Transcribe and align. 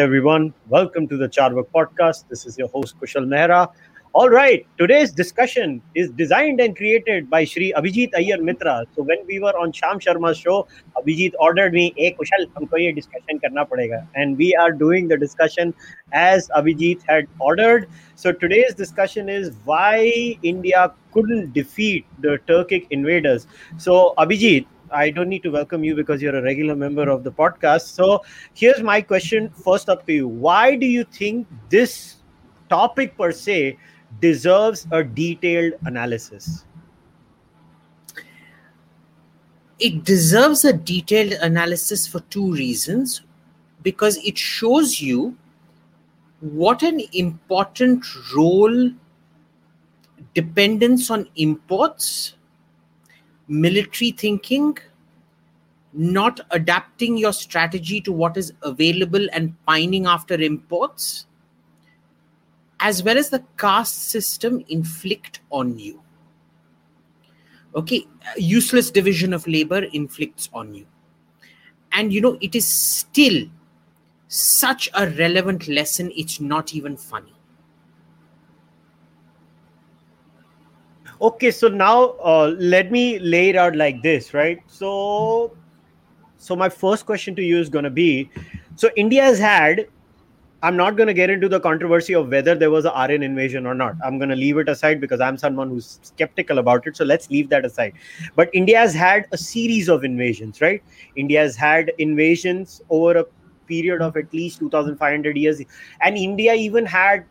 Everyone. 0.00 0.54
Welcome 0.70 1.06
to 1.08 1.18
the 1.18 1.28
Carvaka 1.28 1.66
podcast. 1.74 2.24
This 2.30 2.46
is 2.46 2.56
your 2.56 2.68
host, 2.68 2.98
Kushal 2.98 3.26
Mehra. 3.26 3.68
All 4.14 4.30
right, 4.30 4.66
today's 4.78 5.12
discussion 5.12 5.82
is 5.94 6.08
designed 6.20 6.58
and 6.58 6.74
created 6.74 7.28
by 7.28 7.44
Shri 7.44 7.74
Abhijit 7.76 8.08
Iyer 8.16 8.42
Mitra. 8.42 8.86
So 8.96 9.02
when 9.02 9.18
we 9.26 9.40
were 9.40 9.52
on 9.58 9.72
Sham 9.72 10.00
Sharma's 10.00 10.38
show, 10.38 10.66
Abhijit 10.96 11.34
ordered 11.38 11.74
me, 11.74 11.92
"Hey 11.98 12.16
Kushal, 12.18 12.46
humko 12.54 12.80
ye 12.84 12.92
discussion 12.92 13.42
karna 13.44 13.66
padega," 13.66 14.00
and 14.14 14.38
we 14.38 14.48
are 14.64 14.72
doing 14.72 15.06
the 15.06 15.18
discussion 15.18 15.74
as 16.24 16.48
Abhijit 16.62 17.06
had 17.06 17.28
ordered. 17.38 17.86
So 18.14 18.32
today's 18.32 18.74
discussion 18.82 19.28
is 19.28 19.52
why 19.66 19.94
India 20.54 20.90
couldn't 21.12 21.52
defeat 21.52 22.06
the 22.20 22.38
Turkic 22.48 22.86
invaders. 22.90 23.46
So 23.76 24.14
Abhijit, 24.16 24.64
I 24.92 25.10
don't 25.10 25.28
need 25.28 25.42
to 25.44 25.50
welcome 25.50 25.84
you 25.84 25.94
because 25.94 26.20
you're 26.20 26.36
a 26.36 26.42
regular 26.42 26.74
member 26.74 27.08
of 27.08 27.24
the 27.24 27.32
podcast. 27.32 27.94
So 27.94 28.22
here's 28.54 28.82
my 28.82 29.00
question 29.00 29.50
first 29.50 29.88
up 29.88 30.06
to 30.06 30.12
you. 30.12 30.28
Why 30.28 30.76
do 30.76 30.86
you 30.86 31.04
think 31.04 31.46
this 31.68 32.16
topic 32.68 33.16
per 33.16 33.32
se 33.32 33.78
deserves 34.20 34.86
a 34.90 35.04
detailed 35.04 35.74
analysis? 35.84 36.64
It 39.78 40.04
deserves 40.04 40.64
a 40.64 40.72
detailed 40.72 41.32
analysis 41.40 42.06
for 42.06 42.20
two 42.20 42.52
reasons 42.52 43.22
because 43.82 44.18
it 44.18 44.36
shows 44.36 45.00
you 45.00 45.36
what 46.40 46.82
an 46.82 47.00
important 47.12 48.04
role 48.34 48.90
dependence 50.34 51.10
on 51.10 51.28
imports, 51.36 52.34
military 53.50 54.12
thinking, 54.12 54.78
not 55.92 56.40
adapting 56.52 57.16
your 57.16 57.32
strategy 57.32 58.00
to 58.00 58.12
what 58.12 58.36
is 58.36 58.52
available 58.62 59.26
and 59.32 59.54
pining 59.66 60.06
after 60.06 60.34
imports 60.34 61.26
as 62.80 63.02
well 63.02 63.18
as 63.18 63.28
the 63.28 63.44
caste 63.58 64.08
system 64.08 64.64
inflict 64.68 65.40
on 65.50 65.78
you. 65.78 66.02
Okay, 67.74 68.06
useless 68.36 68.90
division 68.90 69.32
of 69.32 69.46
labor 69.46 69.84
inflicts 69.92 70.48
on 70.52 70.74
you. 70.74 70.86
And 71.92 72.12
you 72.12 72.20
know, 72.20 72.38
it 72.40 72.54
is 72.54 72.66
still 72.66 73.46
such 74.28 74.88
a 74.94 75.08
relevant 75.10 75.68
lesson, 75.68 76.10
it's 76.16 76.40
not 76.40 76.74
even 76.74 76.96
funny. 76.96 77.34
Okay, 81.20 81.50
so 81.50 81.68
now 81.68 82.14
uh, 82.24 82.54
let 82.58 82.90
me 82.90 83.18
lay 83.18 83.50
it 83.50 83.56
out 83.56 83.76
like 83.76 84.02
this, 84.02 84.32
right? 84.32 84.58
So, 84.66 85.54
so 86.38 86.56
my 86.56 86.68
first 86.68 87.04
question 87.04 87.34
to 87.36 87.42
you 87.42 87.58
is 87.58 87.68
going 87.68 87.84
to 87.84 87.90
be 87.90 88.30
so 88.76 88.88
India 88.96 89.22
has 89.22 89.38
had 89.38 89.86
I'm 90.62 90.76
not 90.76 90.96
going 90.96 91.06
to 91.06 91.14
get 91.14 91.30
into 91.30 91.48
the 91.48 91.58
controversy 91.58 92.14
of 92.14 92.28
whether 92.28 92.54
there 92.54 92.70
was 92.70 92.84
a 92.84 92.92
Aryan 92.92 93.22
invasion 93.22 93.64
or 93.66 93.74
not. 93.74 93.94
I'm 94.04 94.18
going 94.18 94.28
to 94.28 94.36
leave 94.36 94.58
it 94.58 94.68
aside 94.68 95.00
because 95.00 95.18
I'm 95.18 95.38
someone 95.38 95.70
who's 95.70 95.98
skeptical 96.02 96.58
about 96.58 96.86
it. 96.86 96.98
So 96.98 97.04
let's 97.04 97.30
leave 97.30 97.48
that 97.48 97.64
aside. 97.64 97.94
But 98.36 98.50
India 98.52 98.78
has 98.78 98.92
had 98.92 99.26
a 99.32 99.38
series 99.38 99.88
of 99.88 100.04
invasions, 100.04 100.60
right? 100.60 100.82
India 101.16 101.40
has 101.40 101.56
had 101.56 101.92
invasions 101.96 102.82
over 102.90 103.16
a 103.20 103.24
period 103.68 104.02
of 104.02 104.18
at 104.18 104.32
least 104.34 104.58
2,500 104.58 105.36
years. 105.36 105.62
And 106.02 106.18
India 106.18 106.52
even 106.52 106.84
had, 106.84 107.24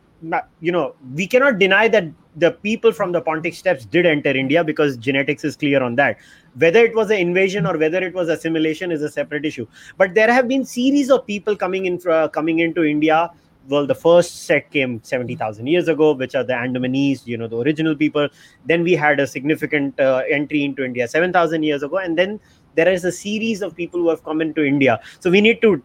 you 0.60 0.72
know, 0.72 0.96
we 1.14 1.28
cannot 1.28 1.60
deny 1.60 1.88
that 1.88 2.06
the 2.36 2.52
people 2.52 2.92
from 2.92 3.12
the 3.12 3.22
Pontic 3.22 3.56
steppes 3.56 3.86
did 3.86 4.06
enter 4.06 4.30
India 4.30 4.64
because 4.64 4.98
genetics 4.98 5.44
is 5.44 5.56
clear 5.56 5.82
on 5.82 5.96
that. 5.96 6.18
Whether 6.56 6.84
it 6.84 6.96
was 6.96 7.10
an 7.10 7.18
invasion 7.18 7.66
or 7.66 7.78
whether 7.78 8.00
it 8.00 8.14
was 8.14 8.30
assimilation 8.30 8.92
is 8.92 9.02
a 9.02 9.10
separate 9.10 9.46
issue. 9.46 9.68
But 9.98 10.14
there 10.14 10.32
have 10.32 10.48
been 10.48 10.66
series 10.66 11.10
of 11.10 11.26
people 11.26 11.56
coming 11.56 11.86
in 11.86 12.00
uh, 12.10 12.28
coming 12.30 12.60
into 12.60 12.84
India. 12.84 13.32
Well, 13.68 13.86
the 13.86 13.96
first 13.96 14.46
set 14.46 14.72
came 14.72 15.00
70,000 15.04 15.68
years 15.68 15.88
ago, 15.90 16.14
which 16.14 16.34
are 16.34 16.44
the 16.44 16.54
Andamanese, 16.54 17.28
you 17.28 17.38
know, 17.38 17.48
the 17.48 17.58
original 17.58 17.96
people. 17.96 18.28
Then 18.66 18.84
we 18.84 18.94
had 18.94 19.20
a 19.20 19.28
significant 19.28 20.00
uh, 20.00 20.24
entry 20.28 20.64
into 20.64 20.84
India 20.84 21.08
7,000 21.08 21.62
years 21.62 21.84
ago. 21.84 21.98
And 21.98 22.18
then 22.18 22.40
there 22.74 22.90
is 22.90 23.06
a 23.06 23.12
series 23.12 23.62
of 23.62 23.76
people 23.76 24.00
who 24.00 24.10
have 24.10 24.24
come 24.24 24.42
into 24.42 24.64
India. 24.64 25.00
So 25.20 25.30
we 25.30 25.40
need 25.40 25.62
to 25.62 25.84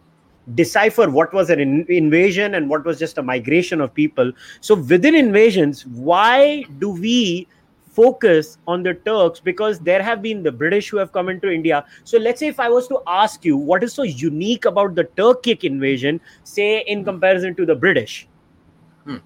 decipher 0.53 1.09
what 1.09 1.33
was 1.33 1.49
an 1.49 1.59
in- 1.59 1.85
invasion 1.89 2.55
and 2.55 2.69
what 2.69 2.85
was 2.85 2.99
just 2.99 3.17
a 3.17 3.23
migration 3.23 3.81
of 3.81 3.93
people. 3.93 4.31
So 4.61 4.75
within 4.75 5.15
invasions, 5.15 5.85
why 5.87 6.63
do 6.79 6.91
we 6.91 7.47
focus 7.91 8.57
on 8.67 8.83
the 8.83 8.93
Turks? 8.93 9.39
Because 9.39 9.79
there 9.79 10.03
have 10.03 10.21
been 10.21 10.43
the 10.43 10.51
British 10.51 10.89
who 10.89 10.97
have 10.97 11.11
come 11.11 11.29
into 11.29 11.49
India. 11.49 11.85
So 12.03 12.17
let's 12.17 12.39
say 12.39 12.47
if 12.47 12.59
I 12.59 12.69
was 12.69 12.87
to 12.89 13.01
ask 13.07 13.43
you 13.43 13.57
what 13.57 13.83
is 13.83 13.93
so 13.93 14.03
unique 14.03 14.65
about 14.65 14.95
the 14.95 15.05
Turkic 15.05 15.63
invasion, 15.63 16.21
say 16.43 16.81
in 16.81 17.03
comparison 17.03 17.55
to 17.55 17.65
the 17.65 17.75
British. 17.75 18.27
Hmm. 19.05 19.17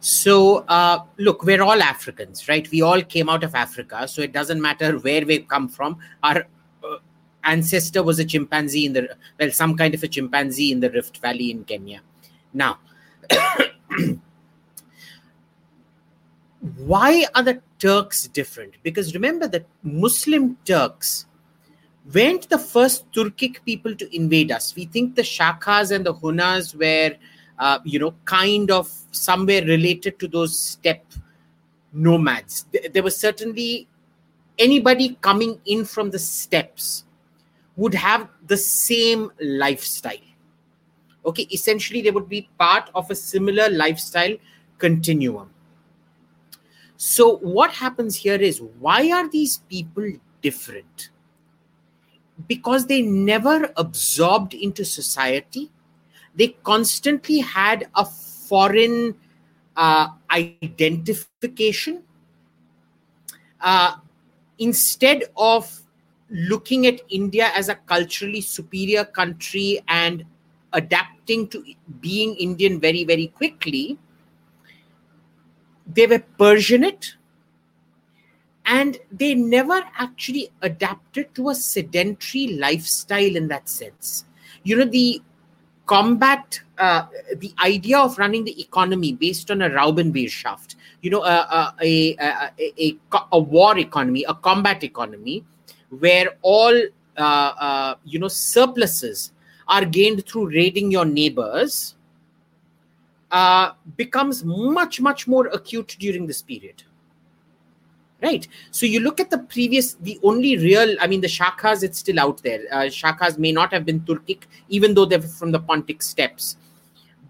So, 0.00 0.58
uh, 0.68 1.00
look, 1.18 1.42
we're 1.42 1.62
all 1.62 1.82
Africans, 1.82 2.48
right? 2.48 2.68
We 2.70 2.80
all 2.80 3.02
came 3.02 3.28
out 3.28 3.44
of 3.44 3.54
Africa. 3.54 4.08
So 4.08 4.22
it 4.22 4.32
doesn't 4.32 4.62
matter 4.62 4.98
where 4.98 5.26
we 5.26 5.40
come 5.40 5.68
from. 5.68 5.98
Our 6.22 6.46
ancestor 7.44 8.02
was 8.02 8.18
a 8.18 8.24
chimpanzee 8.24 8.86
in 8.86 8.92
the 8.92 9.16
well 9.38 9.50
some 9.50 9.76
kind 9.76 9.94
of 9.94 10.02
a 10.02 10.08
chimpanzee 10.08 10.72
in 10.72 10.80
the 10.80 10.90
rift 10.90 11.18
valley 11.18 11.50
in 11.50 11.64
kenya. 11.64 12.00
Now 12.52 12.78
why 16.76 17.26
are 17.34 17.42
the 17.42 17.60
turks 17.78 18.28
different? 18.28 18.74
Because 18.82 19.14
remember 19.14 19.48
that 19.48 19.66
muslim 19.82 20.56
turks 20.64 21.26
weren't 22.12 22.48
the 22.48 22.58
first 22.58 23.10
turkic 23.12 23.64
people 23.64 23.94
to 23.94 24.14
invade 24.14 24.50
us. 24.50 24.74
We 24.74 24.86
think 24.86 25.14
the 25.14 25.22
shakas 25.22 25.90
and 25.94 26.06
the 26.06 26.14
hunas 26.14 26.74
were 26.74 27.16
uh, 27.58 27.78
you 27.84 27.98
know 27.98 28.14
kind 28.24 28.70
of 28.70 28.90
somewhere 29.10 29.62
related 29.64 30.18
to 30.20 30.28
those 30.28 30.58
steppe 30.58 31.12
nomads. 31.92 32.66
There 32.92 33.02
was 33.02 33.16
certainly 33.16 33.88
anybody 34.58 35.16
coming 35.20 35.60
in 35.66 35.84
from 35.84 36.10
the 36.10 36.18
steppes 36.18 37.04
would 37.76 37.94
have 37.94 38.28
the 38.46 38.56
same 38.56 39.30
lifestyle. 39.40 40.28
Okay, 41.24 41.46
essentially, 41.52 42.02
they 42.02 42.10
would 42.10 42.28
be 42.28 42.48
part 42.58 42.90
of 42.94 43.10
a 43.10 43.14
similar 43.14 43.68
lifestyle 43.70 44.36
continuum. 44.78 45.50
So, 46.96 47.36
what 47.38 47.70
happens 47.72 48.16
here 48.16 48.40
is 48.40 48.60
why 48.78 49.10
are 49.10 49.28
these 49.28 49.58
people 49.58 50.12
different? 50.40 51.10
Because 52.48 52.86
they 52.86 53.02
never 53.02 53.72
absorbed 53.76 54.54
into 54.54 54.84
society, 54.84 55.70
they 56.34 56.48
constantly 56.64 57.38
had 57.38 57.88
a 57.94 58.04
foreign 58.04 59.14
uh, 59.76 60.08
identification. 60.30 62.02
Uh, 63.60 63.96
instead 64.58 65.24
of 65.36 65.81
looking 66.32 66.86
at 66.86 67.00
India 67.10 67.50
as 67.54 67.68
a 67.68 67.74
culturally 67.74 68.40
superior 68.40 69.04
country 69.04 69.80
and 69.88 70.24
adapting 70.72 71.46
to 71.48 71.62
being 72.00 72.34
Indian 72.36 72.80
very, 72.80 73.04
very 73.04 73.26
quickly, 73.28 73.98
they 75.86 76.06
were 76.06 76.22
Persianate 76.38 77.14
and 78.64 78.98
they 79.10 79.34
never 79.34 79.82
actually 79.98 80.50
adapted 80.62 81.34
to 81.34 81.50
a 81.50 81.54
sedentary 81.54 82.46
lifestyle 82.58 83.36
in 83.36 83.48
that 83.48 83.68
sense. 83.68 84.24
You 84.62 84.76
know, 84.76 84.84
the 84.84 85.20
combat, 85.86 86.60
uh, 86.78 87.06
the 87.36 87.52
idea 87.62 87.98
of 87.98 88.16
running 88.18 88.44
the 88.44 88.58
economy 88.60 89.12
based 89.12 89.50
on 89.50 89.62
a 89.62 89.68
Raubenwirtschaft, 89.68 90.76
you 91.02 91.10
know, 91.10 91.20
uh, 91.20 91.46
uh, 91.50 91.72
a, 91.82 92.16
a, 92.16 92.50
a, 92.78 92.98
a, 93.32 93.38
war 93.38 93.76
economy, 93.78 94.24
a 94.28 94.34
combat 94.34 94.84
economy, 94.84 95.44
where 95.98 96.36
all 96.42 96.74
uh, 97.16 97.20
uh, 97.20 97.94
you 98.04 98.18
know 98.18 98.28
surpluses 98.28 99.32
are 99.68 99.84
gained 99.84 100.26
through 100.26 100.48
raiding 100.48 100.90
your 100.90 101.04
neighbors 101.04 101.94
uh, 103.30 103.72
becomes 103.96 104.44
much 104.44 105.00
much 105.00 105.28
more 105.28 105.46
acute 105.48 105.96
during 105.98 106.26
this 106.26 106.42
period. 106.42 106.82
Right? 108.22 108.46
So 108.70 108.86
you 108.86 109.00
look 109.00 109.18
at 109.18 109.30
the 109.30 109.38
previous 109.38 109.94
the 109.94 110.18
only 110.22 110.56
real 110.56 110.94
i 111.00 111.08
mean 111.08 111.20
the 111.20 111.26
shakas 111.26 111.82
it's 111.82 111.98
still 111.98 112.20
out 112.20 112.42
there. 112.42 112.60
Uh, 112.70 112.82
shakas 112.82 113.38
may 113.38 113.52
not 113.52 113.72
have 113.72 113.84
been 113.84 114.00
turkic 114.00 114.44
even 114.68 114.94
though 114.94 115.04
they're 115.04 115.20
from 115.20 115.52
the 115.52 115.60
pontic 115.60 116.02
steppes. 116.02 116.56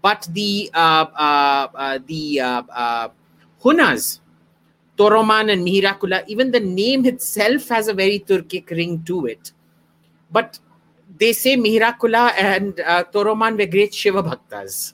But 0.01 0.27
the 0.31 0.69
uh, 0.73 1.05
uh, 1.15 1.67
uh 1.73 1.99
the 2.05 2.41
uh, 2.41 3.09
hunas 3.61 4.19
Toroman 4.97 5.51
and 5.51 5.65
Mihirakula, 5.65 6.23
even 6.27 6.51
the 6.51 6.59
name 6.59 7.05
itself 7.05 7.67
has 7.69 7.87
a 7.87 7.93
very 7.93 8.19
Turkic 8.19 8.69
ring 8.69 9.03
to 9.03 9.25
it. 9.25 9.51
But 10.31 10.59
they 11.17 11.33
say 11.33 11.55
Mihirakula 11.57 12.33
and 12.37 12.79
uh, 12.79 13.03
Toroman 13.11 13.57
were 13.57 13.65
great 13.65 13.93
Shiva 13.93 14.23
Bhaktas. 14.23 14.93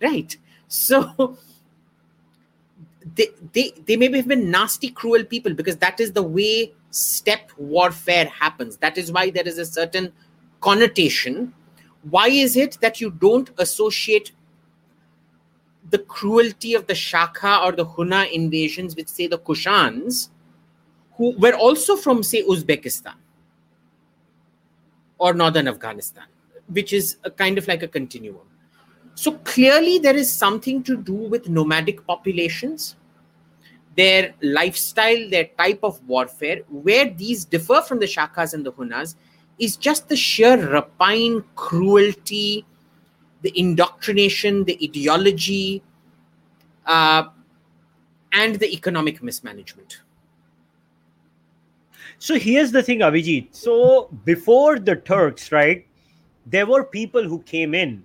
Right. 0.00 0.36
So 0.68 1.38
they, 3.14 3.28
they, 3.52 3.72
they 3.86 3.96
may 3.96 4.14
have 4.14 4.28
been 4.28 4.50
nasty, 4.50 4.90
cruel 4.90 5.24
people 5.24 5.54
because 5.54 5.76
that 5.78 6.00
is 6.00 6.12
the 6.12 6.22
way 6.22 6.72
steppe 6.90 7.50
warfare 7.56 8.26
happens. 8.26 8.76
That 8.78 8.98
is 8.98 9.10
why 9.10 9.30
there 9.30 9.46
is 9.46 9.58
a 9.58 9.66
certain 9.66 10.12
connotation 10.60 11.52
why 12.10 12.28
is 12.28 12.56
it 12.56 12.78
that 12.80 13.00
you 13.00 13.10
don't 13.10 13.50
associate 13.58 14.32
the 15.94 15.98
cruelty 15.98 16.74
of 16.74 16.88
the 16.88 16.94
Shaka 16.94 17.60
or 17.62 17.70
the 17.70 17.86
Huna 17.86 18.28
invasions 18.32 18.96
with, 18.96 19.08
say, 19.08 19.28
the 19.28 19.38
Kushans, 19.38 20.30
who 21.12 21.38
were 21.38 21.54
also 21.54 21.94
from, 21.94 22.24
say, 22.24 22.42
Uzbekistan 22.42 23.14
or 25.18 25.34
northern 25.34 25.68
Afghanistan, 25.68 26.24
which 26.66 26.92
is 26.92 27.18
a 27.22 27.30
kind 27.30 27.58
of 27.58 27.68
like 27.68 27.84
a 27.84 27.86
continuum. 27.86 28.48
So 29.14 29.34
clearly, 29.52 30.00
there 30.00 30.16
is 30.16 30.32
something 30.32 30.82
to 30.82 30.96
do 30.96 31.14
with 31.14 31.48
nomadic 31.48 32.04
populations, 32.04 32.96
their 33.96 34.34
lifestyle, 34.42 35.30
their 35.30 35.44
type 35.56 35.78
of 35.84 36.02
warfare. 36.08 36.62
Where 36.68 37.08
these 37.08 37.44
differ 37.44 37.82
from 37.82 38.00
the 38.00 38.06
Shakas 38.06 38.52
and 38.52 38.66
the 38.66 38.72
Hunas 38.72 39.14
is 39.60 39.76
just 39.76 40.08
the 40.08 40.16
sheer 40.16 40.56
rapine, 40.56 41.44
cruelty, 41.54 42.66
the 43.44 43.52
indoctrination, 43.58 44.64
the 44.64 44.78
ideology, 44.82 45.82
uh, 46.86 47.24
and 48.32 48.56
the 48.56 48.72
economic 48.72 49.22
mismanagement. 49.22 50.00
So 52.18 52.38
here's 52.38 52.72
the 52.72 52.82
thing, 52.82 53.00
Abhijit. 53.00 53.48
So 53.54 54.08
before 54.24 54.78
the 54.78 54.96
Turks, 54.96 55.52
right, 55.52 55.86
there 56.46 56.66
were 56.66 56.84
people 56.84 57.22
who 57.22 57.40
came 57.42 57.74
in, 57.74 58.02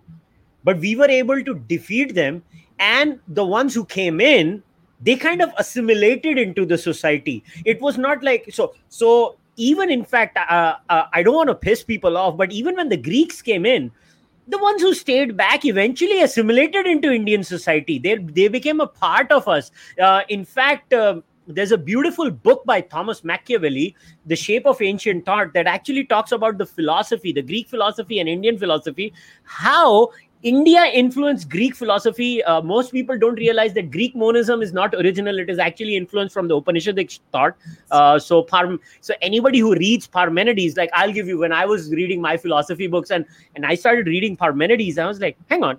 but 0.65 0.77
we 0.80 0.97
were 0.97 1.09
able 1.09 1.41
to 1.41 1.56
defeat 1.56 2.13
them. 2.15 2.44
And 2.80 3.19
the 3.30 3.45
ones 3.45 3.74
who 3.74 3.86
came 3.86 4.19
in, 4.19 4.62
they 5.01 5.15
kind 5.15 5.41
of 5.41 5.51
assimilated 5.57 6.38
into 6.38 6.65
the 6.65 6.77
society. 6.77 7.44
It 7.63 7.80
was 7.81 7.97
not 7.97 8.24
like 8.24 8.50
so. 8.51 8.74
So 8.89 9.38
even 9.56 9.89
in 9.89 10.03
fact, 10.03 10.38
uh, 10.38 10.75
uh, 10.89 11.03
I 11.13 11.24
don't 11.24 11.36
want 11.36 11.50
to 11.50 11.56
piss 11.56 11.83
people 11.83 12.18
off, 12.18 12.36
but 12.36 12.51
even 12.51 12.75
when 12.75 12.89
the 12.89 12.97
Greeks 12.97 13.41
came 13.41 13.65
in, 13.65 13.91
the 14.50 14.57
ones 14.57 14.81
who 14.81 14.94
stayed 14.94 15.38
back 15.38 15.66
eventually 15.66 16.22
assimilated 16.22 16.86
into 16.86 17.12
Indian 17.12 17.44
society. 17.44 18.00
They 18.00 18.16
they 18.16 18.48
became 18.48 18.81
a 18.81 18.88
part 18.88 19.31
of 19.31 19.48
us. 19.48 19.72
Uh, 20.01 20.22
in 20.30 20.46
fact. 20.46 20.94
Um, 20.94 21.24
there's 21.51 21.72
a 21.72 21.78
beautiful 21.80 22.30
book 22.30 22.63
by 22.63 22.80
Thomas 22.80 23.22
McEvilley, 23.22 23.96
The 24.28 24.36
Shape 24.36 24.68
of 24.68 24.84
Ancient 24.84 25.25
Thought, 25.25 25.54
that 25.54 25.66
actually 25.66 26.04
talks 26.06 26.31
about 26.31 26.60
the 26.60 26.66
philosophy, 26.68 27.31
the 27.31 27.42
Greek 27.42 27.68
philosophy 27.68 28.19
and 28.19 28.30
Indian 28.30 28.60
philosophy, 28.60 29.13
how 29.46 30.12
India 30.41 30.86
influenced 30.86 31.50
Greek 31.50 31.75
philosophy. 31.75 32.41
Uh, 32.44 32.62
most 32.62 32.94
people 32.94 33.18
don't 33.18 33.36
realize 33.36 33.74
that 33.74 33.91
Greek 33.91 34.15
monism 34.15 34.62
is 34.62 34.71
not 34.71 34.94
original; 34.95 35.38
it 35.38 35.50
is 35.50 35.59
actually 35.59 35.97
influenced 35.97 36.33
from 36.33 36.47
the 36.47 36.59
Upanishadic 36.59 37.19
thought. 37.33 37.56
Uh, 37.91 38.18
so, 38.18 38.44
Parm- 38.44 38.80
so 39.01 39.13
anybody 39.21 39.59
who 39.59 39.75
reads 39.75 40.07
Parmenides, 40.07 40.77
like 40.77 40.89
I'll 40.94 41.12
give 41.12 41.27
you, 41.27 41.38
when 41.39 41.51
I 41.51 41.65
was 41.65 41.91
reading 41.91 42.21
my 42.21 42.38
philosophy 42.38 42.88
books 42.88 43.12
and 43.12 43.25
and 43.56 43.65
I 43.65 43.75
started 43.75 44.07
reading 44.07 44.38
Parmenides, 44.38 44.97
I 44.97 45.07
was 45.07 45.19
like, 45.19 45.38
hang 45.50 45.63
on, 45.63 45.77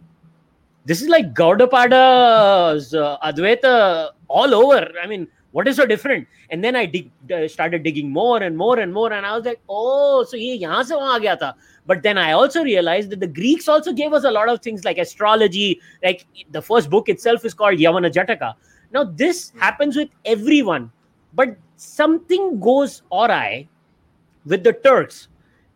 this 0.85 1.01
is 1.01 1.09
like 1.09 1.33
Gaudapada's 1.33 2.95
uh, 2.95 3.17
Advaita 3.25 4.11
all 4.29 4.55
over. 4.55 4.91
I 5.03 5.07
mean, 5.07 5.27
what 5.53 5.67
is 5.67 5.77
so 5.77 5.87
different? 5.87 6.29
And 6.51 6.63
then 6.63 6.77
i 6.77 6.87
dig, 6.87 7.11
uh, 7.33 7.49
started 7.49 7.83
digging 7.83 8.11
more 8.11 8.43
and 8.43 8.57
more 8.57 8.79
and 8.79 8.93
more 8.93 9.13
and 9.13 9.27
i 9.27 9.37
was 9.37 9.45
like 9.45 9.61
oh 9.69 10.25
so 10.25 10.37
ye 10.37 10.59
yahan 10.59 10.85
se 10.85 10.95
wahan 10.95 11.23
gaya 11.23 11.37
tha. 11.37 11.55
But 11.87 12.03
then 12.03 12.19
i 12.19 12.33
also 12.33 12.63
realized 12.63 13.11
that 13.11 13.21
the 13.21 13.27
greeks 13.27 13.69
also 13.69 13.93
gave 13.93 14.13
us 14.13 14.25
a 14.25 14.31
lot 14.31 14.49
of 14.49 14.61
things 14.61 14.85
like 14.85 14.99
astrology 14.99 15.81
like 16.05 16.27
the 16.51 16.63
first 16.63 16.91
book 16.91 17.09
itself 17.09 17.45
is 17.45 17.55
called 17.55 17.79
yavana 17.79 18.13
jataka. 18.13 18.55
Now 18.93 19.05
this 19.05 19.53
happens 19.57 19.97
with 19.97 20.11
everyone 20.25 20.91
but 21.35 21.57
something 21.77 22.61
goes 22.61 23.03
awry 23.13 23.69
with 24.45 24.65
the 24.65 24.73
turks. 24.73 25.29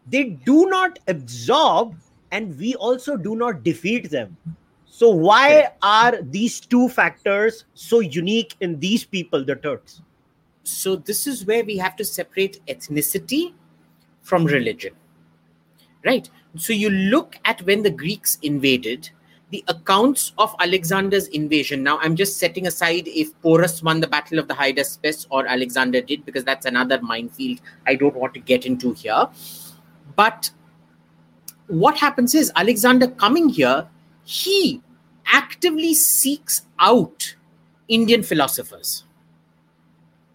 They 0.07 0.25
do 0.25 0.67
not 0.67 0.99
absorb 1.09 1.95
and 2.31 2.59
we 2.59 2.75
also 2.75 3.17
do 3.17 3.37
not 3.37 3.63
defeat 3.63 4.11
them 4.11 4.37
so 4.97 5.11
why 5.11 5.73
are 5.83 6.23
these 6.23 6.61
two 6.61 6.89
factors 6.89 7.65
so 7.75 7.99
unique 7.99 8.55
in 8.61 8.79
these 8.79 9.03
people, 9.05 9.45
the 9.45 9.57
Turks? 9.57 10.01
So 10.63 10.95
this 10.95 11.27
is 11.27 11.45
where 11.45 11.65
we 11.65 11.77
have 11.79 11.97
to 11.97 12.05
separate 12.05 12.65
ethnicity 12.69 13.55
from 14.23 14.43
hmm. 14.43 14.51
religion. 14.51 14.95
Right? 16.05 16.31
So 16.55 16.73
you 16.73 16.91
look 16.91 17.41
at 17.45 17.61
when 17.63 17.83
the 17.83 17.91
Greeks 17.91 18.39
invaded, 18.43 19.11
the 19.51 19.65
accounts 19.67 20.33
of 20.39 20.55
Alexander's 20.61 21.27
invasion. 21.27 21.83
Now, 21.83 21.99
I'm 21.99 22.15
just 22.15 22.39
setting 22.39 22.69
aside 22.69 23.09
if 23.09 23.37
Porus 23.43 23.83
won 23.83 23.99
the 23.99 24.07
Battle 24.07 24.39
of 24.39 24.47
the 24.47 24.55
Hydaspes 24.55 25.27
or 25.29 25.45
Alexander 25.45 26.03
did, 26.03 26.25
because 26.25 26.45
that's 26.45 26.67
another 26.67 27.03
minefield 27.03 27.61
I 27.85 27.97
don't 27.97 28.15
want 28.15 28.33
to 28.35 28.41
get 28.41 28.65
into 28.65 28.93
here. 28.93 29.27
But 30.15 30.53
what 31.67 31.97
happens 31.97 32.33
is 32.37 32.53
Alexander 32.55 33.09
coming 33.09 33.49
here 33.49 33.89
he 34.25 34.83
actively 35.27 35.95
seeks 35.95 36.63
out 36.79 37.37
Indian 37.89 38.23
philosophers. 38.23 39.05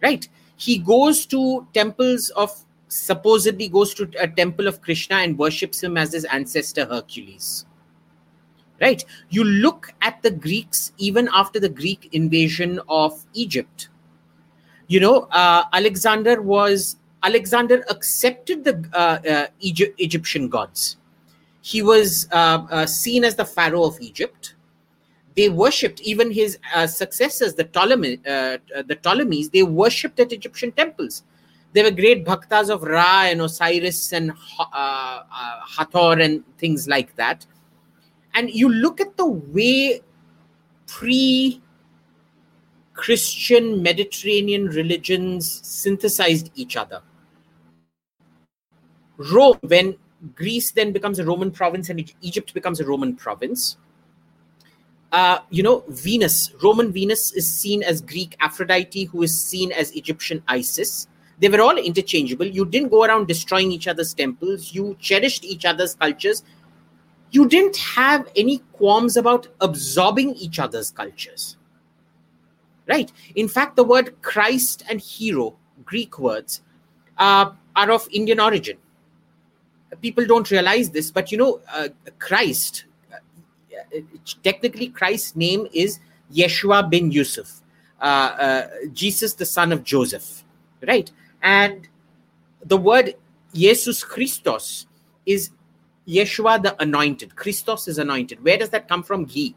Right? 0.02 0.26
He 0.56 0.78
goes 0.78 1.26
to 1.26 1.66
temples 1.74 2.30
of, 2.30 2.64
supposedly 2.88 3.68
goes 3.68 3.94
to 3.94 4.10
a 4.18 4.28
temple 4.28 4.66
of 4.66 4.80
Krishna 4.80 5.16
and 5.16 5.38
worships 5.38 5.82
him 5.82 5.96
as 5.96 6.12
his 6.12 6.24
ancestor 6.26 6.86
Hercules. 6.86 7.66
Right? 8.80 9.04
You 9.28 9.44
look 9.44 9.92
at 10.00 10.22
the 10.22 10.30
Greeks 10.30 10.92
even 10.96 11.28
after 11.34 11.60
the 11.60 11.68
Greek 11.68 12.08
invasion 12.12 12.80
of 12.88 13.24
Egypt. 13.34 13.88
You 14.88 15.00
know, 15.00 15.28
uh, 15.30 15.64
Alexander 15.72 16.40
was, 16.40 16.96
Alexander 17.22 17.84
accepted 17.90 18.64
the 18.64 18.88
uh, 18.94 19.18
uh, 19.28 19.46
Egypt, 19.60 20.00
Egyptian 20.00 20.48
gods 20.48 20.96
he 21.62 21.82
was 21.82 22.28
uh, 22.32 22.66
uh, 22.70 22.86
seen 22.86 23.24
as 23.24 23.34
the 23.34 23.44
pharaoh 23.44 23.84
of 23.84 24.00
Egypt. 24.00 24.54
They 25.36 25.48
worshipped 25.48 26.00
even 26.00 26.30
his 26.30 26.58
uh, 26.74 26.86
successors, 26.86 27.54
the 27.54 27.64
Ptolemy, 27.64 28.18
uh, 28.26 28.58
uh, 28.74 28.82
the 28.86 28.96
Ptolemies. 28.96 29.50
They 29.50 29.62
worshipped 29.62 30.18
at 30.20 30.32
Egyptian 30.32 30.72
temples. 30.72 31.22
They 31.72 31.82
were 31.82 31.90
great 31.90 32.24
bhaktas 32.24 32.68
of 32.68 32.82
Ra 32.82 33.24
and 33.26 33.40
Osiris 33.40 34.12
and 34.12 34.32
uh, 34.58 35.20
Hathor 35.76 36.18
and 36.18 36.42
things 36.58 36.88
like 36.88 37.14
that. 37.16 37.46
And 38.34 38.50
you 38.50 38.68
look 38.68 39.00
at 39.00 39.16
the 39.16 39.26
way 39.26 40.00
pre 40.86 41.62
Christian 42.94 43.82
Mediterranean 43.82 44.66
religions 44.66 45.60
synthesized 45.64 46.50
each 46.54 46.76
other. 46.76 47.02
Rome, 49.16 49.58
when 49.62 49.96
Greece 50.34 50.70
then 50.72 50.92
becomes 50.92 51.18
a 51.18 51.24
Roman 51.24 51.50
province 51.50 51.88
and 51.88 52.12
Egypt 52.20 52.52
becomes 52.52 52.80
a 52.80 52.86
Roman 52.86 53.16
province. 53.16 53.76
Uh, 55.12 55.38
you 55.50 55.62
know, 55.62 55.82
Venus, 55.88 56.52
Roman 56.62 56.92
Venus 56.92 57.32
is 57.32 57.52
seen 57.52 57.82
as 57.82 58.00
Greek 58.00 58.36
Aphrodite, 58.40 59.04
who 59.04 59.22
is 59.22 59.38
seen 59.38 59.72
as 59.72 59.90
Egyptian 59.92 60.42
Isis. 60.46 61.08
They 61.40 61.48
were 61.48 61.60
all 61.60 61.76
interchangeable. 61.76 62.46
You 62.46 62.64
didn't 62.64 62.90
go 62.90 63.04
around 63.04 63.26
destroying 63.26 63.72
each 63.72 63.88
other's 63.88 64.14
temples. 64.14 64.72
You 64.74 64.96
cherished 65.00 65.44
each 65.44 65.64
other's 65.64 65.94
cultures. 65.94 66.44
You 67.32 67.48
didn't 67.48 67.76
have 67.78 68.28
any 68.36 68.58
qualms 68.72 69.16
about 69.16 69.48
absorbing 69.60 70.34
each 70.34 70.58
other's 70.58 70.90
cultures. 70.90 71.56
Right? 72.86 73.10
In 73.36 73.48
fact, 73.48 73.76
the 73.76 73.84
word 73.84 74.20
Christ 74.20 74.84
and 74.88 75.00
hero, 75.00 75.56
Greek 75.84 76.18
words, 76.18 76.62
uh, 77.18 77.52
are 77.74 77.90
of 77.90 78.06
Indian 78.12 78.38
origin 78.38 78.76
people 80.00 80.26
don't 80.26 80.50
realize 80.50 80.90
this, 80.90 81.10
but 81.10 81.32
you 81.32 81.38
know, 81.38 81.60
uh, 81.72 81.88
Christ, 82.18 82.84
uh, 83.12 83.98
technically, 84.42 84.88
Christ's 84.88 85.36
name 85.36 85.66
is 85.72 85.98
Yeshua 86.32 86.88
bin 86.88 87.10
Yusuf, 87.10 87.60
uh, 88.00 88.04
uh, 88.04 88.68
Jesus, 88.92 89.34
the 89.34 89.46
son 89.46 89.72
of 89.72 89.84
Joseph, 89.84 90.44
right? 90.86 91.10
And 91.42 91.88
the 92.64 92.76
word 92.76 93.14
Jesus 93.54 94.04
Christos 94.04 94.86
is 95.26 95.50
Yeshua 96.06 96.62
the 96.62 96.80
anointed. 96.82 97.36
Christos 97.36 97.88
is 97.88 97.98
anointed. 97.98 98.42
Where 98.44 98.58
does 98.58 98.70
that 98.70 98.88
come 98.88 99.02
from? 99.02 99.24
Ghee. 99.24 99.54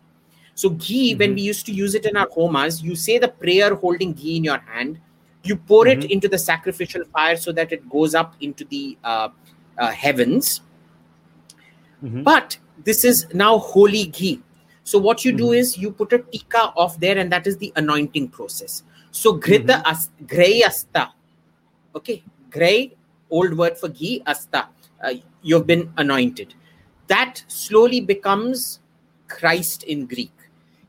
So, 0.56 0.70
ghee, 0.70 1.12
mm-hmm. 1.12 1.20
when 1.20 1.36
we 1.36 1.42
used 1.42 1.66
to 1.66 1.72
use 1.72 1.96
it 1.96 2.06
in 2.06 2.16
our 2.16 2.28
homas, 2.28 2.84
you 2.84 2.96
say 2.96 3.18
the 3.18 3.28
prayer 3.28 3.74
holding 3.76 4.14
ghee 4.14 4.38
in 4.38 4.44
your 4.44 4.60
hand, 4.60 5.00
you 5.44 5.56
pour 5.56 5.86
mm-hmm. 5.86 6.02
it 6.02 6.12
into 6.12 6.28
the 6.28 6.38
sacrificial 6.38 7.04
fire 7.06 7.38
so 7.38 7.52
that 7.52 7.72
it 7.72 7.90
goes 7.90 8.14
up 8.16 8.36
into 8.40 8.66
the 8.66 8.98
uh, 9.78 9.92
heavens. 9.92 10.62
Mm-hmm. 12.04 12.24
But 12.24 12.58
this 12.84 13.04
is 13.06 13.28
now 13.34 13.58
holy 13.58 14.06
ghee. 14.06 14.42
So 14.84 15.00
what 15.00 15.24
you 15.24 15.32
mm-hmm. 15.32 15.38
do 15.38 15.52
is 15.54 15.78
you 15.78 15.92
put 15.92 16.12
a 16.14 16.20
tika 16.20 16.74
off 16.76 17.00
there, 17.00 17.18
and 17.18 17.32
that 17.32 17.48
is 17.48 17.58
the 17.58 17.72
anointing 17.76 18.30
process. 18.30 18.84
So 19.12 19.38
grita 19.38 19.82
mm-hmm. 19.82 19.92
as 19.92 20.10
grey 20.28 20.64
asta. 20.64 21.14
Okay, 21.96 22.24
grey, 22.50 22.94
old 23.30 23.58
word 23.58 23.78
for 23.78 23.90
ghee, 23.90 24.22
asta. 24.26 24.68
Uh, 25.02 25.14
you've 25.42 25.68
been 25.68 25.94
anointed. 25.98 26.54
That 27.08 27.44
slowly 27.48 28.02
becomes 28.02 28.80
Christ 29.28 29.84
in 29.84 30.06
Greek. 30.08 30.34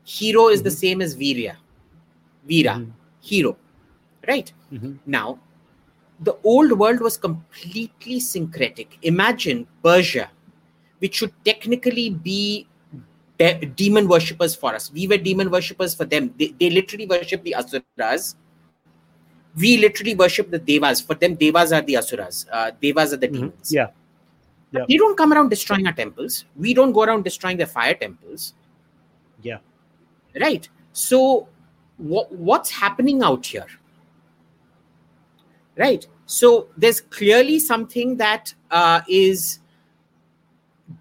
Hero 0.03 0.49
is 0.49 0.61
the 0.63 0.69
mm-hmm. 0.69 0.77
same 0.77 1.01
as 1.01 1.15
Virya. 1.15 1.55
Vira, 2.47 2.73
mm-hmm. 2.73 2.91
hero. 3.21 3.57
Right? 4.27 4.51
Mm-hmm. 4.71 4.93
Now, 5.05 5.39
the 6.21 6.35
old 6.43 6.71
world 6.71 7.01
was 7.01 7.17
completely 7.17 8.19
syncretic. 8.19 8.97
Imagine 9.01 9.67
Persia, 9.83 10.29
which 10.99 11.15
should 11.15 11.33
technically 11.43 12.09
be 12.09 12.67
de- 13.37 13.65
demon 13.65 14.07
worshippers 14.07 14.55
for 14.55 14.73
us. 14.73 14.91
We 14.91 15.07
were 15.07 15.17
demon 15.17 15.51
worshippers 15.51 15.93
for 15.93 16.05
them. 16.05 16.33
They, 16.39 16.53
they 16.59 16.69
literally 16.69 17.05
worship 17.05 17.43
the 17.43 17.55
asuras. 17.55 18.35
We 19.57 19.77
literally 19.77 20.15
worship 20.15 20.51
the 20.51 20.59
devas. 20.59 21.01
For 21.01 21.15
them, 21.15 21.35
devas 21.35 21.71
are 21.73 21.81
the 21.81 21.97
asuras. 21.97 22.45
Uh, 22.51 22.71
devas 22.81 23.13
are 23.13 23.17
the 23.17 23.27
Mhm. 23.27 23.33
demons. 23.33 23.73
Yeah. 23.73 23.87
Yeah. 24.71 24.85
They 24.89 24.97
don't 24.97 25.17
come 25.17 25.31
around 25.31 25.49
destroying 25.49 25.87
our 25.87 25.93
temples. 25.93 26.45
We 26.55 26.73
don't 26.73 26.91
go 26.91 27.03
around 27.03 27.23
destroying 27.23 27.57
their 27.57 27.67
fire 27.67 27.93
temples. 27.93 28.53
Yeah. 29.41 29.59
Right. 30.39 30.67
So, 30.91 31.47
what, 31.97 32.31
what's 32.31 32.69
happening 32.71 33.21
out 33.23 33.45
here? 33.45 33.67
Right. 35.77 36.07
So, 36.25 36.69
there's 36.77 37.01
clearly 37.01 37.59
something 37.59 38.17
that 38.17 38.53
uh, 38.71 39.01
is 39.07 39.59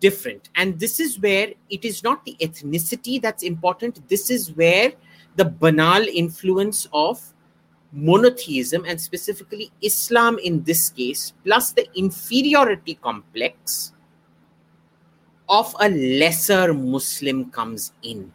different. 0.00 0.50
And 0.56 0.78
this 0.78 1.00
is 1.00 1.20
where 1.20 1.52
it 1.70 1.84
is 1.84 2.02
not 2.02 2.24
the 2.24 2.36
ethnicity 2.40 3.20
that's 3.20 3.42
important. 3.42 4.06
This 4.08 4.30
is 4.30 4.52
where 4.52 4.92
the 5.36 5.44
banal 5.44 6.02
influence 6.02 6.86
of 6.92 7.20
monotheism 7.92 8.84
and 8.86 9.00
specifically 9.00 9.70
Islam 9.82 10.38
in 10.38 10.62
this 10.64 10.90
case, 10.90 11.32
plus 11.44 11.72
the 11.72 11.86
inferiority 11.96 12.94
complex 12.94 13.92
of 15.48 15.74
a 15.80 15.88
lesser 15.88 16.74
Muslim 16.74 17.50
comes 17.50 17.92
in. 18.02 18.32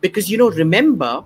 Because, 0.00 0.30
you 0.30 0.38
know, 0.38 0.50
remember 0.50 1.24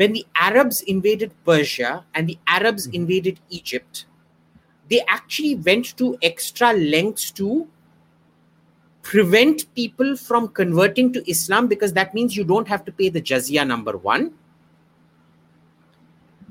when 0.00 0.14
the 0.14 0.26
Arabs 0.34 0.80
invaded 0.82 1.32
Persia 1.44 2.04
and 2.14 2.26
the 2.26 2.38
Arabs 2.46 2.86
Mhm. 2.86 2.94
invaded 2.94 3.40
Egypt, 3.50 4.06
they 4.88 5.00
actually 5.16 5.56
went 5.56 5.94
to 5.98 6.16
extra 6.22 6.72
lengths 6.72 7.30
to 7.32 7.68
prevent 9.02 9.66
people 9.74 10.16
from 10.16 10.48
converting 10.48 11.12
to 11.12 11.30
Islam 11.30 11.68
because 11.68 11.92
that 11.92 12.14
means 12.14 12.36
you 12.36 12.44
don't 12.44 12.68
have 12.68 12.84
to 12.86 12.92
pay 12.92 13.10
the 13.10 13.20
jizya, 13.20 13.66
number 13.66 13.96
one. 13.98 14.32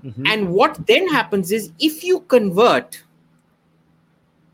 Mhm. 0.03 0.27
And 0.27 0.53
what 0.53 0.79
then 0.86 1.08
happens 1.08 1.51
is 1.51 1.72
if 1.79 2.03
you 2.03 2.22
convert, 2.22 3.03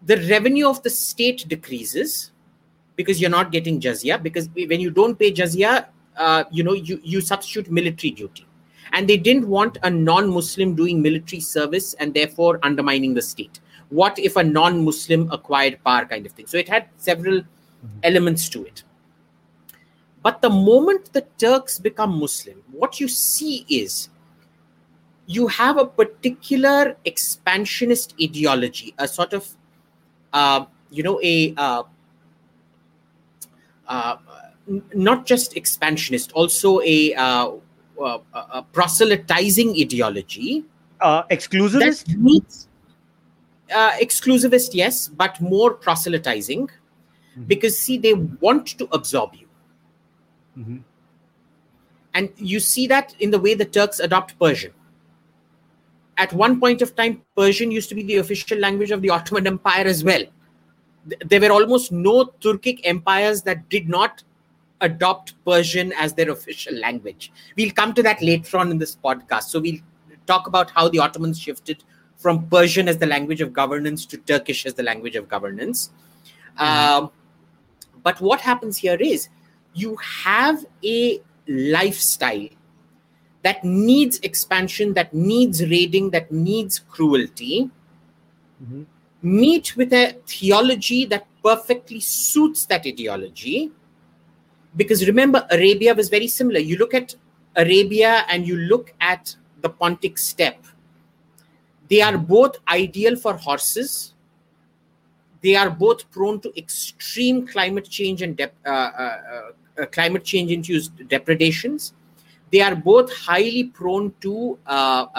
the 0.06 0.18
revenue 0.30 0.70
of 0.70 0.82
the 0.84 0.90
state 0.90 1.48
decreases 1.48 2.32
because 2.96 3.20
you're 3.20 3.30
not 3.38 3.52
getting 3.52 3.80
jizya. 3.80 4.22
Because 4.24 4.50
when 4.56 4.80
you 4.80 4.90
don't 4.90 5.20
pay 5.20 5.32
jizya, 5.32 5.88
uh, 6.18 6.44
you 6.52 6.64
know 6.64 6.74
you 6.74 7.02
you 7.04 7.22
substitute 7.22 7.70
military 7.70 8.12
duty, 8.12 8.46
and 8.96 9.10
they 9.10 9.18
didn't 9.18 9.48
want 9.48 9.78
a 9.84 9.90
non-Muslim 9.90 10.74
doing 10.74 11.02
military 11.02 11.42
service 11.42 11.94
and 11.96 12.14
therefore 12.14 12.60
undermining 12.64 13.14
the 13.14 13.22
state. 13.22 13.60
What 13.90 14.18
if 14.18 14.38
a 14.38 14.44
non-Muslim 14.44 15.30
acquired 15.32 15.84
power, 15.84 16.06
kind 16.06 16.26
of 16.26 16.32
thing? 16.32 16.48
So 16.48 16.58
it 16.58 16.70
had 16.70 16.88
several 16.96 17.42
elements 18.04 18.48
to 18.50 18.66
it. 18.66 18.84
But 20.24 20.42
the 20.42 20.50
moment 20.50 21.12
the 21.12 21.26
Turks 21.38 21.78
become 21.78 22.18
Muslim, 22.18 22.64
what 22.72 23.00
you 23.02 23.10
see 23.10 23.66
is 23.70 24.10
you 25.28 25.48
have 25.48 25.78
a 25.78 25.86
particular 25.86 26.96
expansionist 27.04 28.16
ideology, 28.22 28.96
a 28.98 29.10
sort 29.10 29.34
of, 29.34 29.56
uh, 30.32 30.66
you 30.90 31.04
know, 31.04 31.20
a 31.22 31.54
uh, 31.58 31.84
uh, 33.88 34.16
not 34.96 35.26
just 35.26 35.58
expansionist, 35.58 36.32
also 36.32 36.82
a, 36.82 37.14
uh, 38.00 38.20
uh, 38.34 38.46
a 38.54 38.62
proselytizing 38.64 39.72
ideology 39.80 40.66
Uh, 41.02 41.24
exclusivist. 41.32 42.68
uh, 43.74 43.92
exclusivist, 44.02 44.70
yes, 44.74 45.08
but 45.08 45.40
more 45.42 45.74
proselytizing, 45.74 46.70
Mhm. 47.38 47.48
because 47.48 47.78
see, 47.78 47.98
they 47.98 48.14
want 48.14 48.68
to 48.78 48.88
absorb 48.92 49.34
you. 49.36 49.48
Mhm. 50.58 50.84
And 52.14 52.30
you 52.38 52.60
see 52.60 52.88
that 52.88 53.14
in 53.20 53.32
the 53.32 53.40
way 53.40 53.54
the 53.56 53.66
Turks 53.66 54.00
adopt 54.00 54.40
Persian. 54.40 54.72
At 56.18 56.32
one 56.32 56.60
point 56.62 56.82
of 56.82 56.96
time, 56.96 57.22
Persian 57.36 57.72
used 57.72 57.90
to 57.90 57.96
be 57.96 58.04
the 58.04 58.16
official 58.18 58.58
language 58.58 58.92
of 58.92 59.02
the 59.02 59.10
Ottoman 59.10 59.48
Empire 59.48 59.86
as 59.86 60.02
well. 60.04 60.24
Th- 61.10 61.22
There 61.26 61.42
were 61.42 61.52
almost 61.52 61.92
no 61.92 62.26
Turkic 62.40 62.80
empires 62.86 63.42
that 63.44 63.68
did 63.70 63.90
not 63.90 64.24
adopt 64.82 65.34
Persian 65.46 65.94
as 65.94 66.14
their 66.14 66.30
official 66.32 66.76
language. 66.76 67.32
We'll 67.56 67.72
come 67.72 67.94
to 67.94 68.04
that 68.04 68.22
later 68.22 68.58
on 68.58 68.72
in 68.72 68.78
this 68.78 68.96
podcast. 68.96 69.44
So 69.44 69.60
we'll 69.60 69.80
talk 70.28 70.48
about 70.48 70.72
how 70.72 70.90
the 70.90 71.00
Ottomans 71.00 71.40
shifted 71.40 71.84
from 72.18 72.48
Persian 72.48 72.88
as 72.88 72.98
the 72.98 73.06
language 73.06 73.42
of 73.42 73.54
governance 73.54 74.06
to 74.08 74.18
Turkish 74.18 74.66
as 74.66 74.74
the 74.74 74.84
language 74.84 75.16
of 75.16 75.28
governance. 75.28 75.92
Um, 76.58 77.12
but 78.04 78.20
what 78.22 78.42
happens 78.42 78.78
here 78.78 78.98
is 79.00 79.30
you 79.74 79.98
have 79.98 80.66
a 80.84 81.22
lifestyle 81.48 82.48
that 83.44 83.64
needs 83.64 84.20
expansion, 84.20 84.94
that 84.94 85.14
needs 85.14 85.64
raiding, 85.70 86.10
that 86.12 86.32
needs 86.32 86.80
cruelty, 86.80 87.70
Mhm. 88.64 88.86
meet 89.22 89.76
with 89.76 89.94
a 89.94 90.16
theology 90.26 91.06
that 91.06 91.28
perfectly 91.44 92.00
suits 92.00 92.66
that 92.66 92.86
ideology. 92.88 93.72
Because 94.76 95.08
remember, 95.08 95.46
Arabia 95.52 95.94
was 95.94 96.10
very 96.10 96.28
similar. 96.28 96.60
You 96.60 96.78
look 96.78 96.94
at 96.94 97.16
Arabia 97.56 98.26
and 98.30 98.46
you 98.46 98.58
look 98.58 98.94
at 99.00 99.36
the 99.62 99.70
Pontic 99.70 100.20
steppe, 100.20 100.66
they 101.90 102.02
are 102.02 102.18
both 102.18 102.58
ideal 102.68 103.16
for 103.16 103.34
horses. 103.36 104.14
They 105.42 105.56
are 105.56 105.70
both 105.70 106.10
prone 106.12 106.40
to 106.42 106.52
extreme 106.58 107.46
climate 107.48 107.88
change 107.90 108.22
and 108.22 108.40
uh, 108.42 108.48
uh, 108.66 109.52
uh, 109.78 109.86
climate 109.92 110.24
change 110.24 110.52
induced 110.52 111.08
depredations. 111.08 111.94
They 112.52 112.62
are 112.62 112.76
both 112.76 113.14
highly 113.14 113.66
prone 113.66 114.14
to 114.22 114.58
uh, 114.66 115.06
uh, 115.16 115.18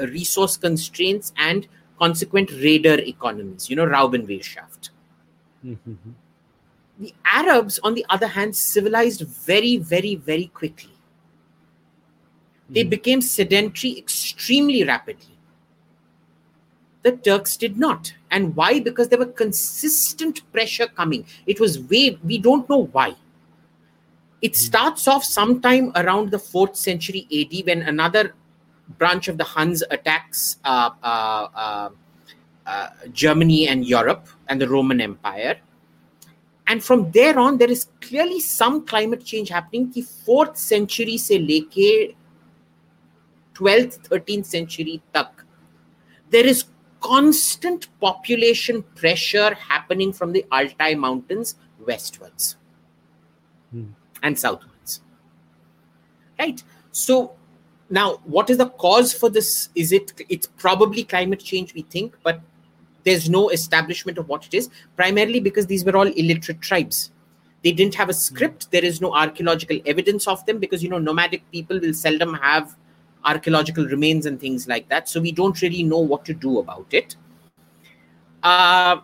uh, 0.00 0.06
resource 0.08 0.56
constraints 0.56 1.32
and 1.36 1.66
consequent 1.98 2.50
raider 2.52 2.98
economies, 3.00 3.70
you 3.70 3.76
know, 3.76 3.86
Raubenwirtschaft. 3.86 4.90
Mhm. 5.64 6.14
The 6.98 7.12
Arabs, 7.24 7.80
on 7.82 7.94
the 7.94 8.06
other 8.08 8.28
hand, 8.28 8.54
civilized 8.54 9.22
very, 9.22 9.76
very, 9.78 10.14
very 10.14 10.46
quickly. 10.46 10.92
They 12.70 12.84
Mhm. 12.84 12.90
became 12.90 13.20
sedentary 13.20 13.98
extremely 13.98 14.84
rapidly. 14.84 15.36
The 17.02 17.12
Turks 17.12 17.56
did 17.56 17.78
not. 17.78 18.14
And 18.30 18.56
why? 18.56 18.80
Because 18.80 19.08
there 19.08 19.18
were 19.18 19.26
consistent 19.26 20.40
pressure 20.52 20.86
coming. 20.86 21.26
It 21.46 21.60
was 21.60 21.78
way, 21.78 22.18
we 22.24 22.38
don't 22.38 22.68
know 22.68 22.86
why. 22.86 23.16
It 24.40 24.56
starts 24.56 25.08
off 25.08 25.24
sometime 25.24 25.92
around 25.96 26.30
the 26.30 26.38
4th 26.38 26.76
century 26.76 27.26
AD 27.30 27.62
when 27.66 27.82
another 27.82 28.34
branch 28.98 29.28
of 29.28 29.38
the 29.38 29.44
Huns 29.44 29.82
attacks 29.90 30.58
uh, 30.64 30.90
uh, 31.02 31.48
uh, 31.54 31.88
uh, 32.66 32.88
Germany 33.12 33.68
and 33.68 33.84
Europe 33.86 34.28
and 34.48 34.60
the 34.60 34.68
Roman 34.68 35.00
Empire. 35.00 35.56
And 36.66 36.82
from 36.82 37.10
there 37.10 37.38
on, 37.38 37.58
there 37.58 37.70
is 37.70 37.88
clearly 38.00 38.40
some 38.40 38.86
climate 38.86 39.24
change 39.24 39.50
happening. 39.50 39.90
The 39.90 40.02
4th 40.02 40.56
century 40.56 41.18
se 41.18 41.38
leke 41.38 42.16
12th, 43.54 44.08
13th 44.08 44.46
century 44.46 45.02
there 46.30 46.46
is 46.46 46.64
constant 47.00 47.88
population 48.00 48.82
pressure 48.96 49.54
happening 49.54 50.12
from 50.12 50.32
the 50.32 50.44
Altai 50.50 50.94
Mountains 50.94 51.56
westwards 51.86 52.56
Hmm. 53.70 53.90
and 54.22 54.38
southwards. 54.38 55.02
Right. 56.38 56.62
So 56.90 57.36
now, 57.90 58.20
what 58.24 58.50
is 58.50 58.58
the 58.58 58.70
cause 58.70 59.12
for 59.12 59.28
this? 59.28 59.68
Is 59.74 59.92
it? 59.92 60.12
It's 60.28 60.46
probably 60.46 61.04
climate 61.04 61.40
change, 61.40 61.74
we 61.74 61.82
think, 61.82 62.16
but 62.22 62.40
there's 63.04 63.28
no 63.28 63.50
establishment 63.50 64.18
of 64.18 64.28
what 64.28 64.46
it 64.46 64.54
is. 64.54 64.70
Primarily 64.96 65.40
because 65.40 65.66
these 65.66 65.84
were 65.84 65.96
all 65.96 66.06
illiterate 66.06 66.60
tribes. 66.60 67.10
They 67.62 67.72
didn't 67.72 67.94
have 67.94 68.08
a 68.08 68.14
script. 68.14 68.70
There 68.70 68.84
is 68.84 69.00
no 69.00 69.14
archaeological 69.14 69.78
evidence 69.86 70.26
of 70.28 70.44
them 70.46 70.58
because 70.58 70.82
you 70.82 70.88
know 70.88 70.98
nomadic 70.98 71.50
people 71.50 71.80
will 71.80 71.94
seldom 71.94 72.34
have 72.34 72.76
archaeological 73.24 73.86
remains 73.86 74.26
and 74.26 74.38
things 74.38 74.68
like 74.68 74.88
that. 74.90 75.08
So 75.08 75.20
we 75.20 75.32
don't 75.32 75.60
really 75.62 75.82
know 75.82 75.98
what 75.98 76.24
to 76.26 76.34
do 76.34 76.58
about 76.58 76.86
it. 76.92 77.16
Uh, 78.42 78.98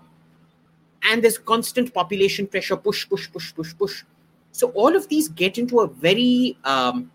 and 1.10 1.24
there's 1.24 1.38
constant 1.38 1.94
population 1.94 2.46
pressure, 2.46 2.76
push, 2.76 3.08
push, 3.08 3.30
push, 3.32 3.54
push, 3.54 3.74
push. 3.76 4.04
So 4.52 4.68
all 4.70 4.94
of 4.94 5.08
these 5.08 5.28
get 5.28 5.56
into 5.56 5.80
a 5.80 5.86
very 5.88 6.58
um, 6.64 7.10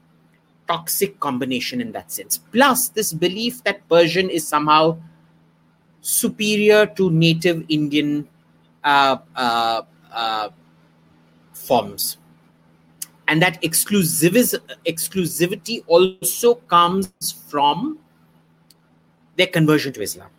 toxic 0.67 1.19
combination 1.19 1.81
in 1.81 1.91
that 1.91 2.11
sense. 2.11 2.37
Plus, 2.37 2.89
this 2.89 3.13
belief 3.13 3.63
that 3.65 3.87
Persian 3.87 4.29
is 4.29 4.47
somehow 4.47 4.97
superior 6.05 6.85
to 6.85 7.09
native 7.09 7.65
Indian 7.67 8.27
uh, 8.83 9.17
uh, 9.35 9.81
uh, 10.13 10.49
forms. 11.51 12.17
And 13.27 13.41
that 13.41 13.59
exclusivis- 13.63 14.59
exclusivity 14.85 15.83
also 15.87 16.55
comes 16.69 17.09
from 17.49 17.97
their 19.35 19.47
conversion 19.47 19.93
to 19.93 20.01
Islam. 20.03 20.29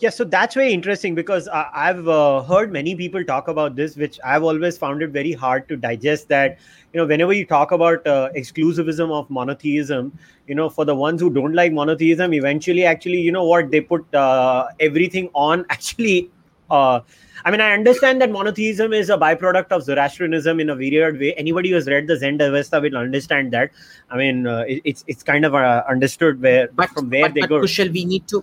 Yeah, 0.00 0.10
so 0.10 0.24
that's 0.24 0.54
very 0.54 0.72
interesting 0.72 1.14
because 1.14 1.46
I, 1.48 1.68
I've 1.72 2.08
uh, 2.08 2.42
heard 2.42 2.72
many 2.72 2.96
people 2.96 3.24
talk 3.24 3.46
about 3.46 3.76
this, 3.76 3.96
which 3.96 4.18
I've 4.24 4.42
always 4.42 4.76
found 4.76 5.02
it 5.02 5.10
very 5.10 5.32
hard 5.32 5.68
to 5.68 5.76
digest. 5.76 6.28
That 6.28 6.58
you 6.92 7.00
know, 7.00 7.06
whenever 7.06 7.32
you 7.32 7.46
talk 7.46 7.70
about 7.70 8.04
uh, 8.06 8.30
exclusivism 8.36 9.12
of 9.12 9.30
monotheism, 9.30 10.18
you 10.48 10.56
know, 10.56 10.68
for 10.68 10.84
the 10.84 10.94
ones 10.94 11.20
who 11.20 11.30
don't 11.32 11.54
like 11.54 11.72
monotheism, 11.72 12.34
eventually, 12.34 12.84
actually, 12.84 13.20
you 13.20 13.30
know 13.30 13.44
what, 13.44 13.70
they 13.70 13.80
put 13.80 14.12
uh, 14.14 14.66
everything 14.80 15.30
on 15.32 15.64
actually 15.70 16.30
uh, 16.70 17.00
I 17.44 17.50
mean, 17.50 17.60
I 17.60 17.72
understand 17.72 18.22
that 18.22 18.30
monotheism 18.30 18.92
is 18.92 19.10
a 19.10 19.18
byproduct 19.18 19.68
of 19.70 19.82
Zoroastrianism 19.82 20.60
in 20.60 20.70
a 20.70 20.76
weird 20.76 21.18
way. 21.18 21.34
Anybody 21.34 21.68
who 21.68 21.74
has 21.74 21.86
read 21.86 22.06
the 22.06 22.16
Zend 22.16 22.40
Avesta 22.40 22.80
will 22.80 22.96
understand 22.96 23.52
that. 23.52 23.70
I 24.10 24.16
mean, 24.16 24.46
uh, 24.46 24.64
it, 24.66 24.80
it's 24.84 25.04
it's 25.06 25.22
kind 25.22 25.44
of 25.44 25.54
uh, 25.54 25.84
understood 25.88 26.40
where 26.40 26.68
but, 26.72 26.88
from 26.90 27.10
where 27.10 27.22
but, 27.22 27.34
they 27.34 27.40
but 27.42 27.48
go. 27.50 27.60
Kushal, 27.60 27.92
we 27.92 28.04
need 28.04 28.26
to 28.28 28.42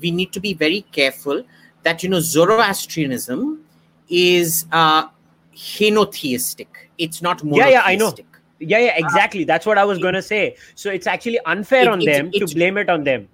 we 0.00 0.10
need 0.10 0.32
to 0.32 0.40
be 0.40 0.54
very 0.54 0.82
careful 0.92 1.42
that 1.82 2.02
you 2.02 2.08
know 2.08 2.20
Zoroastrianism 2.20 3.64
is 4.08 4.66
uh, 4.72 5.08
henotheistic. 5.56 6.66
It's 6.98 7.22
not 7.22 7.42
Yeah, 7.44 7.68
yeah, 7.68 7.82
I 7.84 7.96
know. 7.96 8.06
monotheistic. 8.06 8.26
Yeah, 8.60 8.78
yeah, 8.78 8.92
exactly. 8.96 9.44
That's 9.44 9.66
what 9.66 9.76
I 9.76 9.84
was 9.84 9.98
going 9.98 10.14
to 10.14 10.22
say. 10.22 10.56
So 10.76 10.90
it's 10.90 11.06
actually 11.08 11.40
unfair 11.46 11.82
It- 11.82 11.88
on 11.88 12.00
it's- 12.02 12.16
them 12.16 12.26
it's- 12.32 12.50
to 12.50 12.54
blame 12.54 12.76
it 12.78 12.88
on 12.88 13.02
them. 13.04 13.28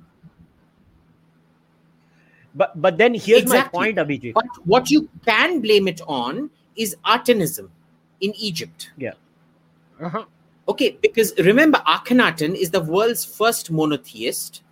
But 2.54 2.80
but 2.80 2.97
then 2.99 3.14
here's 3.14 3.42
Exactly. 3.42 3.78
my 3.78 3.85
point, 3.92 3.99
Abhijit. 3.99 4.33
But 4.35 4.47
what 4.64 4.90
you 4.90 5.09
can 5.25 5.61
blame 5.61 5.87
it 5.87 6.00
on 6.09 6.50
is 6.76 6.97
Atenism 7.04 7.68
in 8.21 8.33
Egypt. 8.37 8.90
Yeah. 8.97 9.12
Uh-huh. 10.00 10.25
Okay, 10.68 10.99
because 11.02 11.33
remember, 11.38 11.78
Akhenaten 11.87 12.54
is 12.54 12.71
the 12.71 12.80
world's 12.80 13.25
first 13.25 13.71
monotheist. 13.71 14.62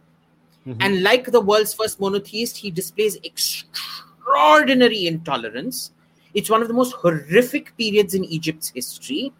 Mhm. 0.66 0.76
And 0.80 1.02
like 1.02 1.30
the 1.30 1.40
world's 1.40 1.74
first 1.74 2.00
monotheist, 2.00 2.56
he 2.56 2.70
displays 2.70 3.16
extraordinary 3.22 5.06
intolerance. 5.06 5.92
It's 6.34 6.50
one 6.50 6.60
of 6.60 6.68
the 6.68 6.74
most 6.74 6.92
horrific 6.92 7.76
periods 7.76 8.14
in 8.14 8.24
Egypt's 8.24 8.70
history, 8.70 9.32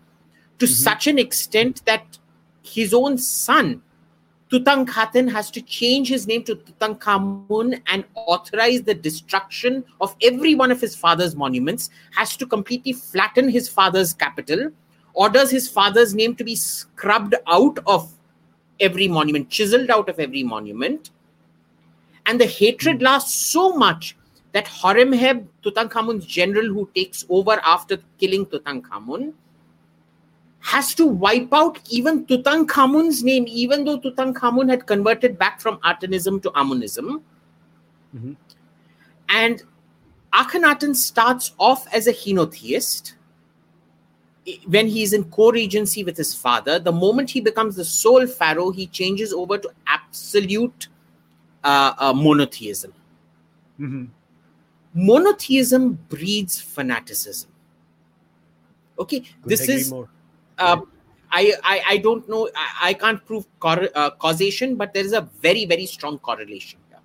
to 0.59 0.67
such 0.67 1.07
an 1.07 1.19
extent 1.19 1.85
that 1.85 2.19
his 2.63 2.95
own 2.95 3.19
son, 3.19 3.83
Tutankhaten, 4.51 5.31
has 5.31 5.51
to 5.51 5.61
change 5.61 6.09
his 6.09 6.27
name 6.29 6.45
to 6.45 6.55
Tutankhamun 6.55 7.83
and 7.89 8.05
authorize 8.15 8.83
the 8.83 8.95
destruction 8.95 9.85
of 10.01 10.15
every 10.23 10.55
one 10.55 10.71
of 10.71 10.81
his 10.81 10.95
father's 10.95 11.35
monuments, 11.35 11.91
has 12.15 12.37
to 12.37 12.47
completely 12.47 12.93
flatten 12.93 13.49
his 13.49 13.69
father's 13.69 14.15
capital, 14.15 14.71
orders 15.15 15.51
his 15.51 15.69
father's 15.69 16.15
name 16.15 16.37
to 16.37 16.45
be 16.45 16.55
scrubbed 16.55 17.35
out 17.49 17.79
of 17.87 18.13
every 18.79 19.09
monument, 19.09 19.51
chiseled 19.51 19.91
out 19.91 20.09
of 20.09 20.21
every 20.21 20.45
monument. 20.45 21.11
And 22.27 22.41
the 22.41 22.47
hatred 22.47 23.03
lasts 23.03 23.35
so 23.35 23.73
much 23.73 24.17
that 24.53 24.67
Horemheb, 24.67 25.47
Tutankhamun's 25.63 26.27
general 26.27 26.67
who 26.67 26.91
takes 26.95 27.25
over 27.29 27.61
after 27.65 27.99
killing 28.19 28.47
Tutankhamun, 28.47 29.33
has 30.61 30.95
to 30.97 31.07
wipe 31.07 31.53
out 31.53 31.79
even 31.91 32.27
Tutankhamun's 32.27 33.23
name, 33.23 33.45
even 33.49 33.85
though 33.85 34.01
Tutankhamun 34.01 34.69
had 34.69 34.87
converted 34.87 35.39
back 35.39 35.61
from 35.61 35.77
Atenism 35.79 36.43
to 36.43 36.51
Amunism. 36.51 37.23
Mhm. 38.15 38.37
And 39.29 39.63
Akhenaten 40.33 40.97
starts 40.97 41.53
off 41.59 41.87
as 41.95 42.07
a 42.07 42.13
henotheist 42.13 43.15
when 44.67 44.87
he's 44.87 45.13
in 45.13 45.25
co-regency 45.25 46.05
with 46.05 46.17
his 46.17 46.35
father 46.35 46.79
the 46.79 46.93
moment 46.93 47.31
he 47.31 47.41
becomes 47.41 47.75
the 47.75 47.85
sole 47.85 48.27
pharaoh 48.27 48.71
he 48.71 48.87
changes 48.87 49.33
over 49.33 49.59
to 49.59 49.69
absolute 49.89 50.89
uh, 51.71 51.93
uh, 52.07 52.13
monotheism 52.27 52.93
Mhm. 53.81 54.05
monotheism 55.11 55.89
breeds 56.15 56.61
fanaticism 56.77 57.51
okay 58.99 59.19
Couldn't 59.43 59.49
this 59.49 59.69
is 59.69 59.91
more. 59.91 60.09
uh, 60.59 60.79
I, 61.31 61.43
I 61.73 61.77
i 61.93 61.97
don't 61.99 62.29
know 62.29 62.49
i, 62.57 62.91
I 62.91 62.95
can't 62.95 63.25
prove 63.27 63.47
cor- 63.61 63.91
uh, 63.95 64.11
causation 64.25 64.77
but 64.77 64.95
there 64.95 65.05
is 65.05 65.13
a 65.13 65.23
very 65.47 65.65
very 65.73 65.87
strong 65.87 66.19
correlation 66.31 66.81
here 66.89 67.03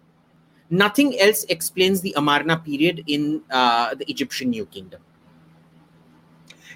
nothing 0.84 1.14
else 1.20 1.44
explains 1.58 2.02
the 2.02 2.14
amarna 2.24 2.58
period 2.58 3.04
in 3.08 3.42
uh, 3.62 3.96
the 3.96 4.10
egyptian 4.16 4.52
new 4.58 4.66
kingdom 4.78 5.02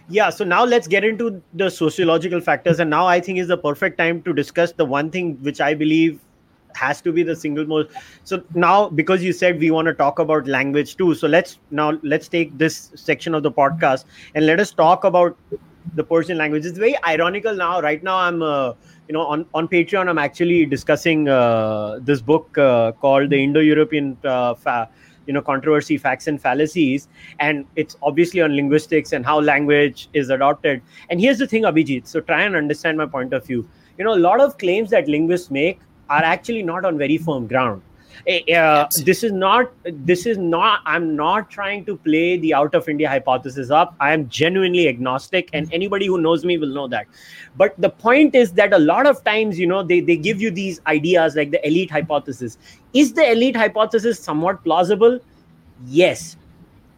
Yeah, 0.07 0.29
so 0.29 0.43
now 0.43 0.63
let's 0.63 0.87
get 0.87 1.03
into 1.03 1.41
the 1.53 1.69
sociological 1.69 2.39
factors. 2.41 2.79
And 2.79 2.89
now 2.89 3.07
I 3.07 3.19
think 3.19 3.39
is 3.39 3.47
the 3.47 3.57
perfect 3.57 3.97
time 3.97 4.21
to 4.23 4.33
discuss 4.33 4.71
the 4.71 4.85
one 4.85 5.09
thing 5.09 5.37
which 5.41 5.61
I 5.61 5.73
believe 5.73 6.19
has 6.75 7.01
to 7.01 7.11
be 7.11 7.23
the 7.23 7.35
single 7.35 7.65
most. 7.65 7.89
So 8.23 8.43
now, 8.53 8.89
because 8.89 9.23
you 9.23 9.33
said 9.33 9.59
we 9.59 9.71
want 9.71 9.87
to 9.87 9.93
talk 9.93 10.19
about 10.19 10.47
language 10.47 10.95
too, 10.97 11.15
so 11.15 11.27
let's 11.27 11.59
now 11.71 11.99
let's 12.03 12.27
take 12.27 12.57
this 12.57 12.91
section 12.95 13.33
of 13.33 13.43
the 13.43 13.51
podcast 13.51 14.05
and 14.33 14.45
let 14.45 14.59
us 14.59 14.71
talk 14.71 15.03
about 15.03 15.37
the 15.93 16.03
Persian 16.03 16.37
language. 16.37 16.65
It's 16.65 16.77
very 16.77 16.95
ironical 17.03 17.55
now. 17.55 17.81
Right 17.81 18.03
now, 18.03 18.17
I'm 18.17 18.41
uh, 18.41 18.73
you 19.07 19.13
know 19.13 19.25
on 19.25 19.45
on 19.53 19.67
Patreon. 19.67 20.09
I'm 20.09 20.17
actually 20.17 20.65
discussing 20.65 21.27
uh, 21.29 21.99
this 22.01 22.21
book 22.21 22.57
uh, 22.57 22.91
called 22.93 23.29
the 23.29 23.43
Indo-European 23.43 24.17
uh, 24.23 24.53
fa- 24.55 24.89
you 25.25 25.33
know 25.33 25.41
controversy 25.41 25.97
facts 25.97 26.27
and 26.27 26.41
fallacies 26.41 27.07
and 27.39 27.65
it's 27.75 27.97
obviously 28.03 28.41
on 28.41 28.55
linguistics 28.55 29.11
and 29.13 29.25
how 29.25 29.39
language 29.39 30.07
is 30.13 30.29
adopted 30.29 30.81
and 31.09 31.19
here's 31.19 31.39
the 31.39 31.47
thing 31.47 31.63
abhijit 31.63 32.07
so 32.07 32.21
try 32.21 32.43
and 32.43 32.55
understand 32.55 32.97
my 32.97 33.05
point 33.05 33.33
of 33.33 33.45
view 33.45 33.67
you 33.97 34.05
know 34.05 34.13
a 34.13 34.23
lot 34.27 34.39
of 34.39 34.57
claims 34.57 34.89
that 34.89 35.07
linguists 35.07 35.49
make 35.49 35.79
are 36.09 36.23
actually 36.23 36.63
not 36.63 36.85
on 36.85 36.97
very 36.97 37.17
firm 37.17 37.47
ground. 37.47 37.81
Eh, 38.27 38.55
uh, 38.55 38.87
this 39.03 39.23
is 39.23 39.31
not 39.31 39.71
this 39.85 40.25
is 40.25 40.37
not 40.37 40.81
i'm 40.85 41.15
not 41.15 41.49
trying 41.49 41.83
to 41.85 41.95
play 41.97 42.37
the 42.37 42.53
out 42.53 42.73
of 42.73 42.87
india 42.89 43.09
hypothesis 43.09 43.69
up. 43.69 43.93
I 43.99 44.13
am 44.13 44.29
genuinely 44.29 44.87
agnostic 44.87 45.49
and 45.53 45.71
anybody 45.73 46.07
who 46.07 46.19
knows 46.19 46.45
me 46.45 46.57
will 46.57 46.73
know 46.73 46.87
that. 46.87 47.07
But 47.57 47.75
the 47.77 47.89
point 47.89 48.33
is 48.33 48.53
that 48.53 48.73
a 48.73 48.79
lot 48.79 49.05
of 49.05 49.23
times 49.25 49.59
you 49.59 49.67
know 49.67 49.83
they, 49.83 49.99
they 49.99 50.15
give 50.15 50.41
you 50.41 50.49
these 50.49 50.79
ideas 50.87 51.35
like 51.35 51.51
the 51.51 51.65
elite 51.67 51.91
hypothesis. 51.91 52.57
Is 52.93 53.13
the 53.13 53.29
elite 53.31 53.55
hypothesis 53.55 54.19
somewhat 54.19 54.63
plausible? 54.63 55.19
Yes 55.85 56.37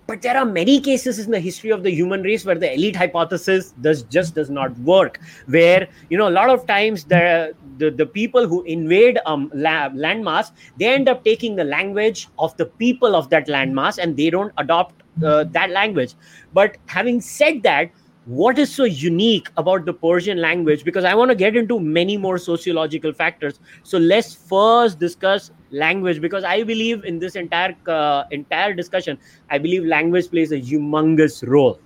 but 0.08 0.22
there 0.22 0.38
are 0.38 0.46
many 0.46 0.80
cases 0.80 1.20
in 1.20 1.32
the 1.32 1.40
history 1.40 1.70
of 1.70 1.84
the 1.84 1.92
human 1.92 2.22
race 2.24 2.46
where 2.46 2.58
the 2.58 2.74
elite 2.74 2.96
hypothesis 2.96 3.74
does 3.82 4.04
just 4.04 4.36
does 4.36 4.50
not 4.50 4.78
work 4.80 5.20
where 5.48 5.88
you 6.10 6.18
know 6.18 6.30
a 6.30 6.36
lot 6.38 6.50
of 6.50 6.66
times 6.66 7.04
the 7.04 7.54
the, 7.78 7.92
the 7.92 8.06
people 8.06 8.48
who 8.48 8.64
invade 8.64 9.20
um 9.26 9.52
la- 9.54 9.90
landmass 9.90 10.52
they 10.78 10.94
end 10.94 11.10
up 11.10 11.24
taking 11.24 11.56
the 11.56 11.64
language 11.64 12.28
of 12.40 12.56
the 12.58 12.66
people 12.66 13.16
of 13.16 13.30
that 13.30 13.48
landmass 13.48 13.98
and 13.98 14.16
they 14.18 14.30
don't 14.30 14.54
adopt 14.58 15.04
uh, 15.24 15.44
that 15.46 15.70
language. 15.72 16.14
But 16.54 16.78
having 16.86 17.22
said 17.22 17.64
that 17.64 17.92
what 18.28 18.60
is 18.60 18.74
so 18.76 18.84
unique 18.84 19.50
about 19.58 19.86
the 19.86 19.94
persian 19.94 20.40
language 20.42 20.84
because 20.84 21.06
i 21.06 21.14
want 21.16 21.30
to 21.32 21.36
get 21.36 21.56
into 21.56 21.80
many 21.80 22.18
more 22.18 22.38
sociological 22.38 23.14
factors 23.14 23.60
so 23.84 23.98
let's 23.98 24.34
first 24.36 25.00
discuss 25.00 25.52
language 25.72 26.20
because 26.22 26.44
i 26.44 26.62
believe 26.64 27.04
in 27.06 27.20
this 27.20 27.36
entire 27.36 27.76
uh, 27.88 28.24
entire 28.32 28.74
discussion 28.74 29.18
i 29.50 29.58
believe 29.58 29.86
language 29.96 30.30
plays 30.30 30.52
a 30.52 30.62
humongous 30.72 31.42
role 31.56 31.80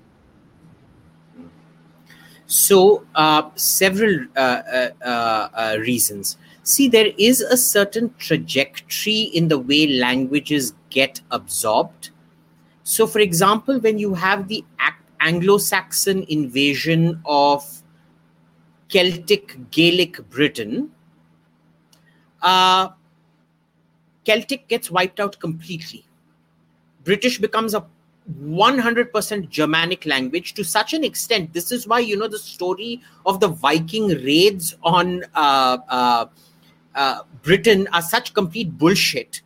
So, 2.47 3.05
uh, 3.15 3.49
several 3.55 4.25
uh, 4.35 4.39
uh, 4.39 4.89
uh, 5.03 5.49
uh, 5.53 5.77
reasons. 5.79 6.37
See, 6.63 6.87
there 6.89 7.11
is 7.17 7.41
a 7.41 7.57
certain 7.57 8.13
trajectory 8.17 9.21
in 9.21 9.47
the 9.47 9.57
way 9.57 9.87
languages 9.87 10.73
get 10.89 11.21
absorbed. 11.31 12.09
So, 12.83 13.07
for 13.07 13.19
example, 13.19 13.79
when 13.79 13.99
you 13.99 14.15
have 14.15 14.47
the 14.47 14.65
Ac- 14.81 15.00
Anglo 15.21 15.57
Saxon 15.57 16.25
invasion 16.29 17.21
of 17.25 17.63
Celtic 18.89 19.71
Gaelic 19.71 20.29
Britain, 20.29 20.91
uh, 22.41 22.89
Celtic 24.25 24.67
gets 24.67 24.91
wiped 24.91 25.19
out 25.19 25.39
completely. 25.39 26.05
British 27.03 27.39
becomes 27.39 27.73
a 27.73 27.85
100% 28.39 29.49
Germanic 29.49 30.05
language 30.05 30.53
to 30.53 30.63
such 30.63 30.93
an 30.93 31.03
extent. 31.03 31.53
This 31.53 31.71
is 31.71 31.87
why, 31.87 31.99
you 31.99 32.17
know, 32.17 32.27
the 32.27 32.37
story 32.39 33.01
of 33.25 33.39
the 33.39 33.47
Viking 33.47 34.09
raids 34.09 34.75
on 34.83 35.23
uh, 35.33 35.77
uh, 35.89 36.25
uh, 36.95 37.23
Britain 37.41 37.87
are 37.93 38.01
such 38.01 38.33
complete 38.33 38.77
bullshit. 38.77 39.41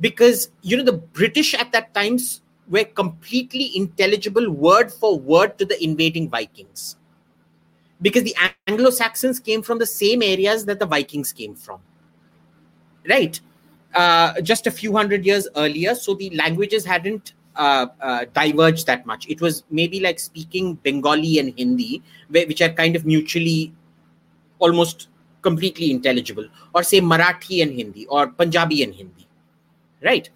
Because, 0.00 0.50
you 0.62 0.76
know, 0.76 0.84
the 0.84 0.92
British 0.94 1.54
at 1.54 1.72
that 1.72 1.92
time 1.92 2.14
s- 2.14 2.40
were 2.68 2.84
completely 2.84 3.76
intelligible 3.76 4.50
word 4.50 4.92
for 4.92 5.18
word 5.18 5.58
to 5.58 5.64
the 5.64 5.82
invading 5.82 6.28
Vikings. 6.28 6.96
Because 8.00 8.22
the 8.22 8.36
Anglo 8.66 8.90
Saxons 8.90 9.40
came 9.40 9.62
from 9.62 9.78
the 9.78 9.86
same 9.86 10.22
areas 10.22 10.64
that 10.66 10.78
the 10.78 10.86
Vikings 10.86 11.32
came 11.32 11.54
from. 11.54 11.80
Right? 13.08 13.40
Uh, 13.94 14.40
just 14.42 14.66
a 14.66 14.70
few 14.70 14.94
hundred 14.94 15.24
years 15.24 15.48
earlier, 15.56 15.94
so 15.94 16.14
the 16.14 16.30
languages 16.30 16.84
hadn't 16.84 17.32
uh, 17.56 17.86
uh, 18.00 18.24
diverged 18.34 18.86
that 18.86 19.06
much. 19.06 19.26
It 19.28 19.40
was 19.40 19.64
maybe 19.70 19.98
like 19.98 20.20
speaking 20.20 20.74
Bengali 20.74 21.38
and 21.38 21.52
Hindi, 21.56 22.02
which 22.30 22.62
are 22.62 22.68
kind 22.68 22.94
of 22.94 23.04
mutually 23.04 23.72
almost 24.58 25.08
completely 25.42 25.90
intelligible, 25.90 26.46
or 26.74 26.82
say 26.82 27.00
Marathi 27.00 27.62
and 27.62 27.72
Hindi, 27.72 28.06
or 28.06 28.28
Punjabi 28.28 28.82
and 28.82 28.94
Hindi, 28.94 29.26
right? 30.04 30.28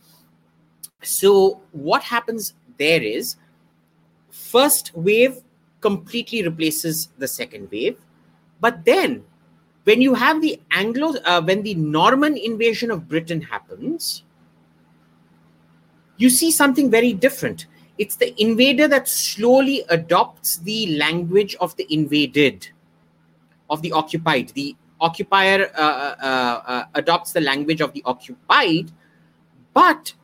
So 1.02 1.60
what 1.72 2.02
happens 2.02 2.54
there 2.78 3.02
is 3.02 3.36
first 4.30 4.94
wave 4.94 5.42
completely 5.80 6.42
replaces 6.42 7.08
the 7.18 7.28
second 7.28 7.70
wave, 7.70 7.98
but 8.60 8.84
then 8.84 9.24
when 9.84 10.00
you 10.00 10.14
have 10.14 10.40
the 10.40 10.60
Anglo, 10.70 11.14
uh, 11.24 11.42
when 11.42 11.62
the 11.62 11.74
Norman 11.74 12.36
invasion 12.36 12.90
of 12.90 13.08
Britain 13.08 13.40
happens, 13.40 14.22
you 16.18 16.30
see 16.30 16.52
something 16.52 16.90
very 16.90 17.12
different. 17.12 17.66
It's 17.98 18.16
the 18.16 18.32
invader 18.40 18.86
that 18.88 19.08
slowly 19.08 19.84
adopts 19.88 20.58
the 20.58 20.96
language 20.96 21.56
of 21.56 21.76
the 21.76 21.86
invaded, 21.92 22.68
of 23.68 23.82
the 23.82 23.92
occupied. 23.92 24.50
The 24.50 24.76
occupier 25.00 25.70
uh, 25.76 25.80
uh, 25.80 26.62
uh, 26.64 26.84
adopts 26.94 27.32
the 27.32 27.40
language 27.40 27.80
of 27.80 27.92
the 27.92 28.02
occupied, 28.06 28.92
but 29.74 30.14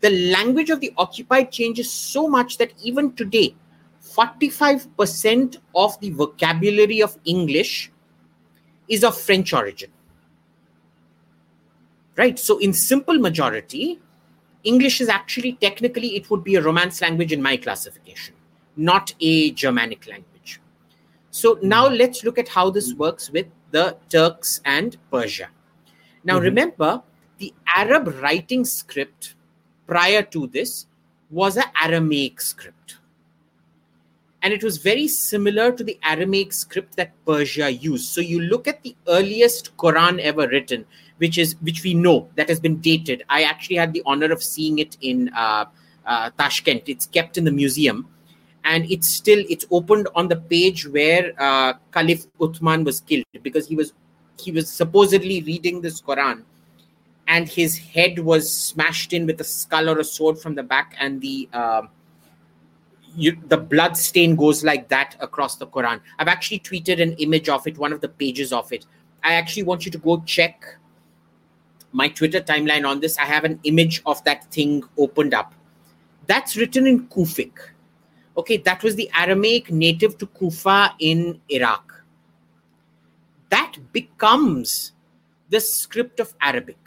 the 0.00 0.10
language 0.30 0.70
of 0.70 0.80
the 0.80 0.92
occupied 0.96 1.52
changes 1.52 1.90
so 1.90 2.28
much 2.28 2.58
that 2.58 2.72
even 2.82 3.12
today, 3.12 3.54
45% 4.02 5.58
of 5.74 5.98
the 6.00 6.10
vocabulary 6.10 7.02
of 7.02 7.18
English 7.24 7.90
is 8.88 9.04
of 9.04 9.16
French 9.16 9.52
origin. 9.52 9.90
Right? 12.16 12.38
So, 12.38 12.58
in 12.58 12.72
simple 12.72 13.18
majority, 13.18 14.00
English 14.64 15.00
is 15.00 15.08
actually 15.08 15.52
technically, 15.54 16.16
it 16.16 16.28
would 16.30 16.44
be 16.44 16.56
a 16.56 16.62
Romance 16.62 17.00
language 17.00 17.32
in 17.32 17.40
my 17.40 17.56
classification, 17.56 18.34
not 18.76 19.14
a 19.20 19.52
Germanic 19.52 20.06
language. 20.06 20.60
So, 21.30 21.58
now 21.62 21.88
hmm. 21.88 21.94
let's 21.94 22.24
look 22.24 22.38
at 22.38 22.48
how 22.48 22.70
this 22.70 22.92
works 22.94 23.30
with 23.30 23.46
the 23.70 23.96
Turks 24.08 24.60
and 24.64 24.96
Persia. 25.10 25.48
Now, 26.24 26.34
mm-hmm. 26.34 26.44
remember, 26.44 27.02
the 27.38 27.54
Arab 27.74 28.08
writing 28.20 28.64
script 28.64 29.34
prior 29.90 30.22
to 30.22 30.46
this 30.46 30.86
was 31.30 31.56
an 31.56 31.64
Aramaic 31.82 32.40
script. 32.40 32.98
And 34.42 34.54
it 34.54 34.62
was 34.62 34.78
very 34.78 35.08
similar 35.08 35.72
to 35.72 35.82
the 35.84 35.98
Aramaic 36.04 36.52
script 36.52 36.96
that 36.96 37.12
Persia 37.26 37.70
used. 37.70 38.08
So 38.08 38.20
you 38.20 38.40
look 38.40 38.68
at 38.68 38.82
the 38.82 38.94
earliest 39.08 39.76
Quran 39.76 40.20
ever 40.20 40.48
written, 40.48 40.86
which 41.18 41.36
is 41.36 41.56
which 41.60 41.82
we 41.82 41.92
know 41.92 42.28
that 42.36 42.48
has 42.48 42.60
been 42.60 42.76
dated. 42.76 43.24
I 43.28 43.42
actually 43.42 43.76
had 43.76 43.92
the 43.92 44.02
honor 44.06 44.32
of 44.32 44.42
seeing 44.42 44.78
it 44.78 44.96
in 45.02 45.28
uh, 45.36 45.66
uh, 46.06 46.30
Tashkent. 46.38 46.84
It's 46.86 47.06
kept 47.06 47.36
in 47.36 47.44
the 47.44 47.52
museum, 47.52 48.08
and 48.64 48.90
it's 48.90 49.08
still 49.08 49.44
it's 49.50 49.66
opened 49.70 50.08
on 50.14 50.28
the 50.28 50.36
page 50.36 50.86
where 50.88 51.34
uh, 51.38 51.74
Caliph 51.92 52.24
Uthman 52.38 52.84
was 52.84 53.00
killed 53.00 53.26
because 53.42 53.68
he 53.68 53.76
was 53.76 53.92
he 54.38 54.52
was 54.52 54.70
supposedly 54.70 55.42
reading 55.42 55.82
this 55.82 56.00
Quran 56.00 56.44
and 57.30 57.48
his 57.48 57.78
head 57.78 58.18
was 58.18 58.52
smashed 58.52 59.12
in 59.12 59.24
with 59.24 59.40
a 59.40 59.44
skull 59.44 59.88
or 59.88 60.00
a 60.00 60.04
sword 60.04 60.36
from 60.36 60.56
the 60.56 60.64
back, 60.64 60.96
and 60.98 61.20
the 61.20 61.48
uh, 61.52 61.82
you, 63.14 63.38
the 63.46 63.56
blood 63.56 63.96
stain 63.96 64.34
goes 64.34 64.64
like 64.64 64.88
that 64.88 65.16
across 65.20 65.54
the 65.56 65.66
Quran. 65.66 66.00
I've 66.18 66.26
actually 66.26 66.58
tweeted 66.58 67.00
an 67.00 67.12
image 67.14 67.48
of 67.48 67.66
it, 67.68 67.78
one 67.78 67.92
of 67.92 68.00
the 68.00 68.08
pages 68.08 68.52
of 68.52 68.72
it. 68.72 68.84
I 69.22 69.34
actually 69.34 69.62
want 69.62 69.86
you 69.86 69.92
to 69.92 69.98
go 69.98 70.22
check 70.26 70.76
my 71.92 72.08
Twitter 72.08 72.40
timeline 72.40 72.84
on 72.88 72.98
this. 72.98 73.16
I 73.16 73.26
have 73.26 73.44
an 73.44 73.60
image 73.62 74.02
of 74.06 74.22
that 74.24 74.50
thing 74.52 74.82
opened 74.98 75.32
up. 75.32 75.54
That's 76.26 76.56
written 76.56 76.86
in 76.86 77.06
Kufic. 77.06 77.52
Okay, 78.36 78.56
that 78.56 78.82
was 78.82 78.96
the 78.96 79.08
Aramaic 79.16 79.70
native 79.70 80.18
to 80.18 80.26
Kufa 80.26 80.94
in 80.98 81.40
Iraq. 81.48 82.02
That 83.50 83.76
becomes 83.92 84.92
the 85.48 85.60
script 85.60 86.18
of 86.18 86.34
Arabic. 86.40 86.79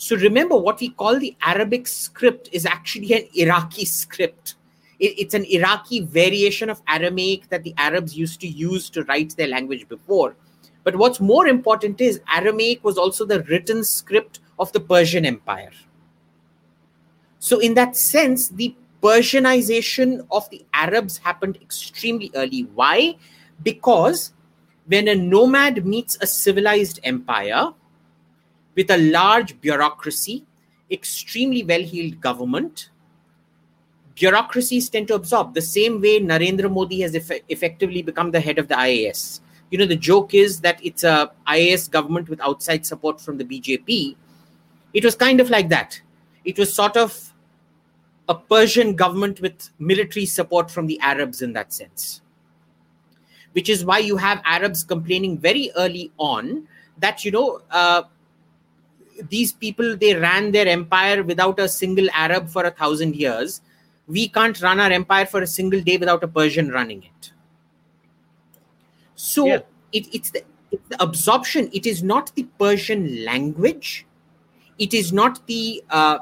So 0.00 0.16
remember, 0.16 0.56
what 0.56 0.80
we 0.80 0.88
call 0.88 1.18
the 1.18 1.36
Arabic 1.42 1.86
script 1.86 2.48
is 2.52 2.64
actually 2.64 3.12
an 3.12 3.28
Iraqi 3.34 3.84
script. 3.84 4.54
it's 4.98 5.34
an 5.34 5.44
Iraqi 5.44 6.00
variation 6.00 6.70
of 6.70 6.80
Aramaic 6.88 7.50
that 7.50 7.64
the 7.64 7.74
Arabs 7.76 8.16
used 8.16 8.40
to 8.40 8.48
use 8.48 8.88
to 8.90 9.04
write 9.04 9.36
their 9.36 9.48
language 9.48 9.86
before. 9.88 10.36
But 10.84 10.96
what's 10.96 11.20
more 11.20 11.46
important 11.46 12.00
is 12.00 12.22
Aramaic 12.32 12.82
was 12.82 12.96
also 12.96 13.26
the 13.26 13.42
written 13.42 13.84
script 13.84 14.40
of 14.58 14.72
the 14.72 14.80
Persian 14.80 15.26
Empire. 15.26 15.72
So, 17.38 17.58
in 17.58 17.74
that 17.74 17.94
sense, 17.94 18.48
the 18.48 18.74
Persianization 19.02 20.26
of 20.30 20.48
the 20.48 20.64
Arabs 20.72 21.18
happened 21.18 21.58
extremely 21.60 22.30
early. 22.34 22.62
Why? 22.74 23.16
Because 23.62 24.32
when 24.86 25.08
a 25.08 25.14
nomad 25.14 25.84
meets 25.84 26.16
a 26.22 26.26
civilized 26.26 27.00
empire, 27.04 27.74
with 28.74 28.90
a 28.90 28.98
large 28.98 29.60
bureaucracy, 29.60 30.44
extremely 30.90 31.62
well 31.62 31.82
heeled 31.82 32.20
government. 32.20 32.90
Bureaucracies 34.14 34.88
tend 34.90 35.08
to 35.08 35.14
absorb 35.14 35.54
the 35.54 35.62
same 35.62 36.00
way 36.00 36.20
Narendra 36.20 36.70
Modi 36.70 37.00
has 37.00 37.14
eff- 37.14 37.42
effectively 37.48 38.02
become 38.02 38.30
the 38.30 38.40
head 38.40 38.58
of 38.58 38.68
the 38.68 38.74
IAS. 38.74 39.40
You 39.70 39.78
know, 39.78 39.86
the 39.86 39.96
joke 39.96 40.34
is 40.34 40.60
that 40.60 40.84
it's 40.84 41.04
a 41.04 41.30
IAS 41.46 41.90
government 41.90 42.28
with 42.28 42.40
outside 42.40 42.84
support 42.84 43.20
from 43.20 43.38
the 43.38 43.44
BJP. 43.44 44.16
It 44.92 45.04
was 45.04 45.14
kind 45.14 45.40
of 45.40 45.48
like 45.48 45.68
that. 45.68 46.00
It 46.44 46.58
was 46.58 46.74
sort 46.74 46.96
of 46.96 47.32
a 48.28 48.34
Persian 48.34 48.94
government 48.94 49.40
with 49.40 49.70
military 49.78 50.26
support 50.26 50.70
from 50.70 50.86
the 50.86 50.98
Arabs 51.00 51.42
in 51.42 51.52
that 51.52 51.72
sense. 51.72 52.20
Which 53.52 53.68
is 53.68 53.84
why 53.84 53.98
you 53.98 54.16
have 54.16 54.40
Arabs 54.44 54.84
complaining 54.84 55.38
very 55.38 55.70
early 55.76 56.12
on 56.18 56.68
that, 56.98 57.24
you 57.24 57.30
know, 57.30 57.60
uh, 57.70 58.02
these 59.28 59.52
people 59.52 59.96
they 59.96 60.14
ran 60.14 60.52
their 60.52 60.66
empire 60.66 61.22
without 61.22 61.58
a 61.58 61.68
single 61.68 62.08
arab 62.12 62.48
for 62.48 62.64
a 62.64 62.70
thousand 62.70 63.16
years. 63.16 63.60
We 64.06 64.28
can't 64.28 64.60
run 64.60 64.80
our 64.80 64.90
empire 64.90 65.26
for 65.26 65.42
a 65.42 65.46
single 65.46 65.80
day 65.80 65.96
without 65.96 66.24
a 66.24 66.28
persian 66.28 66.70
running 66.70 67.02
it. 67.02 67.32
So 69.14 69.46
yeah. 69.46 69.58
it, 69.92 70.12
it's, 70.12 70.30
the, 70.30 70.42
it's 70.72 70.88
the 70.88 71.02
absorption. 71.02 71.70
It 71.72 71.86
is 71.86 72.02
not 72.02 72.34
the 72.34 72.44
persian 72.58 73.24
language. 73.24 74.06
It 74.78 74.94
is 74.94 75.12
not 75.12 75.46
the 75.46 75.84
uh, 75.90 76.18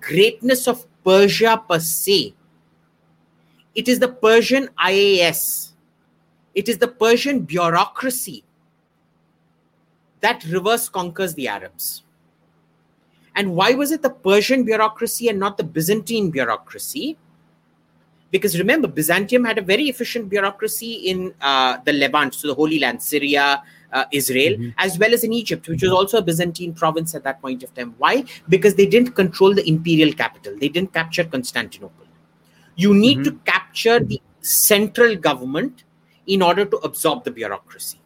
greatness 0.00 0.68
of 0.68 0.86
persia 1.02 1.62
per 1.68 1.80
se. 1.80 2.34
It 3.74 3.88
is 3.88 3.98
the 3.98 4.08
persian 4.08 4.68
ias 4.78 5.74
it 6.54 6.68
is 6.68 6.78
the 6.78 6.88
persian 6.88 7.40
bureaucracy 7.40 8.44
that 10.20 10.44
reverse 10.44 10.88
conquers 10.88 11.34
the 11.34 11.48
arabs 11.48 12.03
and 13.34 13.54
why 13.54 13.72
was 13.72 13.90
it 13.90 14.02
the 14.02 14.10
Persian 14.10 14.64
bureaucracy 14.64 15.28
and 15.28 15.38
not 15.38 15.56
the 15.56 15.64
Byzantine 15.64 16.30
bureaucracy? 16.30 17.16
Because 18.30 18.58
remember, 18.58 18.88
Byzantium 18.88 19.44
had 19.44 19.58
a 19.58 19.62
very 19.62 19.84
efficient 19.84 20.28
bureaucracy 20.28 20.94
in 20.94 21.34
uh, 21.40 21.78
the 21.84 21.92
Levant, 21.92 22.34
so 22.34 22.48
the 22.48 22.54
Holy 22.54 22.80
Land, 22.80 23.00
Syria, 23.00 23.62
uh, 23.92 24.04
Israel, 24.10 24.54
mm-hmm. 24.54 24.70
as 24.78 24.98
well 24.98 25.14
as 25.14 25.22
in 25.22 25.32
Egypt, 25.32 25.68
which 25.68 25.82
was 25.82 25.92
also 25.92 26.18
a 26.18 26.22
Byzantine 26.22 26.74
province 26.74 27.14
at 27.14 27.22
that 27.22 27.40
point 27.40 27.62
of 27.62 27.72
time. 27.74 27.94
Why? 27.98 28.24
Because 28.48 28.74
they 28.74 28.86
didn't 28.86 29.12
control 29.12 29.54
the 29.54 29.66
imperial 29.68 30.12
capital, 30.12 30.56
they 30.58 30.68
didn't 30.68 30.92
capture 30.92 31.24
Constantinople. 31.24 32.06
You 32.76 32.92
need 32.92 33.18
mm-hmm. 33.18 33.36
to 33.36 33.52
capture 33.52 34.00
the 34.00 34.20
central 34.40 35.14
government 35.14 35.84
in 36.26 36.42
order 36.42 36.64
to 36.64 36.76
absorb 36.78 37.22
the 37.22 37.30
bureaucracy. 37.30 38.00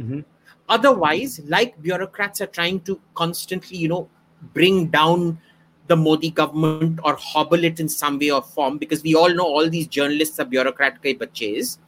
Mm-hmm. 0.00 0.20
Otherwise, 0.68 1.40
like 1.46 1.80
bureaucrats 1.80 2.40
are 2.40 2.46
trying 2.46 2.80
to 2.80 3.00
constantly, 3.14 3.76
you 3.76 3.88
know, 3.88 4.08
bring 4.52 4.86
down 4.86 5.38
the 5.86 5.96
Modi 5.96 6.30
government 6.30 6.98
or 7.04 7.14
hobble 7.14 7.62
it 7.62 7.78
in 7.78 7.88
some 7.88 8.18
way 8.18 8.30
or 8.30 8.42
form, 8.42 8.76
because 8.76 9.02
we 9.02 9.14
all 9.14 9.32
know 9.32 9.44
all 9.44 9.70
these 9.70 9.86
journalists 9.86 10.40
are 10.40 10.44
bureaucrat 10.44 10.98
ke 10.98 11.16
baches. 11.16 11.78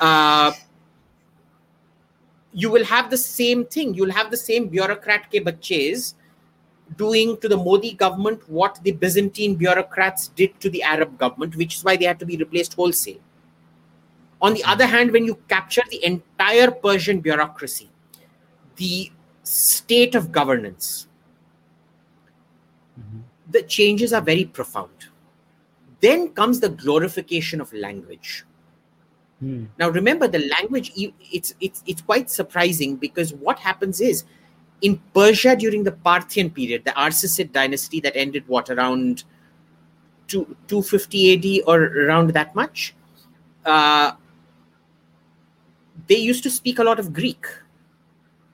Uh, 0.00 0.52
you 2.52 2.70
will 2.70 2.84
have 2.84 3.10
the 3.10 3.18
same 3.18 3.66
thing. 3.66 3.92
You'll 3.94 4.10
have 4.12 4.30
the 4.30 4.36
same 4.36 4.68
bureaucrat 4.68 5.28
ke 5.28 5.44
baches 5.44 6.14
doing 6.96 7.36
to 7.36 7.48
the 7.48 7.56
Modi 7.56 7.92
government 7.92 8.48
what 8.48 8.80
the 8.82 8.92
Byzantine 8.92 9.54
bureaucrats 9.54 10.28
did 10.28 10.58
to 10.60 10.70
the 10.70 10.82
Arab 10.82 11.18
government, 11.18 11.54
which 11.56 11.76
is 11.76 11.84
why 11.84 11.96
they 11.96 12.06
had 12.06 12.18
to 12.18 12.26
be 12.26 12.38
replaced 12.38 12.74
wholesale. 12.74 13.20
On 14.40 14.54
the 14.54 14.64
other 14.64 14.86
hand, 14.86 15.12
when 15.12 15.26
you 15.26 15.34
capture 15.48 15.82
the 15.90 16.02
entire 16.02 16.70
Persian 16.70 17.20
bureaucracy, 17.20 17.89
the 18.80 19.12
state 19.42 20.14
of 20.14 20.32
governance, 20.32 21.06
mm-hmm. 22.98 23.20
the 23.50 23.62
changes 23.62 24.14
are 24.14 24.22
very 24.22 24.46
profound. 24.46 25.08
Then 26.00 26.30
comes 26.30 26.60
the 26.60 26.70
glorification 26.70 27.60
of 27.60 27.70
language. 27.74 28.46
Hmm. 29.38 29.66
Now, 29.78 29.90
remember 29.90 30.28
the 30.28 30.48
language. 30.58 30.92
It's 30.96 31.54
it's 31.60 31.82
it's 31.86 32.00
quite 32.00 32.30
surprising 32.30 32.96
because 32.96 33.34
what 33.34 33.58
happens 33.58 34.00
is 34.00 34.24
in 34.80 35.00
Persia 35.14 35.56
during 35.56 35.84
the 35.84 35.92
Parthian 35.92 36.50
period, 36.50 36.84
the 36.86 36.92
Arsacid 36.92 37.52
dynasty 37.52 38.00
that 38.00 38.16
ended 38.16 38.44
what 38.46 38.70
around 38.70 39.24
two, 40.26 40.56
250 40.68 41.34
AD 41.34 41.64
or 41.66 41.82
around 41.84 42.30
that 42.30 42.54
much. 42.54 42.94
Uh, 43.64 44.12
they 46.06 46.16
used 46.16 46.42
to 46.44 46.50
speak 46.50 46.78
a 46.78 46.84
lot 46.84 46.98
of 46.98 47.12
Greek. 47.12 47.44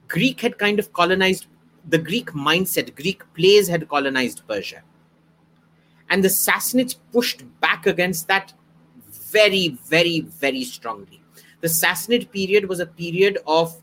Greek 0.07 0.41
had 0.41 0.57
kind 0.57 0.79
of 0.79 0.93
colonized 0.93 1.47
the 1.87 1.97
Greek 1.97 2.31
mindset, 2.31 2.95
Greek 2.95 3.23
plays 3.33 3.67
had 3.67 3.87
colonized 3.87 4.41
Persia. 4.47 4.83
And 6.09 6.23
the 6.23 6.29
Sassanids 6.29 6.95
pushed 7.11 7.43
back 7.61 7.85
against 7.85 8.27
that 8.27 8.53
very, 9.09 9.77
very, 9.85 10.21
very 10.21 10.63
strongly. 10.63 11.21
The 11.61 11.67
Sassanid 11.67 12.31
period 12.31 12.67
was 12.69 12.79
a 12.79 12.85
period 12.85 13.39
of 13.47 13.81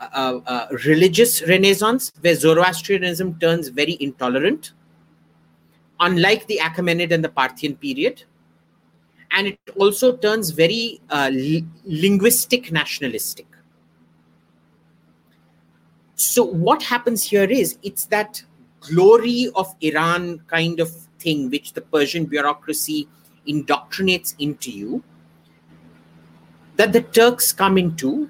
uh, 0.00 0.40
uh, 0.46 0.66
religious 0.86 1.46
renaissance 1.46 2.12
where 2.20 2.34
Zoroastrianism 2.34 3.38
turns 3.38 3.68
very 3.68 3.96
intolerant, 4.00 4.72
unlike 5.98 6.46
the 6.46 6.58
Achaemenid 6.62 7.12
and 7.12 7.24
the 7.24 7.28
Parthian 7.28 7.76
period. 7.76 8.24
And 9.30 9.46
it 9.46 9.58
also 9.76 10.16
turns 10.16 10.50
very 10.50 11.00
uh, 11.10 11.30
li- 11.32 11.66
linguistic 11.84 12.72
nationalistic. 12.72 13.46
So, 16.20 16.44
what 16.44 16.82
happens 16.82 17.24
here 17.24 17.48
is 17.48 17.78
it's 17.82 18.04
that 18.12 18.42
glory 18.80 19.48
of 19.54 19.74
Iran 19.80 20.44
kind 20.48 20.78
of 20.78 20.92
thing 21.18 21.48
which 21.48 21.72
the 21.72 21.80
Persian 21.80 22.26
bureaucracy 22.26 23.08
indoctrinates 23.48 24.34
into 24.38 24.70
you 24.70 25.02
that 26.76 26.92
the 26.92 27.00
Turks 27.00 27.54
come 27.54 27.78
into. 27.78 28.28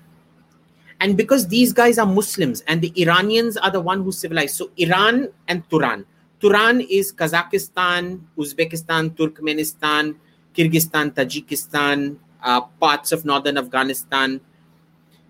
And 1.01 1.17
because 1.17 1.49
these 1.49 1.73
guys 1.73 1.99
are 1.99 2.07
muslims 2.07 2.61
and 2.69 2.81
the 2.81 2.93
iranians 2.95 3.57
are 3.57 3.73
the 3.73 3.81
one 3.81 4.05
who 4.05 4.13
civilized 4.13 4.55
so 4.55 4.71
iran 4.77 5.27
and 5.49 5.69
turan. 5.69 6.07
Turan 6.39 6.83
is 6.83 7.11
kazakhstan 7.13 8.21
uzbekistan 8.39 9.19
turkmenistan 9.19 10.15
kyrgyzstan 10.55 11.11
tajikistan 11.11 12.19
uh, 12.45 12.61
parts 12.79 13.11
of 13.11 13.25
northern 13.25 13.59
afghanistan. 13.59 14.41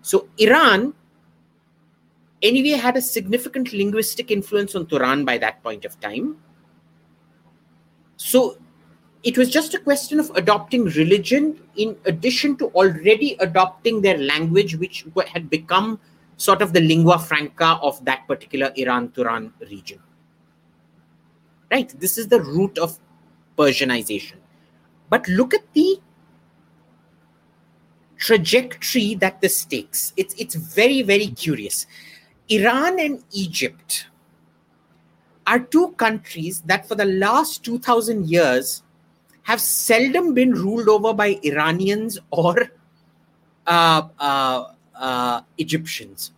So 0.03 0.27
iran 0.37 0.93
anyway 2.41 2.77
had 2.77 2.97
a 2.97 3.01
significant 3.01 3.73
linguistic 3.73 4.31
influence 4.31 4.75
on 4.75 4.85
turan 4.87 5.23
by 5.25 5.37
that 5.37 5.61
point 5.63 5.85
of 5.85 5.99
time 5.99 6.37
so 8.17 8.57
it 9.23 9.37
was 9.37 9.49
just 9.49 9.73
a 9.73 9.79
question 9.79 10.19
of 10.19 10.31
adopting 10.35 10.85
religion 10.85 11.59
in 11.75 11.95
addition 12.05 12.57
to 12.57 12.67
already 12.69 13.35
adopting 13.39 14.01
their 14.01 14.17
language, 14.17 14.75
which 14.77 15.05
had 15.27 15.49
become 15.49 15.99
sort 16.37 16.61
of 16.61 16.73
the 16.73 16.81
lingua 16.81 17.19
franca 17.19 17.77
of 17.81 18.03
that 18.05 18.27
particular 18.27 18.71
Iran 18.75 19.11
Turan 19.11 19.53
region. 19.69 19.99
Right? 21.69 21.93
This 21.99 22.17
is 22.17 22.27
the 22.27 22.41
root 22.41 22.77
of 22.79 22.99
Persianization. 23.57 24.37
But 25.09 25.27
look 25.27 25.53
at 25.53 25.71
the 25.73 25.99
trajectory 28.17 29.15
that 29.15 29.39
this 29.41 29.65
takes. 29.65 30.13
It's, 30.17 30.33
it's 30.37 30.55
very, 30.55 31.03
very 31.03 31.27
curious. 31.27 31.85
Iran 32.51 32.99
and 32.99 33.23
Egypt 33.31 34.07
are 35.47 35.59
two 35.59 35.91
countries 35.93 36.61
that 36.65 36.87
for 36.87 36.95
the 36.95 37.05
last 37.05 37.63
2000 37.63 38.27
years 38.29 38.83
have 39.43 39.61
seldom 39.61 40.33
been 40.33 40.51
ruled 40.51 40.89
over 40.89 41.13
by 41.13 41.39
Iranians 41.43 42.19
or 42.29 42.71
uh, 43.67 44.03
uh, 44.19 44.65
uh, 44.95 45.41
Egyptians. 45.57 46.33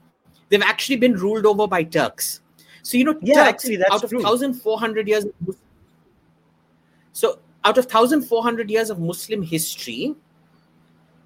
They've 0.50 0.62
actually 0.62 0.98
been 0.98 1.16
ruled 1.16 1.48
over 1.48 1.68
by 1.68 1.84
Turks. 1.84 2.42
So 2.84 2.98
you 2.98 3.06
know, 3.06 3.18
yeah, 3.22 3.46
Turks, 3.46 3.64
actually, 3.64 3.78
that's 3.78 3.92
out 3.92 4.04
of 4.04 4.10
true. 4.12 4.22
1,400 4.24 5.08
years. 5.08 5.26
So 7.14 7.40
out 7.66 7.78
of 7.78 7.86
1,400 7.86 8.70
years 8.70 8.90
of 8.90 9.00
Muslim 9.00 9.42
history, 9.42 10.16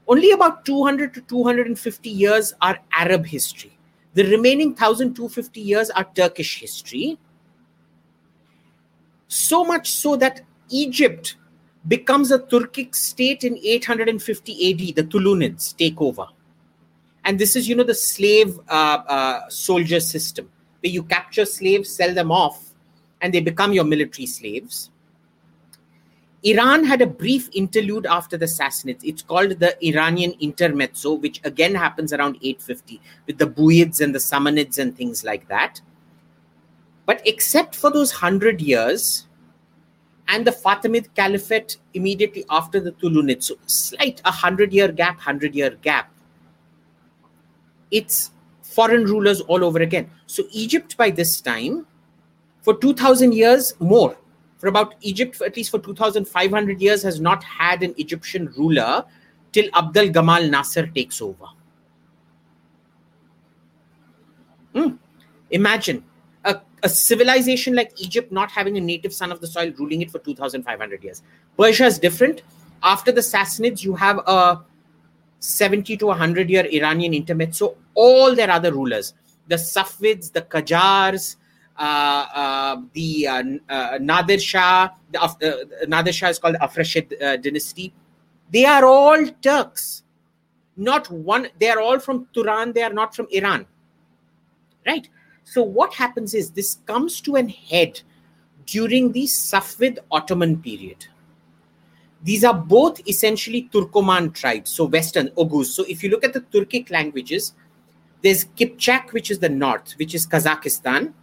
only 0.08 0.32
about 0.32 0.64
200 0.66 1.14
to 1.16 1.22
250 1.22 2.10
years 2.10 2.54
are 2.62 2.80
Arab 2.94 3.26
history. 3.26 3.77
The 4.18 4.24
remaining 4.24 4.70
1,250 4.70 5.62
years 5.62 5.92
are 5.92 6.04
Turkish 6.16 6.60
history. 6.60 7.20
So 9.28 9.64
much 9.64 9.92
so 9.92 10.16
that 10.16 10.42
Egypt 10.72 11.36
becomes 11.88 12.32
a 12.32 12.40
Turkic 12.40 12.96
state 12.96 13.44
in 13.44 13.60
850 13.60 14.72
AD. 14.72 14.96
The 14.96 15.04
Tulunids 15.04 15.78
take 15.78 16.02
over. 16.02 16.26
And 17.26 17.38
this 17.38 17.56
is, 17.56 17.70
you 17.70 17.76
know, 17.76 17.84
the 17.84 17.94
slave 17.94 18.60
uh, 18.68 18.72
uh, 19.08 19.50
soldier 19.50 20.00
system 20.00 20.50
where 20.80 20.92
you 20.92 21.04
capture 21.04 21.46
slaves, 21.46 21.92
sell 21.92 22.16
them 22.16 22.32
off, 22.32 22.74
and 23.22 23.32
they 23.32 23.40
become 23.40 23.72
your 23.72 23.84
military 23.84 24.26
slaves. 24.26 24.90
Iran 26.44 26.84
had 26.84 27.02
a 27.02 27.08
brief 27.08 27.50
interlude 27.54 28.06
after 28.06 28.38
the 28.38 28.46
Sassanids. 28.46 29.02
It's 29.04 29.24
called 29.24 29.60
the 29.60 29.76
Iranian 29.86 30.34
Intermezzo, 30.40 31.14
which 31.14 31.42
again 31.44 31.74
happens 31.74 32.14
around 32.14 32.38
850 32.42 33.02
with 33.26 33.38
the 33.38 33.48
Buyids 33.48 34.02
and 34.02 34.14
the 34.14 34.20
Samanids 34.20 34.78
and 34.78 34.96
things 34.96 35.24
like 35.24 35.48
that. 35.48 35.82
But 37.06 37.22
except 37.26 37.76
for 37.76 37.90
those 37.90 38.12
hundred 38.12 38.62
years, 38.62 39.28
and 40.28 40.46
the 40.46 40.52
Fatimid 40.52 41.08
Caliphate 41.16 41.78
immediately 41.94 42.46
after 42.50 42.80
the 42.80 42.92
Tulunids, 42.92 43.44
So 43.44 43.56
slight 43.66 44.22
a 44.26 44.32
hundred 44.32 44.74
year 44.74 44.92
gap, 44.92 45.20
hundred 45.20 45.56
year 45.56 45.72
gap. 45.82 46.12
It's 47.92 48.32
foreign 48.62 49.06
rulers 49.06 49.42
all 49.42 49.64
over 49.64 49.80
again. 49.80 50.10
So 50.26 50.44
Egypt 50.52 50.98
by 50.98 51.10
this 51.10 51.40
time, 51.42 51.88
for 52.62 52.76
2,000 52.78 53.34
years 53.34 53.74
more, 53.80 54.18
for 54.58 54.68
about 54.68 54.96
Egypt, 55.02 55.36
for 55.36 55.46
at 55.46 55.56
least 55.56 55.72
for 55.72 55.80
2,500 55.80 56.82
years, 56.82 57.04
has 57.04 57.20
not 57.20 57.44
had 57.44 57.84
an 57.84 57.94
Egyptian 57.98 58.48
ruler 58.58 59.06
till 59.52 59.70
Abdel 59.74 60.10
Gamal 60.10 60.50
Nasser 60.50 60.88
takes 60.88 61.22
over. 61.22 61.46
Mm. 64.74 64.98
Imagine 65.52 66.04
a, 66.44 66.60
a 66.84 66.90
civilization 66.90 67.76
like 67.76 68.00
Egypt 68.02 68.32
not 68.32 68.52
having 68.52 68.78
a 68.78 68.82
native 68.82 69.14
son 69.14 69.32
of 69.32 69.42
the 69.42 69.48
soil 69.48 69.72
ruling 69.78 70.02
it 70.02 70.12
for 70.12 70.20
2,500 70.20 71.04
years. 71.04 71.22
Persia 71.58 71.86
is 71.86 72.00
different. 72.00 72.42
After 72.84 73.12
the 73.12 73.22
Sassanids, 73.22 73.84
you 73.84 73.96
have 73.96 74.20
a 74.28 74.62
70 75.40 75.98
to 75.98 76.08
100 76.08 76.50
year 76.50 76.66
Iranian 76.66 77.14
intermezzo. 77.14 77.76
All 77.94 78.36
their 78.36 78.52
other 78.52 78.72
rulers, 78.72 79.14
the 79.48 79.56
Safavids, 79.56 80.32
the 80.32 80.42
Qajars, 80.42 81.38
the 81.78 83.28
uh, 83.28 83.44
uh, 83.70 83.98
Nadir 84.02 84.40
Shah, 84.40 84.90
the, 85.12 85.22
uh, 85.22 85.86
Nadir 85.88 86.14
Shah 86.14 86.30
is 86.30 86.40
called 86.40 86.56
the 86.56 86.60
Afrashid 86.60 87.22
uh, 87.22 87.38
dynasty. 87.38 87.94
They 88.52 88.66
are 88.66 88.86
all 88.86 89.26
Turks. 89.42 90.04
Not 90.76 91.10
one, 91.10 91.48
they 91.60 91.70
are 91.70 91.80
all 91.80 92.00
from 92.00 92.28
Turan, 92.34 92.74
they 92.74 92.84
are 92.84 92.94
not 92.94 93.16
from 93.16 93.28
Iran. 93.32 93.66
Right? 94.86 95.10
So 95.44 95.64
what 95.64 95.94
happens 95.94 96.34
is 96.34 96.52
this 96.52 96.76
comes 96.86 97.20
to 97.22 97.36
an 97.36 97.50
head 97.50 98.02
during 98.66 99.12
the 99.12 99.24
Safavid 99.24 99.98
Ottoman 100.12 100.62
period. 100.62 101.08
These 102.24 102.44
are 102.44 102.54
both 102.54 103.08
essentially 103.08 103.70
Turkoman 103.72 104.34
tribes, 104.34 104.72
so 104.72 104.86
Western 104.86 105.30
Oghuz. 105.30 105.68
So 105.68 105.86
if 105.88 106.04
you 106.04 106.10
look 106.10 106.24
at 106.24 106.34
the 106.34 106.42
Turkic 106.42 106.92
languages, 106.92 107.54
there's 108.22 108.46
Kipchak, 108.46 109.14
which 109.14 109.32
is 109.32 109.40
the 109.40 109.50
north, 109.50 109.94
which 109.98 110.16
is 110.16 110.26
Kazakhstan. 110.28 111.14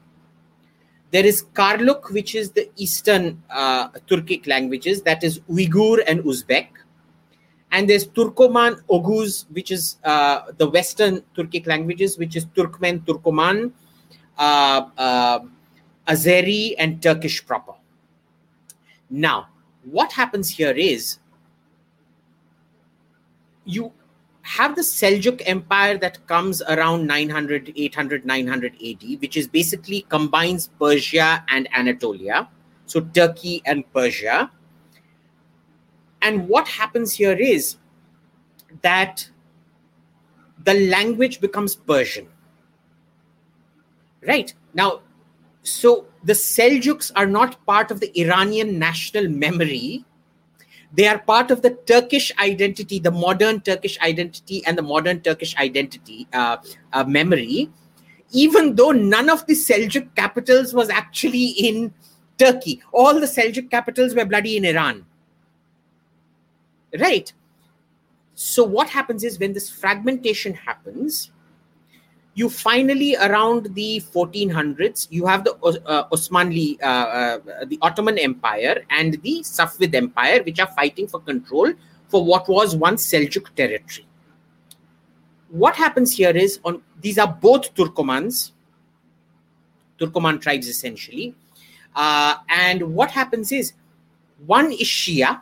There 1.10 1.24
is 1.24 1.44
Karluk, 1.54 2.12
which 2.12 2.34
is 2.34 2.50
the 2.50 2.68
eastern 2.76 3.42
uh, 3.50 3.88
Turkic 4.08 4.46
languages, 4.46 5.02
that 5.02 5.22
is 5.22 5.40
Uyghur 5.50 6.02
and 6.06 6.20
Uzbek. 6.24 6.68
And 7.70 7.88
there's 7.88 8.06
Turkoman 8.06 8.80
Oghuz, 8.88 9.46
which 9.50 9.70
is 9.70 9.96
uh, 10.04 10.52
the 10.58 10.68
western 10.68 11.22
Turkic 11.36 11.66
languages, 11.66 12.18
which 12.18 12.36
is 12.36 12.46
Turkmen, 12.46 13.04
Turkoman, 13.04 13.72
uh, 14.38 14.88
uh, 14.96 15.40
Azeri, 16.08 16.74
and 16.78 17.02
Turkish 17.02 17.44
proper. 17.44 17.74
Now, 19.10 19.48
what 19.84 20.12
happens 20.12 20.48
here 20.48 20.72
is 20.72 21.18
you 23.64 23.92
have 24.44 24.76
the 24.76 24.82
Seljuk 24.82 25.42
Empire 25.46 25.96
that 25.98 26.26
comes 26.26 26.60
around 26.62 27.06
900, 27.06 27.72
800, 27.74 28.26
900 28.26 28.74
AD, 28.74 29.20
which 29.20 29.38
is 29.38 29.48
basically 29.48 30.02
combines 30.10 30.68
Persia 30.78 31.42
and 31.48 31.66
Anatolia, 31.74 32.48
so 32.84 33.00
Turkey 33.00 33.62
and 33.64 33.90
Persia. 33.94 34.50
And 36.20 36.46
what 36.46 36.68
happens 36.68 37.14
here 37.14 37.32
is 37.32 37.76
that 38.82 39.30
the 40.62 40.74
language 40.88 41.40
becomes 41.40 41.74
Persian. 41.74 42.28
Right 44.26 44.52
now, 44.74 45.00
so 45.62 46.06
the 46.22 46.34
Seljuks 46.34 47.10
are 47.16 47.26
not 47.26 47.64
part 47.64 47.90
of 47.90 48.00
the 48.00 48.18
Iranian 48.20 48.78
national 48.78 49.28
memory. 49.28 50.04
They 50.94 51.08
are 51.08 51.18
part 51.18 51.50
of 51.50 51.62
the 51.62 51.70
Turkish 51.86 52.30
identity, 52.38 53.00
the 53.00 53.10
modern 53.10 53.60
Turkish 53.60 53.98
identity, 54.00 54.64
and 54.64 54.78
the 54.78 54.82
modern 54.82 55.20
Turkish 55.20 55.56
identity 55.56 56.28
uh, 56.32 56.58
uh, 56.92 57.04
memory. 57.04 57.70
Even 58.30 58.74
though 58.76 58.92
none 58.92 59.28
of 59.28 59.44
the 59.46 59.54
Seljuk 59.54 60.14
capitals 60.14 60.72
was 60.72 60.90
actually 60.90 61.46
in 61.46 61.92
Turkey, 62.38 62.80
all 62.92 63.14
the 63.14 63.26
Seljuk 63.26 63.70
capitals 63.70 64.14
were 64.14 64.24
bloody 64.24 64.56
in 64.56 64.64
Iran. 64.64 65.04
Right. 66.98 67.32
So 68.34 68.62
what 68.64 68.88
happens 68.88 69.24
is 69.24 69.38
when 69.38 69.52
this 69.52 69.70
fragmentation 69.70 70.54
happens, 70.54 71.30
you 72.34 72.48
finally 72.48 73.16
around 73.16 73.74
the 73.74 74.02
1400s 74.12 75.06
you 75.10 75.24
have 75.26 75.44
the 75.44 75.54
uh, 75.54 76.08
Osmanli, 76.08 76.82
uh, 76.82 76.86
uh, 76.86 77.64
the 77.66 77.78
Ottoman 77.80 78.18
Empire 78.18 78.84
and 78.90 79.14
the 79.22 79.40
Safavid 79.42 79.94
Empire, 79.94 80.42
which 80.42 80.58
are 80.58 80.70
fighting 80.74 81.06
for 81.06 81.20
control 81.20 81.72
for 82.08 82.24
what 82.24 82.48
was 82.48 82.74
once 82.74 83.06
Seljuk 83.06 83.54
territory. 83.54 84.06
What 85.48 85.76
happens 85.76 86.16
here 86.16 86.30
is 86.30 86.58
on 86.64 86.82
these 87.00 87.18
are 87.18 87.28
both 87.28 87.72
Turkomans, 87.74 88.50
Turkoman 90.00 90.40
tribes 90.40 90.66
essentially, 90.66 91.34
uh, 91.94 92.36
and 92.48 92.82
what 92.94 93.12
happens 93.12 93.52
is 93.52 93.74
one 94.46 94.72
is 94.72 94.88
Shia, 94.88 95.40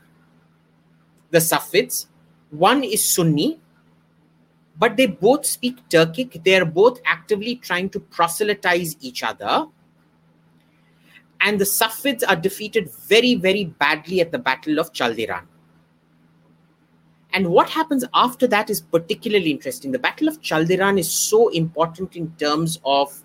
the 1.30 1.38
Safavids, 1.38 2.06
one 2.50 2.84
is 2.84 3.02
Sunni, 3.02 3.58
but 4.82 4.96
they 4.96 5.06
both 5.06 5.46
speak 5.46 5.76
Turkic. 5.88 6.42
They 6.42 6.56
are 6.56 6.64
both 6.64 7.00
actively 7.04 7.54
trying 7.54 7.88
to 7.90 8.00
proselytize 8.00 8.96
each 9.00 9.22
other. 9.22 9.66
And 11.40 11.60
the 11.60 11.64
Safavids 11.64 12.24
are 12.28 12.34
defeated 12.34 12.90
very, 13.06 13.36
very 13.36 13.66
badly 13.66 14.20
at 14.20 14.32
the 14.32 14.40
Battle 14.40 14.80
of 14.80 14.92
Chaldiran. 14.92 15.46
And 17.32 17.46
what 17.46 17.70
happens 17.70 18.04
after 18.12 18.48
that 18.48 18.70
is 18.70 18.80
particularly 18.80 19.52
interesting. 19.52 19.92
The 19.92 20.00
Battle 20.00 20.26
of 20.26 20.42
Chaldiran 20.42 20.98
is 20.98 21.08
so 21.12 21.46
important 21.50 22.16
in 22.16 22.32
terms 22.32 22.80
of 22.84 23.22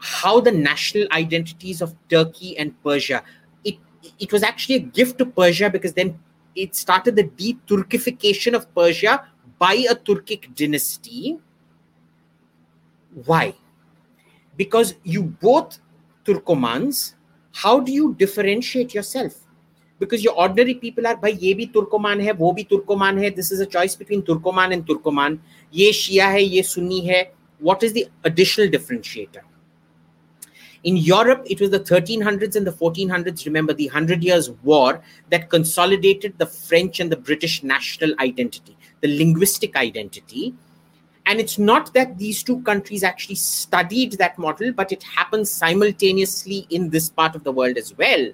how 0.00 0.38
the 0.38 0.52
national 0.52 1.08
identities 1.12 1.80
of 1.80 1.94
Turkey 2.10 2.58
and 2.58 2.74
Persia. 2.82 3.22
It, 3.64 3.78
it 4.18 4.32
was 4.32 4.42
actually 4.42 4.74
a 4.74 4.80
gift 4.80 5.16
to 5.16 5.24
Persia 5.24 5.70
because 5.70 5.94
then 5.94 6.18
it 6.54 6.74
started 6.74 7.16
the 7.16 7.24
de-Turkification 7.24 8.54
of 8.54 8.72
Persia 8.74 9.24
by 9.58 9.74
a 9.90 9.94
Turkic 9.94 10.54
dynasty. 10.54 11.38
Why? 13.24 13.54
Because 14.56 14.94
you 15.02 15.22
both 15.22 15.78
Turkomans, 16.24 17.14
how 17.52 17.80
do 17.80 17.92
you 17.92 18.14
differentiate 18.14 18.94
yourself? 18.94 19.34
Because 19.98 20.24
your 20.24 20.34
ordinary 20.34 20.74
people 20.74 21.06
are, 21.06 21.16
by 21.16 21.28
ye 21.28 21.54
bhi 21.54 21.72
Turkoman 21.72 22.24
hai, 22.24 22.32
wo 22.32 22.52
bhi 22.52 22.68
Turkoman 22.68 23.22
hai. 23.22 23.30
This 23.30 23.52
is 23.52 23.60
a 23.60 23.66
choice 23.66 23.94
between 23.94 24.22
Turkoman 24.22 24.72
and 24.72 24.86
Turkoman. 24.86 25.38
Ye 25.70 25.92
Shia 25.92 26.30
hai, 26.32 26.38
ye 26.38 26.62
Sunni 26.62 27.06
hai. 27.08 27.30
What 27.58 27.82
is 27.82 27.92
the 27.92 28.08
additional 28.24 28.68
differentiator? 28.68 29.42
In 30.84 30.98
Europe, 30.98 31.46
it 31.46 31.62
was 31.62 31.70
the 31.70 31.80
1300s 31.80 32.56
and 32.56 32.66
the 32.66 32.72
1400s, 32.72 33.46
remember 33.46 33.72
the 33.72 33.86
Hundred 33.86 34.22
Years' 34.22 34.50
War, 34.62 35.02
that 35.30 35.48
consolidated 35.48 36.34
the 36.36 36.44
French 36.44 37.00
and 37.00 37.10
the 37.10 37.16
British 37.16 37.62
national 37.62 38.14
identity, 38.20 38.76
the 39.00 39.16
linguistic 39.16 39.76
identity. 39.76 40.54
And 41.24 41.40
it's 41.40 41.58
not 41.58 41.94
that 41.94 42.18
these 42.18 42.42
two 42.42 42.60
countries 42.62 43.02
actually 43.02 43.36
studied 43.36 44.12
that 44.12 44.38
model, 44.38 44.72
but 44.72 44.92
it 44.92 45.02
happens 45.02 45.50
simultaneously 45.50 46.66
in 46.68 46.90
this 46.90 47.08
part 47.08 47.34
of 47.34 47.44
the 47.44 47.52
world 47.52 47.78
as 47.78 47.96
well. 47.96 48.30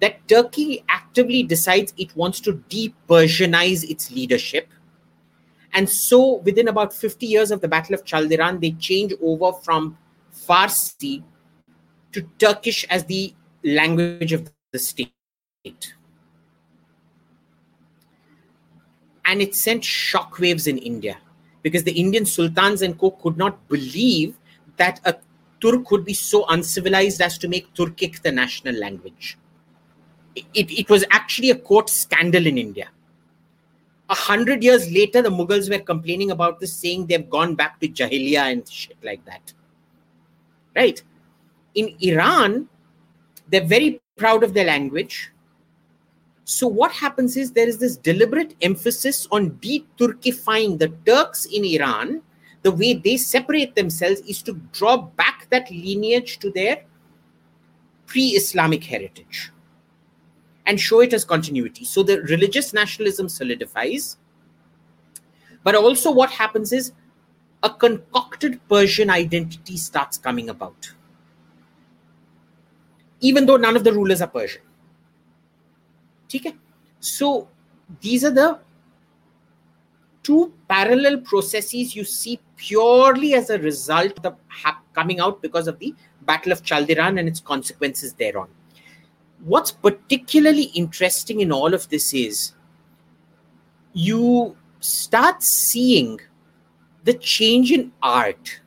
That 0.00 0.26
Turkey 0.26 0.84
actively 0.88 1.44
decides 1.44 1.94
it 1.96 2.14
wants 2.16 2.40
to 2.40 2.64
de 2.68 2.92
Persianize 3.08 3.88
its 3.88 4.10
leadership. 4.10 4.68
And 5.72 5.88
so, 5.88 6.38
within 6.38 6.66
about 6.66 6.92
50 6.92 7.26
years 7.26 7.52
of 7.52 7.60
the 7.60 7.68
Battle 7.68 7.94
of 7.94 8.04
Chaldiran, 8.04 8.60
they 8.60 8.72
change 8.72 9.12
over 9.22 9.52
from 9.52 9.96
Farsi 10.34 11.22
to 12.16 12.22
Turkish 12.38 12.86
as 12.88 13.04
the 13.04 13.34
language 13.62 14.32
of 14.32 14.50
the 14.72 14.78
state. 14.78 15.12
And 19.26 19.42
it 19.42 19.54
sent 19.54 19.82
shockwaves 19.82 20.66
in 20.66 20.78
India 20.78 21.18
because 21.60 21.84
the 21.84 21.92
Indian 21.92 22.24
sultans 22.24 22.80
and 22.80 22.98
co 22.98 23.10
could 23.10 23.36
not 23.36 23.68
believe 23.68 24.38
that 24.78 24.98
a 25.04 25.14
Turk 25.60 25.84
could 25.86 26.04
be 26.06 26.14
so 26.14 26.46
uncivilized 26.48 27.20
as 27.20 27.36
to 27.38 27.48
make 27.48 27.72
Turkic 27.74 28.22
the 28.22 28.32
national 28.32 28.74
language. 28.76 29.36
It, 30.34 30.70
it 30.70 30.88
was 30.88 31.04
actually 31.10 31.50
a 31.50 31.56
court 31.56 31.90
scandal 31.90 32.46
in 32.46 32.56
India. 32.56 32.88
A 34.08 34.14
hundred 34.14 34.62
years 34.62 34.90
later, 34.90 35.20
the 35.20 35.30
Mughals 35.30 35.68
were 35.68 35.82
complaining 35.82 36.30
about 36.30 36.60
this, 36.60 36.72
saying 36.72 37.06
they've 37.06 37.28
gone 37.28 37.54
back 37.54 37.80
to 37.80 37.88
Jahiliya 37.88 38.52
and 38.52 38.68
shit 38.68 38.96
like 39.02 39.24
that. 39.24 39.52
Right? 40.74 41.02
In 41.76 41.94
Iran, 42.00 42.68
they're 43.48 43.64
very 43.64 44.00
proud 44.16 44.42
of 44.42 44.54
their 44.54 44.64
language. 44.64 45.30
So, 46.44 46.66
what 46.66 46.92
happens 46.92 47.36
is 47.36 47.52
there 47.52 47.68
is 47.68 47.78
this 47.78 47.96
deliberate 47.96 48.54
emphasis 48.62 49.28
on 49.30 49.58
de 49.60 49.84
Turkifying 49.98 50.78
the 50.78 50.88
Turks 51.04 51.44
in 51.44 51.64
Iran. 51.64 52.22
The 52.62 52.72
way 52.72 52.94
they 52.94 53.16
separate 53.16 53.76
themselves 53.76 54.20
is 54.22 54.42
to 54.42 54.54
draw 54.72 54.96
back 54.96 55.48
that 55.50 55.70
lineage 55.70 56.38
to 56.40 56.50
their 56.50 56.84
pre 58.06 58.28
Islamic 58.28 58.82
heritage 58.82 59.52
and 60.66 60.80
show 60.80 61.00
it 61.00 61.12
as 61.12 61.24
continuity. 61.24 61.84
So, 61.84 62.02
the 62.02 62.22
religious 62.22 62.72
nationalism 62.72 63.28
solidifies. 63.28 64.16
But 65.62 65.74
also, 65.74 66.12
what 66.12 66.30
happens 66.30 66.72
is 66.72 66.92
a 67.62 67.70
concocted 67.70 68.60
Persian 68.68 69.10
identity 69.10 69.76
starts 69.76 70.16
coming 70.16 70.48
about 70.48 70.92
even 73.20 73.46
though 73.46 73.56
none 73.56 73.76
of 73.76 73.84
the 73.84 73.92
rulers 73.92 74.20
are 74.20 74.28
Persian. 74.28 74.62
Okay? 76.34 76.54
So 77.00 77.48
these 78.00 78.24
are 78.24 78.30
the 78.30 78.58
two 80.22 80.52
parallel 80.68 81.18
processes 81.18 81.94
you 81.94 82.04
see 82.04 82.40
purely 82.56 83.34
as 83.34 83.50
a 83.50 83.58
result 83.58 84.24
of 84.24 84.36
coming 84.92 85.20
out 85.20 85.40
because 85.40 85.68
of 85.68 85.78
the 85.78 85.94
Battle 86.22 86.50
of 86.52 86.62
Chaldiran 86.62 87.18
and 87.18 87.28
its 87.28 87.38
consequences 87.38 88.12
thereon. 88.14 88.48
What's 89.44 89.70
particularly 89.70 90.64
interesting 90.74 91.40
in 91.40 91.52
all 91.52 91.74
of 91.74 91.88
this 91.90 92.12
is 92.12 92.54
you 93.92 94.56
start 94.80 95.42
seeing 95.42 96.20
the 97.04 97.14
change 97.14 97.70
in 97.70 97.92
art 98.02 98.60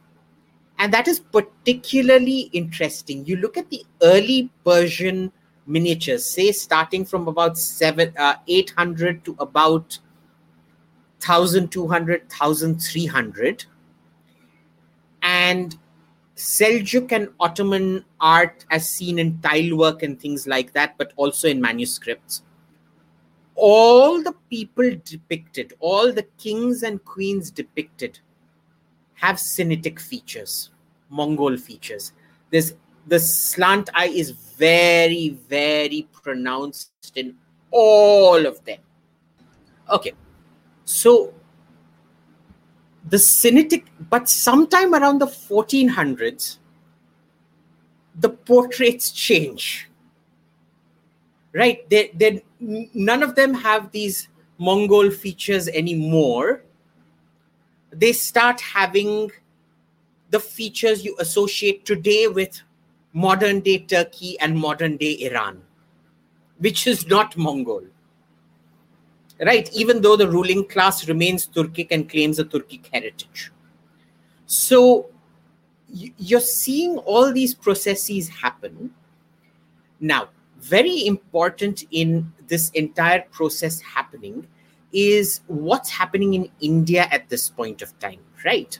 and 0.79 0.93
that 0.93 1.09
is 1.09 1.19
particularly 1.19 2.49
interesting. 2.53 3.25
You 3.25 3.35
look 3.35 3.57
at 3.57 3.69
the 3.69 3.85
early 4.01 4.49
Persian 4.63 5.31
miniatures, 5.67 6.25
say 6.25 6.53
starting 6.53 7.03
from 7.03 7.27
about 7.27 7.57
seven, 7.57 8.13
uh, 8.17 8.35
800 8.47 9.25
to 9.25 9.35
about 9.39 9.99
1200, 11.23 12.21
1300. 12.21 13.65
And 15.21 15.77
Seljuk 16.37 17.11
and 17.11 17.27
Ottoman 17.41 18.05
art 18.21 18.63
as 18.71 18.89
seen 18.89 19.19
in 19.19 19.41
tile 19.41 19.75
work 19.75 20.01
and 20.01 20.17
things 20.17 20.47
like 20.47 20.71
that, 20.71 20.97
but 20.97 21.11
also 21.17 21.49
in 21.49 21.59
manuscripts. 21.59 22.43
All 23.55 24.23
the 24.23 24.33
people 24.49 24.89
depicted, 25.03 25.73
all 25.81 26.13
the 26.13 26.23
kings 26.37 26.83
and 26.83 27.03
queens 27.03 27.51
depicted 27.51 28.21
have 29.19 29.35
Sinitic 29.35 29.99
features, 29.99 30.69
Mongol 31.09 31.57
features. 31.57 32.13
There's 32.51 32.73
the 33.07 33.19
slant 33.19 33.89
eye 33.93 34.07
is 34.07 34.31
very, 34.31 35.29
very 35.49 36.07
pronounced 36.11 36.91
in 37.15 37.35
all 37.71 38.45
of 38.45 38.63
them. 38.65 38.79
Okay, 39.89 40.13
so 40.85 41.33
the 43.09 43.17
Sinitic, 43.17 43.85
but 44.09 44.29
sometime 44.29 44.93
around 44.93 45.19
the 45.19 45.27
1400s, 45.27 46.59
the 48.15 48.29
portraits 48.29 49.11
change. 49.11 49.89
Right? 51.51 51.89
They, 51.89 52.11
they, 52.13 52.43
none 52.59 53.23
of 53.23 53.33
them 53.35 53.53
have 53.55 53.91
these 53.91 54.27
Mongol 54.59 55.09
features 55.09 55.67
anymore 55.69 56.63
they 57.91 58.13
start 58.13 58.61
having 58.61 59.31
the 60.29 60.39
features 60.39 61.03
you 61.03 61.15
associate 61.19 61.85
today 61.85 62.27
with 62.27 62.61
modern 63.13 63.61
day 63.61 63.79
Turkey 63.79 64.39
and 64.39 64.57
modern 64.57 64.97
day 64.97 65.19
Iran, 65.21 65.61
which 66.59 66.85
is 66.85 67.07
not 67.07 67.35
Mongol. 67.35 67.83
Right? 69.43 69.69
Even 69.73 70.01
though 70.01 70.17
the 70.17 70.29
ruling 70.29 70.65
class 70.67 71.07
remains 71.07 71.47
Turkic 71.47 71.87
and 71.91 72.09
claims 72.09 72.39
a 72.39 72.45
Turkic 72.45 72.87
heritage. 72.91 73.51
So 74.45 75.09
you're 75.87 76.41
seeing 76.41 76.97
all 76.99 77.31
these 77.31 77.53
processes 77.53 78.27
happen. 78.27 78.93
Now, 79.99 80.29
very 80.59 81.07
important 81.07 81.85
in 81.91 82.31
this 82.47 82.69
entire 82.71 83.21
process 83.31 83.79
happening 83.79 84.47
is 84.91 85.41
what's 85.47 85.89
happening 85.89 86.33
in 86.33 86.49
India 86.61 87.07
at 87.11 87.29
this 87.29 87.49
point 87.49 87.81
of 87.81 87.97
time, 87.99 88.19
right? 88.45 88.79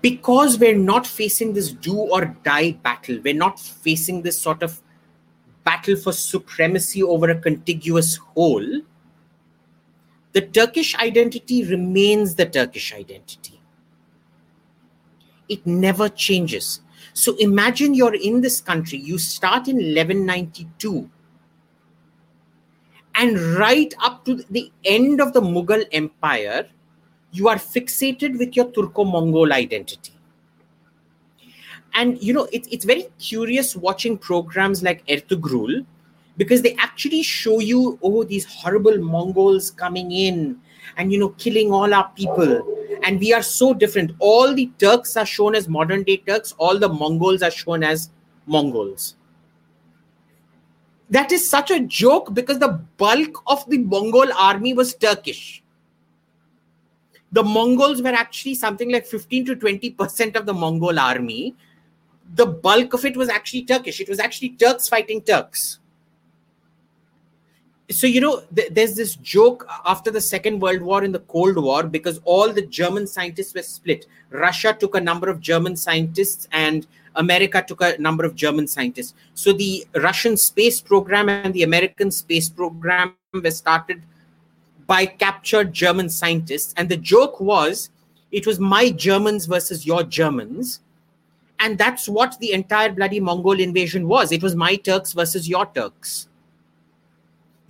Because 0.00 0.58
we're 0.58 0.78
not 0.78 1.06
facing 1.06 1.52
this 1.54 1.72
do 1.72 1.96
or 1.96 2.36
die 2.44 2.72
battle, 2.72 3.18
we're 3.24 3.34
not 3.34 3.58
facing 3.58 4.22
this 4.22 4.40
sort 4.40 4.62
of 4.62 4.80
battle 5.64 5.96
for 5.96 6.12
supremacy 6.12 7.02
over 7.02 7.30
a 7.30 7.38
contiguous 7.38 8.16
whole, 8.16 8.82
the 10.32 10.40
Turkish 10.40 10.96
identity 10.96 11.64
remains 11.64 12.34
the 12.34 12.46
Turkish 12.46 12.94
identity. 12.94 13.60
It 15.48 15.66
never 15.66 16.08
changes. 16.08 16.80
So 17.12 17.36
imagine 17.36 17.94
you're 17.94 18.14
in 18.14 18.40
this 18.40 18.60
country, 18.60 18.98
you 18.98 19.18
start 19.18 19.68
in 19.68 19.76
1192, 19.76 21.10
and 23.14 23.38
right 23.56 23.92
up 24.00 24.24
to 24.24 24.36
the 24.50 24.70
end 24.84 25.20
of 25.20 25.32
the 25.32 25.40
Mughal 25.40 25.84
Empire, 25.92 26.68
you 27.32 27.48
are 27.48 27.56
fixated 27.56 28.38
with 28.38 28.56
your 28.56 28.70
Turco 28.72 29.04
Mongol 29.04 29.52
identity. 29.52 30.12
And 31.94 32.22
you 32.22 32.32
know, 32.32 32.48
it, 32.52 32.66
it's 32.70 32.84
very 32.84 33.06
curious 33.18 33.76
watching 33.76 34.16
programs 34.16 34.82
like 34.82 35.06
Ertugrul 35.06 35.84
because 36.36 36.62
they 36.62 36.74
actually 36.76 37.22
show 37.22 37.58
you, 37.58 37.98
oh, 38.02 38.24
these 38.24 38.46
horrible 38.46 38.98
Mongols 38.98 39.70
coming 39.70 40.10
in 40.10 40.58
and 40.96 41.12
you 41.12 41.18
know, 41.18 41.30
killing 41.30 41.70
all 41.70 41.92
our 41.92 42.08
people 42.16 42.66
and 43.02 43.18
we 43.20 43.32
are 43.32 43.42
so 43.42 43.74
different. 43.74 44.12
All 44.18 44.54
the 44.54 44.70
Turks 44.78 45.16
are 45.16 45.26
shown 45.26 45.54
as 45.54 45.68
modern 45.68 46.02
day 46.04 46.18
Turks, 46.18 46.54
all 46.58 46.78
the 46.78 46.88
Mongols 46.88 47.42
are 47.42 47.50
shown 47.50 47.82
as 47.82 48.10
Mongols. 48.46 49.16
That 51.12 51.30
is 51.30 51.48
such 51.48 51.70
a 51.70 51.78
joke 51.80 52.32
because 52.32 52.58
the 52.58 52.80
bulk 52.96 53.42
of 53.46 53.68
the 53.68 53.76
Mongol 53.76 54.32
army 54.32 54.72
was 54.72 54.94
Turkish. 54.94 55.62
The 57.32 57.42
Mongols 57.42 58.00
were 58.00 58.16
actually 58.20 58.54
something 58.54 58.90
like 58.90 59.06
15 59.06 59.44
to 59.46 59.56
20% 59.56 60.36
of 60.36 60.46
the 60.46 60.54
Mongol 60.54 60.98
army. 60.98 61.54
The 62.34 62.46
bulk 62.46 62.94
of 62.94 63.04
it 63.04 63.16
was 63.16 63.28
actually 63.28 63.64
Turkish. 63.64 64.00
It 64.00 64.08
was 64.08 64.20
actually 64.20 64.50
Turks 64.50 64.88
fighting 64.88 65.20
Turks 65.20 65.80
so 67.92 68.06
you 68.06 68.20
know 68.20 68.42
th- 68.56 68.70
there's 68.72 68.94
this 68.94 69.16
joke 69.16 69.66
after 69.84 70.10
the 70.10 70.20
second 70.20 70.60
world 70.60 70.80
war 70.80 71.04
in 71.04 71.12
the 71.12 71.20
cold 71.20 71.56
war 71.56 71.82
because 71.82 72.20
all 72.24 72.52
the 72.52 72.62
german 72.66 73.06
scientists 73.06 73.54
were 73.54 73.62
split 73.62 74.06
russia 74.30 74.76
took 74.78 74.94
a 74.94 75.00
number 75.00 75.28
of 75.28 75.40
german 75.40 75.76
scientists 75.76 76.48
and 76.52 76.86
america 77.16 77.64
took 77.66 77.80
a 77.80 77.96
number 77.98 78.24
of 78.24 78.34
german 78.34 78.66
scientists. 78.66 79.14
So 79.34 79.52
the 79.52 79.86
russian 79.94 80.36
space 80.36 80.80
program 80.80 81.28
and 81.28 81.54
the 81.54 81.62
american 81.62 82.10
space 82.10 82.48
program 82.48 83.14
were 83.32 83.50
started 83.50 84.02
by 84.86 85.06
captured 85.06 85.72
german 85.72 86.08
scientists. 86.08 86.74
And 86.76 86.88
the 86.88 86.96
joke 86.96 87.40
was 87.40 87.90
it 88.30 88.46
was 88.46 88.58
my 88.58 88.90
germans 88.90 89.46
versus 89.46 89.86
your 89.86 90.02
germans. 90.02 90.80
And 91.60 91.78
that's 91.78 92.08
what 92.08 92.38
the 92.40 92.52
entire 92.52 92.90
bloody 92.90 93.20
mongol 93.20 93.60
invasion 93.60 94.08
was. 94.08 94.32
It 94.32 94.42
was 94.42 94.56
my 94.56 94.74
turks 94.76 95.12
versus 95.12 95.48
your 95.48 95.66
turks. 95.66 96.28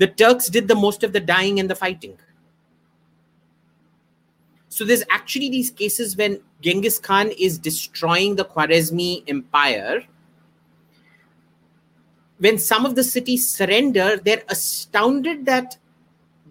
The 0.03 0.09
Turks 0.09 0.49
did 0.49 0.67
the 0.67 0.75
most 0.75 1.05
of 1.05 1.13
the 1.13 1.21
dying 1.21 1.61
and 1.61 1.71
the 1.71 1.77
fighting. 1.77 2.19
So 4.73 4.87
there's 4.87 5.05
actually 5.11 5.51
these 5.51 5.71
cases 5.71 6.17
when 6.17 6.41
Genghis 6.63 6.99
Khan 6.99 7.31
is 7.39 7.59
destroying 7.59 8.37
the 8.37 8.47
Khwarezmi 8.47 9.25
Empire. 9.29 10.03
When 12.39 12.59
some 12.59 12.87
of 12.87 12.95
the 12.95 13.05
cities 13.05 13.47
surrender, 13.47 14.17
they're 14.17 14.43
astounded 14.49 15.45
that 15.45 15.77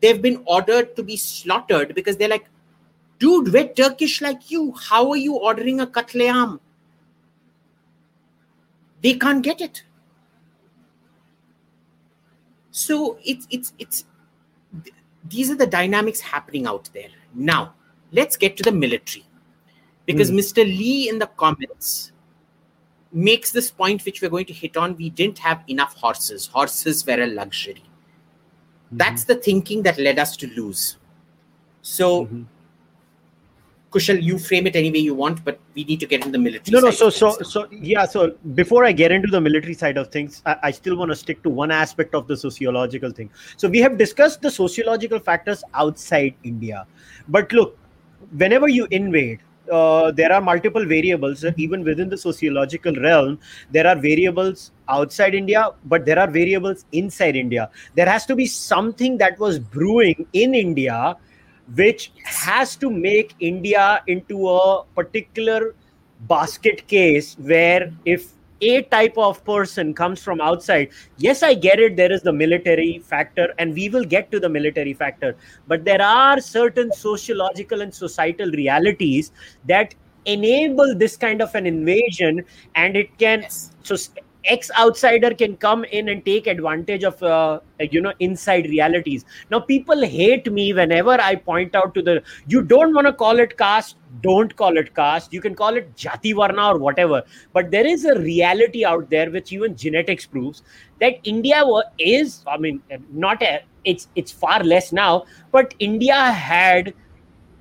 they've 0.02 0.22
been 0.22 0.44
ordered 0.46 0.96
to 0.98 1.02
be 1.02 1.18
slaughtered 1.18 1.96
because 1.96 2.18
they're 2.18 2.30
like, 2.30 2.46
dude, 3.18 3.52
we're 3.52 3.70
Turkish 3.70 4.22
like 4.22 4.52
you. 4.52 4.72
How 4.74 5.10
are 5.10 5.18
you 5.18 5.38
ordering 5.38 5.80
a 5.80 5.88
katleam? 5.88 6.60
They 9.02 9.16
can't 9.16 9.42
get 9.42 9.62
it 9.62 9.82
so 12.70 13.18
it's 13.26 13.48
it's 13.50 13.74
it's 13.80 14.06
these 15.26 15.52
are 15.52 15.56
the 15.56 15.68
dynamics 15.68 16.22
happening 16.22 16.66
out 16.66 16.90
there 16.94 17.10
now 17.34 17.74
let's 18.12 18.38
get 18.38 18.58
to 18.58 18.64
the 18.64 18.72
military 18.72 19.26
because 20.06 20.32
mm. 20.32 20.40
mr 20.40 20.66
lee 20.66 21.10
in 21.10 21.20
the 21.20 21.28
comments 21.28 22.12
makes 23.12 23.52
this 23.52 23.70
point 23.70 24.06
which 24.06 24.22
we're 24.22 24.30
going 24.30 24.46
to 24.46 24.54
hit 24.54 24.78
on 24.78 24.96
we 24.96 25.10
didn't 25.10 25.38
have 25.38 25.64
enough 25.68 25.96
horses 25.96 26.48
horses 26.48 27.06
were 27.06 27.22
a 27.22 27.28
luxury 27.28 27.84
mm-hmm. 27.84 28.98
that's 28.98 29.26
the 29.26 29.36
thinking 29.36 29.84
that 29.84 29.98
led 29.98 30.20
us 30.20 30.38
to 30.38 30.48
lose 30.56 30.98
so 31.82 32.26
mm-hmm. 32.26 32.44
Kushal, 33.92 34.24
you 34.24 34.40
frame 34.40 34.68
it 34.68 34.76
any 34.78 34.90
way 34.90 35.00
you 35.00 35.14
want, 35.14 35.44
but 35.44 35.60
we 35.76 35.84
need 35.84 36.00
to 36.00 36.06
get 36.06 36.22
into 36.22 36.32
the 36.32 36.38
military. 36.38 36.74
No, 36.74 36.80
no. 36.80 36.92
So, 36.92 37.10
so, 37.10 37.38
so, 37.42 37.68
yeah. 37.72 38.06
So, 38.06 38.36
before 38.56 38.86
I 38.86 38.94
get 38.94 39.12
into 39.12 39.28
the 39.28 39.42
military 39.42 39.74
side 39.74 39.98
of 39.98 40.08
things, 40.08 40.42
I, 40.46 40.56
I 40.64 40.72
still 40.72 40.96
want 40.96 41.12
to 41.12 41.16
stick 41.16 41.44
to 41.44 41.50
one 41.50 41.72
aspect 41.72 42.16
of 42.16 42.26
the 42.26 42.38
sociological 42.38 43.12
thing. 43.12 43.30
So, 43.58 43.68
we 43.68 43.80
have 43.80 43.98
discussed 43.98 44.42
the 44.42 44.50
sociological 44.50 45.20
factors 45.20 45.62
outside 45.74 46.36
India, 46.46 46.88
but 47.28 47.52
look, 47.52 47.78
whenever 48.38 48.68
you 48.68 48.88
invade, 48.92 49.40
uh, 49.72 50.12
there 50.12 50.32
are 50.34 50.42
multiple 50.42 50.86
variables 50.86 51.46
even 51.58 51.84
within 51.84 52.10
the 52.10 52.18
sociological 52.18 52.94
realm 52.96 53.40
there 53.70 53.88
are 53.88 53.96
variables 53.96 54.72
outside 54.90 55.36
india 55.36 55.70
but 55.86 56.04
there 56.04 56.20
are 56.20 56.30
variables 56.30 56.84
inside 56.92 57.36
india. 57.36 57.70
There 57.96 58.10
has 58.10 58.26
to 58.26 58.36
be 58.36 58.48
something 58.48 59.18
that 59.20 59.40
was 59.40 59.60
brewing 59.60 60.26
in 60.34 60.56
india 60.56 61.16
which 61.76 62.12
has 62.24 62.76
to 62.78 62.90
make 62.90 63.36
India 63.40 64.04
into 64.08 64.50
a 64.50 64.84
particular 64.96 65.76
basket 66.28 66.88
case 66.88 67.36
where 67.36 67.92
if 68.06 68.32
a 68.62 68.82
type 68.84 69.18
of 69.18 69.44
person 69.46 69.94
comes 69.94 70.22
from 70.22 70.42
outside 70.42 70.90
yes 71.18 71.44
i 71.44 71.54
get 71.54 71.80
it 71.80 71.96
there 71.96 72.12
is 72.12 72.22
the 72.22 72.34
military 72.34 73.00
factor 73.00 73.54
and 73.58 73.74
we 73.74 73.90
will 73.90 74.04
get 74.04 74.32
to 74.32 74.40
the 74.40 74.50
military 74.50 74.94
factor 74.94 75.36
but 75.68 75.84
there 75.84 76.02
are 76.02 76.40
certain 76.40 76.92
sociological 76.92 77.82
and 77.82 77.94
societal 77.94 78.52
realities 78.52 79.32
that 79.66 79.96
enable 80.26 80.96
this 80.96 81.18
kind 81.18 81.42
of 81.42 81.54
an 81.56 81.66
invasion 81.66 82.44
and 82.76 82.96
it 82.96 83.18
can 83.18 83.42
yes. 83.42 83.72
so 83.84 83.96
ex 84.46 84.72
outsider 84.80 85.34
can 85.34 85.56
come 85.58 85.84
in 85.86 86.10
and 86.10 86.26
take 86.26 86.48
advantage 86.48 87.04
of 87.04 87.22
uh, 87.24 87.60
you 87.80 88.02
know 88.02 88.14
inside 88.20 88.66
realities. 88.66 89.26
Now 89.50 89.60
people 89.60 90.06
hate 90.06 90.52
me 90.52 90.74
whenever 90.74 91.12
i 91.22 91.36
point 91.36 91.76
out 91.76 91.94
to 91.96 92.02
the 92.02 92.24
you 92.48 92.62
don't 92.62 92.94
want 92.94 93.08
to 93.08 93.14
call 93.14 93.40
it 93.40 93.58
caste 93.58 93.98
don't 94.22 94.56
call 94.56 94.78
it 94.78 94.94
caste. 94.94 95.32
You 95.32 95.40
can 95.42 95.56
call 95.56 95.78
it 95.78 95.96
jati 95.96 96.36
varna 96.36 96.74
or 96.74 96.78
whatever. 96.78 97.24
But 97.54 97.72
there 97.72 97.88
is 97.88 98.04
a 98.06 98.20
reality 98.20 98.84
out 98.86 99.10
there 99.10 99.32
which 99.32 99.54
even 99.54 99.76
genetics 99.76 100.26
proves 100.26 100.64
that 101.02 101.20
india 101.34 101.62
is 101.98 102.44
i 102.48 102.58
mean 102.58 102.82
not 103.12 103.42
a, 103.42 103.62
it's 103.84 104.08
it's 104.16 104.32
far 104.32 104.64
less 104.64 104.92
now 104.94 105.26
but 105.52 105.74
india 105.80 106.20
had 106.32 106.94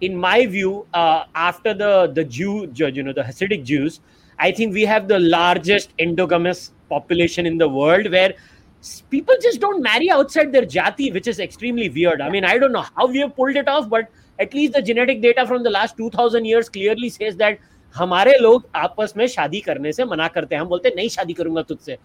in 0.00 0.16
my 0.16 0.46
view 0.46 0.86
uh, 0.94 1.24
after 1.34 1.74
the 1.74 1.92
the 2.14 2.24
jew 2.24 2.70
you 2.74 3.02
know 3.02 3.12
the 3.20 3.26
hasidic 3.30 3.64
jews 3.64 4.00
I 4.39 4.51
think 4.51 4.73
we 4.73 4.83
have 4.83 5.07
the 5.07 5.19
largest 5.19 5.95
endogamous 5.97 6.71
population 6.89 7.45
in 7.45 7.57
the 7.57 7.69
world 7.69 8.11
where 8.11 8.33
people 9.09 9.35
just 9.41 9.59
don't 9.59 9.81
marry 9.81 10.09
outside 10.11 10.51
their 10.51 10.65
jati, 10.65 11.13
which 11.13 11.27
is 11.27 11.39
extremely 11.39 11.89
weird. 11.89 12.21
I 12.21 12.29
mean, 12.29 12.45
I 12.45 12.57
don't 12.57 12.71
know 12.71 12.85
how 12.95 13.07
we 13.07 13.19
have 13.19 13.35
pulled 13.35 13.55
it 13.55 13.67
off, 13.67 13.89
but 13.89 14.09
at 14.39 14.53
least 14.53 14.73
the 14.73 14.81
genetic 14.81 15.21
data 15.21 15.47
from 15.47 15.63
the 15.63 15.69
last 15.69 15.97
2000 15.97 16.45
years 16.45 16.69
clearly 16.69 17.09
says 17.09 17.35
that 17.37 17.59
हमारे 17.97 18.37
लोग 18.41 18.63
आपस 18.75 19.13
में 19.17 19.25
शादी 19.27 19.59
करने 19.65 19.91
से 19.93 20.05
मना 20.05 20.27
करते 20.27 20.55
हैं 20.55 20.61
हम 20.61 20.67
बोलते 20.67 20.91
नहीं 20.95 21.09
शादी 21.09 21.33
करूंगा 21.33 21.61
तुझसे 21.69 21.97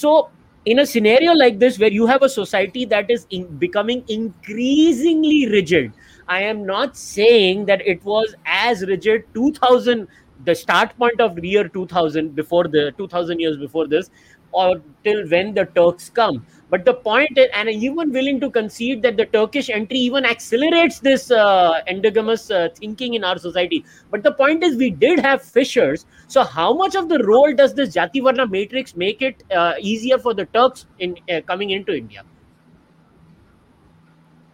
सो 0.00 0.30
in 0.64 0.78
a 0.78 0.86
scenario 0.86 1.32
like 1.34 1.58
this 1.58 1.76
where 1.82 1.90
you 1.90 2.06
have 2.06 2.22
a 2.22 2.28
society 2.28 2.84
that 2.84 3.10
is 3.10 3.26
in 3.30 3.46
becoming 3.62 4.04
increasingly 4.16 5.48
rigid 5.52 5.88
i 6.28 6.40
am 6.50 6.60
not 6.68 6.96
saying 7.00 7.64
that 7.70 7.80
it 7.92 8.04
was 8.10 8.36
as 8.58 8.84
rigid 8.90 9.24
2000 9.38 10.06
the 10.45 10.55
start 10.55 10.97
point 10.97 11.19
of 11.19 11.43
year 11.43 11.67
2000 11.67 12.35
before 12.35 12.67
the 12.67 12.91
2000 12.97 13.39
years 13.39 13.57
before 13.57 13.87
this 13.87 14.09
or 14.51 14.81
till 15.03 15.27
when 15.29 15.53
the 15.53 15.65
turks 15.75 16.09
come. 16.09 16.45
But 16.69 16.83
the 16.83 16.93
point 16.93 17.37
is 17.37 17.47
and 17.53 17.69
i'm 17.69 17.75
even 17.75 18.11
willing 18.11 18.39
to 18.41 18.49
concede 18.49 19.01
that 19.03 19.17
the 19.17 19.25
turkish 19.25 19.69
entry 19.69 19.99
even 19.99 20.25
accelerates 20.25 20.99
this 20.99 21.31
uh, 21.31 21.81
endogamous 21.87 22.53
uh, 22.53 22.69
thinking 22.75 23.13
in 23.13 23.23
our 23.23 23.37
society. 23.37 23.85
But 24.11 24.23
the 24.23 24.31
point 24.31 24.63
is 24.63 24.75
we 24.75 24.89
did 24.89 25.19
have 25.19 25.41
fissures. 25.41 26.05
So 26.27 26.43
how 26.43 26.73
much 26.73 26.95
of 26.95 27.09
the 27.09 27.19
role 27.23 27.53
does 27.53 27.73
this 27.73 27.95
jati 27.95 28.21
varna 28.21 28.47
matrix 28.47 28.95
make 28.95 29.21
it 29.21 29.43
uh, 29.51 29.73
easier 29.79 30.17
for 30.17 30.33
the 30.33 30.45
turks 30.45 30.85
in 30.99 31.15
uh, 31.29 31.41
coming 31.41 31.71
into 31.71 31.95
india? 31.95 32.23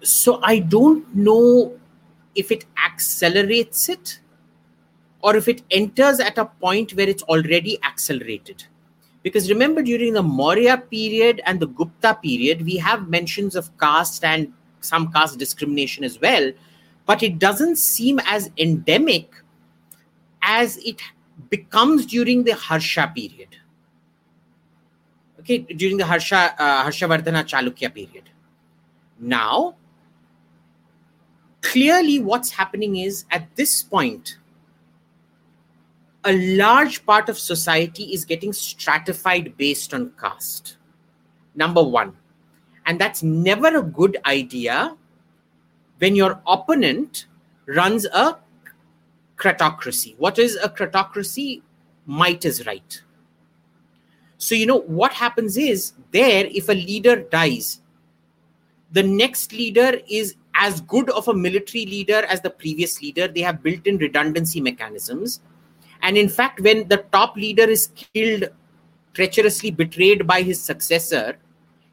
So 0.01 0.39
i 0.43 0.59
don't 0.59 1.15
know 1.15 1.79
if 2.35 2.51
it 2.51 2.65
accelerates 2.83 3.89
it 3.89 4.19
or 5.23 5.37
if 5.37 5.47
it 5.47 5.61
enters 5.71 6.19
at 6.19 6.37
a 6.37 6.45
point 6.45 6.91
where 6.93 7.07
it's 7.07 7.23
already 7.23 7.81
accelerated. 7.83 8.65
Because 9.23 9.49
remember, 9.49 9.81
during 9.81 10.13
the 10.13 10.21
Maurya 10.21 10.77
period 10.77 11.41
and 11.45 11.61
the 11.61 11.67
Gupta 11.67 12.19
period, 12.21 12.65
we 12.65 12.75
have 12.75 13.07
mentions 13.07 13.55
of 13.55 13.75
caste 13.77 14.25
and 14.25 14.51
some 14.81 15.11
caste 15.13 15.39
discrimination 15.39 16.03
as 16.03 16.19
well, 16.19 16.51
but 17.05 17.23
it 17.23 17.39
doesn't 17.39 17.77
seem 17.77 18.19
as 18.25 18.51
endemic 18.57 19.33
as 20.41 20.75
it 20.79 21.01
becomes 21.49 22.05
during 22.05 22.43
the 22.43 22.53
Harsha 22.53 23.09
period. 23.15 23.55
Okay, 25.39 25.59
during 25.59 25.95
the 25.95 26.05
Harsha 26.05 26.53
uh, 26.59 26.83
Harshavardhana 26.85 27.45
Chalukya 27.45 27.93
period. 27.93 28.29
Now, 29.19 29.75
clearly 31.61 32.19
what's 32.19 32.51
happening 32.51 32.97
is 32.97 33.23
at 33.31 33.55
this 33.55 33.81
point 33.81 34.37
a 36.25 36.55
large 36.57 37.05
part 37.05 37.29
of 37.29 37.37
society 37.37 38.13
is 38.13 38.25
getting 38.25 38.53
stratified 38.53 39.55
based 39.57 39.93
on 39.93 40.11
caste. 40.19 40.77
Number 41.55 41.83
1 41.83 42.15
and 42.85 42.99
that's 42.99 43.23
never 43.23 43.77
a 43.77 43.83
good 43.83 44.17
idea 44.25 44.95
when 45.99 46.15
your 46.15 46.41
opponent 46.47 47.27
runs 47.65 48.05
a 48.05 48.37
cratocracy 49.37 50.15
what 50.17 50.37
is 50.37 50.55
a 50.57 50.69
cratocracy 50.69 51.61
might 52.05 52.43
is 52.43 52.65
right. 52.65 53.01
So 54.37 54.55
you 54.55 54.65
know 54.65 54.81
what 54.81 55.13
happens 55.13 55.55
is 55.57 55.93
there 56.11 56.45
if 56.47 56.67
a 56.67 56.73
leader 56.73 57.21
dies 57.21 57.81
the 58.91 59.03
next 59.03 59.53
leader 59.53 59.99
is 60.07 60.35
as 60.55 60.81
good 60.81 61.09
of 61.09 61.27
a 61.27 61.33
military 61.33 61.85
leader 61.85 62.25
as 62.27 62.41
the 62.41 62.49
previous 62.49 63.01
leader. 63.01 63.27
They 63.27 63.41
have 63.41 63.63
built 63.63 63.87
in 63.87 63.97
redundancy 63.97 64.61
mechanisms. 64.61 65.41
And 66.03 66.17
in 66.17 66.29
fact, 66.29 66.61
when 66.61 66.87
the 66.87 66.97
top 67.11 67.35
leader 67.35 67.63
is 67.63 67.87
killed, 67.95 68.49
treacherously 69.15 69.71
betrayed 69.71 70.27
by 70.27 70.43
his 70.43 70.61
successor, 70.61 71.37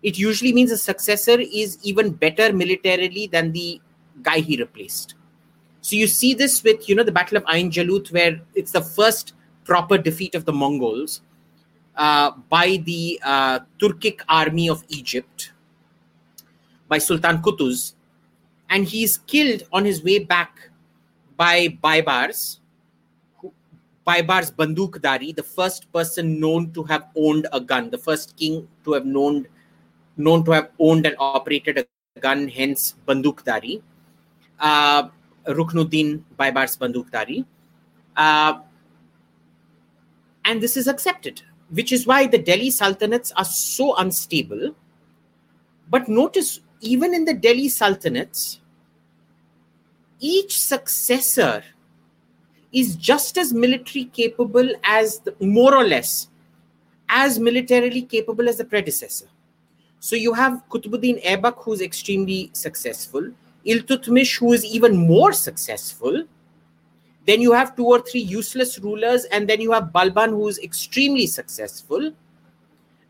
it 0.02 0.18
usually 0.18 0.52
means 0.52 0.70
the 0.70 0.76
successor 0.76 1.38
is 1.40 1.78
even 1.82 2.10
better 2.10 2.52
militarily 2.52 3.26
than 3.26 3.52
the 3.52 3.80
guy 4.22 4.40
he 4.40 4.58
replaced. 4.58 5.14
So 5.80 5.96
you 5.96 6.06
see 6.06 6.34
this 6.34 6.62
with, 6.62 6.88
you 6.88 6.94
know, 6.94 7.02
the 7.02 7.12
Battle 7.12 7.38
of 7.38 7.44
Ain 7.48 7.70
Jalut, 7.70 8.12
where 8.12 8.38
it's 8.54 8.72
the 8.72 8.82
first 8.82 9.32
proper 9.64 9.96
defeat 9.96 10.34
of 10.34 10.44
the 10.44 10.52
Mongols 10.52 11.22
uh, 11.96 12.32
by 12.50 12.82
the 12.84 13.18
uh, 13.24 13.60
Turkic 13.78 14.20
army 14.28 14.68
of 14.68 14.84
Egypt, 14.88 15.52
by 16.88 16.98
Sultan 16.98 17.38
Qutuz 17.38 17.94
and 18.70 18.86
he's 18.86 19.18
killed 19.18 19.64
on 19.72 19.84
his 19.84 20.02
way 20.02 20.20
back 20.20 20.70
by 21.36 21.68
Baibars, 21.82 22.59
Baibars 24.06 24.50
Bandukdari, 24.50 25.34
the 25.34 25.42
first 25.42 25.92
person 25.92 26.40
known 26.40 26.72
to 26.72 26.82
have 26.84 27.08
owned 27.16 27.46
a 27.52 27.60
gun, 27.60 27.90
the 27.90 27.98
first 27.98 28.36
king 28.36 28.66
to 28.84 28.92
have 28.92 29.04
known 29.04 29.46
known 30.16 30.44
to 30.44 30.50
have 30.50 30.70
owned 30.78 31.06
and 31.06 31.16
operated 31.18 31.78
a 31.78 32.20
gun, 32.20 32.48
hence 32.48 32.94
Bandukdari. 33.06 33.82
Uh, 34.58 35.08
Ruknuddin 35.46 36.22
Baibars 36.38 36.78
Bandukdari. 36.78 37.44
Uh, 38.16 38.60
and 40.44 40.60
this 40.60 40.76
is 40.76 40.88
accepted, 40.88 41.42
which 41.70 41.92
is 41.92 42.06
why 42.06 42.26
the 42.26 42.38
Delhi 42.38 42.70
Sultanates 42.70 43.32
are 43.36 43.44
so 43.44 43.96
unstable. 43.96 44.74
But 45.88 46.08
notice, 46.08 46.60
even 46.80 47.14
in 47.14 47.24
the 47.24 47.34
Delhi 47.34 47.68
Sultanates, 47.68 48.58
each 50.18 50.60
successor 50.60 51.62
is 52.72 52.96
just 52.96 53.36
as 53.36 53.52
military 53.52 54.04
capable 54.04 54.70
as 54.84 55.18
the, 55.20 55.34
more 55.40 55.74
or 55.74 55.84
less 55.84 56.28
as 57.08 57.38
militarily 57.38 58.02
capable 58.02 58.48
as 58.48 58.58
the 58.58 58.64
predecessor. 58.64 59.26
So 59.98 60.16
you 60.16 60.32
have 60.32 60.62
Qutbuddin 60.70 61.22
Aibak, 61.24 61.62
who's 61.62 61.80
extremely 61.82 62.50
successful, 62.52 63.30
Iltutmish, 63.66 64.38
who 64.38 64.52
is 64.52 64.64
even 64.64 64.96
more 64.96 65.32
successful. 65.32 66.24
Then 67.26 67.42
you 67.42 67.52
have 67.52 67.76
two 67.76 67.84
or 67.84 68.00
three 68.00 68.20
useless 68.20 68.78
rulers, 68.78 69.24
and 69.24 69.48
then 69.48 69.60
you 69.60 69.72
have 69.72 69.90
Balban, 69.92 70.30
who 70.30 70.48
is 70.48 70.58
extremely 70.60 71.26
successful. 71.26 72.12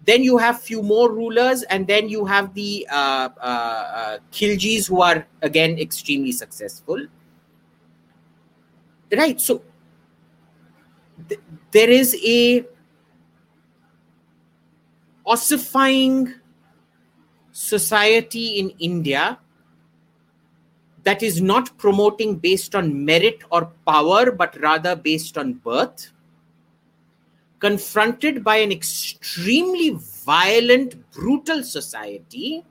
Then 0.05 0.25
you 0.25 0.39
have 0.39 0.61
few 0.61 0.83
more 0.83 1.13
rulers, 1.13 1.63
and 1.65 1.87
then 1.87 2.09
you 2.09 2.25
have 2.25 2.55
the 2.55 2.89
uh, 2.91 3.29
uh, 3.41 3.41
uh, 3.41 4.19
Khiljis, 4.33 4.89
who 4.89 5.03
are 5.03 5.27
again 5.43 5.79
extremely 5.79 6.33
successful. 6.33 7.07
Right. 9.13 9.41
So 9.41 9.63
th- 11.29 11.41
there 11.73 11.91
is 11.91 12.17
a 12.25 12.65
ossifying 15.27 16.35
society 17.53 18.59
in 18.59 18.71
India 18.79 19.39
that 21.03 21.23
is 21.23 21.41
not 21.41 21.77
promoting 21.79 22.37
based 22.37 22.75
on 22.75 23.05
merit 23.05 23.41
or 23.51 23.73
power, 23.87 24.31
but 24.31 24.59
rather 24.61 24.95
based 24.95 25.39
on 25.39 25.55
birth 25.55 26.13
confronted 27.61 28.43
by 28.43 28.57
an 28.57 28.73
extremely 28.73 29.91
violent, 30.25 31.11
brutal 31.13 31.63
society, 31.63 32.65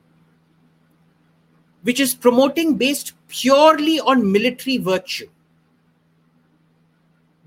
which 1.82 2.00
is 2.00 2.14
promoting 2.14 2.74
based 2.76 3.12
purely 3.28 4.00
on 4.00 4.30
military 4.30 4.76
virtue. 4.76 5.28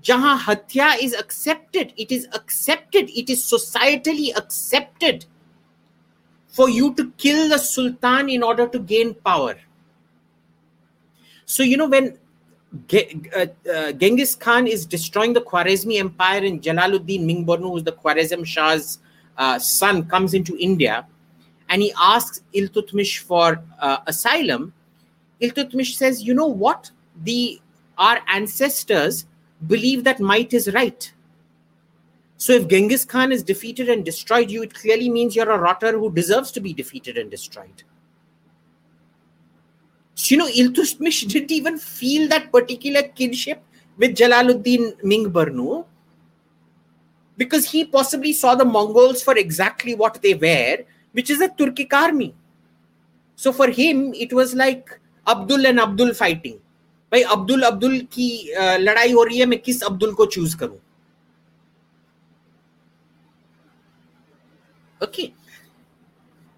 Is 0.06 1.14
accepted, 1.14 1.92
it 1.96 2.12
is 2.12 2.28
accepted, 2.32 3.10
it 3.10 3.30
is 3.30 3.42
societally 3.42 4.36
accepted 4.36 5.26
for 6.48 6.68
you 6.68 6.94
to 6.94 7.10
kill 7.12 7.48
the 7.48 7.58
Sultan 7.58 8.28
in 8.28 8.42
order 8.42 8.68
to 8.68 8.78
gain 8.78 9.14
power. 9.14 9.56
So, 11.46 11.62
you 11.62 11.76
know, 11.76 11.88
when 11.88 12.18
uh, 12.92 13.46
uh, 13.72 13.92
Genghis 13.92 14.34
Khan 14.34 14.66
is 14.66 14.86
destroying 14.86 15.32
the 15.32 15.40
Khwarezmi 15.40 15.98
Empire, 15.98 16.44
and 16.44 16.62
Jalaluddin 16.62 17.24
Mingbornu, 17.24 17.72
who's 17.72 17.84
the 17.84 17.92
Khwarezm 17.92 18.44
Shah's 18.44 18.98
uh, 19.36 19.58
son, 19.58 20.06
comes 20.06 20.34
into 20.34 20.56
India, 20.58 21.06
and 21.68 21.82
he 21.82 21.92
asks 22.00 22.42
Iltutmish 22.54 23.18
for 23.18 23.62
asylum. 24.06 24.72
Iltutmish 25.40 25.94
says, 25.94 26.22
"You 26.22 26.34
know 26.34 26.46
what? 26.46 26.90
The 27.22 27.60
our 27.96 28.20
ancestors 28.28 29.26
believe 29.66 30.04
that 30.04 30.20
might 30.20 30.52
is 30.52 30.72
right. 30.72 31.12
So 32.36 32.52
if 32.52 32.68
Genghis 32.68 33.04
Khan 33.04 33.32
is 33.32 33.42
defeated 33.42 33.88
and 33.88 34.04
destroyed, 34.04 34.50
you 34.50 34.62
it 34.62 34.74
clearly 34.74 35.08
means 35.08 35.34
you're 35.34 35.50
a 35.50 35.58
rotter 35.58 35.92
who 35.92 36.12
deserves 36.12 36.50
to 36.52 36.60
be 36.60 36.72
defeated 36.72 37.16
and 37.16 37.30
destroyed." 37.30 37.84
So, 40.14 40.34
you 40.34 40.38
know, 40.38 40.48
Iltutmish 40.48 41.26
didn't 41.32 41.52
even 41.52 41.78
feel 41.78 42.28
that 42.28 42.52
particular 42.52 43.02
kinship 43.02 43.62
with 43.96 44.16
Jalaluddin 44.16 45.00
Mingburnu 45.02 45.84
because 47.36 47.70
he 47.70 47.84
possibly 47.84 48.32
saw 48.32 48.54
the 48.54 48.64
Mongols 48.64 49.22
for 49.22 49.36
exactly 49.36 49.94
what 49.94 50.20
they 50.22 50.34
were, 50.34 50.84
which 51.12 51.30
is 51.30 51.40
a 51.40 51.48
Turkic 51.48 51.92
army. 51.92 52.34
So 53.36 53.52
for 53.52 53.68
him, 53.68 54.14
it 54.14 54.32
was 54.32 54.54
like 54.54 55.00
Abdul 55.26 55.66
and 55.66 55.80
Abdul 55.80 56.14
fighting. 56.14 56.60
भाई 57.13 57.21
अब्दुल 57.35 57.61
अब्दुल 57.71 57.99
की 58.13 58.29
लड़ाई 58.57 59.11
हो 59.11 59.23
रही 59.23 59.39
है 59.39 59.45
मैं 59.45 59.59
किस 59.59 59.81
अब्दुल 59.83 60.13
को 60.13 60.25
choose 60.37 60.53
करूं 60.53 60.77
okay 65.01 65.33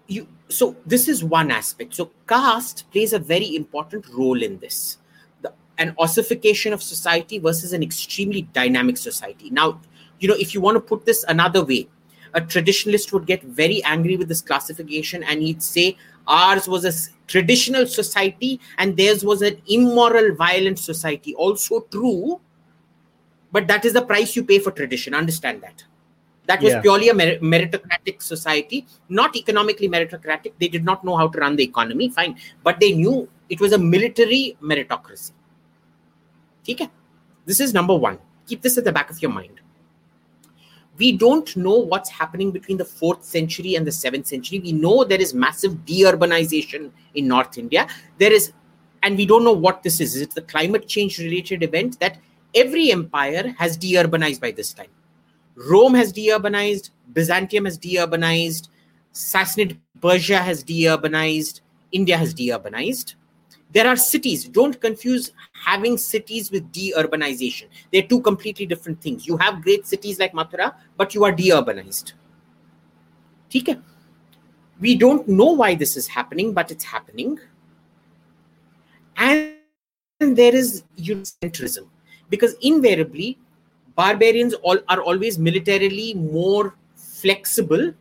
you 0.08 0.26
so 0.48 0.76
this 0.84 1.08
is 1.08 1.22
one 1.24 1.50
aspect 1.50 1.94
so 1.94 2.10
caste 2.28 2.84
plays 2.92 3.12
a 3.12 3.18
very 3.18 3.54
important 3.56 4.08
role 4.14 4.42
in 4.42 4.58
this 4.58 4.98
the, 5.42 5.52
an 5.78 5.94
ossification 5.98 6.72
of 6.72 6.82
society 6.82 7.38
versus 7.38 7.72
an 7.72 7.82
extremely 7.82 8.42
dynamic 8.52 8.96
society 8.96 9.50
now 9.50 9.80
you 10.20 10.28
know 10.28 10.34
if 10.38 10.54
you 10.54 10.60
want 10.60 10.74
to 10.74 10.80
put 10.80 11.04
this 11.06 11.24
another 11.28 11.64
way 11.64 11.86
a 12.34 12.40
traditionalist 12.40 13.12
would 13.12 13.26
get 13.26 13.42
very 13.42 13.82
angry 13.84 14.16
with 14.16 14.28
this 14.28 14.40
classification 14.40 15.22
and 15.22 15.42
he'd 15.42 15.62
say 15.62 15.96
ours 16.27 16.67
was 16.67 16.85
a 16.85 16.93
traditional 17.27 17.85
society 17.85 18.59
and 18.77 18.95
theirs 18.97 19.23
was 19.23 19.41
an 19.41 19.61
immoral 19.67 20.33
violent 20.35 20.79
society 20.79 21.35
also 21.35 21.81
true 21.91 22.39
but 23.51 23.67
that 23.67 23.85
is 23.85 23.93
the 23.93 24.01
price 24.01 24.35
you 24.35 24.43
pay 24.43 24.59
for 24.59 24.71
tradition 24.71 25.13
understand 25.13 25.61
that 25.61 25.83
that 26.47 26.61
was 26.61 26.71
yeah. 26.71 26.81
purely 26.81 27.09
a 27.09 27.13
mer- 27.13 27.39
meritocratic 27.39 28.21
society, 28.21 28.87
not 29.09 29.35
economically 29.35 29.89
meritocratic. 29.89 30.53
They 30.59 30.69
did 30.69 30.85
not 30.85 31.03
know 31.03 31.17
how 31.17 31.27
to 31.27 31.39
run 31.39 31.57
the 31.57 31.63
economy, 31.63 32.09
fine. 32.09 32.37
But 32.63 32.79
they 32.79 32.93
knew 32.93 33.29
it 33.49 33.59
was 33.59 33.73
a 33.73 33.77
military 33.77 34.57
meritocracy. 34.63 35.33
Okay? 36.67 36.89
This 37.45 37.59
is 37.59 37.73
number 37.73 37.95
one. 37.95 38.17
Keep 38.47 38.61
this 38.61 38.77
at 38.77 38.85
the 38.85 38.93
back 38.93 39.09
of 39.09 39.21
your 39.21 39.31
mind. 39.31 39.59
We 40.97 41.11
don't 41.11 41.55
know 41.55 41.77
what's 41.77 42.09
happening 42.09 42.51
between 42.51 42.77
the 42.77 42.85
fourth 42.85 43.23
century 43.23 43.75
and 43.75 43.85
the 43.85 43.91
seventh 43.91 44.27
century. 44.27 44.59
We 44.59 44.71
know 44.71 45.03
there 45.03 45.21
is 45.21 45.33
massive 45.33 45.85
de-urbanization 45.85 46.91
in 47.13 47.27
North 47.27 47.57
India. 47.57 47.87
There 48.17 48.33
is, 48.33 48.51
and 49.03 49.17
we 49.17 49.25
don't 49.25 49.43
know 49.43 49.53
what 49.53 49.83
this 49.83 49.99
is. 49.99 50.15
Is 50.15 50.23
it 50.23 50.31
the 50.31 50.41
climate 50.41 50.87
change 50.87 51.19
related 51.19 51.63
event 51.63 51.99
that 51.99 52.17
every 52.55 52.91
empire 52.91 53.53
has 53.57 53.77
de-urbanized 53.77 54.41
by 54.41 54.51
this 54.51 54.73
time? 54.73 54.89
Rome 55.55 55.95
has 55.95 56.13
deurbanized, 56.13 56.91
Byzantium 57.13 57.65
has 57.65 57.79
deurbanized, 57.79 58.69
Sassanid 59.13 59.77
Persia 59.99 60.37
has 60.37 60.63
deurbanized, 60.63 61.61
India 61.91 62.15
has 62.15 62.33
deurbanized. 62.33 63.15
There 63.71 63.87
are 63.87 63.97
cities. 63.97 64.45
Don't 64.45 64.79
confuse 64.79 65.33
having 65.51 65.97
cities 65.97 66.51
with 66.51 66.71
deurbanization. 66.71 67.65
They're 67.91 68.01
two 68.03 68.21
completely 68.21 68.65
different 68.65 69.01
things. 69.01 69.27
You 69.27 69.37
have 69.37 69.61
great 69.61 69.85
cities 69.85 70.19
like 70.19 70.33
Mathura, 70.33 70.73
but 70.95 71.13
you 71.13 71.25
are 71.25 71.33
deurbanized. 71.33 72.13
Okay. 73.55 73.77
We 74.79 74.95
don't 74.95 75.27
know 75.27 75.51
why 75.51 75.75
this 75.75 75.97
is 75.97 76.07
happening, 76.07 76.53
but 76.53 76.71
it's 76.71 76.83
happening. 76.83 77.39
And 79.17 79.55
there 80.19 80.55
is 80.55 80.83
Eurocentrism, 80.97 81.87
because 82.29 82.55
invariably 82.61 83.37
barbarians 83.95 84.53
all 84.53 84.77
are 84.87 85.01
always 85.01 85.39
militarily 85.39 86.13
more 86.13 86.75
flexible 86.95 87.93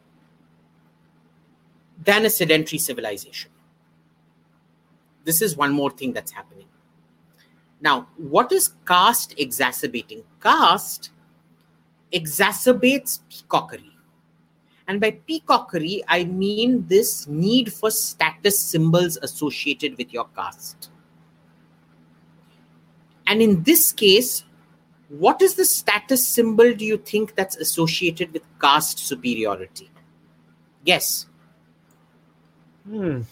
than 2.05 2.27
a 2.27 2.31
sedentary 2.31 2.79
civilization. 2.79 3.51
This 5.27 5.43
is 5.43 5.57
one 5.57 5.73
more 5.73 5.91
thing 5.91 6.13
that's 6.13 6.31
happening. 6.31 6.67
Now, 7.81 8.07
what 8.17 8.53
is 8.53 8.73
caste 8.87 9.35
exacerbating? 9.37 10.23
Caste 10.41 11.11
exacerbates 12.13 13.19
peacockery. 13.29 13.91
And 14.87 15.01
by 15.01 15.11
peacockery, 15.27 16.05
I 16.07 16.25
mean 16.25 16.87
this 16.87 17.27
need 17.27 17.73
for 17.73 17.91
status 17.91 18.57
symbols 18.57 19.19
associated 19.21 19.99
with 19.99 20.13
your 20.13 20.29
caste. 20.37 20.91
And 23.27 23.43
in 23.43 23.65
this 23.65 23.91
case, 23.91 24.45
what 25.09 25.43
is 25.43 25.57
the 25.57 25.65
status 25.65 26.27
symbol 26.27 26.73
do 26.73 26.85
you 26.85 26.99
think 26.99 27.35
that's 27.35 27.57
associated 27.57 28.33
with 28.33 28.43
caste 28.61 29.01
superiority? 29.01 29.91
Yes. 30.85 31.27
Hmm. 32.89 33.23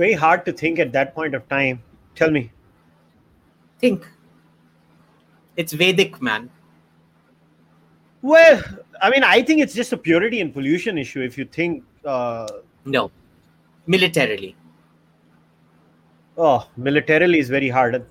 Very 0.00 0.14
hard 0.14 0.46
to 0.46 0.52
think 0.52 0.78
at 0.78 0.92
that 0.92 1.14
point 1.14 1.34
of 1.34 1.46
time. 1.50 1.82
Tell 2.14 2.30
me. 2.30 2.50
Think. 3.80 4.06
It's 5.56 5.74
Vedic, 5.74 6.22
man. 6.22 6.48
Well, 8.22 8.62
I 9.02 9.10
mean, 9.10 9.24
I 9.24 9.42
think 9.42 9.60
it's 9.60 9.74
just 9.74 9.92
a 9.92 9.98
purity 9.98 10.40
and 10.40 10.54
pollution 10.54 10.96
issue. 10.96 11.20
If 11.20 11.36
you 11.36 11.44
think, 11.44 11.84
uh, 12.04 12.48
No. 12.86 13.10
Militarily. 13.86 14.56
oh, 16.38 16.66
militarily 16.88 17.38
is 17.38 17.50
very 17.50 17.68
hard. 17.68 18.02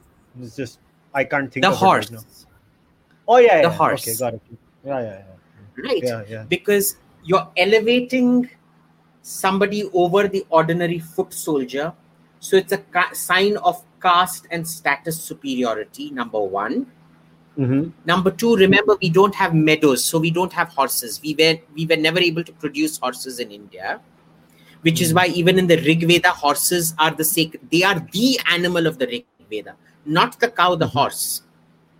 It's 0.42 0.56
just 0.56 0.80
I 1.14 1.24
can't 1.24 1.52
think 1.52 1.64
The 1.66 1.72
of 1.72 1.78
horse. 1.78 2.10
it 2.12 2.16
right. 2.16 2.46
Oh 3.28 3.38
yeah, 3.38 3.58
The 3.58 3.70
yeah. 3.70 3.78
horse. 3.82 4.08
Okay, 4.08 4.18
got 4.18 4.34
it. 4.36 4.42
Yeah, 4.86 5.00
yeah, 5.02 5.22
yeah. 5.24 5.88
Right. 5.90 6.04
yeah, 6.04 6.24
yeah. 6.34 6.44
Because 6.56 6.98
you're 7.24 7.48
elevating 7.58 8.50
somebody 9.22 9.89
over 9.93 10.28
the 10.28 10.45
ordinary 10.49 10.99
foot 10.99 11.34
soldier. 11.34 11.93
So 12.39 12.55
it's 12.57 12.72
a 12.72 12.78
ca- 12.78 13.13
sign 13.13 13.57
of 13.57 13.84
caste 14.01 14.47
and 14.51 14.67
status 14.67 15.22
superiority, 15.22 16.09
number 16.11 16.39
one. 16.39 16.88
Mm-hmm. 17.57 17.89
Number 18.05 18.32
two, 18.32 18.55
remember 18.55 18.95
we 19.01 19.09
don't 19.09 19.36
have 19.36 19.53
meadows, 19.53 20.03
so 20.05 20.17
we 20.17 20.32
don't 20.32 20.53
have 20.53 20.70
horses. 20.70 21.20
We 21.22 21.36
were 21.38 21.57
we 21.76 21.86
were 21.86 21.97
never 21.97 22.20
able 22.20 22.43
to 22.45 22.53
produce 22.53 22.97
horses 22.97 23.39
in 23.39 23.51
India, 23.51 23.99
which 24.82 25.01
is 25.01 25.13
why 25.13 25.28
even 25.28 25.59
in 25.59 25.67
the 25.67 25.76
Rig 25.82 26.07
Veda, 26.07 26.30
horses 26.30 26.93
are 26.97 27.11
the 27.11 27.26
sacred. 27.26 27.70
They 27.70 27.84
are 27.84 27.99
the 28.13 28.39
animal 28.49 28.88
of 28.88 28.97
the 28.97 29.07
Rig 29.07 29.26
Veda, 29.49 29.76
not 30.05 30.39
the 30.39 30.47
cow, 30.49 30.76
the 30.76 30.86
Mhm. 30.88 30.91
horse. 30.93 31.41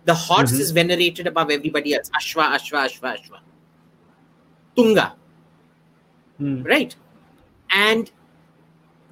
The 0.06 0.14
horse 0.14 0.52
Mhm. 0.52 0.60
is 0.60 0.70
venerated 0.70 1.26
above 1.26 1.50
everybody 1.50 1.92
else. 1.92 2.08
Ashwa, 2.10 2.56
Ashwa, 2.56 2.86
Ashwa, 2.86 3.18
Ashwa. 3.18 3.40
Tunga, 4.74 5.14
Mm. 6.40 6.64
right? 6.64 6.96
And 7.70 8.10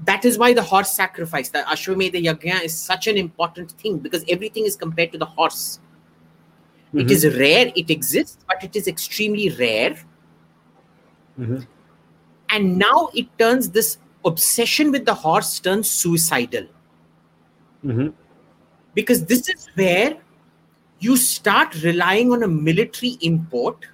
that 0.04 0.24
is 0.24 0.38
why 0.38 0.52
the 0.52 0.62
horse 0.62 0.92
sacrifice, 0.92 1.48
the 1.50 1.60
Ashwamedha 1.60 2.22
Yagna, 2.22 2.64
is 2.64 2.74
such 2.74 3.06
an 3.06 3.16
important 3.16 3.72
thing 3.72 3.98
because 3.98 4.24
everything 4.28 4.64
is 4.64 4.76
compared 4.76 5.12
to 5.12 5.18
the 5.18 5.26
horse. 5.26 5.80
It 6.94 7.06
Mhm. 7.06 7.10
is 7.10 7.26
rare, 7.36 7.72
it 7.74 7.90
exists, 7.90 8.38
but 8.46 8.62
it 8.64 8.74
is 8.74 8.88
extremely 8.88 9.50
rare. 9.50 9.96
Mhm. 11.38 11.66
And 12.48 12.78
now 12.78 13.10
it 13.14 13.26
turns 13.38 13.70
this 13.70 13.98
obsession 14.24 14.90
with 14.90 15.04
the 15.04 15.14
horse 15.14 15.60
turns 15.60 15.90
suicidal 15.90 16.66
Mhm. 17.84 18.14
because 18.94 19.24
this 19.26 19.48
is 19.48 19.68
where 19.74 20.16
you 20.98 21.16
start 21.16 21.82
relying 21.82 22.32
on 22.32 22.42
a 22.42 22.48
military 22.48 23.18
import. 23.20 23.86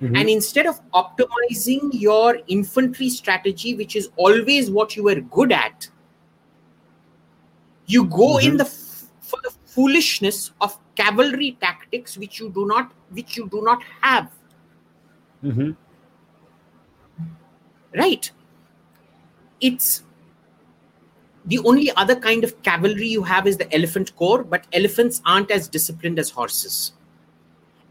Mhm. 0.00 0.16
And 0.16 0.28
instead 0.30 0.66
of 0.66 0.80
optimizing 0.92 1.90
your 1.92 2.38
infantry 2.46 3.08
strategy, 3.10 3.74
which 3.74 3.96
is 3.96 4.10
always 4.16 4.70
what 4.70 4.94
you 4.96 5.02
were 5.04 5.20
good 5.20 5.52
at, 5.52 5.88
you 7.86 8.04
go 8.04 8.38
in 8.38 8.52
Mhm. 8.54 8.58
the 8.58 8.64
f- 8.64 9.10
for 9.20 9.40
the 9.42 9.50
foolishness 9.66 10.52
of 10.60 10.78
cavalry 10.94 11.56
tactics, 11.60 12.16
which 12.16 12.38
you 12.40 12.50
do 12.50 12.66
not, 12.66 12.92
which 13.10 13.36
you 13.36 13.48
do 13.48 13.62
not 13.62 13.82
have. 14.00 14.30
Mhm. 15.44 15.76
right 17.94 18.30
it's 19.60 20.02
the 21.46 21.58
only 21.60 21.90
other 21.92 22.14
kind 22.14 22.44
of 22.44 22.60
cavalry 22.62 23.06
you 23.08 23.22
have 23.22 23.46
is 23.46 23.56
the 23.56 23.72
elephant 23.74 24.14
corps 24.16 24.44
but 24.44 24.66
elephants 24.72 25.22
aren't 25.24 25.50
as 25.50 25.68
disciplined 25.68 26.18
as 26.18 26.28
horses 26.28 26.92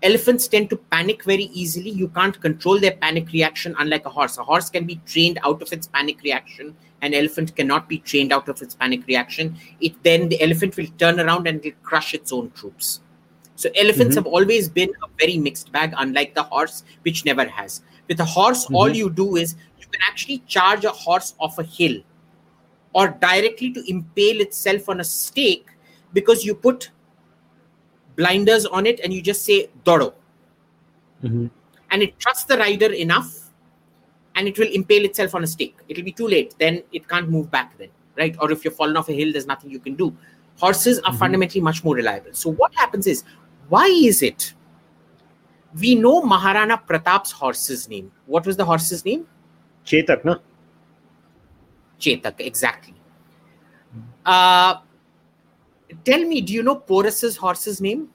elephants 0.03 0.47
tend 0.47 0.69
to 0.69 0.77
panic 0.77 1.23
very 1.23 1.45
easily. 1.53 1.89
You 1.89 2.07
can't 2.09 2.39
control 2.39 2.79
their 2.79 2.91
panic 2.91 3.31
reaction 3.31 3.75
unlike 3.79 4.05
a 4.05 4.09
horse. 4.09 4.37
A 4.37 4.43
horse 4.43 4.69
can 4.69 4.85
be 4.85 5.01
trained 5.05 5.39
out 5.43 5.61
of 5.61 5.71
its 5.73 5.87
panic 5.87 6.21
reaction 6.23 6.75
an 7.01 7.13
elephant 7.13 7.55
cannot 7.55 7.87
be 7.87 7.99
trained 7.99 8.31
out 8.31 8.49
of 8.49 8.61
its 8.61 8.75
panic 8.75 9.05
reaction. 9.07 9.55
It 9.79 9.93
then 10.03 10.29
the 10.29 10.41
elephant 10.41 10.77
will 10.77 10.87
turn 10.97 11.19
around 11.19 11.47
and 11.47 11.61
will 11.63 11.73
crush 11.83 12.13
its 12.13 12.31
own 12.31 12.51
troops. 12.51 13.01
So 13.55 13.69
elephants 13.75 14.15
Mhm. 14.15 14.19
have 14.19 14.25
always 14.25 14.69
been 14.69 14.89
a 15.03 15.07
very 15.19 15.37
mixed 15.37 15.71
bag 15.71 15.93
unlike 15.97 16.33
the 16.33 16.43
horse 16.43 16.83
which 17.03 17.25
never 17.25 17.45
has. 17.45 17.81
With 18.07 18.19
a 18.19 18.25
horse 18.25 18.65
all 18.73 18.89
Mhm. 18.89 18.95
you 18.95 19.09
do 19.09 19.35
is 19.35 19.55
you 19.79 19.85
can 19.91 20.01
actually 20.07 20.39
charge 20.47 20.85
a 20.85 20.89
horse 20.89 21.35
off 21.39 21.59
a 21.59 21.63
hill 21.63 22.01
or 22.93 23.09
directly 23.09 23.71
to 23.73 23.89
impale 23.89 24.41
itself 24.41 24.89
on 24.89 24.99
a 24.99 25.03
stake 25.03 25.67
because 26.13 26.45
you 26.45 26.55
put 26.55 26.89
blinders 28.17 28.65
on 28.65 28.85
it 28.85 28.99
and 29.03 29.13
you 29.13 29.21
just 29.21 29.45
say 29.45 29.69
doro 29.83 30.13
Mhm. 31.23 31.49
and 31.91 32.03
it 32.03 32.17
trusts 32.19 32.43
the 32.51 32.57
rider 32.57 32.91
enough 33.05 33.29
and 34.35 34.47
it 34.47 34.57
will 34.59 34.71
impale 34.79 35.05
itself 35.05 35.33
on 35.39 35.43
a 35.43 35.47
stake 35.47 35.75
it'll 35.87 36.03
be 36.03 36.11
too 36.11 36.27
late 36.27 36.53
then 36.59 36.81
it 36.91 37.07
can't 37.07 37.29
move 37.29 37.49
back 37.51 37.77
then 37.77 37.89
right 38.17 38.35
or 38.41 38.51
if 38.51 38.65
you're 38.65 38.73
fallen 38.81 38.97
off 38.97 39.09
a 39.09 39.13
hill 39.21 39.31
there's 39.31 39.47
nothing 39.53 39.69
you 39.69 39.79
can 39.79 39.95
do 39.95 40.09
horses 40.65 40.99
are 40.99 41.13
Mhm. 41.13 41.19
fundamentally 41.23 41.61
much 41.69 41.83
more 41.83 41.95
reliable 41.95 42.33
so 42.33 42.49
what 42.61 42.73
happens 42.83 43.07
is 43.07 43.23
why 43.69 43.85
is 44.11 44.21
it 44.21 44.53
we 45.81 45.95
know 45.95 46.21
maharana 46.33 46.77
pratap's 46.91 47.31
horse's 47.31 47.87
name 47.95 48.11
what 48.25 48.45
was 48.45 48.57
the 48.57 48.65
horse's 48.65 49.03
name 49.05 49.25
Chetak, 49.85 50.25
no? 50.25 50.39
Chetak, 51.97 52.33
exactly. 52.39 52.93
Uh, 54.25 54.75
tell 56.03 56.23
me, 56.23 56.41
do 56.41 56.53
you 56.53 56.63
know 56.63 56.75
Porus's 56.75 57.37
horse's 57.37 57.81
name? 57.81 58.09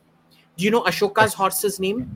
Do 0.56 0.64
you 0.64 0.70
know 0.70 0.82
Ashoka's 0.82 1.34
horse's 1.34 1.80
name? 1.80 1.98
Do 2.00 2.06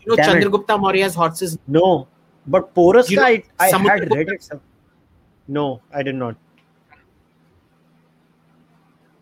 you 0.00 0.10
know 0.10 0.16
Damn 0.16 0.36
it. 0.36 0.44
Chandragupta 0.44 0.80
Maurya's 0.80 1.14
horse's 1.14 1.58
No, 1.66 2.08
but 2.46 2.74
Porus, 2.74 3.10
You 3.10 3.16
know, 3.18 3.24
I, 3.24 3.44
I 3.60 3.68
had 3.70 4.12
read 4.12 4.28
it. 4.28 4.42
some- 4.42 4.60
No, 5.48 5.80
I 5.92 6.02
did 6.02 6.14
not. 6.16 6.36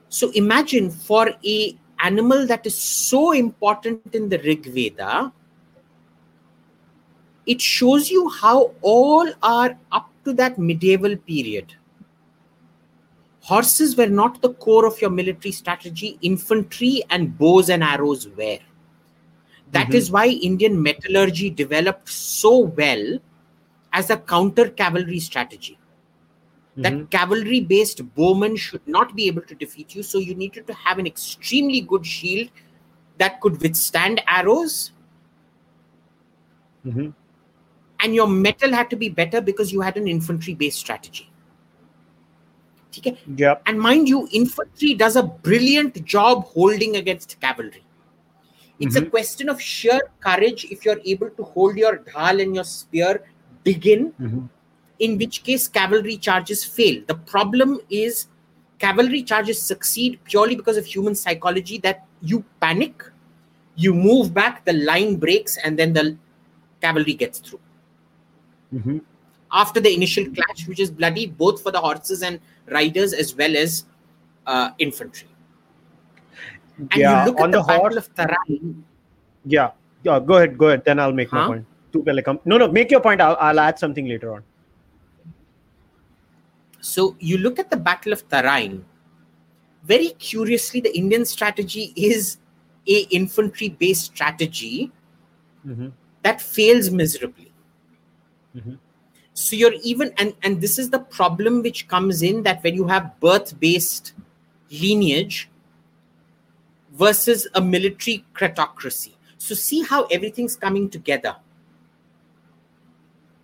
So 0.08 0.30
imagine 0.30 0.90
for 0.90 1.28
a 1.44 1.76
animal 2.00 2.46
that 2.46 2.66
is 2.66 2.76
so 2.76 3.32
important 3.32 4.14
in 4.14 4.28
the 4.28 4.38
Rig 4.38 4.66
Veda, 4.66 5.32
it 7.46 7.60
shows 7.60 8.10
you 8.10 8.28
how 8.28 8.72
all 8.80 9.28
are 9.42 9.76
up 9.92 10.08
to 10.24 10.32
that 10.34 10.58
medieval 10.58 11.16
period. 11.16 11.74
Horses 13.44 13.94
were 13.94 14.06
not 14.06 14.40
the 14.40 14.54
core 14.54 14.86
of 14.86 14.98
your 15.02 15.10
military 15.10 15.52
strategy, 15.52 16.18
infantry 16.22 17.02
and 17.10 17.36
bows 17.36 17.68
and 17.68 17.84
arrows 17.84 18.26
were. 18.26 18.58
That 19.72 19.88
Mhm. 19.88 19.94
is 19.94 20.10
why 20.10 20.28
Indian 20.28 20.82
metallurgy 20.82 21.50
developed 21.50 22.08
so 22.08 22.58
well 22.58 23.18
as 23.92 24.08
a 24.08 24.16
counter 24.16 24.70
cavalry 24.70 25.20
strategy 25.20 25.78
that 26.76 26.94
Mhm. 26.94 27.10
cavalry 27.10 27.60
based 27.60 28.00
bowmen 28.14 28.56
should 28.56 28.88
not 28.88 29.14
be 29.14 29.26
able 29.26 29.42
to 29.42 29.54
defeat 29.54 29.94
you. 29.94 30.02
So 30.02 30.18
you 30.18 30.34
needed 30.34 30.66
to 30.66 30.72
have 30.72 30.98
an 30.98 31.06
extremely 31.06 31.82
good 31.82 32.06
shield 32.06 32.48
that 33.18 33.40
could 33.42 33.60
withstand 33.60 34.22
arrows, 34.26 34.92
Mhm. 36.86 37.12
and 38.00 38.14
your 38.14 38.26
metal 38.26 38.72
had 38.72 38.90
to 38.90 38.96
be 38.96 39.08
better 39.10 39.40
because 39.42 39.70
you 39.70 39.82
had 39.82 39.96
an 39.98 40.08
infantry 40.08 40.54
based 40.54 40.78
strategy. 40.78 41.30
Yep. 43.36 43.62
And 43.66 43.80
mind 43.80 44.08
you, 44.08 44.28
infantry 44.32 44.94
does 44.94 45.16
a 45.16 45.22
brilliant 45.22 46.04
job 46.04 46.44
holding 46.44 46.96
against 46.96 47.40
cavalry. 47.40 47.84
It's 48.80 48.96
a 48.96 49.00
Mhm. 49.00 49.10
question 49.10 49.48
of 49.48 49.60
sheer 49.60 50.00
courage 50.20 50.66
if 50.70 50.84
you're 50.84 51.00
able 51.04 51.30
to 51.30 51.42
hold 51.44 51.76
your 51.76 51.98
dhal 51.98 52.42
and 52.42 52.54
your 52.54 52.64
spear 52.64 53.22
begin 53.62 54.12
Mhm. 54.20 54.48
in 54.98 55.18
which 55.18 55.42
case 55.44 55.68
cavalry 55.68 56.16
charges 56.16 56.64
fail. 56.64 57.02
The 57.06 57.14
problem 57.14 57.80
is 57.88 58.26
cavalry 58.78 59.22
charges 59.22 59.62
succeed 59.62 60.18
purely 60.24 60.56
because 60.56 60.76
of 60.76 60.84
human 60.84 61.14
psychology 61.14 61.78
that 61.78 62.04
you 62.20 62.44
panic, 62.60 63.02
you 63.76 63.94
move 63.94 64.34
back, 64.34 64.64
the 64.64 64.72
line 64.72 65.16
breaks, 65.16 65.56
and 65.56 65.78
then 65.78 65.92
the 65.92 66.16
cavalry 66.80 67.14
gets 67.14 67.38
through. 67.38 67.60
Mhm. 68.72 69.00
After 69.62 69.80
the 69.80 69.94
initial 69.94 70.24
clash, 70.36 70.66
which 70.68 70.80
is 70.80 70.90
bloody 70.90 71.26
both 71.26 71.62
for 71.62 71.70
the 71.70 71.80
horses 71.80 72.22
and 72.22 72.40
riders 72.76 73.12
as 73.12 73.34
well 73.36 73.56
as 73.56 73.84
uh, 74.46 74.70
infantry. 74.78 75.28
And 76.78 76.90
yeah, 76.96 77.24
you 77.24 77.30
look 77.30 77.40
on 77.40 77.50
at 77.50 77.52
the, 77.52 77.62
the 77.62 77.66
Battle 77.68 77.82
horse. 77.82 77.96
of 77.96 78.14
Tarain. 78.16 78.82
Yeah, 79.46 79.70
yeah. 80.02 80.18
Go 80.18 80.38
ahead, 80.38 80.58
go 80.58 80.66
ahead. 80.68 80.84
Then 80.84 80.98
I'll 80.98 81.12
make 81.12 81.30
my 81.32 81.46
point. 81.46 81.66
Tu 81.92 82.02
pehle 82.02 82.24
come. 82.24 82.40
No, 82.44 82.58
no. 82.58 82.66
Make 82.78 82.90
your 82.90 83.00
point. 83.00 83.20
I'll, 83.20 83.36
I'll 83.38 83.60
add 83.60 83.78
something 83.78 84.08
later 84.08 84.34
on. 84.34 84.42
So 86.80 87.16
you 87.20 87.38
look 87.38 87.58
at 87.60 87.70
the 87.70 87.76
Battle 87.76 88.12
of 88.12 88.28
Tarain. 88.28 88.82
Very 89.84 90.08
curiously, 90.18 90.80
the 90.80 90.96
Indian 90.96 91.24
strategy 91.24 91.92
is 91.96 92.38
a 92.88 93.00
infantry-based 93.20 94.04
strategy 94.04 94.90
Mhm. 95.66 95.92
that 96.22 96.40
fails 96.42 96.90
miserably. 96.90 97.52
Mhm. 98.56 98.78
So 99.34 99.56
you're 99.56 99.74
even, 99.82 100.12
and 100.16 100.32
and 100.42 100.60
this 100.60 100.78
is 100.78 100.90
the 100.90 101.00
problem 101.00 101.62
which 101.62 101.88
comes 101.88 102.22
in 102.22 102.44
that 102.44 102.62
when 102.62 102.74
you 102.74 102.86
have 102.86 103.18
birth-based 103.20 104.12
lineage 104.70 105.50
versus 106.92 107.48
a 107.54 107.60
military 107.60 108.24
cratocracy. 108.32 109.14
So 109.38 109.54
see 109.54 109.82
how 109.82 110.04
everything's 110.04 110.56
coming 110.56 110.88
together. 110.88 111.36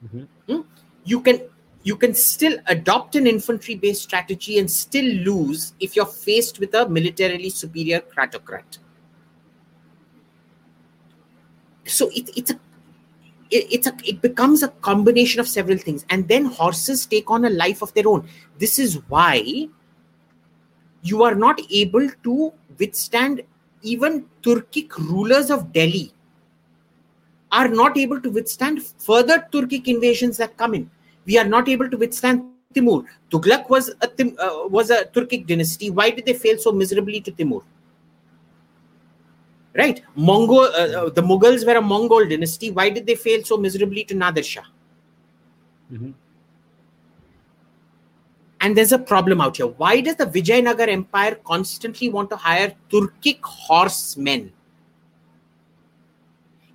Mhm. 0.04 0.28
Hmm? 0.46 0.60
You 1.04 1.20
can 1.20 1.42
you 1.82 1.96
can 1.96 2.14
still 2.14 2.58
adopt 2.66 3.16
an 3.16 3.26
infantry-based 3.26 4.02
strategy 4.02 4.58
and 4.58 4.70
still 4.70 5.04
lose 5.04 5.72
if 5.80 5.96
you're 5.96 6.06
faced 6.06 6.60
with 6.60 6.74
a 6.74 6.88
militarily 6.88 7.50
superior 7.50 8.00
cratocrat. 8.00 8.78
So 11.86 12.10
it, 12.14 12.30
it's 12.36 12.50
a 12.50 12.60
it, 13.50 13.66
it's 13.70 13.86
a 13.86 13.94
it 14.04 14.20
becomes 14.20 14.62
a 14.62 14.68
combination 14.68 15.40
of 15.40 15.48
several 15.48 15.78
things. 15.78 16.04
And 16.10 16.26
then 16.28 16.44
horses 16.44 17.06
take 17.06 17.30
on 17.30 17.44
a 17.44 17.50
life 17.50 17.82
of 17.82 17.92
their 17.94 18.08
own. 18.08 18.28
This 18.58 18.78
is 18.78 19.00
why 19.08 19.68
you 21.02 21.22
are 21.22 21.34
not 21.34 21.60
able 21.70 22.08
to 22.24 22.52
withstand 22.78 23.42
even 23.82 24.26
turkic 24.42 24.96
rulers 24.98 25.50
of 25.50 25.72
delhi 25.72 26.12
are 27.50 27.68
not 27.68 27.96
able 27.96 28.20
to 28.20 28.30
withstand 28.30 28.82
further 28.82 29.46
turkic 29.52 29.88
invasions 29.88 30.36
that 30.36 30.56
come 30.56 30.74
in. 30.74 30.90
We 31.24 31.38
are 31.38 31.44
not 31.44 31.68
able 31.68 31.88
to 31.90 31.96
withstand 31.96 32.44
timur. 32.74 33.02
Tughlaq 33.30 33.68
was 33.68 33.88
a 33.88 34.06
uh, 34.06 34.68
was 34.68 34.90
a 34.90 35.04
turkic 35.06 35.46
dynasty. 35.46 35.90
Why 35.90 36.10
did 36.10 36.26
they 36.26 36.34
fail 36.34 36.58
so 36.58 36.70
miserably 36.70 37.20
to 37.22 37.30
timur 37.32 37.62
right? 39.74 40.02
Mongol 40.14 40.60
uh, 40.60 41.04
uh, 41.04 41.10
the 41.10 41.22
mughals 41.22 41.66
were 41.66 41.76
a 41.76 41.82
mongol 41.82 42.26
dynasty. 42.28 42.70
Why 42.70 42.90
did 42.90 43.06
they 43.06 43.14
fail 43.14 43.42
so 43.44 43.56
miserably 43.56 44.04
to 44.04 44.14
nadir 44.14 44.42
shah? 44.42 44.64
Mhm. 45.92 46.14
and 48.60 48.76
there's 48.76 48.92
a 48.92 48.98
problem 48.98 49.40
out 49.40 49.56
here. 49.56 49.66
Why 49.66 50.00
does 50.00 50.16
the 50.16 50.26
vijayanagar 50.26 50.88
empire 50.88 51.36
constantly 51.44 52.10
want 52.10 52.30
to 52.30 52.36
hire 52.36 52.74
turkic 52.90 53.40
horsemen? 53.42 54.52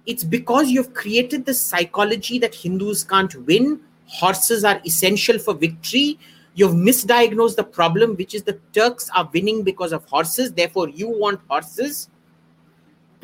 It's 0.06 0.24
because 0.24 0.70
you've 0.70 0.94
created 0.94 1.46
the 1.46 1.54
psychology 1.54 2.40
that 2.40 2.56
hindus 2.56 3.04
can't 3.04 3.36
win. 3.46 3.82
Horses 4.08 4.64
are 4.64 4.82
essential 4.86 5.40
for 5.40 5.54
victory. 5.54 6.20
You've 6.56 6.74
misdiagnosed 6.74 7.56
the 7.56 7.64
problem 7.64 8.16
which 8.16 8.34
is 8.34 8.44
the 8.44 8.60
turks 8.74 9.10
are 9.16 9.30
winning 9.34 9.64
because 9.64 9.94
of 9.94 10.06
horses. 10.06 10.52
Therefore 10.54 10.90
you 10.90 11.10
want 11.10 11.40
horses 11.48 12.10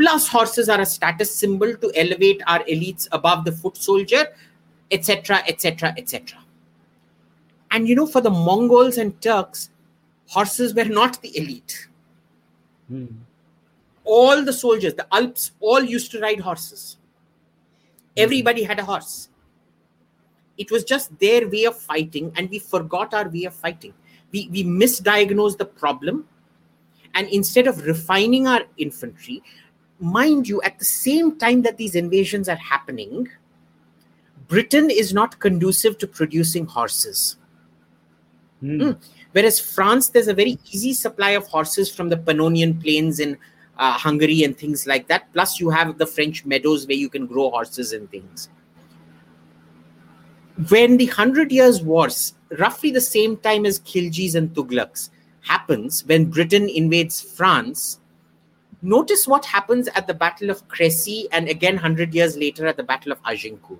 plus 0.01 0.27
horses 0.27 0.67
are 0.67 0.81
a 0.81 0.85
status 0.85 1.33
symbol 1.33 1.75
to 1.77 1.91
elevate 1.95 2.41
our 2.47 2.63
elites 2.75 3.07
above 3.11 3.45
the 3.45 3.51
foot 3.51 3.77
soldier 3.77 4.25
etc 4.89 5.41
etc 5.47 5.93
etc 5.95 6.39
and 7.69 7.87
you 7.87 7.95
know 7.95 8.07
for 8.07 8.21
the 8.27 8.29
mongols 8.29 8.97
and 8.97 9.19
turks 9.21 9.69
horses 10.27 10.73
were 10.73 10.91
not 10.99 11.21
the 11.21 11.37
elite. 11.37 11.87
Mhm. 12.91 13.19
all 14.13 14.39
the 14.45 14.53
soldiers 14.53 14.95
the 14.95 15.05
alps 15.17 15.43
all 15.59 15.83
used 15.89 16.11
to 16.11 16.19
ride 16.19 16.39
horses. 16.45 16.97
Everybody 18.17 18.63
had 18.69 18.79
a 18.79 18.85
horse. 18.87 19.29
It 20.63 20.71
was 20.75 20.83
just 20.91 21.17
their 21.19 21.47
way 21.47 21.63
of 21.69 21.77
fighting 21.79 22.31
and 22.35 22.49
we 22.49 22.59
forgot 22.59 23.13
our 23.19 23.29
way 23.35 23.43
of 23.45 23.53
fighting. 23.53 23.93
We, 24.31 24.49
we 24.55 24.63
misdiagnosed 24.63 25.59
the 25.59 25.69
problem 25.83 26.27
and 27.13 27.29
instead 27.39 27.67
of 27.67 27.85
refining 27.91 28.47
our 28.47 28.63
infantry 28.77 29.41
mind 30.01 30.49
you 30.49 30.61
at 30.63 30.77
the 30.79 30.85
same 30.85 31.37
time 31.37 31.61
that 31.61 31.77
these 31.77 31.95
invasions 31.95 32.49
are 32.49 32.55
happening 32.55 33.29
britain 34.47 34.89
is 34.89 35.13
not 35.13 35.39
conducive 35.39 35.97
to 35.97 36.07
producing 36.07 36.65
horses 36.65 37.37
Mhm. 38.63 38.97
Whereas 39.31 39.59
France, 39.59 40.09
there's 40.09 40.27
a 40.27 40.33
very 40.33 40.59
easy 40.71 40.93
supply 40.93 41.31
of 41.31 41.47
horses 41.47 41.93
from 41.93 42.09
the 42.09 42.17
Pannonian 42.17 42.81
plains 42.81 43.19
in 43.19 43.37
uh, 43.77 43.93
Hungary 43.93 44.43
and 44.43 44.57
things 44.57 44.85
like 44.85 45.07
that. 45.07 45.31
Plus, 45.33 45.59
you 45.59 45.69
have 45.69 45.97
the 45.97 46.05
French 46.05 46.45
meadows 46.45 46.85
where 46.85 46.97
you 46.97 47.09
can 47.09 47.25
grow 47.25 47.49
horses 47.49 47.93
and 47.93 48.09
things. 48.11 48.49
When 50.69 50.97
the 50.97 51.07
Hundred 51.07 51.51
Years' 51.51 51.81
Wars, 51.81 52.33
roughly 52.59 52.91
the 52.91 53.01
same 53.01 53.37
time 53.37 53.65
as 53.65 53.79
Khiljis 53.79 54.35
and 54.35 54.53
Tughlaqs, 54.53 55.09
happens, 55.41 56.05
when 56.05 56.25
Britain 56.25 56.69
invades 56.69 57.21
France, 57.21 57.99
notice 58.81 59.27
what 59.27 59.45
happens 59.45 59.87
at 59.89 60.07
the 60.07 60.13
Battle 60.13 60.49
of 60.49 60.67
Crécy 60.67 61.25
and 61.31 61.47
again 61.47 61.75
100 61.75 62.13
years 62.13 62.35
later 62.37 62.65
at 62.67 62.77
the 62.77 62.83
Battle 62.83 63.11
of 63.11 63.19
Agincourt 63.25 63.79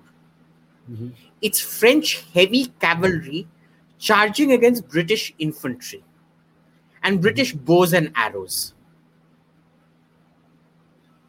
Mhm. 0.90 1.12
it's 1.40 1.60
French 1.60 2.24
heavy 2.34 2.66
cavalry 2.80 3.48
charging 3.98 4.52
against 4.52 4.88
British 4.88 5.34
infantry 5.38 6.04
and 7.02 7.20
British 7.20 7.52
bows 7.52 7.92
and 7.92 8.12
arrows. 8.14 8.74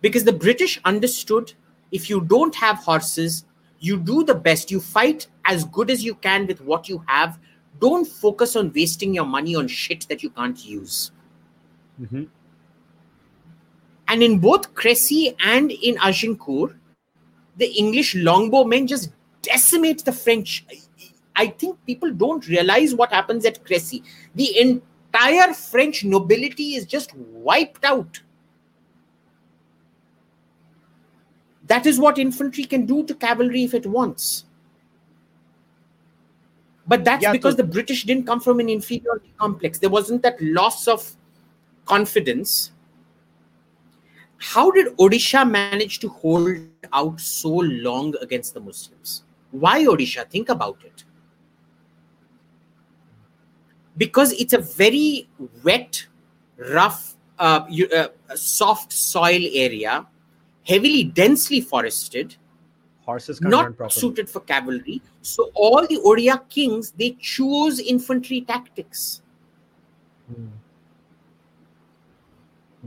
Because 0.01 0.23
the 0.23 0.33
British 0.33 0.79
understood 0.85 1.53
if 1.91 2.09
you 2.09 2.21
don't 2.21 2.53
have 2.55 2.77
horses, 2.77 3.45
you 3.79 3.97
do 3.97 4.23
the 4.23 4.35
best, 4.35 4.71
you 4.71 4.79
fight 4.79 5.27
as 5.45 5.65
good 5.65 5.89
as 5.89 6.03
you 6.03 6.15
can 6.15 6.45
with 6.47 6.61
what 6.61 6.89
you 6.89 7.03
have. 7.07 7.39
Don't 7.79 8.05
focus 8.05 8.55
on 8.55 8.71
wasting 8.73 9.13
your 9.13 9.25
money 9.25 9.55
on 9.55 9.67
shit 9.67 10.07
that 10.09 10.23
you 10.23 10.29
can't 10.29 10.63
use. 10.65 11.11
Mhm. 12.01 12.27
And 14.07 14.21
in 14.21 14.39
both 14.39 14.73
Crécy 14.73 15.35
and 15.43 15.71
in 15.71 15.97
Agincourt, 15.97 16.75
the 17.57 17.67
English 17.67 18.15
longbowmen 18.15 18.87
just 18.87 19.11
decimate 19.41 20.03
the 20.03 20.11
French. 20.11 20.65
I 21.35 21.47
think 21.47 21.77
people 21.85 22.11
don't 22.11 22.47
realize 22.47 22.93
what 22.93 23.11
happens 23.11 23.45
at 23.45 23.63
Crécy. 23.63 24.03
The 24.35 24.59
entire 24.59 25.53
French 25.53 26.03
nobility 26.03 26.75
is 26.75 26.85
just 26.85 27.15
wiped 27.15 27.85
out. 27.85 28.21
That 31.67 31.85
is 31.85 31.99
what 31.99 32.17
infantry 32.17 32.65
can 32.65 32.85
do 32.85 33.03
to 33.05 33.15
cavalry 33.15 33.63
if 33.63 33.73
it 33.73 33.85
wants. 33.85 34.45
But 36.85 37.05
that's 37.05 37.23
Yeah, 37.23 37.31
because 37.31 37.55
the 37.55 37.63
British 37.63 38.03
didn't 38.03 38.25
come 38.25 38.41
from 38.41 38.59
an 38.59 38.67
inferiority 38.67 39.33
complex. 39.37 39.79
There 39.79 39.89
wasn't 39.89 40.21
that 40.23 40.41
loss 40.41 40.87
of 40.87 41.15
confidence. 41.85 42.72
How 44.43 44.71
did 44.71 44.87
Odisha 44.97 45.49
manage 45.49 45.99
to 45.99 46.09
hold 46.09 46.57
out 46.91 47.19
so 47.19 47.49
long 47.49 48.13
against 48.21 48.53
the 48.53 48.59
Muslims? 48.59 49.23
Why 49.51 49.85
Odisha? 49.85 50.29
Think 50.29 50.49
about 50.49 50.79
it. 50.83 51.05
Because 53.95 54.33
it's 54.33 54.51
a 54.51 54.57
very 54.57 55.29
wet, 55.63 56.07
rough, 56.57 57.15
uh, 57.39 57.65
you, 57.69 57.87
uh, 57.87 58.07
soft 58.35 58.91
soil 58.91 59.41
area, 59.53 60.05
heavily, 60.67 61.05
densely 61.05 61.61
forested, 61.61 62.35
Horses 63.05 63.41
not 63.41 63.91
suited 63.91 64.29
for 64.29 64.39
cavalry. 64.41 65.01
So 65.21 65.51
all 65.53 65.85
the 65.87 65.99
Odia 66.05 66.47
kings 66.49 66.91
they 66.91 67.17
choose 67.19 67.79
infantry 67.79 68.41
tactics. 68.41 69.21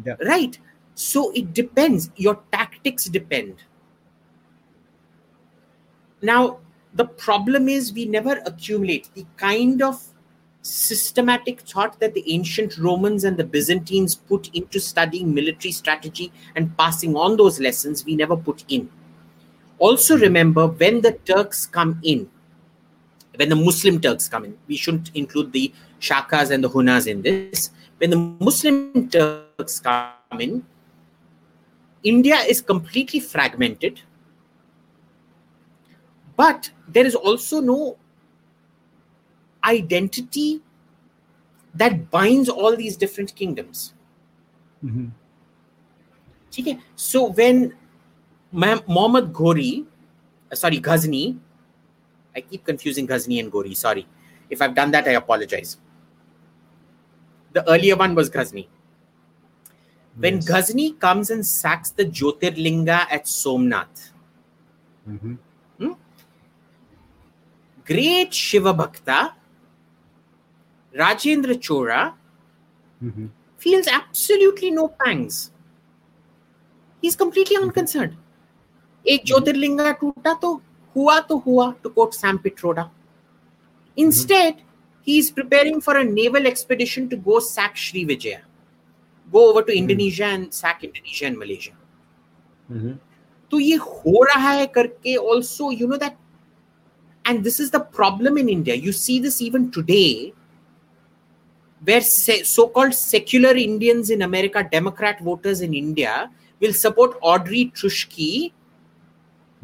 Yeah. 0.05 0.15
Right. 0.25 0.59
So 0.97 1.31
it 1.33 1.53
depends. 1.53 2.11
Your 2.17 2.41
tactics 2.51 3.05
depend. 3.05 3.57
Now, 6.23 6.59
the 6.95 7.05
problem 7.05 7.69
is 7.69 7.93
we 7.93 8.07
never 8.07 8.43
accumulate 8.47 9.11
the 9.15 9.27
kind 9.37 9.83
of 9.83 10.03
systematic 10.63 11.61
thought 11.61 12.01
that 12.01 12.15
the 12.15 12.25
ancient 12.33 12.79
Romans 12.79 13.25
and 13.25 13.37
the 13.37 13.45
Byzantines 13.45 14.15
put 14.15 14.49
into 14.55 14.81
studying 14.81 15.35
military 15.35 15.71
strategy 15.71 16.33
and 16.57 16.75
passing 16.79 17.15
on 17.15 17.37
those 17.37 17.61
lessons, 17.61 18.05
we 18.05 18.17
never 18.17 18.37
put 18.37 18.65
in. 18.69 18.89
Also, 19.79 20.17
remember 20.17 20.67
when 20.67 21.03
the 21.03 21.13
Turks 21.27 21.67
come 21.67 22.01
in, 22.03 22.29
when 23.37 23.51
the 23.51 23.57
Muslim 23.57 24.01
Turks 24.01 24.29
come 24.29 24.47
in, 24.47 24.59
we 24.67 24.77
shouldn't 24.77 25.11
include 25.15 25.53
the 25.53 25.73
Shakas 26.01 26.51
and 26.51 26.65
the 26.65 26.71
Hunas 26.71 27.07
in 27.07 27.21
this. 27.21 27.71
When 27.99 28.09
the 28.09 28.17
Muslim 28.17 29.11
Turks 29.11 29.79
come 29.79 30.41
in, 30.41 30.65
India 32.07 32.37
is 32.37 32.63
completely 32.63 33.21
fragmented, 33.21 34.01
but 36.37 36.71
there 36.89 37.07
is 37.07 37.15
also 37.15 37.61
no 37.61 37.97
identity 39.65 40.63
that 41.75 42.11
binds 42.11 42.49
all 42.49 42.77
these 42.77 42.97
different 42.97 43.35
kingdoms. 43.35 43.93
Mhm. 44.85 45.13
Okay. 46.59 46.79
So 46.97 47.27
when 47.31 47.75
Ma- 48.53 48.81
Muhammad 48.89 49.33
Ghori, 49.33 49.85
uh, 50.53 50.55
sorry, 50.55 50.79
Ghazni, 50.79 51.39
I 52.37 52.41
keep 52.41 52.65
confusing 52.65 53.07
Ghazni 53.07 53.41
and 53.41 53.51
Ghori, 53.53 53.77
sorry. 53.77 54.07
If 54.51 54.63
I've 54.63 54.75
done 54.75 54.91
that, 54.93 55.09
I 55.09 55.13
apologize. 55.13 55.79
The 57.53 57.69
earlier 57.69 57.97
one 57.97 58.15
was 58.15 58.29
Ghazni 58.31 58.69
when 60.19 60.37
yes. 60.37 60.49
Ghazni 60.49 60.93
comes 60.93 61.31
and 61.31 61.47
sacks 61.47 61.91
the 61.91 62.05
Jyotirlinga 62.05 63.07
at 63.11 63.25
Somnath, 63.27 64.13
mm-hmm. 65.09 65.35
hmm? 65.79 65.93
great 67.85 68.33
Shiva 68.33 68.73
Bhakta, 68.73 69.35
Rajendra 70.95 71.61
Chola, 71.61 72.15
mm-hmm. 73.03 73.27
feels 73.59 73.87
absolutely 73.87 74.71
no 74.71 74.89
pangs. 74.89 75.51
He's 77.03 77.17
completely 77.17 77.57
mm-hmm. 77.57 77.69
unconcerned. 77.69 78.17
एक 79.09 79.25
ज्योतिर्लिंगा 79.27 79.91
टूटा 80.01 80.33
तो 80.43 80.53
हुआ 80.97 81.19
तो 81.29 81.37
हुआ 81.47 81.71
to 81.83 81.91
quote 81.97 82.15
Sam 82.15 82.37
Pitroda 82.45 82.89
instead 83.97 84.55
he 85.09 85.19
is 85.19 85.33
preparing 85.37 85.81
for 85.81 85.95
a 86.01 86.05
naval 86.05 86.49
expedition 86.51 87.07
to 87.13 87.19
go 87.29 87.39
sack 87.49 87.77
Sri 87.83 88.03
Vijaya 88.09 88.41
go 89.33 89.51
over 89.51 89.63
to 89.63 89.73
hmm. 89.73 89.79
Indonesia 89.79 90.25
and 90.25 90.53
sack 90.53 90.85
Indonesia 90.85 91.27
and 91.27 91.39
Malaysia. 91.39 91.73
Mm-hmm. 92.71 92.93
So, 93.51 93.59
ये 93.59 93.77
हो 93.79 95.21
also 95.21 95.71
you 95.71 95.87
know 95.87 95.97
that 95.97 96.17
and 97.27 97.43
this 97.43 97.61
is 97.61 97.71
the 97.71 97.81
problem 97.81 98.39
in 98.39 98.49
India. 98.49 98.75
You 98.75 98.93
see 98.93 99.19
this 99.19 99.43
even 99.43 99.71
today, 99.71 100.33
where 101.85 102.01
so 102.01 102.69
called 102.69 102.95
secular 102.95 103.51
Indians 103.51 104.11
in 104.11 104.23
America, 104.23 104.67
Democrat 104.71 105.21
voters 105.21 105.61
in 105.61 105.75
India, 105.75 106.31
will 106.61 106.73
support 106.73 107.19
Audrey 107.21 107.73
Truschke 107.75 108.53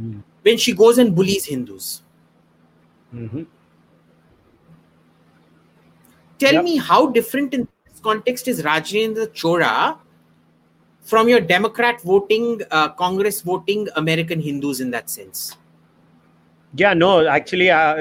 mm. 0.01 0.23
when 0.43 0.59
she 0.59 0.73
goes 0.73 0.99
and 0.99 1.15
bullies 1.15 1.45
Hindus. 1.47 2.03
Mm-hmm. 3.15 3.43
Tell 6.39 6.55
yep. 6.55 6.65
me 6.65 6.77
how 6.79 7.07
different 7.07 7.55
in 7.55 7.69
context 8.03 8.49
is 8.49 8.63
Rajendra 8.63 9.33
Chola 9.33 9.99
from 11.03 11.29
your 11.29 11.41
Democrat 11.41 12.01
voting, 12.03 12.61
uh, 12.71 12.89
Congress 12.91 13.41
voting 13.41 13.89
American 13.97 14.41
Hindus 14.41 14.81
in 14.81 14.91
that 14.91 15.11
sense? 15.11 15.57
Yeah, 16.75 16.95
no, 16.95 17.27
actually, 17.27 17.71
uh, 17.71 17.97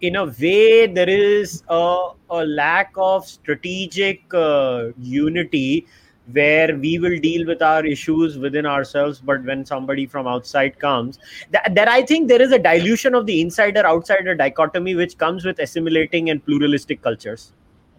in 0.00 0.16
a 0.16 0.26
way, 0.26 0.86
there 0.86 1.08
is 1.08 1.62
a, 1.68 2.10
a 2.28 2.44
lack 2.44 2.92
of 2.96 3.26
strategic 3.26 4.22
uh, 4.34 4.88
unity 4.98 5.86
where 6.32 6.76
we 6.76 6.98
will 6.98 7.18
deal 7.18 7.46
with 7.46 7.62
our 7.62 7.84
issues 7.84 8.36
within 8.38 8.66
ourselves. 8.66 9.20
But 9.20 9.42
when 9.44 9.64
somebody 9.64 10.04
from 10.04 10.26
outside 10.26 10.78
comes, 10.78 11.18
that, 11.50 11.74
that 11.74 11.88
I 11.88 12.02
think 12.02 12.28
there 12.28 12.42
is 12.42 12.52
a 12.52 12.58
dilution 12.58 13.14
of 13.14 13.24
the 13.24 13.40
insider 13.40 13.86
outsider 13.86 14.34
dichotomy 14.34 14.94
which 14.94 15.16
comes 15.16 15.44
with 15.44 15.58
assimilating 15.58 16.28
and 16.28 16.44
pluralistic 16.44 17.00
cultures. 17.00 17.52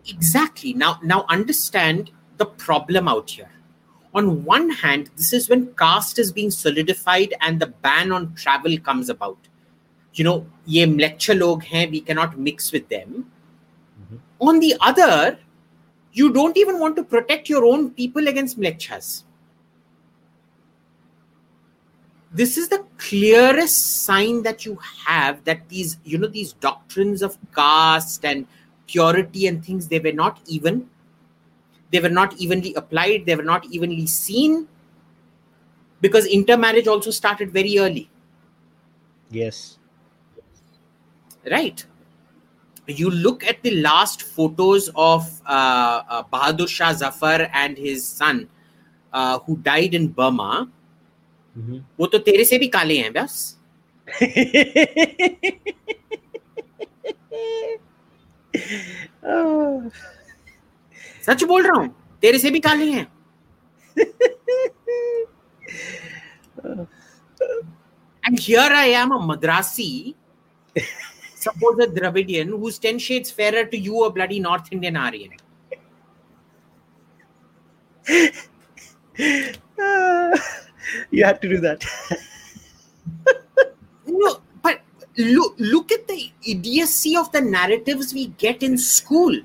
Exactly. 0.07 0.73
Now 0.73 0.99
now 1.03 1.25
understand 1.29 2.11
the 2.37 2.45
problem 2.45 3.07
out 3.07 3.29
here. 3.29 3.51
On 4.13 4.43
one 4.45 4.69
hand 4.69 5.09
this 5.15 5.33
is 5.33 5.49
when 5.49 5.73
caste 5.75 6.19
is 6.19 6.31
being 6.31 6.51
solidified 6.51 7.33
and 7.41 7.59
the 7.59 7.67
ban 7.67 8.11
on 8.11 8.33
travel 8.35 8.77
comes 8.79 9.09
about. 9.09 9.37
You 10.13 10.23
know 10.23 10.47
ye 10.65 10.85
mleccha 10.85 11.37
log 11.39 11.63
hain 11.63 11.91
we 11.91 12.01
cannot 12.01 12.39
mix 12.39 12.71
with 12.71 12.87
them. 12.89 13.31
Mm-hmm. 14.01 14.17
On 14.39 14.59
the 14.59 14.75
other 14.79 15.39
you 16.13 16.31
don't 16.31 16.55
even 16.55 16.79
want 16.79 16.95
to 16.95 17.03
protect 17.03 17.49
your 17.49 17.65
own 17.65 17.91
people 17.91 18.27
against 18.29 18.59
mlechas 18.59 19.23
this 22.35 22.57
is 22.57 22.67
the 22.67 22.85
clearest 22.97 24.03
sign 24.03 24.43
that 24.43 24.65
you 24.65 24.77
have 25.07 25.41
that 25.45 25.67
these 25.69 25.97
you 26.03 26.17
know 26.17 26.27
these 26.27 26.51
doctrines 26.53 27.21
of 27.21 27.37
caste 27.55 28.25
and 28.25 28.45
purity 28.86 29.46
and 29.46 29.64
things 29.64 29.88
they 29.88 29.98
were 30.00 30.12
not 30.12 30.40
even 30.46 30.88
they 31.92 32.00
were 32.00 32.14
not 32.20 32.34
evenly 32.38 32.74
applied 32.74 33.26
they 33.26 33.34
were 33.34 33.48
not 33.50 33.64
evenly 33.66 34.06
seen 34.06 34.66
because 36.00 36.26
intermarriage 36.26 36.86
also 36.88 37.10
started 37.10 37.50
very 37.52 37.78
early 37.78 38.08
Yes. 39.30 39.78
right 41.50 41.84
you 42.86 43.08
look 43.10 43.44
at 43.46 43.62
the 43.62 43.70
last 43.82 44.22
photos 44.22 44.90
of 44.96 45.26
uh, 45.46 46.02
uh, 46.08 46.22
bahadur 46.32 46.68
shah 46.68 46.92
zafar 46.92 47.48
and 47.54 47.78
his 47.78 48.04
son 48.06 48.48
uh, 49.12 49.38
who 49.40 49.56
died 49.70 49.94
in 49.94 50.08
burma 50.08 50.68
Mhm. 51.58 51.78
वो 51.98 52.06
तो 52.10 52.18
तेरे 52.26 52.44
से 52.44 52.58
भी 52.58 52.66
काले 52.74 52.96
हैं 52.98 53.12
बस 53.12 53.56
Oh. 57.32 57.80
सच 61.27 61.43
बोल 61.43 61.63
रहा 61.67 61.79
हूँ, 61.79 61.89
तेरे 62.21 62.39
से 62.39 62.49
भी 62.51 62.59
काली 62.59 62.91
है। 62.91 63.05
And 68.23 68.39
here 68.39 68.73
I 68.73 68.89
am 69.01 69.11
a 69.13 69.17
Madrasi 69.25 70.15
suppose 70.75 71.81
a 71.81 71.85
Dravidian 71.93 72.51
who's 72.51 72.79
ten 72.81 72.97
shades 72.99 73.31
fair 73.33 73.63
to 73.63 73.77
you 73.77 73.99
a 73.99 74.09
bloody 74.13 74.39
North 74.39 74.73
Indian 74.73 74.97
Aryan 74.97 75.37
you 81.11 81.23
have 81.25 81.39
to 81.41 81.49
do 81.49 81.57
that. 81.61 81.85
Look, 85.17 85.55
look 85.57 85.91
at 85.91 86.07
the 86.07 86.29
idiocy 86.45 87.15
of 87.15 87.31
the 87.31 87.41
narratives 87.41 88.13
we 88.13 88.27
get 88.27 88.61
in 88.61 88.77
school. 88.77 89.39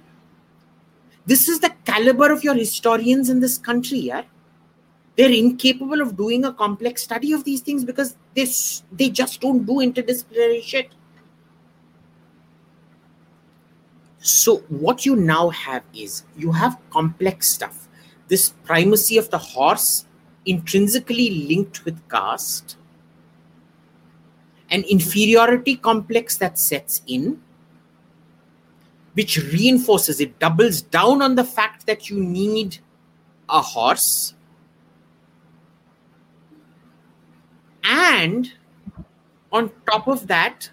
This 1.27 1.49
is 1.49 1.61
the 1.61 1.73
caliber 1.85 2.33
of 2.33 2.43
your 2.43 2.55
historians 2.55 3.31
in 3.31 3.41
this 3.41 3.57
country, 3.57 3.99
yeah? 3.99 4.23
They're 5.17 5.31
incapable 5.31 6.01
of 6.01 6.17
doing 6.17 6.45
a 6.45 6.53
complex 6.53 7.03
study 7.03 7.33
of 7.33 7.45
these 7.45 7.61
things 7.61 7.85
because 7.85 8.17
they, 8.35 8.47
they 8.91 9.11
just 9.11 9.41
don't 9.41 9.65
do 9.65 9.75
interdisciplinary 9.75 10.63
shit. 10.63 10.91
So, 14.19 14.59
what 14.69 15.07
you 15.07 15.17
now 15.17 15.51
have 15.51 15.83
is 15.95 16.25
you 16.37 16.53
have 16.53 16.79
complex 16.91 17.49
stuff. 17.49 17.89
This 18.29 18.51
primacy 18.65 19.17
of 19.19 19.31
the 19.31 19.39
horse 19.39 20.07
intrinsically 20.47 21.47
linked 21.47 21.85
with 21.85 22.01
caste, 22.09 22.77
an 24.71 24.85
inferiority 24.85 25.77
complex 25.77 26.37
that 26.37 26.59
sets 26.59 27.03
in, 27.07 27.43
which 29.15 29.39
reinforces 29.53 30.21
it, 30.21 30.39
doubles 30.39 30.83
down 30.83 31.23
on 31.23 31.35
the 31.35 31.45
fact 31.45 31.87
that 31.87 32.09
you 32.09 32.23
need 32.23 32.79
a 33.49 33.61
horse. 33.61 34.35
And 37.83 38.53
on 39.53 39.71
top 39.91 40.07
of 40.07 40.29
that, 40.29 40.71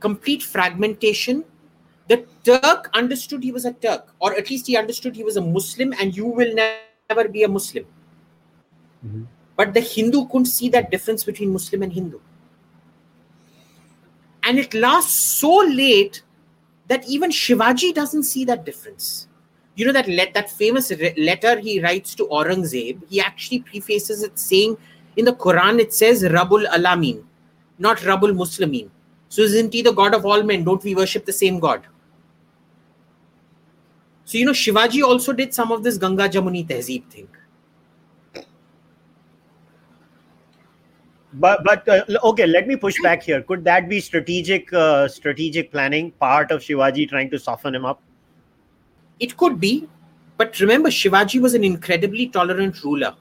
complete 0.00 0.42
fragmentation. 0.42 1.44
The 2.08 2.26
Turk 2.44 2.90
understood 2.94 3.42
he 3.42 3.52
was 3.52 3.64
a 3.64 3.72
Turk, 3.72 4.14
or 4.18 4.34
at 4.34 4.48
least 4.50 4.66
he 4.66 4.76
understood 4.76 5.14
he 5.14 5.22
was 5.22 5.36
a 5.36 5.40
Muslim, 5.40 5.92
and 6.00 6.16
you 6.16 6.26
will 6.26 6.54
never 6.54 7.28
be 7.28 7.42
a 7.42 7.48
Muslim. 7.48 7.84
Mhm. 9.06 9.26
But 9.56 9.74
the 9.74 9.80
Hindu 9.80 10.26
couldn't 10.26 10.46
see 10.46 10.68
that 10.70 10.90
difference 10.90 11.24
between 11.24 11.52
Muslim 11.52 11.82
and 11.82 11.92
Hindu. 11.92 12.18
And 14.44 14.58
it 14.58 14.74
lasts 14.74 15.14
so 15.14 15.58
late 15.58 16.22
that 16.88 17.08
even 17.08 17.30
Shivaji 17.30 17.94
doesn't 17.94 18.24
see 18.24 18.44
that 18.46 18.64
difference. 18.64 19.28
You 19.74 19.86
know 19.86 19.92
that 19.92 20.08
let, 20.08 20.34
that 20.34 20.50
famous 20.50 20.90
re- 20.90 21.14
letter 21.16 21.58
he 21.58 21.80
writes 21.80 22.14
to 22.16 22.26
Aurangzeb, 22.26 23.00
he 23.08 23.20
actually 23.20 23.60
prefaces 23.60 24.22
it 24.22 24.38
saying 24.38 24.76
in 25.16 25.24
the 25.24 25.32
Quran 25.32 25.78
it 25.78 25.94
says 25.94 26.22
Rabul 26.22 26.66
Alamin, 26.68 27.22
not 27.78 27.98
Rabul 27.98 28.34
Muslimin. 28.36 28.90
So 29.28 29.42
isn't 29.42 29.72
he 29.72 29.80
the 29.80 29.92
God 29.92 30.14
of 30.14 30.26
all 30.26 30.42
men? 30.42 30.64
Don't 30.64 30.82
we 30.84 30.94
worship 30.94 31.24
the 31.24 31.32
same 31.32 31.58
God? 31.58 31.86
So 34.24 34.38
you 34.38 34.44
know 34.44 34.52
Shivaji 34.52 35.02
also 35.02 35.32
did 35.32 35.54
some 35.54 35.72
of 35.72 35.82
this 35.82 35.96
Ganga 35.96 36.28
Jamuni 36.28 36.66
Tehzeeb 36.66 37.08
thing. 37.08 37.28
But 41.34 41.64
but 41.64 41.88
uh, 41.88 42.04
okay, 42.24 42.46
let 42.46 42.66
me 42.66 42.76
push 42.76 43.00
back 43.02 43.22
here. 43.22 43.42
Could 43.42 43.64
that 43.64 43.88
be 43.88 44.00
strategic 44.00 44.72
uh, 44.72 45.08
strategic 45.08 45.70
planning 45.70 46.10
part 46.12 46.50
of 46.50 46.60
Shivaji 46.60 47.08
trying 47.08 47.30
to 47.30 47.38
soften 47.38 47.74
him 47.74 47.86
up? 47.86 48.02
It 49.18 49.36
could 49.36 49.58
be, 49.58 49.88
but 50.36 50.58
remember, 50.60 50.90
Shivaji 50.90 51.40
was 51.40 51.54
an 51.54 51.64
incredibly 51.64 52.28
tolerant 52.28 52.82
ruler. 52.84 53.14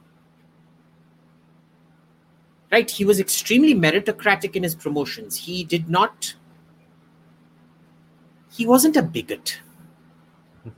Right? 2.72 2.90
He 2.90 3.04
was 3.06 3.20
extremely 3.20 3.76
meritocratic 3.76 4.56
in 4.56 4.64
his 4.64 4.76
promotions. 4.76 5.36
He 5.36 5.64
did 5.64 5.90
not. 5.90 6.36
he 8.52 8.66
wasn't 8.66 8.98
a 8.98 9.02
bigot. 9.02 9.60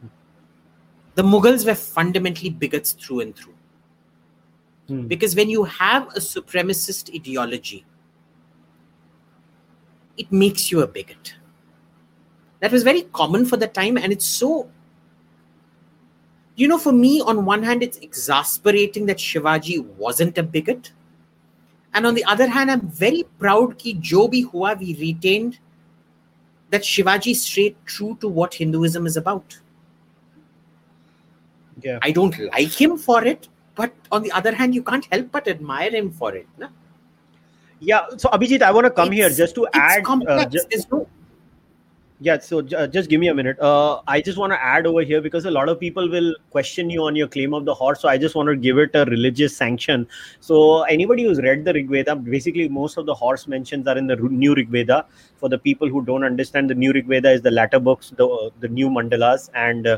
the 1.16 1.24
Mughals 1.24 1.66
were 1.66 1.76
fundamentally 1.76 2.50
bigots 2.50 2.94
through 2.94 3.22
and 3.22 3.36
through. 3.36 3.53
Hmm. 4.88 5.08
Because 5.08 5.36
when 5.36 5.50
you 5.50 5.64
have 5.64 6.08
a 6.10 6.20
supremacist 6.20 7.14
ideology, 7.14 7.86
it 10.18 10.32
makes 10.32 10.72
you 10.72 10.82
a 10.82 10.88
bigot. 10.88 11.36
That 12.60 12.72
was 12.72 12.84
very 12.84 13.04
common 13.14 13.46
for 13.46 13.58
the 13.58 13.68
time, 13.68 13.98
and 13.98 14.12
it's 14.12 14.26
so. 14.26 14.70
You 16.56 16.68
know, 16.68 16.78
for 16.78 16.94
me, 16.94 17.20
on 17.22 17.46
one 17.46 17.64
hand, 17.64 17.82
it's 17.82 17.98
exasperating 17.98 19.08
that 19.08 19.18
Shivaji 19.18 19.84
wasn't 19.96 20.38
a 20.38 20.44
bigot. 20.44 20.92
And 21.94 22.06
on 22.08 22.14
the 22.14 22.24
other 22.26 22.48
hand, 22.48 22.70
I'm 22.72 22.90
very 22.90 23.24
proud 23.40 23.80
that 23.80 24.02
jo 24.02 24.28
bhi 24.28 24.46
hua, 24.46 24.76
we 24.80 24.96
retained 24.96 25.60
that 26.70 26.82
Shivaji 26.82 27.36
stayed 27.36 27.76
true 27.86 28.18
to 28.22 28.28
what 28.28 28.54
Hinduism 28.54 29.06
is 29.06 29.18
about. 29.18 29.60
Yeah. 31.82 32.00
I 32.02 32.12
don't 32.12 32.38
like 32.54 32.72
him 32.72 32.98
for 32.98 33.24
it, 33.24 33.48
but 33.76 33.92
on 34.12 34.24
the 34.24 34.32
other 34.32 34.54
hand, 34.54 34.76
you 34.76 34.84
can't 34.84 35.06
help 35.12 35.32
but 35.32 35.48
admire 35.48 35.90
him 35.92 36.12
for 36.12 36.36
it. 36.36 36.48
No? 36.58 36.68
Yeah. 37.80 38.06
So 38.18 38.30
Abhijit, 38.30 38.62
I 38.62 38.72
want 38.72 38.86
to 38.86 38.92
come 38.92 39.12
here 39.12 39.30
just 39.30 39.56
to 39.56 39.66
it's 39.66 39.78
add. 39.78 40.00
uh, 40.00 40.04
complex. 40.04 40.52
ju- 40.54 40.68
There's 40.70 40.90
no 40.92 41.08
yeah. 42.24 42.40
So 42.40 42.60
uh, 42.60 42.88
just 42.88 43.10
give 43.10 43.20
me 43.20 43.28
a 43.28 43.34
minute. 43.34 43.60
Uh, 43.60 44.02
I 44.08 44.22
just 44.22 44.38
want 44.38 44.54
to 44.54 44.64
add 44.64 44.88
over 44.88 45.02
here 45.02 45.22
because 45.22 45.46
a 45.46 45.52
lot 45.52 45.68
of 45.68 45.80
people 45.80 46.10
will 46.10 46.36
question 46.52 46.90
you 46.90 47.04
on 47.04 47.18
your 47.18 47.28
claim 47.28 47.54
of 47.54 47.66
the 47.66 47.74
horse. 47.74 48.00
So 48.00 48.08
I 48.08 48.18
just 48.18 48.34
want 48.34 48.48
to 48.48 48.56
give 48.56 48.78
it 48.78 48.92
a 48.94 49.04
religious 49.06 49.56
sanction. 49.56 50.08
So 50.40 50.84
anybody 50.84 51.24
who's 51.24 51.42
read 51.42 51.66
the 51.66 51.74
Rig 51.74 51.90
Veda, 51.90 52.16
basically 52.16 52.70
most 52.70 52.98
of 52.98 53.06
the 53.06 53.14
horse 53.14 53.46
mentions 53.48 53.88
are 53.88 53.98
in 53.98 54.08
the 54.08 54.16
new 54.16 54.56
Rig 54.56 54.70
Veda. 54.70 55.06
For 55.36 55.50
the 55.50 55.58
people 55.58 55.90
who 55.90 56.02
don't 56.06 56.24
understand, 56.24 56.70
the 56.70 56.76
new 56.76 56.94
Rig 56.94 57.06
Veda 57.06 57.30
is 57.30 57.42
the 57.42 57.52
latter 57.52 57.80
books, 57.80 58.14
the 58.16 58.52
the 58.62 58.70
new 58.70 58.90
mandalas, 58.90 59.50
and 59.54 59.86
uh, 59.86 59.98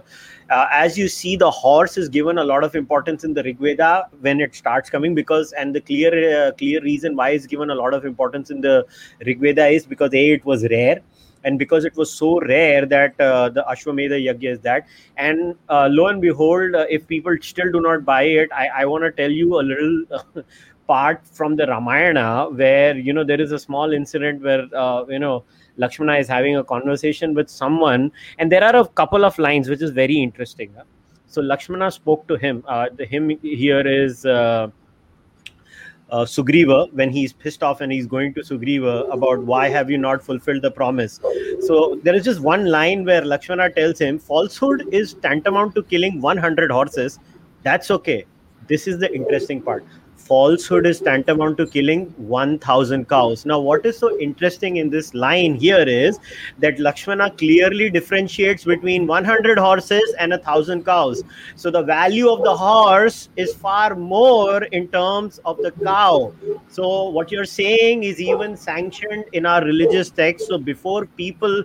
uh, 0.49 0.65
as 0.71 0.97
you 0.97 1.07
see, 1.07 1.35
the 1.35 1.51
horse 1.51 1.97
is 1.97 2.09
given 2.09 2.39
a 2.39 2.43
lot 2.43 2.63
of 2.63 2.75
importance 2.75 3.23
in 3.23 3.35
the 3.35 3.43
Rig 3.43 3.59
Veda 3.59 4.07
when 4.21 4.41
it 4.41 4.55
starts 4.55 4.89
coming 4.89 5.13
because, 5.13 5.51
and 5.51 5.75
the 5.75 5.81
clear 5.81 6.13
uh, 6.37 6.51
clear 6.53 6.81
reason 6.81 7.15
why 7.15 7.29
it's 7.29 7.45
given 7.45 7.69
a 7.69 7.75
lot 7.75 7.93
of 7.93 8.05
importance 8.05 8.49
in 8.49 8.61
the 8.61 8.87
Rig 9.23 9.39
Veda 9.39 9.67
is 9.67 9.85
because 9.85 10.15
a 10.15 10.31
it 10.31 10.43
was 10.45 10.67
rare 10.71 11.01
and 11.45 11.59
because 11.59 11.85
it 11.85 11.95
was 11.95 12.11
so 12.11 12.39
rare 12.41 12.85
that 12.85 13.19
uh, 13.21 13.49
the 13.49 13.63
Ashwamedha 13.71 14.19
Yajna 14.27 14.51
is 14.53 14.59
that. 14.61 14.87
And 15.15 15.55
uh, 15.69 15.87
lo 15.89 16.07
and 16.07 16.21
behold, 16.21 16.75
uh, 16.75 16.85
if 16.89 17.07
people 17.07 17.35
still 17.41 17.71
do 17.71 17.81
not 17.81 18.03
buy 18.03 18.23
it, 18.23 18.49
I, 18.51 18.67
I 18.81 18.85
want 18.85 19.03
to 19.03 19.11
tell 19.11 19.31
you 19.31 19.59
a 19.59 19.63
little 19.71 20.43
part 20.87 21.25
from 21.27 21.55
the 21.55 21.67
Ramayana 21.67 22.49
where 22.49 22.97
you 22.97 23.13
know 23.13 23.23
there 23.23 23.39
is 23.41 23.51
a 23.51 23.59
small 23.59 23.93
incident 23.93 24.41
where 24.41 24.67
uh, 24.75 25.05
you 25.07 25.19
know 25.19 25.43
Lakshmana 25.77 26.17
is 26.17 26.27
having 26.27 26.57
a 26.57 26.63
conversation 26.63 27.33
with 27.33 27.49
someone, 27.49 28.11
and 28.39 28.51
there 28.51 28.63
are 28.63 28.75
a 28.75 28.87
couple 28.87 29.25
of 29.25 29.37
lines 29.39 29.69
which 29.69 29.81
is 29.81 29.91
very 29.91 30.21
interesting. 30.21 30.73
huh? 30.75 30.83
So 31.27 31.41
Lakshmana 31.41 31.91
spoke 31.91 32.27
to 32.27 32.35
him. 32.35 32.63
Uh, 32.67 32.87
the 32.95 33.05
him 33.05 33.29
here 33.41 33.85
is. 33.87 34.25
Uh, 36.11 36.23
Sugriva 36.23 36.93
when 36.93 37.09
he's 37.09 37.33
pissed 37.33 37.63
off 37.63 37.81
and 37.81 37.91
he's 37.91 38.05
going 38.05 38.31
to 38.35 38.41
Sugriva 38.41 39.11
about 39.11 39.39
why 39.43 39.69
have 39.69 39.89
you 39.89 39.97
not 39.97 40.21
fulfilled 40.23 40.61
the 40.61 40.69
promise. 40.69 41.19
So 41.61 41.99
there 42.03 42.13
is 42.13 42.23
just 42.23 42.41
one 42.41 42.65
line 42.65 43.05
where 43.05 43.25
Lakshmana 43.25 43.71
tells 43.71 43.97
him 43.99 44.19
falsehood 44.19 44.87
is 44.91 45.15
tantamount 45.15 45.73
to 45.75 45.81
killing 45.81 46.21
100 46.21 46.69
horses. 46.69 47.17
That's 47.63 47.89
okay. 47.89 48.25
This 48.67 48.87
is 48.87 48.99
the 48.99 49.11
interesting 49.13 49.61
part. 49.61 49.83
Falsehood 50.25 50.87
is 50.87 50.99
tantamount 50.99 51.57
to 51.57 51.67
killing 51.67 52.05
1000 52.17 53.07
cows. 53.07 53.45
Now, 53.45 53.59
what 53.59 53.85
is 53.85 53.97
so 53.97 54.19
interesting 54.19 54.77
in 54.77 54.89
this 54.89 55.13
line 55.13 55.53
here 55.53 55.87
is 55.87 56.19
that 56.57 56.79
Lakshmana 56.79 57.29
clearly 57.29 57.91
differentiates 57.91 58.63
between 58.63 59.05
100 59.05 59.59
horses 59.59 60.15
and 60.17 60.33
a 60.33 60.39
thousand 60.39 60.83
cows. 60.83 61.23
So 61.55 61.69
the 61.69 61.83
value 61.83 62.29
of 62.29 62.43
the 62.43 62.57
horse 62.57 63.29
is 63.35 63.53
far 63.53 63.95
more 63.95 64.63
in 64.63 64.87
terms 64.87 65.39
of 65.45 65.57
the 65.57 65.71
cow. 65.71 66.33
So 66.69 67.09
what 67.09 67.31
you're 67.31 67.45
saying 67.45 68.03
is 68.03 68.19
even 68.19 68.57
sanctioned 68.57 69.25
in 69.33 69.45
our 69.45 69.63
religious 69.63 70.09
text. 70.09 70.47
So 70.47 70.57
before 70.57 71.05
people 71.05 71.63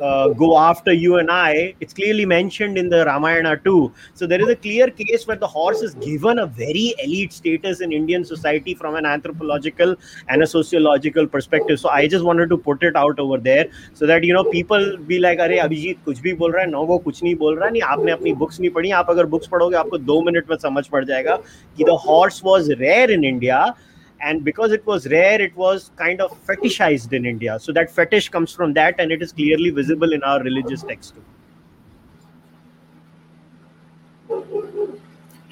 uh, 0.00 0.28
go 0.28 0.58
after 0.58 0.92
you 0.92 1.16
and 1.16 1.30
I, 1.30 1.74
it's 1.80 1.92
clearly 1.92 2.26
mentioned 2.26 2.78
in 2.78 2.88
the 2.88 3.04
Ramayana 3.04 3.56
too. 3.58 3.92
So 4.14 4.26
there 4.26 4.40
is 4.40 4.48
a 4.48 4.56
clear 4.56 4.90
case 4.90 5.26
where 5.26 5.36
the 5.36 5.46
horse 5.46 5.82
is 5.82 5.94
given 5.94 6.38
a 6.38 6.46
very 6.46 6.94
elite 7.02 7.32
status 7.32 7.80
in 7.80 7.92
Indian 7.92 8.24
society 8.24 8.74
from 8.74 8.94
an 8.94 9.06
anthropological 9.06 9.96
and 10.28 10.42
a 10.42 10.46
sociological 10.46 11.26
perspective. 11.26 11.80
So 11.80 11.88
I 11.88 12.06
just 12.06 12.24
wanted 12.24 12.50
to 12.50 12.56
put 12.56 12.82
it 12.82 12.96
out 12.96 13.18
over 13.18 13.38
there 13.38 13.66
so 13.94 14.06
that 14.06 14.24
you 14.24 14.32
know 14.34 14.44
people 14.44 14.96
be 14.98 15.18
like 15.18 15.38
अरे 15.38 15.58
अभिजीत 15.58 15.98
कुछ 16.04 16.20
भी 16.20 16.32
बोल 16.34 16.52
रहा 16.52 16.62
है 16.62 16.70
ना 16.70 16.78
वो 16.78 16.98
कुछ 16.98 17.22
नहीं 17.22 17.34
बोल 17.36 17.58
रहा 17.58 17.68
नहीं 17.68 17.82
आपने 17.82 18.12
अपनी 18.12 18.32
बुक्स 18.44 18.60
नहीं 18.60 18.70
पढ़ी 18.70 18.90
आप 19.00 19.10
अगर 19.10 19.26
बुक्स 19.34 19.46
पढ़ोगे 19.52 19.76
आपको 19.76 19.98
दो 19.98 20.20
मिनट 20.22 20.50
में 20.50 20.56
समझ 20.56 20.86
पड़ 20.88 21.04
जाएगा 21.04 21.36
कि 21.76 21.84
the 21.84 21.98
horse 22.06 22.40
was 22.44 22.70
rare 22.70 23.10
in 23.10 23.24
India 23.24 23.74
and 24.23 24.43
because 24.43 24.71
it 24.71 24.85
was 24.85 25.07
rare 25.07 25.41
it 25.41 25.55
was 25.55 25.91
kind 25.97 26.21
of 26.21 26.31
fetishized 26.47 27.13
in 27.13 27.25
india 27.25 27.57
so 27.59 27.71
that 27.71 27.91
fetish 27.91 28.29
comes 28.29 28.53
from 28.53 28.73
that 28.73 28.95
and 28.99 29.11
it 29.11 29.21
is 29.21 29.31
clearly 29.33 29.69
visible 29.69 30.13
in 30.13 30.23
our 30.23 30.41
religious 30.43 30.83
text 30.83 31.15
too 31.15 31.23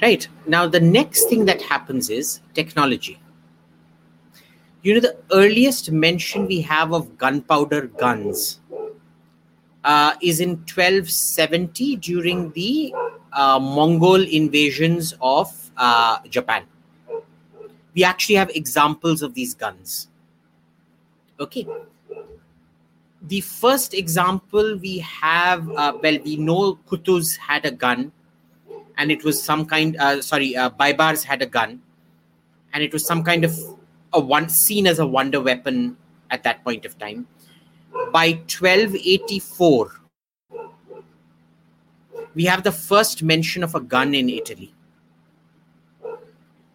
Right. 0.01 0.27
Now, 0.47 0.67
the 0.67 0.79
next 0.79 1.25
thing 1.29 1.45
that 1.45 1.61
happens 1.61 2.09
is 2.09 2.39
technology. 2.53 3.19
You 4.81 4.93
know, 4.95 4.99
the 4.99 5.17
earliest 5.31 5.89
mention 5.91 6.45
we 6.45 6.61
have 6.61 6.91
of 6.93 7.17
gunpowder 7.17 7.87
guns 7.87 8.59
uh, 9.83 10.13
is 10.21 10.39
in 10.39 10.63
1270 10.65 11.95
during 11.97 12.51
the 12.51 12.93
uh, 13.33 13.59
Mongol 13.59 14.21
invasions 14.21 15.13
of 15.21 15.71
uh, 15.77 16.19
Japan. 16.29 16.63
We 17.99 18.05
actually 18.05 18.35
have 18.35 18.49
examples 18.51 19.21
of 19.21 19.33
these 19.33 19.53
guns. 19.53 20.07
Okay. 21.37 21.67
The 23.21 23.41
first 23.41 23.93
example 23.93 24.77
we 24.77 24.99
have, 24.99 25.69
uh, 25.71 25.97
well, 26.01 26.17
we 26.23 26.37
know 26.37 26.79
Qutuz 26.87 27.35
had 27.35 27.65
a 27.65 27.71
gun 27.71 28.13
and 28.97 29.11
it 29.11 29.25
was 29.25 29.43
some 29.43 29.65
kind 29.65 29.97
uh, 29.97 30.21
sorry 30.21 30.55
uh, 30.55 30.69
baibars 30.69 31.25
had 31.25 31.41
a 31.41 31.45
gun 31.45 31.81
and 32.71 32.81
it 32.81 32.93
was 32.93 33.05
some 33.05 33.21
kind 33.21 33.43
of 33.43 33.59
a 34.13 34.19
one 34.21 34.47
seen 34.47 34.87
as 34.87 34.99
a 34.99 35.05
wonder 35.05 35.41
weapon 35.41 35.97
at 36.31 36.43
that 36.43 36.63
point 36.63 36.85
of 36.85 36.97
time 36.97 37.27
by 38.13 38.29
1284 38.47 39.99
we 42.33 42.45
have 42.45 42.63
the 42.63 42.71
first 42.71 43.23
mention 43.23 43.61
of 43.61 43.75
a 43.75 43.81
gun 43.81 44.13
in 44.13 44.29
italy 44.29 44.73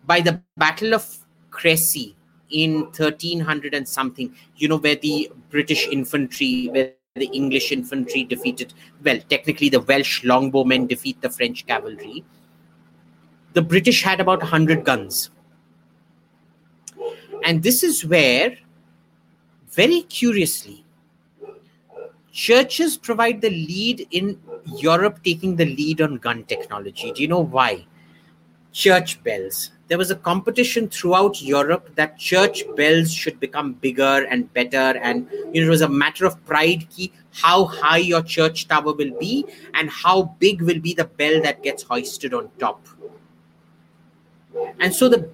by 0.07 0.21
the 0.21 0.41
battle 0.57 0.95
of 0.95 1.19
crecy 1.51 2.17
in 2.51 2.85
1300 2.85 3.75
and 3.75 3.89
something 3.89 4.35
you 4.57 4.69
know 4.69 4.77
where 4.77 4.97
the 4.97 5.31
british 5.51 5.87
infantry 5.89 6.69
where 6.73 6.93
the 7.15 7.27
english 7.27 7.71
infantry 7.73 8.25
defeated 8.25 8.75
well 9.05 9.19
technically 9.29 9.69
the 9.69 9.81
welsh 9.81 10.23
longbowmen 10.25 10.89
defeat 10.89 11.21
the 11.23 11.31
french 11.31 11.65
cavalry. 11.67 12.25
The 13.53 13.63
british 13.63 14.03
had 14.03 14.21
about 14.21 14.41
100 14.41 14.85
guns. 14.85 15.31
And 17.45 17.63
this 17.63 17.85
is 17.85 18.05
where 18.05 18.57
very 19.71 20.03
curiously 20.03 20.85
churches 22.33 22.97
provide 22.97 23.41
the 23.41 23.51
lead 23.51 24.09
in 24.11 24.41
europe 24.77 25.23
taking 25.23 25.55
the 25.55 25.67
lead 25.67 26.01
on 26.01 26.17
gun 26.17 26.43
technology. 26.45 27.13
Do 27.13 27.23
you 27.23 27.29
know 27.29 27.45
why? 27.45 27.87
Church 28.73 29.23
bells 29.23 29.71
there 29.89 29.99
was 29.99 30.11
a 30.11 30.17
competition 30.17 30.89
throughout 30.89 31.43
Europe 31.43 31.95
that 31.95 32.19
church 32.19 32.65
bells 32.75 33.13
should 33.13 33.39
become 33.39 33.75
bigger 33.75 34.27
and 34.31 34.53
better. 34.55 34.99
And 34.99 35.29
you 35.53 35.61
know, 35.61 35.67
it 35.67 35.71
was 35.71 35.83
a 35.83 35.89
matter 35.89 36.25
of 36.25 36.43
pride 36.47 36.89
key 36.91 37.13
how 37.33 37.65
high 37.65 37.99
your 37.99 38.23
church 38.23 38.69
tower 38.69 38.93
will 38.93 39.19
be 39.19 39.45
and 39.75 39.91
how 39.91 40.35
big 40.39 40.63
will 40.63 40.79
be 40.79 40.95
the 40.95 41.05
bell 41.05 41.43
that 41.43 41.63
gets 41.63 41.83
hoisted 41.83 42.33
on 42.33 42.49
top. 42.59 42.87
And 44.79 44.95
so 44.95 45.09
the 45.09 45.29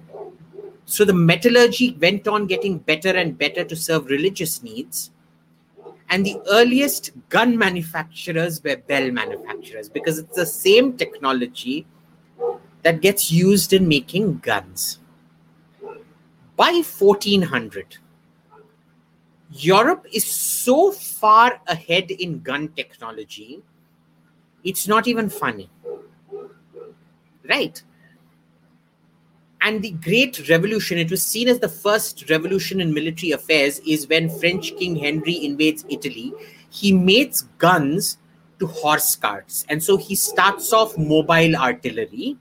so 0.85 1.05
the 1.05 1.13
metallurgy 1.13 1.95
went 2.01 2.27
on 2.27 2.47
getting 2.47 2.77
better 2.79 3.09
and 3.09 3.37
better 3.37 3.63
to 3.63 3.75
serve 3.75 4.07
religious 4.07 4.61
needs. 4.61 5.11
And 6.09 6.25
the 6.25 6.41
earliest 6.49 7.11
gun 7.29 7.57
manufacturers 7.57 8.61
were 8.61 8.75
bell 8.75 9.09
manufacturers 9.11 9.87
because 9.87 10.19
it's 10.19 10.35
the 10.35 10.45
same 10.45 10.97
technology 10.97 11.85
that 12.83 13.01
gets 13.01 13.31
used 13.31 13.73
in 13.73 13.87
making 13.87 14.39
guns. 14.39 14.99
By 16.55 16.81
1400, 16.83 17.97
Europe 19.51 20.05
is 20.11 20.25
so 20.25 20.91
far 20.91 21.59
ahead 21.67 22.11
in 22.11 22.41
gun 22.41 22.69
technology, 22.69 23.61
it's 24.63 24.87
not 24.87 25.07
even 25.07 25.29
funny. 25.29 25.69
Right? 27.47 27.81
And 29.61 29.81
the 29.81 29.91
Great 29.91 30.49
Revolution, 30.49 30.97
it 30.97 31.11
was 31.11 31.21
seen 31.21 31.47
as 31.47 31.59
the 31.59 31.69
first 31.69 32.29
revolution 32.29 32.81
in 32.81 32.93
military 32.93 33.31
affairs, 33.31 33.79
is 33.87 34.07
when 34.07 34.29
French 34.29 34.75
King 34.77 34.95
Henry 34.95 35.45
invades 35.45 35.85
Italy. 35.89 36.33
he 36.71 36.93
mates 36.93 37.43
guns 37.57 38.17
to 38.59 38.65
horse 38.65 39.15
carts. 39.15 39.65
And 39.69 39.83
so 39.83 39.97
he 39.97 40.15
starts 40.15 40.71
off 40.71 40.97
mobile 40.97 41.55
artillery. 41.55 42.37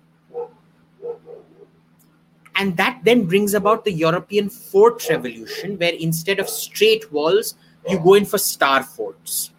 And 2.59 2.77
that 2.77 3.01
then 3.03 3.25
brings 3.25 3.53
about 3.53 3.83
the 3.83 3.91
European 3.91 4.49
fort 4.49 5.07
revolution, 5.09 5.77
where 5.77 5.93
instead 5.93 6.39
of 6.39 6.47
straight 6.49 7.11
walls, 7.11 7.55
you 7.87 7.99
go 7.99 8.13
in 8.13 8.25
for 8.25 8.37
star 8.37 8.83
forts. 8.83 9.51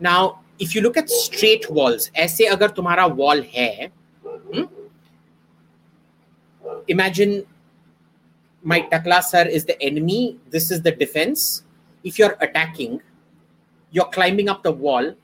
Now, 0.00 0.40
if 0.58 0.74
you 0.74 0.80
look 0.80 0.96
at 0.96 1.10
straight 1.10 1.70
walls, 1.70 2.10
ऐसे 2.16 2.46
अगर 2.46 2.68
तुम्हारा 2.76 3.16
wall 3.16 3.42
है, 3.42 3.90
hmm? 4.24 4.64
imagine 6.88 7.44
my 8.62 8.80
Takla 8.80 9.22
sir 9.22 9.46
is 9.46 9.64
the 9.64 9.80
enemy, 9.82 10.38
this 10.50 10.70
is 10.70 10.82
the 10.82 10.90
defense. 10.90 11.62
If 12.02 12.18
you're 12.18 12.36
attacking, 12.40 13.00
you're 13.90 14.06
climbing 14.06 14.48
up 14.48 14.62
the 14.62 14.72
wall, 14.72 15.14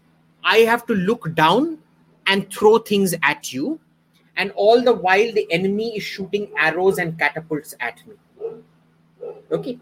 I 0.44 0.58
have 0.58 0.86
to 0.86 0.94
look 0.94 1.34
down 1.34 1.78
and 2.26 2.50
throw 2.52 2.78
things 2.78 3.14
at 3.22 3.52
you. 3.52 3.80
and 4.37 4.51
all 4.51 4.81
the 4.81 4.93
while, 4.93 5.31
the 5.33 5.47
enemy 5.51 5.95
is 5.97 6.03
shooting 6.03 6.51
arrows 6.57 6.97
and 6.97 7.17
catapults 7.17 7.73
at 7.79 8.01
me. 8.07 8.15
Okay. 9.51 9.79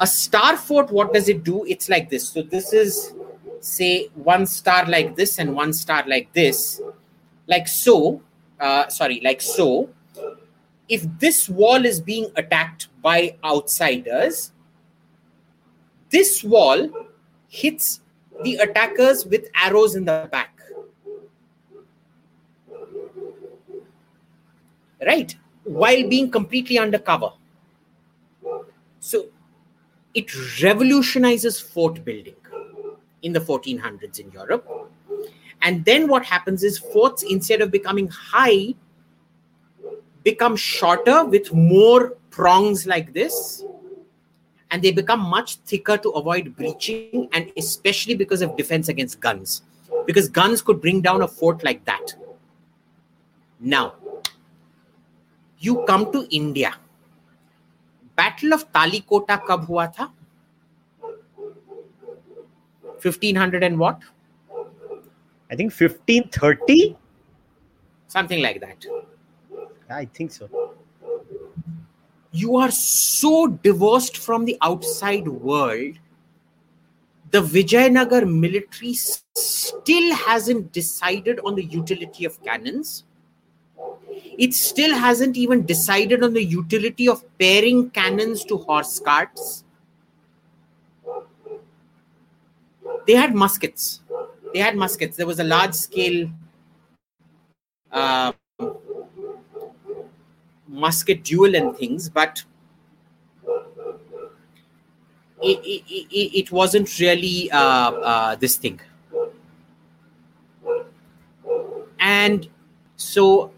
A 0.00 0.06
star 0.06 0.56
fort, 0.56 0.90
what 0.90 1.12
does 1.12 1.28
it 1.28 1.44
do? 1.44 1.64
It's 1.66 1.88
like 1.88 2.10
this. 2.10 2.28
So, 2.28 2.42
this 2.42 2.72
is, 2.72 3.14
say, 3.60 4.08
one 4.14 4.46
star 4.46 4.86
like 4.86 5.16
this 5.16 5.38
and 5.38 5.54
one 5.54 5.72
star 5.72 6.04
like 6.06 6.32
this. 6.32 6.80
Like 7.46 7.68
so. 7.68 8.20
Uh, 8.58 8.88
sorry, 8.88 9.20
like 9.22 9.40
so. 9.40 9.88
If 10.88 11.06
this 11.18 11.48
wall 11.48 11.84
is 11.84 12.00
being 12.00 12.30
attacked 12.36 12.88
by 13.02 13.36
outsiders, 13.44 14.52
this 16.10 16.42
wall 16.44 16.88
hits 17.48 18.00
the 18.42 18.56
attackers 18.56 19.26
with 19.26 19.48
arrows 19.54 19.94
in 19.94 20.04
the 20.04 20.28
back. 20.30 20.55
Right? 25.04 25.36
While 25.64 26.08
being 26.08 26.30
completely 26.30 26.78
undercover. 26.78 27.30
So 29.00 29.26
it 30.14 30.62
revolutionizes 30.62 31.60
fort 31.60 32.04
building 32.04 32.36
in 33.22 33.32
the 33.32 33.40
1400s 33.40 34.18
in 34.20 34.30
Europe. 34.30 34.66
And 35.62 35.84
then 35.84 36.08
what 36.08 36.24
happens 36.24 36.62
is 36.62 36.78
forts, 36.78 37.22
instead 37.22 37.60
of 37.60 37.70
becoming 37.70 38.08
high, 38.08 38.74
become 40.22 40.56
shorter 40.56 41.24
with 41.24 41.52
more 41.52 42.16
prongs 42.30 42.86
like 42.86 43.12
this 43.12 43.64
and 44.70 44.82
they 44.82 44.90
become 44.90 45.20
much 45.20 45.56
thicker 45.58 45.96
to 45.96 46.10
avoid 46.10 46.54
breaching 46.56 47.28
and 47.32 47.52
especially 47.56 48.14
because 48.14 48.42
of 48.42 48.56
defense 48.56 48.88
against 48.88 49.20
guns 49.20 49.62
because 50.04 50.28
guns 50.28 50.60
could 50.60 50.80
bring 50.80 51.00
down 51.00 51.22
a 51.22 51.28
fort 51.28 51.62
like 51.62 51.84
that 51.84 52.14
now 53.60 53.94
you 55.66 55.84
come 55.86 56.10
to 56.12 56.26
india. 56.40 56.74
Battle 58.20 58.54
of 58.58 58.64
talikota 58.76 59.38
kab 59.48 59.66
hua 59.70 59.86
tha 59.96 60.10
1500 63.02 63.62
and 63.62 63.78
what? 63.78 64.00
I 65.50 65.56
think 65.56 65.72
1530 65.72 66.96
something 68.08 68.42
like 68.42 68.60
that. 68.60 68.86
I 69.88 70.04
think 70.06 70.32
so. 70.32 70.48
You 72.32 72.56
are 72.56 72.70
so 72.70 73.46
divorced 73.46 74.16
from 74.18 74.44
the 74.44 74.58
outside 74.60 75.28
world 75.28 75.98
the 77.30 77.40
vijayanagar 77.42 78.28
military 78.28 78.94
still 78.94 80.14
hasn't 80.14 80.72
decided 80.72 81.40
on 81.40 81.54
the 81.54 81.64
utility 81.64 82.24
of 82.24 82.42
cannons 82.42 83.05
it 84.38 84.54
still 84.54 84.94
hasn't 84.94 85.36
even 85.36 85.64
decided 85.64 86.22
on 86.22 86.34
the 86.34 86.44
utility 86.44 87.08
of 87.08 87.24
pairing 87.38 87.90
cannons 87.90 88.44
to 88.44 88.58
horse 88.58 88.98
carts. 88.98 89.64
They 93.06 93.14
had 93.14 93.34
muskets. 93.34 94.00
They 94.52 94.58
had 94.60 94.76
muskets. 94.76 95.16
There 95.16 95.26
was 95.26 95.38
a 95.38 95.44
large 95.44 95.74
scale 95.74 96.28
uh, 97.92 98.32
musket 100.68 101.22
duel 101.22 101.54
and 101.54 101.76
things, 101.76 102.08
but 102.08 102.44
it, 105.42 105.58
it, 105.64 105.84
it, 105.90 106.38
it 106.38 106.52
wasn't 106.52 106.98
really 106.98 107.50
uh, 107.50 107.58
uh, 107.58 108.34
this 108.36 108.56
thing. 108.56 108.80
And 111.98 112.48
so, 112.96 113.52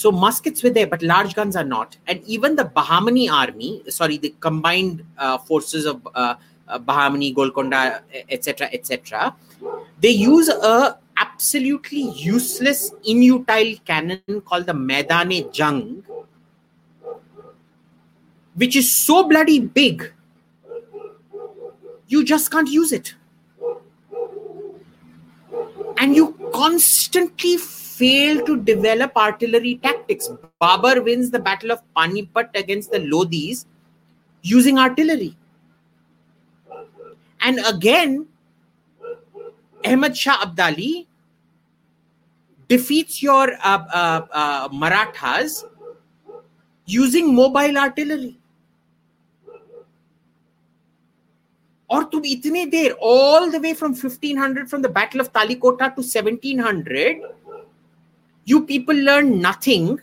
so 0.00 0.10
muskets 0.10 0.62
were 0.62 0.70
there, 0.70 0.86
but 0.86 1.02
large 1.02 1.34
guns 1.34 1.56
are 1.56 1.64
not. 1.64 1.96
And 2.06 2.22
even 2.24 2.56
the 2.56 2.64
Bahmani 2.64 3.30
army, 3.30 3.82
sorry, 3.88 4.16
the 4.16 4.34
combined 4.40 5.04
uh, 5.18 5.36
forces 5.36 5.84
of 5.84 6.08
uh, 6.14 6.36
uh, 6.68 6.78
Bahmani, 6.78 7.34
Golconda, 7.34 8.02
etc., 8.30 8.70
etc., 8.72 9.36
they 10.00 10.08
use 10.08 10.48
a 10.48 10.98
absolutely 11.18 12.00
useless, 12.12 12.92
inutile 13.06 13.84
cannon 13.84 14.40
called 14.46 14.64
the 14.64 14.72
Maidane 14.72 15.54
Jung, 15.56 16.02
which 18.54 18.74
is 18.74 18.90
so 18.90 19.28
bloody 19.28 19.60
big, 19.60 20.12
you 22.08 22.24
just 22.24 22.50
can't 22.50 22.70
use 22.70 22.92
it. 22.92 23.14
And 25.98 26.16
you 26.16 26.50
constantly 26.54 27.58
fail 27.99 28.45
to 28.45 28.57
develop 28.57 29.15
artillery 29.15 29.75
tactics. 29.81 30.29
Babur 30.61 31.03
wins 31.03 31.31
the 31.31 31.39
Battle 31.39 31.71
of 31.71 31.81
Panipat 31.95 32.55
against 32.55 32.91
the 32.91 32.99
Lodhis 32.99 33.65
using 34.41 34.77
artillery. 34.77 35.35
And 37.41 37.59
again, 37.65 38.27
Ahmad 39.85 40.17
Shah 40.17 40.37
Abdali 40.45 41.05
defeats 42.67 43.21
your 43.21 43.53
uh, 43.63 43.85
uh, 43.93 44.21
uh, 44.31 44.69
Marathas 44.71 45.63
using 46.85 47.35
mobile 47.35 47.77
artillery. 47.77 48.37
और 51.89 52.03
तुम 52.11 52.25
इतने 52.25 52.65
देर 52.65 52.95
all 52.99 53.51
the 53.51 53.59
way 53.59 53.73
from 53.73 53.93
1500 53.93 54.69
from 54.69 54.81
the 54.81 54.89
battle 54.89 55.21
of 55.21 55.31
talikota 55.31 55.89
to 55.95 56.01
1700 56.01 57.21
you 58.44 58.64
people 58.66 58.94
learn 58.94 59.40
nothing 59.40 60.00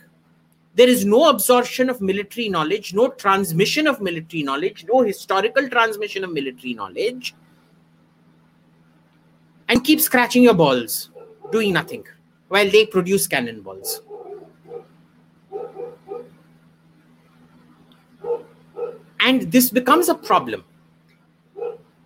there 0.74 0.88
is 0.88 1.04
no 1.04 1.28
absorption 1.28 1.90
of 1.90 2.00
military 2.00 2.48
knowledge 2.48 2.94
no 2.94 3.08
transmission 3.08 3.86
of 3.86 4.00
military 4.00 4.42
knowledge 4.42 4.84
no 4.88 5.02
historical 5.02 5.68
transmission 5.68 6.24
of 6.24 6.32
military 6.32 6.74
knowledge 6.74 7.34
and 9.68 9.84
keep 9.84 10.00
scratching 10.00 10.42
your 10.42 10.54
balls 10.54 11.10
doing 11.52 11.72
nothing 11.72 12.04
while 12.48 12.68
they 12.68 12.86
produce 12.86 13.26
cannonballs. 13.26 14.02
And 19.20 19.52
this 19.52 19.70
becomes 19.70 20.08
a 20.08 20.14
problem. 20.14 20.64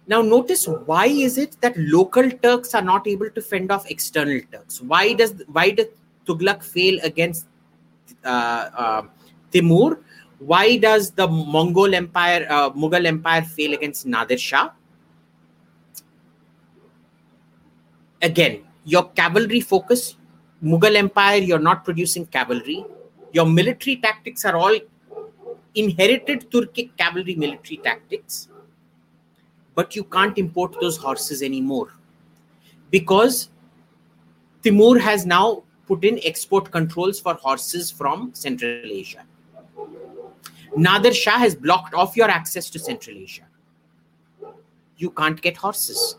Now, 0.08 0.20
notice 0.20 0.66
why 0.66 1.06
is 1.06 1.38
it 1.38 1.56
that 1.60 1.76
local 1.76 2.28
Turks 2.30 2.74
are 2.74 2.82
not 2.82 3.06
able 3.06 3.30
to 3.30 3.40
fend 3.40 3.70
off 3.70 3.88
external 3.88 4.40
Turks? 4.50 4.80
Why 4.80 5.12
does 5.12 5.34
why 5.46 5.70
did 5.70 5.90
Tughlaq 6.26 6.62
fail 6.62 6.98
against 7.02 7.46
uh, 8.24 8.70
uh, 8.76 9.02
Timur? 9.50 10.00
Why 10.38 10.76
does 10.76 11.10
the 11.10 11.28
Mongol 11.28 11.94
Empire, 11.94 12.46
uh, 12.48 12.70
Mughal 12.70 13.06
Empire, 13.06 13.42
fail 13.42 13.74
against 13.74 14.06
Nadir 14.06 14.38
Shah? 14.38 14.70
Again, 18.20 18.62
your 18.84 19.08
cavalry 19.10 19.60
focus 19.60 20.16
Mughal 20.62 20.94
Empire, 20.94 21.38
you're 21.38 21.58
not 21.58 21.84
producing 21.84 22.24
cavalry. 22.26 22.84
Your 23.32 23.46
military 23.46 23.96
tactics 23.96 24.44
are 24.44 24.56
all 24.56 24.78
inherited 25.74 26.50
Turkic 26.50 26.96
cavalry 26.96 27.34
military 27.34 27.78
tactics. 27.78 28.48
But 29.74 29.96
you 29.96 30.04
can't 30.04 30.38
import 30.38 30.76
those 30.80 30.96
horses 30.96 31.42
anymore 31.42 31.88
because 32.90 33.48
Timur 34.62 34.98
has 34.98 35.26
now 35.26 35.64
put 35.86 36.04
in 36.04 36.20
export 36.24 36.70
controls 36.70 37.20
for 37.20 37.34
horses 37.34 37.90
from 37.90 38.30
Central 38.34 38.80
Asia. 38.84 39.24
Nadir 40.76 41.12
Shah 41.12 41.38
has 41.38 41.54
blocked 41.54 41.94
off 41.94 42.16
your 42.16 42.28
access 42.28 42.70
to 42.70 42.78
Central 42.78 43.16
Asia. 43.16 43.46
You 44.96 45.10
can't 45.10 45.40
get 45.40 45.56
horses 45.56 46.16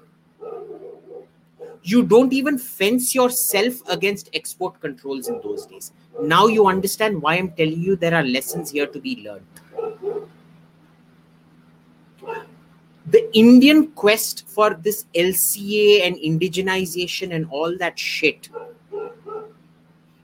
you 1.83 2.01
don't 2.03 2.31
even 2.31 2.57
fence 2.57 3.13
yourself 3.13 3.81
against 3.89 4.29
export 4.33 4.79
controls 4.79 5.27
in 5.27 5.39
those 5.43 5.65
days. 5.65 5.91
Now 6.21 6.47
you 6.47 6.67
understand 6.67 7.21
why 7.21 7.35
I'm 7.35 7.51
telling 7.51 7.81
you 7.81 7.95
there 7.95 8.15
are 8.15 8.23
lessons 8.23 8.71
here 8.71 8.87
to 8.87 8.99
be 8.99 9.23
learned. 9.23 9.45
The 13.07 13.37
Indian 13.37 13.87
quest 13.87 14.47
for 14.47 14.75
this 14.75 15.05
LCA 15.13 16.07
and 16.07 16.15
indigenization 16.15 17.35
and 17.35 17.45
all 17.49 17.77
that 17.77 17.99
shit 17.99 18.49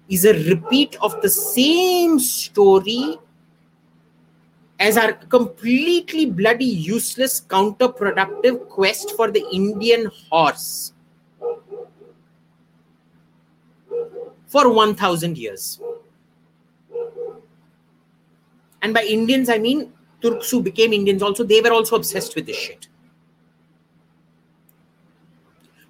is 0.10 0.26
a 0.26 0.34
repeat 0.50 0.98
of 1.02 1.22
the 1.22 1.30
same 1.30 2.20
story 2.20 3.18
as 4.80 4.98
our 4.98 5.14
completely 5.14 6.26
bloody 6.26 6.66
useless 6.66 7.42
counterproductive 7.42 8.68
quest 8.70 9.16
for 9.16 9.30
the 9.30 9.46
Indian 9.52 10.10
horse 10.30 10.94
for 14.48 14.74
1000 14.74 15.38
years. 15.38 15.80
And 18.82 18.94
by 18.94 19.04
Indians, 19.04 19.50
I 19.50 19.60
mean 19.60 19.94
Turks 20.22 20.50
who 20.50 20.62
became 20.62 20.92
Indians 20.92 21.22
also, 21.22 21.44
they 21.44 21.62
were 21.62 21.72
also 21.72 21.96
obsessed 21.96 22.36
with 22.36 22.46
this 22.46 22.58
shit. 22.58 22.88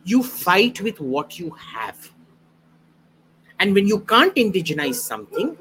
You 0.03 0.23
fight 0.23 0.81
with 0.81 0.99
what 0.99 1.39
you 1.39 1.51
have. 1.51 2.11
And 3.60 3.74
when 3.74 3.86
you 3.86 4.00
can't 4.00 4.34
indigenize 4.34 4.96
something, 4.96 5.56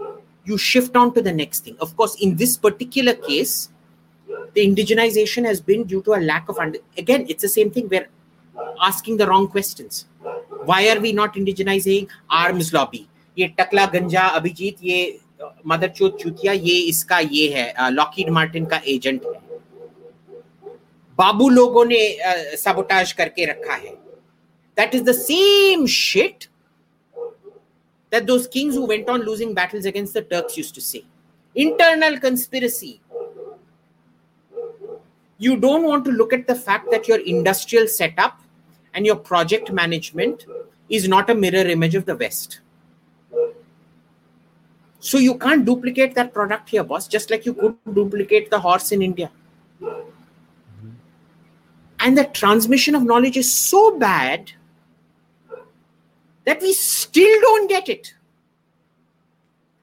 you 0.45 0.57
shift 0.57 0.95
on 0.95 1.13
to 1.13 1.21
the 1.21 1.31
next 1.31 1.63
thing. 1.65 1.77
Of 1.79 1.95
course, 1.95 2.15
in 2.15 2.35
this 2.35 2.57
particular 2.57 3.13
case, 3.13 3.69
the 4.53 4.65
indigenization 4.65 5.45
has 5.45 5.61
been 5.61 5.83
due 5.83 6.01
to 6.03 6.13
a 6.13 6.21
lack 6.21 6.49
of 6.49 6.57
under- 6.59 6.79
again, 6.97 7.25
it's 7.29 7.41
the 7.41 7.49
same 7.49 7.71
thing. 7.71 7.87
We're 7.89 8.07
asking 8.81 9.17
the 9.17 9.27
wrong 9.27 9.47
questions. 9.47 10.05
Why 10.65 10.89
are 10.89 10.99
we 10.99 11.13
not 11.13 11.35
indigenizing 11.35 12.07
arms 12.29 12.73
lobby? 12.73 13.07
ये 13.37 13.47
टकला 13.59 13.85
गंजा 13.93 14.21
अभिजीत 14.39 14.83
ये 14.83 14.97
mother 15.67 15.87
चोत 15.89 16.17
चूतिया 16.21 16.51
ये 16.53 16.75
इसका 16.89 17.19
ये 17.19 17.47
है 17.53 17.91
लॉकीड 17.91 18.29
Martin 18.29 18.65
का 18.73 18.81
एजेंट 18.87 19.23
है 19.25 19.41
बाबू 21.17 21.49
लोगों 21.49 21.85
ने 21.85 22.01
सबोटाज 22.57 23.11
करके 23.13 23.45
रखा 23.45 23.73
है 23.73 23.91
that 24.77 24.95
is 24.95 25.01
the 25.09 25.11
same 25.15 25.85
shit 25.95 26.46
that 28.10 28.26
those 28.26 28.46
kings 28.46 28.74
who 28.74 28.86
went 28.86 29.08
on 29.08 29.22
losing 29.22 29.54
battles 29.54 29.84
against 29.84 30.14
the 30.14 30.22
Turks 30.22 30.56
used 30.56 30.74
to 30.74 30.80
say. 30.80 31.04
Internal 31.54 32.18
conspiracy. 32.18 33.00
You 35.38 35.56
don't 35.56 35.84
want 35.84 36.04
to 36.06 36.10
look 36.10 36.32
at 36.32 36.46
the 36.46 36.54
fact 36.54 36.90
that 36.90 37.06
your 37.06 37.18
industrial 37.18 37.86
setup 37.86 38.40
and 38.94 39.06
your 39.06 39.16
project 39.16 39.70
management 39.70 40.46
is 40.88 41.06
not 41.06 41.30
a 41.30 41.34
mirror 41.34 41.68
image 41.68 41.94
of 41.94 42.06
the 42.06 42.16
West. 42.16 42.60
So 45.00 45.18
you 45.18 45.38
can't 45.38 45.64
duplicate 45.64 46.14
that 46.16 46.34
product 46.34 46.70
here, 46.70 46.82
boss, 46.82 47.06
just 47.06 47.30
like 47.30 47.46
you 47.46 47.54
couldn't 47.54 47.94
duplicate 47.94 48.50
the 48.50 48.58
horse 48.58 48.90
in 48.90 49.00
India. 49.00 49.30
And 52.00 52.16
the 52.16 52.24
transmission 52.24 52.94
of 52.94 53.04
knowledge 53.04 53.36
is 53.36 53.52
so 53.52 53.96
bad 53.98 54.52
that 56.48 56.68
we 56.68 56.72
still 56.82 57.40
don't 57.46 57.74
get 57.74 57.90
it. 57.96 58.14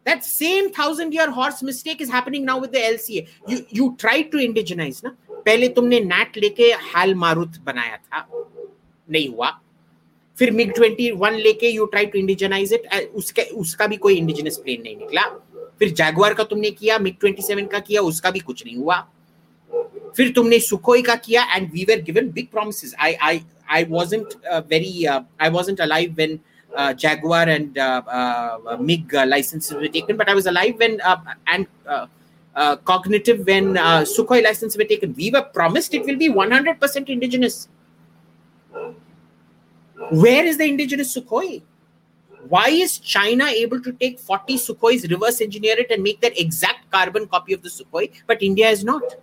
That 0.06 0.24
same 0.30 0.72
thousand 0.80 1.14
year 1.20 1.30
horse 1.32 1.62
mistake 1.68 2.02
is 2.02 2.12
happening 2.16 2.44
now 2.46 2.58
with 2.64 2.72
the 2.74 2.82
LCA. 2.88 3.28
You 3.52 3.58
you 3.78 3.92
tried 4.04 4.32
to 4.34 4.44
indigenize 4.48 5.04
ना 5.04 5.16
पहले 5.46 5.68
तुमने 5.78 6.00
NAT 6.00 6.38
लेके 6.38 6.72
हाल 6.92 7.16
मारुत 7.24 7.58
बनाया 7.66 7.98
था। 7.98 8.28
नहीं 9.08 9.28
हुआ। 9.30 9.50
फिर 10.38 10.52
MiG 10.52 10.72
twenty 10.76 11.10
one 11.24 11.34
लेके 11.34 11.70
you 11.70 11.86
try 11.86 12.06
to 12.06 12.20
indigenise 12.20 12.74
it 12.74 13.12
उसके, 13.16 13.42
उसका 13.42 13.88
भी 13.88 13.98
कोई 13.98 14.16
इंडिजिनस 14.18 14.58
प्लेन 14.64 14.82
नहीं 14.82 14.96
निकला। 14.98 15.22
फिर 15.80 15.90
जैगुआर 15.90 16.34
का 16.34 16.44
तुमने 16.44 16.72
किया 16.72 16.98
मिग 17.00 17.16
ट्वेंटी 17.20 17.42
सेवन 17.44 17.66
का 17.68 17.80
किया, 17.80 18.02
उसका 18.02 18.32
भी 18.32 18.40
कुछ 18.40 18.66
नहीं 18.66 18.78
हुआ। 18.78 18.98
फिर 20.18 20.32
तुमने 20.36 20.60
सुखोई 20.60 21.02
का 21.02 21.16
किया 21.16 21.44
and 21.56 21.72
we 21.72 21.84
were 21.90 22.02
given 22.02 22.30
big 22.32 22.48
promise 22.52 22.94
I 23.00 23.14
I 23.14 23.42
I 23.70 23.86
wasn't 23.90 24.34
very 24.70 25.06
I 25.06 25.50
wasn't 25.52 25.82
alive 25.82 26.14
when 26.16 26.40
uh, 26.76 26.94
Jaguar 26.94 27.48
and 27.50 27.78
uh, 27.78 28.02
uh, 28.08 28.78
MiG 28.80 29.14
licenses 29.14 29.74
were 29.74 29.88
taken, 29.88 30.18
but 30.18 30.30
I 30.30 30.34
was 30.34 30.46
alive 30.46 30.76
when 30.78 31.00
and 31.48 31.68
cognitive 32.86 33.46
when 33.46 33.76
Sukhoi 33.76 34.44
licenses 34.44 34.78
were 34.78 34.84
taken. 34.86 35.14
We 35.14 35.32
were 35.32 35.42
promised 35.42 35.94
it 35.94 36.06
will 36.06 36.18
be 36.18 36.30
100% 36.30 37.10
indigenous. 37.10 37.68
Where 40.12 40.46
is 40.46 40.58
the 40.58 40.66
indigenous 40.66 41.16
Sukhoi? 41.16 41.62
Why 42.48 42.68
is 42.70 43.00
China 43.00 43.46
able 43.46 43.82
to 43.82 43.92
take 43.94 44.20
40 44.20 44.58
Sukhois, 44.58 45.10
reverse 45.10 45.42
engineer 45.42 45.80
it, 45.80 45.90
and 45.90 46.04
make 46.04 46.22
that 46.22 46.40
exact 46.40 46.92
carbon 46.92 47.28
copy 47.28 47.54
of 47.54 47.64
the 47.64 47.70
Sukhoi, 47.70 48.12
but 48.28 48.44
India 48.44 48.70
is 48.70 48.84
not? 48.84 49.16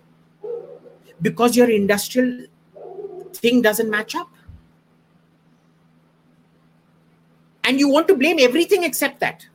Because 1.20 1.55
your 1.57 1.70
industrial 1.70 2.47
thing 3.33 3.62
doesn't 3.62 3.89
match 3.89 4.16
up. 4.16 4.29
And 7.73 7.81
you 7.81 7.89
want 7.89 8.07
to 8.07 8.15
blame 8.15 8.39
everything 8.39 8.85
except 8.85 9.19
that. 9.20 9.47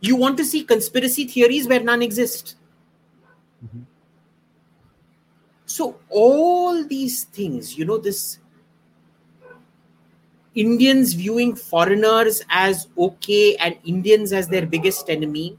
You 0.00 0.14
want 0.14 0.36
to 0.36 0.44
see 0.44 0.62
conspiracy 0.62 1.26
theories 1.26 1.66
where 1.66 1.80
none 1.80 2.02
exist. 2.02 2.56
Mm-hmm. 3.64 3.84
So, 5.64 5.96
all 6.10 6.84
these 6.84 7.24
things, 7.24 7.78
you 7.78 7.86
know, 7.86 7.96
this 7.96 8.40
Indians 10.54 11.14
viewing 11.14 11.54
foreigners 11.56 12.42
as 12.50 12.88
okay 12.98 13.56
and 13.56 13.78
Indians 13.84 14.34
as 14.34 14.48
their 14.48 14.66
biggest 14.66 15.08
enemy, 15.08 15.56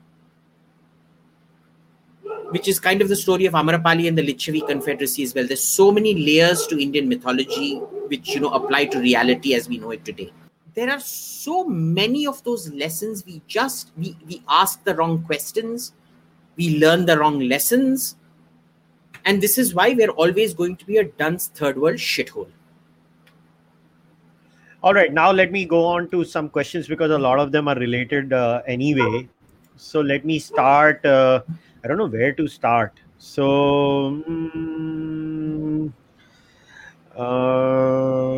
which 2.54 2.68
is 2.68 2.80
kind 2.80 3.02
of 3.02 3.10
the 3.10 3.16
story 3.16 3.48
of 3.48 3.54
Amarapali 3.54 4.08
and 4.08 4.16
the 4.16 4.22
Licchavi 4.22 4.68
Confederacy 4.68 5.24
as 5.24 5.34
well. 5.34 5.48
There's 5.48 5.64
so 5.64 5.92
many 5.92 6.14
layers 6.14 6.68
to 6.68 6.80
Indian 6.80 7.10
mythology 7.10 7.78
which 8.12 8.30
you 8.30 8.42
know 8.42 8.52
apply 8.52 8.86
to 8.86 9.00
reality 9.00 9.56
as 9.56 9.68
we 9.68 9.80
know 9.80 9.90
it 9.90 10.06
today. 10.06 10.32
There 10.76 10.92
are 10.92 11.00
so 11.00 11.64
many 11.64 12.28
of 12.28 12.44
those 12.44 12.72
lessons 12.72 13.26
we 13.26 13.42
just 13.48 13.92
we, 13.98 14.16
we 14.28 14.44
ask 14.48 14.84
the 14.84 14.96
wrong 14.96 15.24
questions, 15.24 15.94
we 16.56 16.78
learn 16.78 17.08
the 17.08 17.18
wrong 17.18 17.40
lessons, 17.40 18.18
and 19.26 19.42
this 19.42 19.58
is 19.58 19.74
why 19.74 19.90
we're 19.98 20.12
always 20.12 20.54
going 20.54 20.76
to 20.76 20.86
be 20.86 20.98
a 20.98 21.06
dunce 21.06 21.48
third 21.48 21.82
world 21.82 21.98
shithole. 21.98 22.50
All 24.84 24.94
right, 24.94 25.12
now 25.12 25.32
let 25.32 25.52
me 25.52 25.66
go 25.66 25.86
on 25.86 26.08
to 26.10 26.24
some 26.24 26.50
questions 26.50 26.88
because 26.88 27.10
a 27.10 27.18
lot 27.18 27.40
of 27.40 27.52
them 27.52 27.68
are 27.68 27.76
related 27.76 28.32
uh, 28.32 28.62
anyway. 28.68 29.28
So 29.76 30.02
let 30.02 30.24
me 30.24 30.38
start. 30.38 31.04
Uh, 31.04 31.42
I 31.84 31.90
don't 31.90 31.98
know 31.98 32.08
where 32.08 32.32
to 32.32 32.48
start. 32.48 32.94
So, 33.18 34.24
um, 34.28 35.94
uh, 37.18 38.34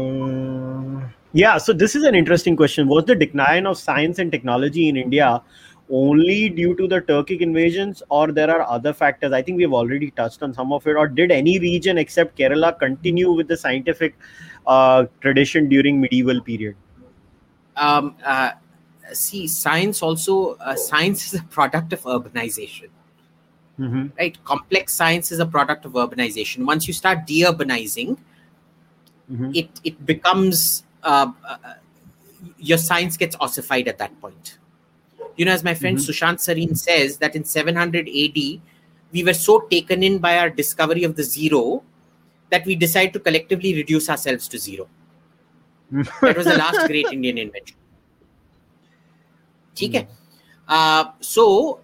yeah, 1.33 1.59
so 1.59 1.71
this 1.73 1.95
is 1.95 2.05
an 2.05 2.15
interesting 2.15 2.55
question. 2.55 2.87
Was 2.87 3.05
the 3.05 3.13
decline 3.13 3.67
of 3.67 3.77
science 3.77 4.17
and 4.17 4.31
technology 4.31 4.89
in 4.89 4.97
India 4.97 5.43
only 5.91 6.49
due 6.49 6.75
to 6.75 6.87
the 6.87 7.01
Turkic 7.01 7.41
invasions, 7.41 8.01
or 8.09 8.31
there 8.31 8.49
are 8.49 8.67
other 8.67 8.93
factors? 8.93 9.31
I 9.31 9.43
think 9.43 9.57
we've 9.57 9.73
already 9.73 10.09
touched 10.09 10.41
on 10.41 10.51
some 10.51 10.73
of 10.73 10.87
it. 10.87 10.95
Or 10.95 11.07
did 11.07 11.31
any 11.31 11.59
region 11.59 11.99
except 11.99 12.35
Kerala 12.37 12.79
continue 12.79 13.31
with 13.31 13.47
the 13.47 13.57
scientific 13.57 14.15
uh, 14.65 15.05
tradition 15.21 15.69
during 15.69 16.01
medieval 16.01 16.41
period? 16.41 16.75
Um, 17.75 18.15
uh, 18.25 18.53
see, 19.13 19.47
science 19.47 20.01
also 20.01 20.55
uh, 20.55 20.75
science 20.75 21.31
is 21.31 21.39
a 21.41 21.43
product 21.43 21.93
of 21.93 22.01
urbanization. 22.03 22.89
Mm-hmm. 23.79 24.07
Right, 24.17 24.41
complex 24.45 24.93
science 24.93 25.31
is 25.31 25.39
a 25.39 25.45
product 25.45 25.83
of 25.83 25.93
urbanization. 25.93 26.65
Once 26.65 26.87
you 26.87 26.93
start 26.93 27.27
de-urbanizing, 27.27 28.17
mm-hmm. 29.29 29.51
it 29.53 29.69
it 29.83 30.05
becomes 30.05 30.85
uh, 31.03 31.31
uh, 31.45 31.57
your 32.57 32.77
science 32.77 33.17
gets 33.17 33.35
ossified 33.39 33.87
at 33.87 33.97
that 33.97 34.19
point. 34.21 34.57
You 35.35 35.45
know, 35.45 35.51
as 35.51 35.63
my 35.63 35.73
friend 35.73 35.97
mm-hmm. 35.97 36.09
Sushant 36.09 36.39
Sareen 36.39 36.77
says, 36.77 37.17
that 37.17 37.35
in 37.35 37.43
700 37.43 38.07
AD, 38.07 38.61
we 39.11 39.23
were 39.23 39.33
so 39.33 39.61
taken 39.61 40.03
in 40.03 40.19
by 40.19 40.37
our 40.37 40.49
discovery 40.49 41.03
of 41.03 41.15
the 41.15 41.23
zero 41.23 41.83
that 42.49 42.65
we 42.65 42.75
decided 42.75 43.13
to 43.13 43.19
collectively 43.19 43.75
reduce 43.75 44.09
ourselves 44.09 44.47
to 44.47 44.57
zero. 44.57 44.87
that 45.91 46.37
was 46.37 46.45
the 46.45 46.57
last 46.57 46.87
great 46.87 47.07
Indian 47.11 47.37
invention. 47.37 47.77
Okay. 49.73 50.07
Uh, 50.67 51.11
so, 51.19 51.81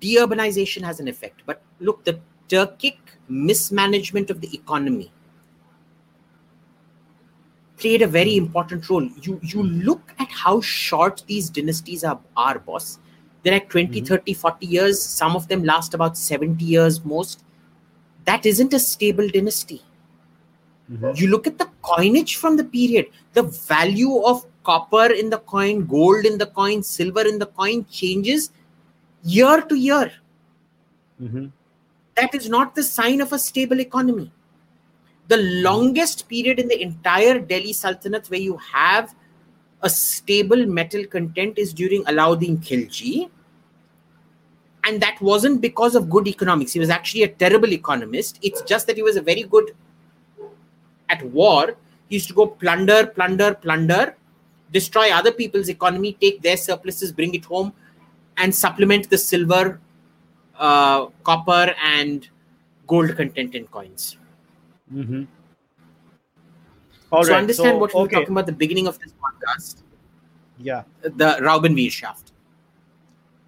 deurbanization 0.00 0.82
has 0.82 1.00
an 1.00 1.08
effect. 1.08 1.42
But 1.46 1.62
look, 1.80 2.04
the 2.04 2.20
Turkic 2.48 2.96
mismanagement 3.28 4.30
of 4.30 4.40
the 4.40 4.54
economy 4.54 5.12
played 7.76 8.02
a 8.02 8.06
very 8.06 8.36
important 8.36 8.88
role. 8.88 9.08
You 9.22 9.40
you 9.42 9.62
look 9.62 10.14
at 10.18 10.30
how 10.30 10.60
short 10.60 11.22
these 11.26 11.50
dynasties 11.50 12.04
are, 12.04 12.20
are 12.36 12.58
boss. 12.58 12.98
They're 13.42 13.52
like 13.52 13.68
20, 13.68 14.00
mm-hmm. 14.00 14.06
30, 14.06 14.34
40 14.34 14.66
years. 14.66 15.02
Some 15.02 15.36
of 15.36 15.46
them 15.48 15.62
last 15.62 15.94
about 15.94 16.16
70 16.16 16.64
years 16.64 17.04
most. 17.04 17.44
That 18.24 18.44
isn't 18.44 18.74
a 18.74 18.78
stable 18.80 19.28
dynasty. 19.28 19.82
Mm-hmm. 20.90 21.12
You 21.14 21.28
look 21.28 21.46
at 21.46 21.58
the 21.58 21.68
coinage 21.82 22.36
from 22.36 22.56
the 22.56 22.64
period, 22.64 23.06
the 23.34 23.42
value 23.42 24.20
of 24.24 24.44
copper 24.64 25.12
in 25.12 25.30
the 25.30 25.38
coin, 25.38 25.86
gold 25.86 26.24
in 26.24 26.38
the 26.38 26.46
coin, 26.46 26.82
silver 26.82 27.22
in 27.22 27.38
the 27.38 27.46
coin 27.46 27.84
changes 27.90 28.50
year 29.26 29.60
to 29.62 29.74
year. 29.74 30.12
Mm-hmm. 31.20 31.46
that 32.16 32.34
is 32.34 32.48
not 32.48 32.74
the 32.74 32.82
sign 32.82 33.20
of 33.20 33.32
a 33.32 33.38
stable 33.38 33.80
economy. 33.80 34.30
The 35.28 35.38
longest 35.38 36.28
period 36.28 36.58
in 36.58 36.68
the 36.68 36.80
entire 36.80 37.38
Delhi 37.38 37.72
Sultanate 37.72 38.26
where 38.28 38.40
you 38.40 38.56
have 38.72 39.14
a 39.82 39.90
stable 39.90 40.66
metal 40.66 41.04
content 41.06 41.58
is 41.58 41.72
during 41.72 42.04
Alauddin 42.04 42.58
Khilji. 42.58 43.30
And 44.84 45.00
that 45.02 45.20
wasn't 45.20 45.60
because 45.60 45.94
of 45.94 46.08
good 46.08 46.28
economics. 46.28 46.72
He 46.72 46.78
was 46.78 46.90
actually 46.90 47.24
a 47.24 47.28
terrible 47.28 47.72
economist. 47.72 48.38
It's 48.42 48.62
just 48.62 48.86
that 48.86 48.96
he 48.96 49.02
was 49.02 49.16
a 49.16 49.22
very 49.22 49.42
good 49.42 49.72
at 51.08 51.22
war. 51.24 51.76
He 52.08 52.16
used 52.16 52.28
to 52.28 52.34
go 52.34 52.46
plunder, 52.46 53.06
plunder, 53.06 53.54
plunder, 53.54 54.16
destroy 54.70 55.10
other 55.10 55.32
people's 55.32 55.68
economy, 55.68 56.16
take 56.20 56.40
their 56.40 56.56
surpluses, 56.56 57.10
bring 57.10 57.34
it 57.34 57.44
home, 57.44 57.72
and 58.38 58.54
supplement 58.54 59.08
the 59.10 59.18
silver, 59.18 59.80
uh, 60.58 61.06
copper, 61.24 61.74
and 61.84 62.28
gold 62.86 63.16
content 63.16 63.54
in 63.54 63.66
coins. 63.66 64.16
Mm-hmm. 64.92 65.24
All 67.12 67.24
so 67.24 67.30
right, 67.30 67.38
understand 67.38 67.74
so, 67.74 67.78
what 67.78 67.94
we 67.94 68.00
okay. 68.00 68.16
were 68.16 68.20
talking 68.22 68.34
about 68.34 68.46
the 68.46 68.52
beginning 68.52 68.86
of 68.86 68.98
this 68.98 69.12
podcast. 69.12 69.82
Yeah. 70.58 70.82
The 71.02 71.38
Raubenwehr 71.40 71.90
shaft. 71.90 72.32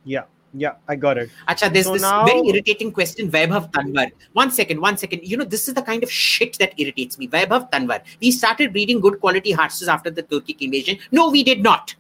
Yeah. 0.05 0.25
Yeah, 0.55 0.77
I 0.89 0.97
got 0.97 1.19
it. 1.19 1.29
Acha, 1.47 1.71
there's 1.71 1.85
so 1.85 1.93
this 1.93 2.03
now... 2.03 2.25
very 2.25 2.41
irritating 2.49 2.91
question, 2.91 3.31
Vaibhav 3.31 3.71
Tanwar. 3.71 4.11
One 4.33 4.51
second, 4.51 4.81
one 4.81 4.97
second. 4.97 5.21
You 5.23 5.37
know, 5.37 5.45
this 5.45 5.69
is 5.69 5.75
the 5.75 5.83
kind 5.83 6.03
of 6.03 6.11
shit 6.11 6.59
that 6.59 6.73
irritates 6.81 7.19
me. 7.19 7.29
Vaibhav 7.29 7.71
Tanwar. 7.71 8.01
We 8.21 8.31
started 8.31 8.75
reading 8.75 9.01
good 9.01 9.21
quality 9.21 9.53
horses 9.53 9.89
after 9.89 10.11
the 10.11 10.23
Turkic 10.23 10.63
invasion. 10.63 10.99
No, 11.13 11.29
we 11.29 11.45
did 11.45 11.63
not. 11.63 11.95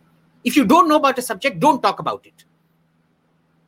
If 0.44 0.56
you 0.56 0.64
don't 0.64 0.88
know 0.88 0.96
about 0.96 1.18
a 1.18 1.22
subject, 1.22 1.60
don't 1.60 1.82
talk 1.82 1.98
about 1.98 2.24
it. 2.24 2.44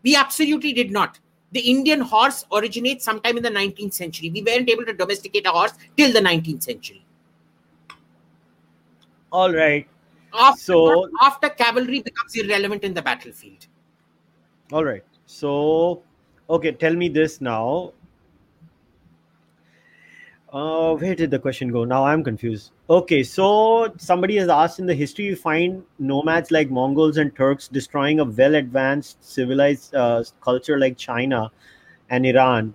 We 0.02 0.16
absolutely 0.16 0.72
did 0.72 0.90
not. 0.90 1.18
The 1.52 1.60
Indian 1.60 2.00
horse 2.00 2.44
originates 2.52 3.04
sometime 3.04 3.36
in 3.36 3.42
the 3.42 3.50
19th 3.50 3.92
century. 3.92 4.30
We 4.30 4.42
weren't 4.42 4.68
able 4.68 4.84
to 4.84 4.92
domesticate 4.92 5.46
a 5.46 5.50
horse 5.50 5.72
till 5.96 6.12
the 6.12 6.20
19th 6.20 6.62
century. 6.62 7.04
All 9.32 9.52
right. 9.52 9.86
After, 10.32 10.60
so 10.60 11.10
after 11.22 11.48
cavalry 11.48 12.02
becomes 12.02 12.34
irrelevant 12.36 12.84
in 12.84 12.94
the 12.94 13.02
battlefield. 13.02 13.66
All 14.72 14.84
right. 14.84 15.04
So, 15.26 16.02
okay, 16.48 16.72
tell 16.72 16.94
me 16.94 17.08
this 17.08 17.40
now. 17.40 17.92
Uh, 20.52 20.96
where 20.96 21.14
did 21.14 21.30
the 21.30 21.38
question 21.38 21.70
go? 21.70 21.84
Now 21.84 22.04
I'm 22.04 22.24
confused. 22.24 22.72
Okay, 22.88 23.22
so 23.22 23.92
somebody 23.98 24.36
has 24.36 24.48
asked 24.48 24.80
in 24.80 24.86
the 24.86 24.94
history 24.94 25.26
you 25.26 25.36
find 25.36 25.84
nomads 26.00 26.50
like 26.50 26.70
Mongols 26.70 27.18
and 27.18 27.34
Turks 27.36 27.68
destroying 27.68 28.18
a 28.18 28.24
well 28.24 28.56
advanced 28.56 29.22
civilized 29.22 29.94
uh, 29.94 30.24
culture 30.40 30.76
like 30.76 30.96
China 30.96 31.52
and 32.08 32.26
Iran. 32.26 32.74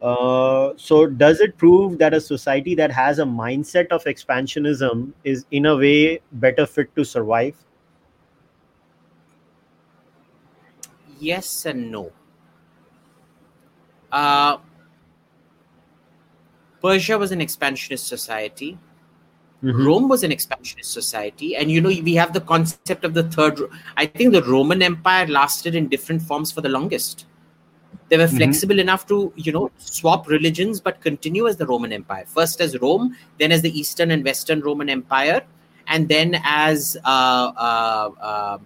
Uh, 0.00 0.72
so, 0.76 1.06
does 1.06 1.38
it 1.38 1.56
prove 1.56 1.96
that 1.98 2.12
a 2.12 2.20
society 2.20 2.74
that 2.74 2.90
has 2.90 3.20
a 3.20 3.24
mindset 3.24 3.86
of 3.92 4.02
expansionism 4.02 5.12
is, 5.22 5.46
in 5.52 5.66
a 5.66 5.76
way, 5.76 6.20
better 6.32 6.66
fit 6.66 6.92
to 6.96 7.04
survive? 7.04 7.54
Yes 11.20 11.66
and 11.66 11.92
no. 11.92 12.10
Uh, 14.10 14.56
Persia 16.82 17.16
was 17.16 17.32
an 17.32 17.40
expansionist 17.40 18.06
society. 18.08 18.78
Mm-hmm. 19.62 19.86
Rome 19.86 20.08
was 20.08 20.24
an 20.24 20.32
expansionist 20.32 20.92
society, 20.92 21.54
and 21.54 21.70
you 21.70 21.80
know 21.80 21.88
we 21.88 22.14
have 22.16 22.32
the 22.32 22.40
concept 22.40 23.04
of 23.04 23.14
the 23.14 23.22
third. 23.22 23.60
I 23.96 24.06
think 24.06 24.32
the 24.32 24.42
Roman 24.42 24.82
Empire 24.82 25.26
lasted 25.28 25.76
in 25.76 25.86
different 25.86 26.20
forms 26.20 26.50
for 26.50 26.60
the 26.60 26.68
longest. 26.68 27.26
They 28.08 28.16
were 28.16 28.24
mm-hmm. 28.24 28.38
flexible 28.38 28.80
enough 28.80 29.06
to 29.06 29.32
you 29.36 29.52
know 29.52 29.70
swap 29.78 30.28
religions 30.28 30.80
but 30.80 31.00
continue 31.00 31.46
as 31.46 31.56
the 31.56 31.66
Roman 31.66 31.92
Empire. 31.92 32.24
First 32.26 32.60
as 32.60 32.76
Rome, 32.80 33.16
then 33.38 33.52
as 33.52 33.62
the 33.62 33.78
Eastern 33.78 34.10
and 34.10 34.24
Western 34.24 34.60
Roman 34.60 34.88
Empire, 34.88 35.42
and 35.86 36.08
then 36.08 36.40
as 36.42 36.96
uh, 37.04 37.52
uh, 37.56 38.10
uh, 38.20 38.58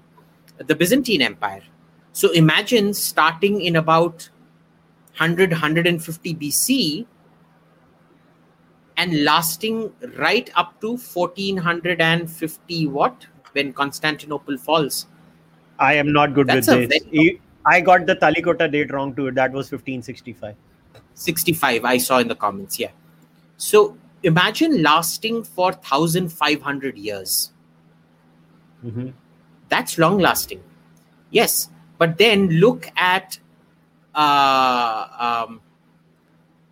the 0.56 0.74
Byzantine 0.74 1.20
Empire. 1.20 1.62
So 2.14 2.32
imagine 2.32 2.94
starting 2.94 3.60
in 3.60 3.76
about 3.76 4.30
100 5.18 5.50
150 5.50 6.34
BC 6.34 7.06
and 8.96 9.24
lasting 9.24 9.92
right 10.16 10.50
up 10.54 10.80
to 10.80 10.96
1450 10.96 12.86
what 12.86 13.26
when 13.52 13.72
Constantinople 13.72 14.58
falls. 14.58 15.06
I 15.78 15.94
am 15.94 16.12
not 16.12 16.34
good 16.34 16.46
That's 16.46 16.68
with 16.68 16.90
this. 16.90 17.02
Very... 17.04 17.40
I 17.66 17.80
got 17.80 18.06
the 18.06 18.16
Talikota 18.16 18.70
date 18.70 18.92
wrong 18.92 19.14
too. 19.14 19.30
That 19.30 19.52
was 19.52 19.70
1565. 19.70 20.54
65, 21.14 21.84
I 21.84 21.98
saw 21.98 22.18
in 22.18 22.28
the 22.28 22.34
comments. 22.34 22.78
Yeah. 22.78 22.90
So 23.56 23.96
imagine 24.22 24.82
lasting 24.82 25.44
for 25.44 25.72
1500 25.72 26.96
years. 26.96 27.52
Mm-hmm. 28.84 29.08
That's 29.68 29.98
long 29.98 30.18
lasting. 30.18 30.62
Yes. 31.30 31.70
But 31.98 32.18
then 32.18 32.48
look 32.48 32.88
at 32.96 33.38
uh, 34.14 35.44
um, 35.48 35.60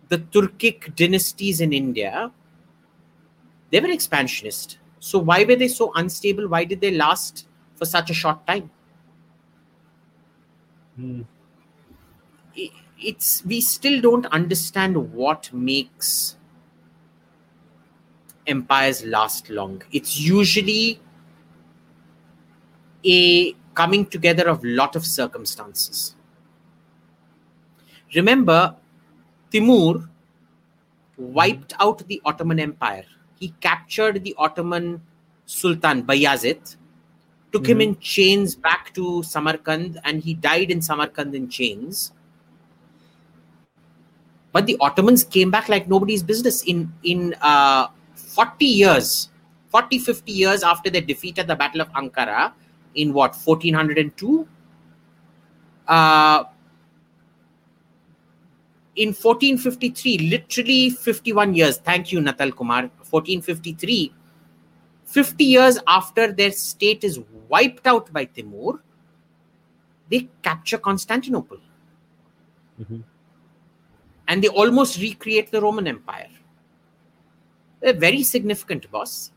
the 0.09 0.19
Turkic 0.19 0.95
dynasties 0.95 1.61
in 1.61 1.73
India, 1.73 2.31
they 3.71 3.79
were 3.79 3.89
expansionist. 3.89 4.77
So 4.99 5.19
why 5.19 5.43
were 5.43 5.55
they 5.55 5.67
so 5.67 5.91
unstable? 5.95 6.47
Why 6.47 6.63
did 6.63 6.81
they 6.81 6.91
last 6.91 7.47
for 7.75 7.85
such 7.85 8.09
a 8.09 8.13
short 8.13 8.45
time? 8.47 8.69
Hmm. 10.95 11.21
It's 12.97 13.45
we 13.45 13.59
still 13.59 13.99
don't 14.01 14.25
understand 14.27 15.13
what 15.13 15.51
makes 15.53 16.37
empires 18.47 19.03
last 19.03 19.49
long. 19.49 19.83
It's 19.91 20.19
usually 20.19 20.99
a 23.03 23.53
coming 23.73 24.05
together 24.05 24.47
of 24.47 24.63
lot 24.63 24.95
of 24.95 25.05
circumstances. 25.05 26.15
Remember, 28.15 28.75
Timur 29.55 30.09
wiped 31.15 31.73
out 31.79 32.05
the 32.09 32.21
Ottoman 32.25 32.59
Empire. 32.59 33.05
He 33.39 33.53
captured 33.61 34.21
the 34.21 34.35
Ottoman 34.37 35.01
Sultan 35.45 36.03
Bayazid, 36.03 36.75
took 37.53 37.63
mm-hmm. 37.63 37.71
him 37.71 37.81
in 37.81 37.99
chains 37.99 38.53
back 38.53 38.93
to 38.95 39.23
Samarkand, 39.23 40.01
and 40.03 40.21
he 40.21 40.33
died 40.33 40.71
in 40.71 40.81
Samarkand 40.81 41.33
in 41.35 41.47
chains. 41.47 42.11
But 44.51 44.65
the 44.65 44.75
Ottomans 44.81 45.23
came 45.23 45.51
back 45.51 45.69
like 45.69 45.87
nobody's 45.87 46.21
business 46.21 46.61
in 46.63 46.91
in 47.03 47.33
uh, 47.41 47.87
40 48.15 48.65
years, 48.65 49.29
40, 49.69 49.99
50 49.99 50.33
years 50.33 50.63
after 50.63 50.89
they 50.89 50.99
defeated 50.99 51.39
at 51.43 51.47
the 51.47 51.55
Battle 51.55 51.79
of 51.79 51.89
Ankara 51.93 52.51
in 52.93 53.13
what 53.13 53.33
1402. 53.35 54.45
Uh, 55.87 56.43
in 58.95 59.09
1453, 59.09 60.29
literally 60.29 60.89
51 60.89 61.53
years, 61.53 61.77
thank 61.77 62.11
you, 62.11 62.21
Natal 62.21 62.51
Kumar, 62.51 62.83
1453, 63.09 64.13
50 65.05 65.43
years 65.43 65.79
after 65.87 66.31
their 66.31 66.51
state 66.51 67.03
is 67.03 67.19
wiped 67.49 67.87
out 67.87 68.11
by 68.13 68.25
Timur, 68.25 68.81
they 70.09 70.29
capture 70.41 70.77
Constantinople. 70.77 71.57
Mm-hmm. 72.81 73.01
And 74.27 74.43
they 74.43 74.47
almost 74.47 74.99
recreate 74.99 75.51
the 75.51 75.61
Roman 75.61 75.87
Empire. 75.87 76.29
They're 77.81 77.93
very 77.93 78.23
significant, 78.23 78.89
boss. 78.89 79.31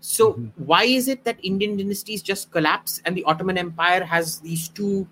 So, 0.00 0.32
mm-hmm. 0.32 0.64
why 0.64 0.84
is 0.84 1.08
it 1.08 1.24
that 1.24 1.38
Indian 1.42 1.76
dynasties 1.76 2.22
just 2.22 2.50
collapse 2.50 3.00
and 3.04 3.16
the 3.16 3.24
Ottoman 3.24 3.56
Empire 3.56 4.04
has 4.04 4.40
these 4.40 4.68
two 4.68 5.06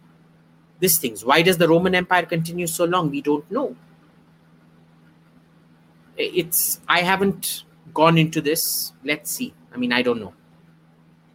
these 0.80 0.98
things. 0.98 1.24
Why 1.24 1.42
does 1.42 1.58
the 1.58 1.68
Roman 1.68 1.94
Empire 1.94 2.26
continue 2.26 2.66
so 2.66 2.84
long? 2.84 3.10
We 3.10 3.22
don't 3.22 3.48
know. 3.50 3.76
It's 6.16 6.80
I 6.88 7.00
haven't 7.00 7.64
gone 7.94 8.18
into 8.18 8.40
this. 8.40 8.92
Let's 9.04 9.30
see. 9.30 9.54
I 9.72 9.76
mean, 9.76 9.92
I 9.92 10.02
don't 10.02 10.20
know. 10.20 10.34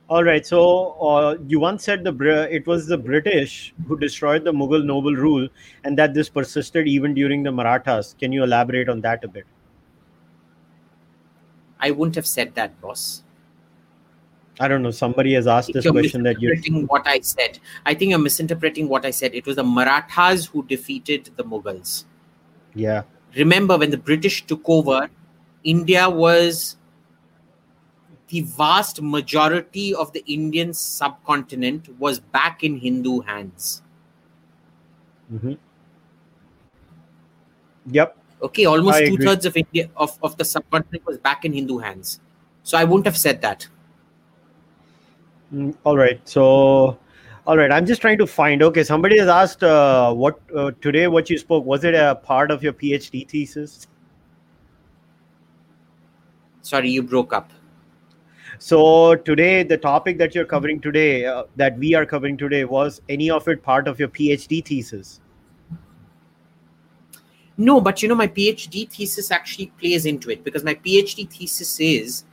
All 0.07 0.23
right. 0.23 0.45
So 0.45 0.91
uh, 1.01 1.37
you 1.47 1.59
once 1.59 1.83
said 1.83 2.03
the 2.03 2.47
it 2.51 2.67
was 2.67 2.85
the 2.85 2.97
British 2.97 3.73
who 3.87 3.97
destroyed 3.97 4.43
the 4.43 4.51
Mughal 4.51 4.85
noble 4.85 5.15
rule, 5.15 5.47
and 5.83 5.97
that 5.97 6.13
this 6.13 6.29
persisted 6.29 6.87
even 6.87 7.13
during 7.13 7.41
the 7.41 7.51
Marathas. 7.51 8.15
Can 8.19 8.31
you 8.31 8.43
elaborate 8.43 8.89
on 8.89 9.01
that 9.01 9.23
a 9.23 9.27
bit? 9.27 9.45
I 11.79 11.91
wouldn't 11.91 12.15
have 12.15 12.27
said 12.27 12.55
that, 12.55 12.79
boss. 12.81 13.23
I 14.59 14.67
don't 14.67 14.81
know. 14.81 14.91
Somebody 14.91 15.33
has 15.33 15.47
asked 15.47 15.73
this 15.73 15.89
question 15.89 16.23
that 16.23 16.41
you're 16.41 16.55
what 16.85 17.05
I 17.05 17.19
said. 17.19 17.59
I 17.85 17.93
think 17.93 18.11
you're 18.11 18.19
misinterpreting 18.19 18.87
what 18.87 19.05
I 19.05 19.11
said. 19.11 19.35
It 19.35 19.45
was 19.45 19.57
the 19.57 19.63
Marathas 19.63 20.45
who 20.45 20.65
defeated 20.65 21.29
the 21.35 21.43
Mughals. 21.43 22.05
Yeah. 22.73 23.03
Remember 23.35 23.77
when 23.77 23.91
the 23.91 23.97
British 23.97 24.45
took 24.45 24.61
over, 24.65 25.09
India 25.63 26.09
was 26.09 26.77
the 28.29 28.41
vast 28.41 29.01
majority 29.01 29.93
of 29.93 30.11
the 30.13 30.23
Indian 30.25 30.73
subcontinent 30.73 31.99
was 31.99 32.19
back 32.19 32.63
in 32.63 32.77
Hindu 32.77 33.21
hands. 33.21 33.81
Mm-hmm. 35.33 35.53
Yep. 37.87 38.17
Okay, 38.41 38.65
almost 38.65 38.99
two 38.99 39.17
thirds 39.17 39.45
of 39.45 39.57
India 39.57 39.89
of, 39.95 40.17
of 40.23 40.37
the 40.37 40.45
subcontinent 40.45 41.05
was 41.05 41.17
back 41.17 41.45
in 41.45 41.53
Hindu 41.53 41.77
hands. 41.77 42.19
So 42.63 42.77
I 42.77 42.83
wouldn't 42.83 43.05
have 43.05 43.17
said 43.17 43.41
that. 43.41 43.67
Mm, 45.53 45.75
all 45.83 45.97
right. 45.97 46.19
So, 46.27 46.97
all 47.47 47.57
right. 47.57 47.71
I'm 47.71 47.85
just 47.85 48.01
trying 48.01 48.17
to 48.17 48.27
find. 48.27 48.63
Okay, 48.63 48.83
somebody 48.83 49.17
has 49.19 49.27
asked 49.27 49.63
uh, 49.63 50.13
what 50.13 50.39
uh, 50.55 50.71
today. 50.81 51.07
What 51.07 51.29
you 51.29 51.37
spoke 51.37 51.65
was 51.65 51.83
it 51.83 51.93
a 51.93 52.15
part 52.15 52.51
of 52.51 52.63
your 52.63 52.73
PhD 52.73 53.27
thesis? 53.27 53.87
Sorry, 56.61 56.89
you 56.89 57.03
broke 57.03 57.31
up. 57.31 57.51
So 58.57 59.15
today, 59.15 59.63
the 59.63 59.77
topic 59.77 60.17
that 60.17 60.33
you're 60.33 60.45
covering 60.45 60.79
today, 60.79 61.25
uh, 61.25 61.43
that 61.57 61.77
we 61.77 61.93
are 61.93 62.05
covering 62.05 62.37
today, 62.37 62.63
was 62.65 63.01
any 63.09 63.29
of 63.29 63.47
it 63.47 63.61
part 63.61 63.87
of 63.87 63.99
your 63.99 64.07
PhD 64.07 64.65
thesis? 64.65 65.19
No, 67.57 67.79
but 67.79 68.01
you 68.01 68.09
know, 68.09 68.15
my 68.15 68.27
PhD 68.27 68.89
thesis 68.89 69.31
actually 69.31 69.67
plays 69.79 70.05
into 70.05 70.29
it 70.29 70.43
because 70.43 70.63
my 70.63 70.75
PhD 70.75 71.29
thesis 71.29 71.79
is 71.79 72.23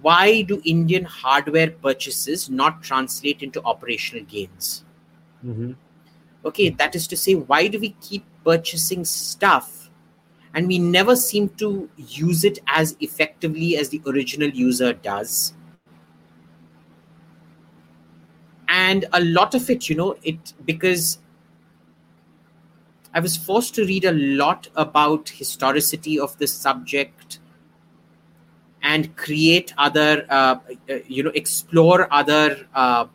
why 0.00 0.42
do 0.42 0.62
Indian 0.64 1.04
hardware 1.04 1.70
purchases 1.70 2.48
not 2.48 2.82
translate 2.82 3.42
into 3.42 3.62
operational 3.64 4.24
gains? 4.24 4.84
Mm-hmm. 5.44 5.72
Okay, 6.44 6.70
that 6.70 6.94
is 6.94 7.06
to 7.08 7.16
say, 7.16 7.34
why 7.34 7.68
do 7.68 7.78
we 7.78 7.90
keep 8.00 8.24
purchasing 8.44 9.04
stuff 9.04 9.90
and 10.54 10.66
we 10.66 10.78
never 10.78 11.14
seem 11.14 11.48
to 11.50 11.88
use 11.96 12.44
it 12.44 12.58
as 12.66 12.96
effectively 13.00 13.76
as 13.76 13.90
the 13.90 14.00
original 14.06 14.48
user 14.48 14.92
does? 14.92 15.54
And 18.68 19.04
a 19.12 19.22
lot 19.22 19.54
of 19.54 19.68
it, 19.68 19.90
you 19.90 19.94
know, 19.94 20.16
it 20.22 20.54
because 20.64 21.18
I 23.12 23.20
was 23.20 23.36
forced 23.36 23.74
to 23.74 23.84
read 23.84 24.06
a 24.06 24.12
lot 24.12 24.68
about 24.74 25.28
historicity 25.28 26.18
of 26.18 26.36
this 26.38 26.54
subject 26.54 27.40
and 28.82 29.14
create 29.16 29.72
other, 29.78 30.26
uh, 30.28 30.56
uh, 30.90 30.94
you 31.06 31.22
know, 31.22 31.30
explore 31.34 32.12
other 32.12 32.66
uh, 32.74 33.06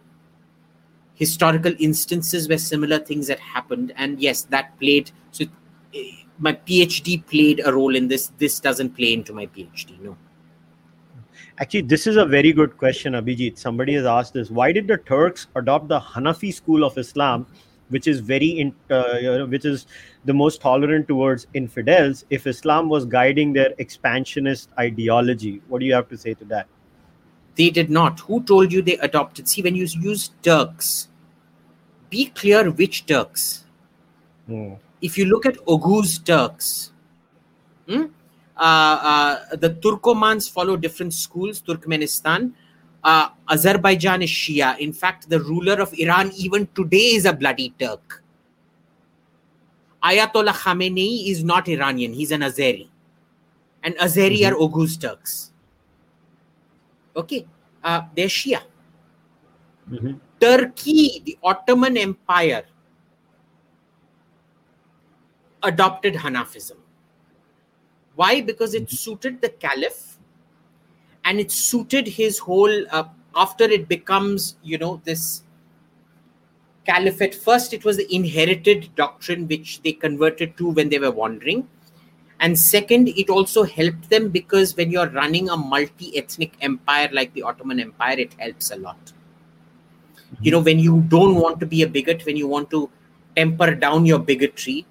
historical 1.15 1.73
instances 1.79 2.47
where 2.47 2.57
similar 2.57 2.99
things 2.99 3.27
had 3.27 3.39
happened. 3.39 3.93
And 3.95 4.19
yes, 4.19 4.43
that 4.43 4.77
played. 4.79 5.11
So 5.31 5.45
uh, 5.45 5.99
my 6.39 6.53
PhD 6.53 7.25
played 7.25 7.61
a 7.65 7.73
role 7.73 7.95
in 7.95 8.07
this. 8.07 8.31
This 8.37 8.59
doesn't 8.59 8.95
play 8.95 9.13
into 9.13 9.33
my 9.33 9.47
PhD. 9.47 9.99
No. 9.99 10.17
Actually, 11.59 11.81
this 11.81 12.05
is 12.05 12.17
a 12.17 12.25
very 12.25 12.53
good 12.53 12.77
question, 12.77 13.13
Abhijit. 13.13 13.57
Somebody 13.57 13.95
has 13.95 14.05
asked 14.05 14.33
this. 14.33 14.51
Why 14.51 14.71
did 14.71 14.87
the 14.87 14.97
Turks 14.97 15.47
adopt 15.55 15.87
the 15.87 15.99
Hanafi 15.99 16.53
school 16.53 16.83
of 16.83 16.97
Islam, 16.97 17.47
which 17.89 18.07
is 18.07 18.19
very, 18.19 18.47
in, 18.47 18.73
uh, 18.89 19.17
you 19.19 19.37
know, 19.37 19.45
which 19.45 19.65
is 19.65 19.87
the 20.25 20.33
most 20.33 20.61
tolerant 20.61 21.07
towards 21.07 21.47
infidels, 21.53 22.25
if 22.29 22.47
Islam 22.47 22.89
was 22.89 23.05
guiding 23.05 23.53
their 23.53 23.73
expansionist 23.77 24.69
ideology? 24.77 25.61
What 25.67 25.79
do 25.79 25.85
you 25.85 25.93
have 25.93 26.09
to 26.09 26.17
say 26.17 26.33
to 26.33 26.45
that? 26.45 26.67
They 27.55 27.69
did 27.69 27.89
not. 27.89 28.19
Who 28.21 28.43
told 28.43 28.71
you 28.71 28.81
they 28.81 28.97
adopted? 28.97 29.47
See, 29.47 29.61
when 29.61 29.75
you 29.75 29.85
use 29.85 30.31
Turks, 30.43 31.07
be 32.09 32.27
clear 32.27 32.69
which 32.69 33.05
Turks. 33.05 33.65
Hmm. 34.45 34.73
If 35.01 35.17
you 35.17 35.25
look 35.25 35.45
at 35.45 35.55
Oghuz 35.65 36.23
Turks, 36.23 36.91
hmm, 37.87 38.05
uh, 38.55 38.59
uh, 38.59 39.55
the 39.55 39.71
Turkomans 39.71 40.49
follow 40.49 40.75
different 40.77 41.13
schools, 41.13 41.61
Turkmenistan. 41.61 42.53
Uh, 43.07 43.29
Azerbaijan 43.47 44.21
is 44.21 44.29
Shia. 44.29 44.77
In 44.79 44.91
fact, 44.91 45.29
the 45.29 45.39
ruler 45.39 45.75
of 45.81 45.93
Iran 45.97 46.29
even 46.35 46.67
today 46.75 47.15
is 47.15 47.23
a 47.23 47.31
bloody 47.31 47.73
Turk. 47.79 48.21
Ayatollah 50.03 50.51
Khamenei 50.51 51.29
is 51.31 51.41
not 51.41 51.69
Iranian, 51.69 52.11
he's 52.11 52.31
an 52.31 52.41
Azeri. 52.41 52.89
And 53.81 53.95
Azeri 53.95 54.39
Mhm. 54.41 54.51
are 54.51 54.55
Oghuz 54.55 54.99
Turks. 54.99 55.53
Okay, 57.15 57.47
uh, 57.81 58.01
they're 58.13 58.27
Shia. 58.27 58.61
Mhm. 59.89 60.19
Turkey, 60.41 61.21
the 61.23 61.37
Ottoman 61.41 61.95
Empire, 61.95 62.65
adopted 65.63 66.15
Hanafism. 66.15 66.77
Why? 68.15 68.41
Because 68.41 68.73
it 68.73 68.91
suited 68.91 69.41
the 69.41 69.49
caliph 69.49 70.06
and 71.27 71.39
it 71.39 71.51
suited 71.51 72.07
his 72.07 72.39
whole, 72.39 72.85
uh, 72.91 73.03
after 73.35 73.65
it 73.65 73.87
becomes, 73.87 74.55
you 74.63 74.77
know, 74.77 75.01
this 75.03 75.43
caliphate. 76.85 77.35
First, 77.35 77.73
it 77.73 77.83
was 77.85 77.97
the 77.97 78.15
inherited 78.15 78.89
doctrine 78.95 79.47
which 79.47 79.81
they 79.83 79.91
converted 79.91 80.55
to 80.57 80.69
when 80.69 80.89
they 80.89 80.99
were 80.99 81.11
wandering. 81.11 81.67
And 82.39 82.57
second, 82.57 83.09
it 83.09 83.29
also 83.29 83.63
helped 83.63 84.09
them 84.09 84.29
because 84.29 84.75
when 84.77 84.89
you're 84.91 85.09
running 85.09 85.49
a 85.49 85.57
multi 85.57 86.17
ethnic 86.17 86.53
empire 86.61 87.09
like 87.11 87.33
the 87.33 87.43
Ottoman 87.43 87.79
Empire, 87.79 88.17
it 88.17 88.33
helps 88.39 88.71
a 88.71 88.77
lot 88.77 89.13
you 90.41 90.51
know 90.51 90.59
when 90.59 90.79
you 90.79 91.01
don't 91.07 91.35
want 91.35 91.59
to 91.59 91.65
be 91.65 91.81
a 91.83 91.87
bigot 91.87 92.25
when 92.25 92.35
you 92.35 92.47
want 92.47 92.69
to 92.69 92.89
temper 93.35 93.73
down 93.73 94.05
your 94.05 94.19
bigotry 94.19 94.85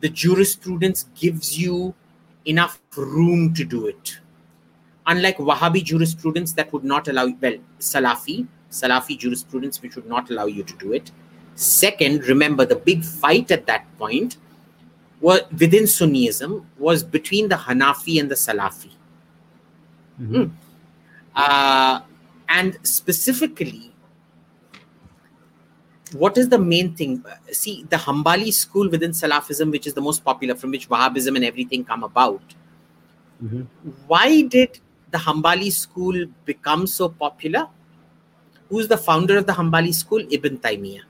the 0.00 0.08
jurisprudence 0.08 1.06
gives 1.14 1.58
you 1.58 1.94
enough 2.46 2.80
room 2.96 3.52
to 3.54 3.64
do 3.64 3.86
it 3.86 4.18
unlike 5.06 5.38
wahhabi 5.38 5.82
jurisprudence 5.84 6.52
that 6.52 6.72
would 6.72 6.84
not 6.84 7.08
allow 7.08 7.26
well 7.40 7.56
salafi 7.78 8.46
salafi 8.70 9.18
jurisprudence 9.18 9.80
which 9.82 9.96
would 9.96 10.06
not 10.06 10.30
allow 10.30 10.46
you 10.46 10.62
to 10.62 10.74
do 10.76 10.92
it 10.92 11.10
second 11.54 12.24
remember 12.24 12.64
the 12.64 12.76
big 12.76 13.04
fight 13.04 13.50
at 13.50 13.66
that 13.66 13.84
point 13.98 14.36
was 15.20 15.40
within 15.58 15.84
sunnism 15.84 16.64
was 16.78 17.04
between 17.04 17.48
the 17.48 17.56
hanafi 17.56 18.20
and 18.20 18.30
the 18.30 18.34
salafi 18.34 18.90
Mhm. 20.20 20.50
uh, 21.34 22.00
and 22.48 22.78
specifically 22.82 23.90
what 26.12 26.38
is 26.38 26.48
the 26.48 26.58
main 26.58 26.94
thing 26.94 27.22
see 27.50 27.84
the 27.90 27.96
hanbali 27.96 28.52
school 28.52 28.88
within 28.88 29.10
salafism 29.10 29.70
which 29.70 29.86
is 29.86 29.94
the 29.94 30.00
most 30.00 30.24
popular 30.24 30.54
from 30.54 30.70
which 30.70 30.88
wahhabism 30.88 31.34
and 31.36 31.44
everything 31.44 31.84
come 31.84 32.04
about 32.04 32.54
Mhm. 33.42 33.66
why 34.06 34.42
did 34.42 34.78
the 35.14 35.22
hanbali 35.26 35.70
school 35.72 36.26
becomes 36.50 36.92
so 37.00 37.08
popular 37.24 37.64
who's 38.68 38.88
the 38.88 38.96
founder 38.98 39.38
of 39.38 39.46
the 39.46 39.52
hanbali 39.52 39.94
school? 39.94 40.22
Ibn 40.30 40.58
taymiyyah. 40.58 41.02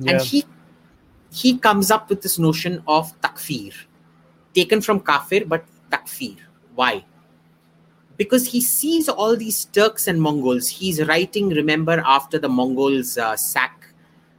Yeah. 0.00 0.12
and 0.12 0.20
he 0.22 0.44
he 1.30 1.58
comes 1.58 1.90
up 1.90 2.08
with 2.08 2.22
this 2.22 2.38
notion 2.38 2.82
of 2.88 3.08
takfir 3.20 3.74
taken 4.54 4.80
from 4.80 5.00
kafir 5.00 5.44
but 5.44 5.64
takfir. 5.90 6.36
Why? 6.74 7.04
Because 8.16 8.46
he 8.46 8.60
sees 8.60 9.08
all 9.08 9.36
these 9.36 9.66
turks 9.66 10.08
and 10.08 10.20
mongols. 10.20 10.68
He's 10.68 11.06
writing 11.06 11.50
remember 11.50 12.02
after 12.06 12.38
the 12.38 12.48
mongols 12.48 13.18
uh, 13.18 13.36
sack 13.36 13.88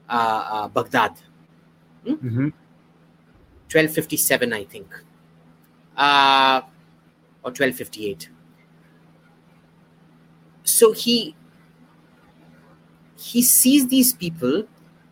uh, 0.09 0.41
uh, 0.55 0.67
baghdad. 0.67 1.13
Mhm. 2.05 2.53
1257 3.69 4.53
i 4.53 4.63
think. 4.65 4.87
Uh, 5.95 6.61
or 7.43 7.49
1258 7.49 8.29
so 10.63 10.91
he 10.91 11.35
he 13.17 13.41
sees 13.41 13.87
these 13.87 14.13
people 14.13 14.63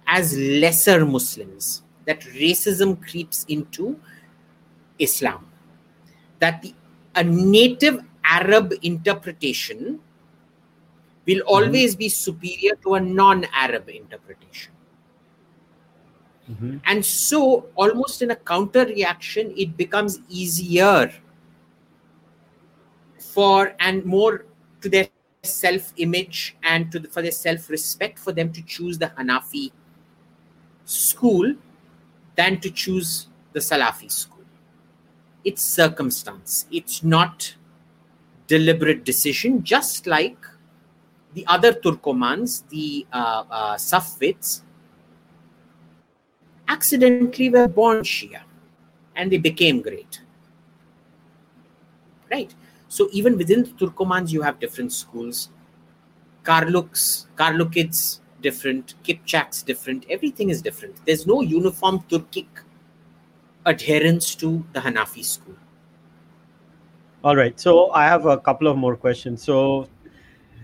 as 0.07 0.37
lesser 0.37 1.05
muslims 1.05 1.83
that 2.05 2.21
racism 2.21 2.99
creeps 3.07 3.45
into 3.47 3.99
islam 4.97 5.45
that 6.39 6.61
the 6.61 6.73
a 7.15 7.23
native 7.23 8.03
arab 8.23 8.73
interpretation 8.81 9.99
will 11.29 11.41
always 11.41 11.95
be 11.95 12.09
superior 12.09 12.75
to 12.83 12.95
a 12.95 12.99
non-arab 12.99 13.89
interpretation. 13.89 14.73
Mhm. 16.49 16.81
and 16.85 17.05
so, 17.05 17.69
almost 17.75 18.23
in 18.23 18.31
a 18.31 18.35
counter 18.35 18.83
reaction, 18.85 19.53
it 19.55 19.77
becomes 19.77 20.19
easier 20.29 21.13
for 23.33 23.75
and 23.79 24.03
more 24.05 24.45
to 24.81 24.89
their 24.89 25.07
self 25.43 25.93
image 25.97 26.55
and 26.63 26.91
to 26.91 26.99
the, 26.99 27.07
for 27.07 27.21
their 27.21 27.31
self 27.31 27.69
respect 27.69 28.17
for 28.17 28.31
them 28.31 28.51
to 28.51 28.61
choose 28.63 28.97
the 28.97 29.07
Hanafi 29.17 29.71
school 30.85 31.55
than 32.35 32.59
to 32.59 32.71
choose 32.71 33.27
the 33.53 33.59
Salafi 33.59 34.11
school. 34.11 34.45
It's 35.43 35.61
circumstance, 35.61 36.65
it's 36.71 37.03
not 37.03 37.55
deliberate 38.47 39.03
decision, 39.03 39.63
just 39.63 40.07
like 40.07 40.37
the 41.33 41.45
other 41.47 41.73
Turkomans, 41.73 42.67
the 42.69 43.05
uh, 43.13 43.43
uh, 43.49 43.75
Safavids, 43.75 44.61
accidentally 46.67 47.49
were 47.49 47.67
born 47.67 48.01
Shia 48.01 48.41
and 49.15 49.31
they 49.31 49.37
became 49.37 49.81
great. 49.81 50.21
Right? 52.31 52.53
So 52.89 53.07
even 53.11 53.37
within 53.37 53.63
the 53.63 53.69
Turkomans, 53.69 54.31
you 54.31 54.41
have 54.41 54.59
different 54.59 54.91
schools. 54.91 55.49
Karluks, 56.43 57.27
Karlukids, 57.37 58.19
different. 58.41 58.95
Kipchaks, 59.03 59.63
different. 59.63 60.05
Everything 60.09 60.49
is 60.49 60.61
different. 60.61 60.95
There's 61.05 61.25
no 61.27 61.41
uniform 61.41 62.03
Turkic 62.09 62.47
adherence 63.65 64.35
to 64.35 64.65
the 64.73 64.79
Hanafi 64.79 65.23
school. 65.23 65.55
All 67.23 67.35
right. 67.35 67.59
So 67.59 67.91
I 67.91 68.05
have 68.05 68.25
a 68.25 68.37
couple 68.37 68.67
of 68.67 68.77
more 68.77 68.95
questions. 68.95 69.43
So 69.43 69.87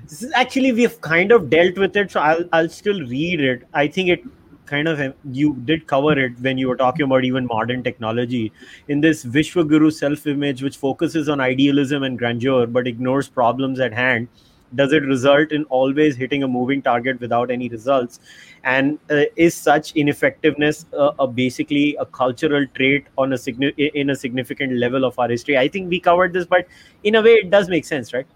this 0.03 0.23
is 0.23 0.31
actually 0.33 0.71
we've 0.71 0.99
kind 1.01 1.31
of 1.31 1.49
dealt 1.49 1.77
with 1.77 1.95
it. 1.95 2.11
So 2.11 2.19
I'll 2.21 2.45
I'll 2.53 2.69
still 2.69 3.01
read 3.01 3.39
it. 3.41 3.67
I 3.73 3.87
think 3.87 4.09
it 4.09 4.23
kind 4.65 4.87
of 4.87 5.13
you 5.31 5.55
did 5.65 5.87
cover 5.87 6.17
it 6.17 6.39
when 6.39 6.57
you 6.57 6.67
were 6.67 6.75
talking 6.77 7.03
about 7.03 7.23
even 7.23 7.45
modern 7.45 7.83
technology. 7.83 8.51
In 8.87 9.01
this 9.01 9.23
Vishwaguru 9.23 9.93
self-image, 9.93 10.63
which 10.63 10.77
focuses 10.77 11.29
on 11.29 11.39
idealism 11.39 12.03
and 12.03 12.17
grandeur 12.17 12.67
but 12.67 12.87
ignores 12.87 13.29
problems 13.29 13.79
at 13.79 13.93
hand 13.93 14.27
does 14.73 14.93
it 14.93 15.03
result 15.03 15.51
in 15.51 15.63
always 15.65 16.15
hitting 16.15 16.43
a 16.43 16.47
moving 16.47 16.81
target 16.81 17.19
without 17.19 17.51
any 17.51 17.69
results? 17.69 18.19
And 18.63 18.97
uh, 19.09 19.23
is 19.35 19.53
such 19.53 19.95
ineffectiveness 19.95 20.85
uh, 20.97 21.11
a 21.19 21.27
basically 21.27 21.95
a 21.99 22.05
cultural 22.05 22.65
trait 22.73 23.05
on 23.17 23.33
a 23.33 23.35
signi- 23.35 23.73
in 23.77 24.09
a 24.09 24.15
significant 24.15 24.73
level 24.73 25.05
of 25.05 25.17
our 25.19 25.29
history? 25.29 25.57
I 25.57 25.67
think 25.67 25.89
we 25.89 25.99
covered 25.99 26.33
this 26.33 26.45
but 26.45 26.67
in 27.03 27.15
a 27.15 27.21
way 27.21 27.33
it 27.33 27.49
does 27.49 27.69
make 27.69 27.85
sense 27.85 28.13
right? 28.13 28.27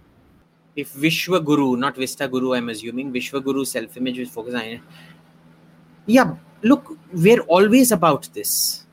If 0.75 0.93
vishwa 0.93 1.43
guru 1.43 1.75
not 1.75 1.97
vista 1.97 2.27
guru 2.27 2.53
i'm 2.53 2.69
assuming 2.69 3.11
vishwa 3.11 3.43
guru 3.43 3.65
self 3.65 3.97
image 3.97 4.19
is 4.19 4.29
focus 4.29 4.53
on 4.53 4.79
yeah 6.17 6.35
look 6.71 6.91
we're 7.13 7.45
always 7.57 7.91
about 7.99 8.27
this 8.33 8.85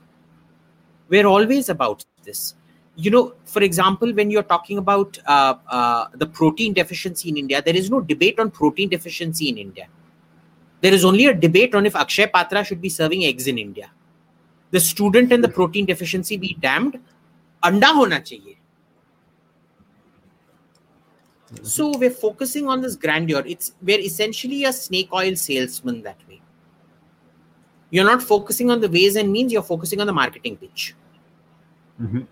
we're 1.09 1.27
always 1.27 1.69
about 1.69 2.05
this 2.25 2.55
you 2.97 3.11
know, 3.11 3.35
for 3.45 3.63
example, 3.63 4.13
when 4.15 4.31
you're 4.31 4.43
talking 4.43 4.79
about 4.79 5.19
uh, 5.27 5.55
uh, 5.69 6.07
the 6.15 6.27
protein 6.27 6.73
deficiency 6.73 7.29
in 7.29 7.37
India, 7.37 7.61
there 7.61 7.77
is 7.77 7.91
no 7.91 8.01
debate 8.01 8.41
on 8.41 8.51
protein 8.51 8.89
deficiency 8.89 9.51
in 9.51 9.59
India. 9.59 9.87
There 10.81 10.95
is 10.95 11.05
only 11.05 11.27
a 11.27 11.35
debate 11.35 11.75
on 11.75 11.85
if 11.85 11.95
Akshay 11.95 12.27
Patra 12.27 12.65
should 12.65 12.81
be 12.81 12.89
serving 12.89 13.25
eggs 13.25 13.47
in 13.47 13.59
India. 13.59 13.91
The 14.71 14.81
student 14.81 15.31
and 15.31 15.45
the 15.45 15.49
protein 15.49 15.85
deficiency 15.85 16.39
be 16.39 16.57
damned, 16.61 16.99
anda 17.63 17.89
hona 17.89 18.21
chahiye. 18.21 18.57
So 21.63 21.97
we're 21.97 22.11
focusing 22.11 22.67
on 22.67 22.81
this 22.81 22.97
grandeur. 22.97 23.43
It's 23.47 23.73
we're 23.83 24.01
essentially 24.01 24.65
a 24.65 24.73
snake 24.73 25.11
oil 25.13 25.37
salesman 25.37 26.03
that 26.03 26.19
way. 26.29 26.41
You're 27.91 28.05
not 28.05 28.23
focusing 28.23 28.71
on 28.71 28.81
the 28.81 28.89
ways 28.89 29.17
and 29.17 29.31
means. 29.31 29.53
You're 29.53 29.63
focusing 29.63 30.01
on 30.01 30.07
the 30.07 30.13
marketing 30.13 30.57
pitch. 30.57 30.95
Mm-hmm. 32.01 32.23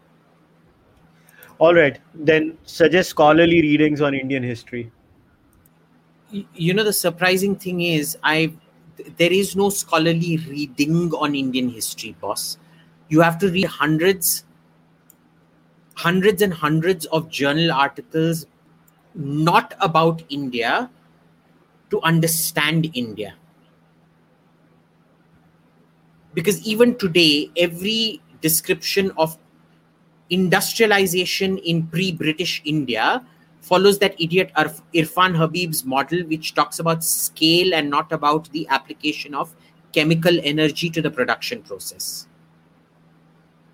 All 1.59 1.75
right, 1.75 2.01
then 2.15 2.59
suggest 2.65 3.11
scholarly 3.11 3.63
readings 3.63 4.01
on 4.01 4.15
Indian 4.15 4.43
history. 4.43 4.91
You 6.31 6.75
know, 6.75 6.83
the 6.83 6.93
surprising 6.93 7.55
thing 7.55 7.81
is, 7.81 8.19
I 8.25 8.53
there 9.17 9.33
is 9.33 9.55
no 9.57 9.71
scholarly 9.71 10.37
reading 10.49 11.13
on 11.15 11.35
Indian 11.35 11.69
history, 11.69 12.17
boss. 12.21 12.59
You 13.09 13.21
have 13.21 13.39
to 13.39 13.51
read 13.51 13.67
hundreds, 13.67 14.45
hundreds 15.95 16.43
and 16.43 16.53
hundreds 16.53 17.07
of 17.07 17.29
journal 17.29 17.73
articles, 17.73 18.47
not 19.15 19.75
about 19.81 20.23
India, 20.29 20.91
to 21.91 22.01
understand 22.03 22.91
India. 22.95 23.35
Because 26.35 26.61
even 26.67 26.97
today, 26.97 27.51
every 27.57 28.21
description 28.41 29.13
of 29.17 29.39
industrialization 30.31 31.59
in 31.59 31.87
pre-British 31.87 32.61
India 32.65 33.25
follows 33.61 33.99
that 34.01 34.21
idiot 34.21 34.53
Irfan 34.57 35.35
Habib's 35.35 35.85
model, 35.85 36.23
which 36.25 36.55
talks 36.55 36.79
about 36.79 37.03
scale 37.03 37.75
and 37.75 37.89
not 37.89 38.13
about 38.13 38.51
the 38.51 38.67
application 38.69 39.35
of 39.35 39.55
chemical 39.93 40.39
energy 40.43 40.91
to 40.91 41.01
the 41.01 41.11
production 41.11 41.63
process. 41.63 42.27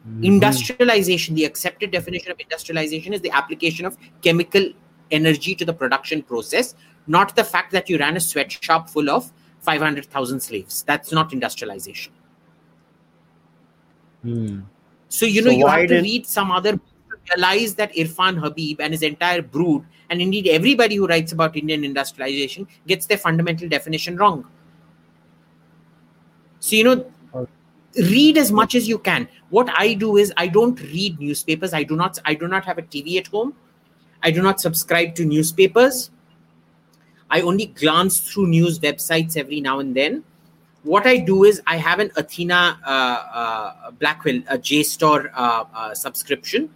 Mm-hmm. 0.06 0.24
Industrialization, 0.24 1.34
the 1.34 1.44
accepted 1.44 1.90
definition 1.90 2.30
of 2.30 2.38
industrialization 2.38 3.12
is 3.12 3.20
the 3.20 3.30
application 3.30 3.84
of 3.84 3.96
chemical 4.22 4.70
energy 5.10 5.54
to 5.54 5.64
the 5.64 5.72
production 5.72 6.22
process, 6.22 6.74
not 7.06 7.34
the 7.34 7.44
fact 7.44 7.72
that 7.72 7.88
you 7.88 7.98
ran 7.98 8.16
a 8.16 8.20
sweatshop 8.20 8.88
full 8.88 9.10
of 9.10 9.32
500,000 9.60 10.40
slaves. 10.40 10.82
That's 10.84 11.12
not 11.12 11.32
industrialization. 11.32 12.12
Mm. 14.24 14.64
So, 15.08 15.26
you 15.26 15.42
know, 15.42 15.50
so 15.50 15.56
you 15.56 15.66
have 15.66 15.88
to 15.88 16.00
read 16.00 16.26
some 16.26 16.50
other 16.50 16.72
to 16.72 16.80
realize 17.34 17.74
that 17.74 17.92
Irfan 17.94 18.38
Habib 18.38 18.80
and 18.80 18.92
his 18.92 19.02
entire 19.02 19.42
brood, 19.42 19.84
and 20.08 20.20
indeed 20.20 20.46
everybody 20.46 20.96
who 20.96 21.06
writes 21.06 21.32
about 21.32 21.56
Indian 21.56 21.84
industrialization, 21.84 22.66
gets 22.86 23.06
their 23.06 23.18
fundamental 23.18 23.68
definition 23.68 24.16
wrong. 24.16 24.46
So, 26.60 26.76
you 26.76 26.84
know, 26.84 27.48
read 27.96 28.38
as 28.38 28.52
much 28.52 28.74
as 28.74 28.88
you 28.88 28.98
can. 28.98 29.28
What 29.48 29.68
I 29.76 29.94
do 29.94 30.16
is 30.16 30.32
I 30.36 30.46
don't 30.46 30.80
read 30.80 31.18
newspapers. 31.18 31.72
I 31.72 31.82
do 31.82 31.96
not 31.96 32.18
I 32.24 32.34
do 32.34 32.46
not 32.46 32.64
have 32.64 32.78
a 32.78 32.82
TV 32.82 33.18
at 33.18 33.26
home. 33.26 33.54
I 34.22 34.30
do 34.30 34.42
not 34.42 34.60
subscribe 34.60 35.14
to 35.16 35.24
newspapers. 35.24 36.10
I 37.30 37.40
only 37.40 37.66
glance 37.66 38.20
through 38.20 38.48
news 38.48 38.78
websites 38.78 39.36
every 39.36 39.60
now 39.60 39.78
and 39.78 39.94
then 39.96 40.24
what 40.82 41.06
I 41.06 41.18
do 41.18 41.44
is 41.44 41.60
I 41.66 41.76
have 41.76 41.98
an 41.98 42.10
Athena 42.16 42.78
uh, 42.84 42.90
uh, 42.90 43.90
Blackwell, 43.92 44.42
a 44.48 44.56
JSTOR 44.56 45.30
uh, 45.34 45.64
uh, 45.74 45.94
subscription. 45.94 46.70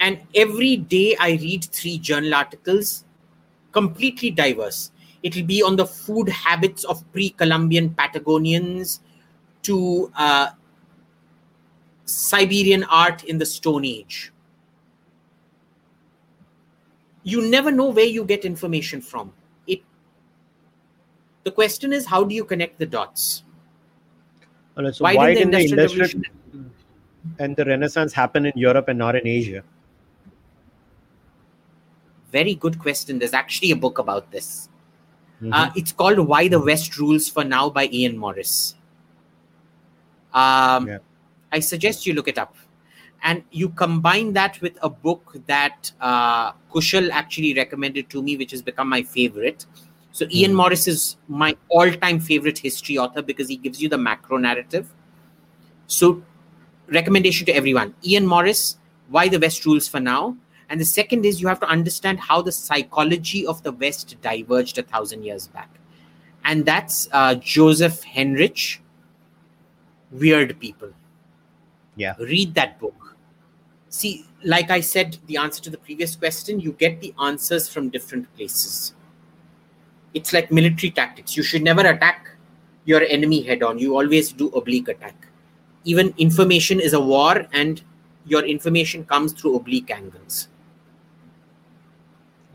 And 0.00 0.18
every 0.34 0.76
day 0.76 1.16
I 1.20 1.32
read 1.32 1.64
three 1.64 1.98
journal 1.98 2.34
articles, 2.34 3.04
completely 3.70 4.30
diverse. 4.30 4.90
It'll 5.22 5.44
be 5.44 5.62
on 5.62 5.76
the 5.76 5.86
food 5.86 6.28
habits 6.30 6.84
of 6.84 7.04
pre 7.12 7.30
Columbian 7.30 7.90
Patagonians 7.90 9.00
to 9.62 10.10
uh, 10.16 10.48
Siberian 12.06 12.84
art 12.84 13.24
in 13.24 13.38
the 13.38 13.46
Stone 13.46 13.84
Age. 13.84 14.32
You 17.22 17.48
never 17.48 17.70
know 17.70 17.90
where 17.90 18.06
you 18.06 18.24
get 18.24 18.46
information 18.46 19.02
from 19.02 19.32
the 21.44 21.50
question 21.50 21.92
is, 21.92 22.06
how 22.06 22.24
do 22.24 22.34
you 22.34 22.44
connect 22.44 22.78
the 22.78 22.86
dots? 22.86 23.44
Right, 24.76 24.94
so 24.94 25.02
why, 25.04 25.14
why 25.14 25.34
did 25.34 25.50
the 25.50 25.60
industrial, 25.60 26.04
industrial 26.04 26.24
and 27.38 27.56
the 27.56 27.64
Renaissance 27.64 28.12
happen 28.12 28.46
in 28.46 28.52
Europe 28.56 28.88
and 28.88 28.98
not 28.98 29.16
in 29.16 29.26
Asia? 29.26 29.62
Very 32.32 32.54
good 32.54 32.78
question. 32.78 33.18
There's 33.18 33.34
actually 33.34 33.72
a 33.72 33.76
book 33.76 33.98
about 33.98 34.30
this. 34.30 34.68
Mm-hmm. 35.42 35.52
Uh, 35.52 35.70
it's 35.74 35.92
called 35.92 36.18
Why 36.18 36.48
the 36.48 36.60
West 36.60 36.98
Rules 36.98 37.28
for 37.28 37.44
Now 37.44 37.70
by 37.70 37.86
Ian 37.86 38.16
Morris. 38.16 38.74
Um, 40.32 40.86
yeah. 40.86 40.98
I 41.50 41.60
suggest 41.60 42.06
you 42.06 42.14
look 42.14 42.28
it 42.28 42.38
up. 42.38 42.54
And 43.22 43.42
you 43.50 43.70
combine 43.70 44.32
that 44.34 44.60
with 44.62 44.78
a 44.80 44.88
book 44.88 45.36
that 45.46 45.92
uh, 46.00 46.52
Kushal 46.72 47.10
actually 47.10 47.52
recommended 47.54 48.08
to 48.10 48.22
me, 48.22 48.36
which 48.36 48.50
has 48.52 48.62
become 48.62 48.88
my 48.88 49.02
favorite. 49.02 49.66
So 50.12 50.26
Ian 50.30 50.52
mm. 50.52 50.56
Morris 50.56 50.88
is 50.88 51.16
my 51.28 51.56
all-time 51.68 52.20
favorite 52.20 52.58
history 52.58 52.98
author 52.98 53.22
because 53.22 53.48
he 53.48 53.56
gives 53.56 53.80
you 53.80 53.88
the 53.88 53.98
macro 53.98 54.36
narrative. 54.36 54.92
So 55.86 56.22
recommendation 56.88 57.46
to 57.46 57.52
everyone: 57.52 57.94
Ian 58.04 58.26
Morris, 58.26 58.76
Why 59.08 59.28
the 59.28 59.38
West 59.38 59.64
Rules 59.64 59.88
for 59.88 60.00
Now. 60.00 60.36
And 60.68 60.80
the 60.80 60.84
second 60.84 61.26
is 61.26 61.40
you 61.40 61.48
have 61.48 61.58
to 61.60 61.66
understand 61.66 62.20
how 62.20 62.42
the 62.42 62.52
psychology 62.52 63.44
of 63.44 63.60
the 63.64 63.72
West 63.72 64.16
diverged 64.22 64.78
a 64.78 64.82
thousand 64.82 65.24
years 65.24 65.48
back. 65.48 65.68
And 66.44 66.64
that's 66.64 67.08
uh, 67.10 67.34
Joseph 67.34 68.04
Henrich, 68.04 68.78
Weird 70.12 70.60
People. 70.60 70.92
Yeah. 71.96 72.14
Read 72.20 72.54
that 72.54 72.78
book. 72.78 73.16
See, 73.88 74.24
like 74.44 74.70
I 74.70 74.80
said, 74.80 75.18
the 75.26 75.38
answer 75.38 75.60
to 75.62 75.70
the 75.70 75.78
previous 75.78 76.14
question, 76.14 76.60
you 76.60 76.70
get 76.72 77.00
the 77.00 77.12
answers 77.20 77.68
from 77.68 77.88
different 77.88 78.32
places 78.36 78.94
it's 80.14 80.32
like 80.32 80.50
military 80.50 80.90
tactics. 80.90 81.36
You 81.36 81.42
should 81.42 81.62
never 81.62 81.86
attack 81.86 82.28
your 82.84 83.02
enemy 83.02 83.42
head 83.42 83.62
on. 83.62 83.78
You 83.78 83.96
always 83.96 84.32
do 84.32 84.48
oblique 84.48 84.88
attack. 84.88 85.28
Even 85.84 86.14
information 86.18 86.80
is 86.80 86.92
a 86.92 87.00
war, 87.00 87.46
and 87.52 87.82
your 88.26 88.44
information 88.44 89.04
comes 89.04 89.32
through 89.32 89.56
oblique 89.56 89.90
angles. 89.90 90.48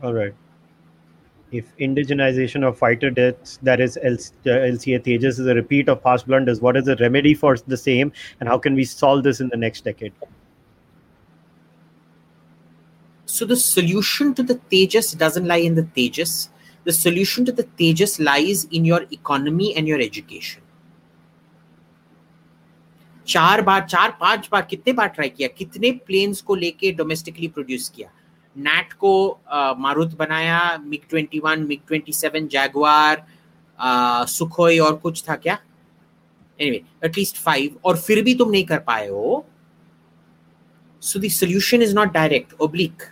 All 0.02 0.14
right. 0.14 0.34
If 1.52 1.76
indigenization 1.78 2.66
of 2.66 2.76
fighter 2.76 3.10
deaths, 3.10 3.58
that 3.62 3.80
is 3.80 3.96
LCA 4.02 4.46
uh, 4.46 5.02
Tejas, 5.02 5.24
is 5.24 5.46
a 5.46 5.54
repeat 5.54 5.88
of 5.88 6.02
past 6.02 6.26
blunders, 6.26 6.60
what 6.60 6.76
is 6.76 6.84
the 6.84 6.96
remedy 6.96 7.34
for 7.34 7.56
the 7.56 7.76
same, 7.76 8.12
and 8.40 8.48
how 8.48 8.58
can 8.58 8.74
we 8.74 8.84
solve 8.84 9.22
this 9.22 9.40
in 9.40 9.48
the 9.48 9.56
next 9.56 9.84
decade? 9.84 10.12
So 13.26 13.44
the 13.44 13.56
solution 13.56 14.34
to 14.34 14.42
the 14.42 14.56
Tejas 14.70 15.16
doesn't 15.16 15.46
lie 15.46 15.56
in 15.56 15.74
the 15.74 15.82
Tejas 15.82 16.48
the 16.86 16.92
solution 16.92 17.44
to 17.44 17.52
the 17.52 17.64
Tejas 17.78 18.14
lies 18.24 18.64
in 18.70 18.84
your 18.84 19.02
economy 19.10 19.74
and 19.74 19.88
your 19.88 20.00
education. 20.00 20.62
चार 23.28 23.60
बार 23.62 23.86
चार 23.90 24.10
पाँच 24.20 24.48
बार 24.52 24.66
कितने 24.70 24.92
बार 24.92 25.08
try 25.14 25.28
किया 25.28 25.48
कितने 25.58 25.90
planes 26.06 26.40
को 26.48 26.54
लेके 26.54 26.90
domestically 26.98 27.48
produce 27.54 27.88
किया 27.96 28.10
NAT 28.56 28.92
को 29.02 29.14
मारुत 29.78 30.14
बनाया 30.18 30.60
MiG 30.82 31.08
twenty 31.10 31.38
one 31.44 31.66
MiG 31.68 31.80
twenty 31.88 32.12
seven 32.12 32.46
Jaguar 32.48 33.26
Sukhoi 34.34 34.78
और 34.78 34.94
कुछ 35.02 35.24
था 35.28 35.36
क्या 35.36 35.58
at 36.60 37.18
least 37.18 37.42
five 37.48 37.82
और 37.84 37.96
फिर 37.98 38.22
भी 38.24 38.34
तुम 38.34 38.50
नहीं 38.50 38.64
कर 38.66 38.78
पाए 38.86 39.08
हो 39.08 39.44
so 41.02 41.18
the 41.24 41.28
solution 41.28 41.82
is 41.82 41.92
not 41.98 42.14
direct 42.14 42.54
oblique 42.60 43.10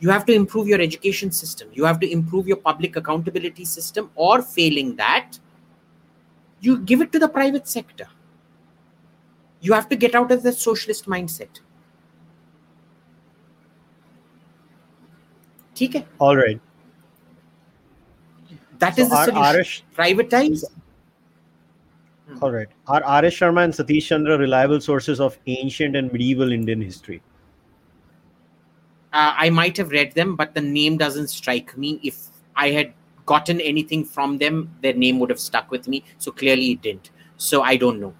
you 0.00 0.10
have 0.10 0.26
to 0.26 0.32
improve 0.32 0.68
your 0.68 0.80
education 0.80 1.30
system. 1.30 1.68
You 1.72 1.84
have 1.84 2.00
to 2.00 2.10
improve 2.10 2.46
your 2.46 2.58
public 2.58 2.96
accountability 2.96 3.64
system 3.64 4.10
or 4.14 4.42
failing 4.42 4.96
that 4.96 5.38
you 6.60 6.78
give 6.78 7.00
it 7.00 7.12
to 7.12 7.18
the 7.18 7.28
private 7.28 7.68
sector. 7.68 8.06
You 9.60 9.72
have 9.72 9.88
to 9.88 9.96
get 9.96 10.14
out 10.14 10.30
of 10.32 10.42
the 10.42 10.52
socialist 10.52 11.06
mindset. 11.06 11.60
ठीक 15.76 16.04
all 16.18 16.36
right. 16.36 16.60
That 18.78 18.96
so 18.96 19.02
is 19.02 19.10
the 19.10 19.24
solution. 19.24 19.42
Arish, 19.44 19.84
privatize 19.94 20.64
all 22.42 22.50
right. 22.50 22.68
Are 22.88 23.02
R.S. 23.04 23.34
Sharma 23.34 23.64
and 23.64 23.72
Satish 23.72 24.06
Chandra 24.06 24.36
reliable 24.36 24.80
sources 24.80 25.20
of 25.20 25.38
ancient 25.46 25.96
and 25.96 26.12
medieval 26.12 26.52
Indian 26.52 26.80
history? 26.80 27.22
Uh, 29.16 29.32
I 29.44 29.48
might 29.48 29.76
have 29.78 29.90
read 29.90 30.12
them, 30.12 30.36
but 30.36 30.54
the 30.54 30.60
name 30.60 30.98
doesn't 30.98 31.28
strike 31.28 31.76
me. 31.78 31.98
If 32.02 32.16
I 32.54 32.70
had 32.70 32.92
gotten 33.24 33.60
anything 33.60 34.04
from 34.04 34.36
them, 34.38 34.70
their 34.82 34.92
name 34.92 35.18
would 35.20 35.30
have 35.30 35.40
stuck 35.40 35.70
with 35.70 35.88
me. 35.88 36.04
So 36.18 36.30
clearly 36.30 36.72
it 36.72 36.82
didn't. 36.82 37.10
So 37.38 37.62
I 37.62 37.76
don't 37.76 37.98
know. 37.98 38.14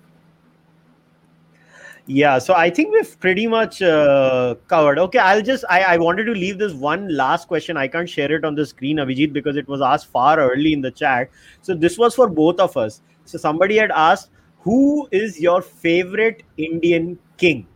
Yeah, 2.09 2.39
so 2.39 2.55
I 2.55 2.71
think 2.71 2.95
we've 2.95 3.19
pretty 3.21 3.47
much 3.49 3.83
uh, 3.83 4.55
covered. 4.69 4.99
Okay, 5.01 5.19
I'll 5.19 5.43
just 5.43 5.65
I, 5.69 5.83
I 5.83 5.97
wanted 5.99 6.25
to 6.25 6.33
leave 6.33 6.57
this 6.57 6.73
one 6.73 7.09
last 7.15 7.49
question. 7.49 7.77
I 7.77 7.89
can't 7.89 8.09
share 8.09 8.33
it 8.33 8.45
on 8.45 8.55
the 8.55 8.65
screen, 8.65 8.99
Abhijit, 8.99 9.33
because 9.33 9.57
it 9.57 9.69
was 9.69 9.83
asked 9.83 10.07
far 10.07 10.39
early 10.39 10.73
in 10.73 10.81
the 10.81 10.93
chat. 10.93 11.31
So 11.63 11.75
this 11.75 11.99
was 11.99 12.15
for 12.15 12.29
both 12.29 12.61
of 12.61 12.77
us. 12.77 13.01
So 13.25 13.39
somebody 13.39 13.77
had 13.77 13.91
asked, 13.91 14.31
"Who 14.61 15.09
is 15.11 15.41
your 15.41 15.63
favorite 15.63 16.45
Indian 16.57 17.19
king?" 17.39 17.67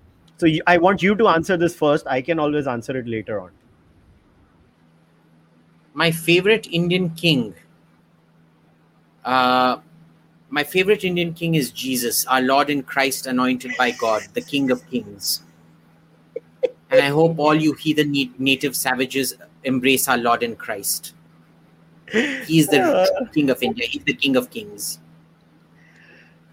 So 0.40 0.46
you, 0.46 0.62
I 0.66 0.78
want 0.78 1.02
you 1.02 1.14
to 1.16 1.28
answer 1.28 1.58
this 1.58 1.74
first. 1.76 2.06
I 2.06 2.22
can 2.22 2.38
always 2.38 2.66
answer 2.66 2.96
it 2.96 3.06
later 3.06 3.40
on. 3.40 3.50
My 5.92 6.10
favorite 6.10 6.66
Indian 6.72 7.10
king. 7.10 7.54
Uh, 9.22 9.80
my 10.48 10.64
favorite 10.64 11.04
Indian 11.04 11.34
king 11.34 11.56
is 11.56 11.70
Jesus, 11.70 12.24
our 12.26 12.40
Lord 12.40 12.70
in 12.70 12.82
Christ, 12.82 13.26
anointed 13.26 13.72
by 13.76 13.90
God, 13.90 14.22
the 14.32 14.40
King 14.40 14.70
of 14.70 14.88
Kings. 14.90 15.42
And 16.90 17.02
I 17.02 17.08
hope 17.08 17.38
all 17.38 17.54
you 17.54 17.74
heathen 17.74 18.10
na- 18.10 18.32
native 18.38 18.74
savages 18.74 19.34
embrace 19.64 20.08
our 20.08 20.16
Lord 20.16 20.42
in 20.42 20.56
Christ. 20.56 21.12
He 22.46 22.60
is 22.60 22.68
the 22.68 22.80
Uh. 22.80 23.26
King 23.34 23.50
of 23.50 23.62
India. 23.62 23.86
He's 23.86 24.04
the 24.04 24.14
King 24.14 24.36
of 24.36 24.48
Kings. 24.48 25.00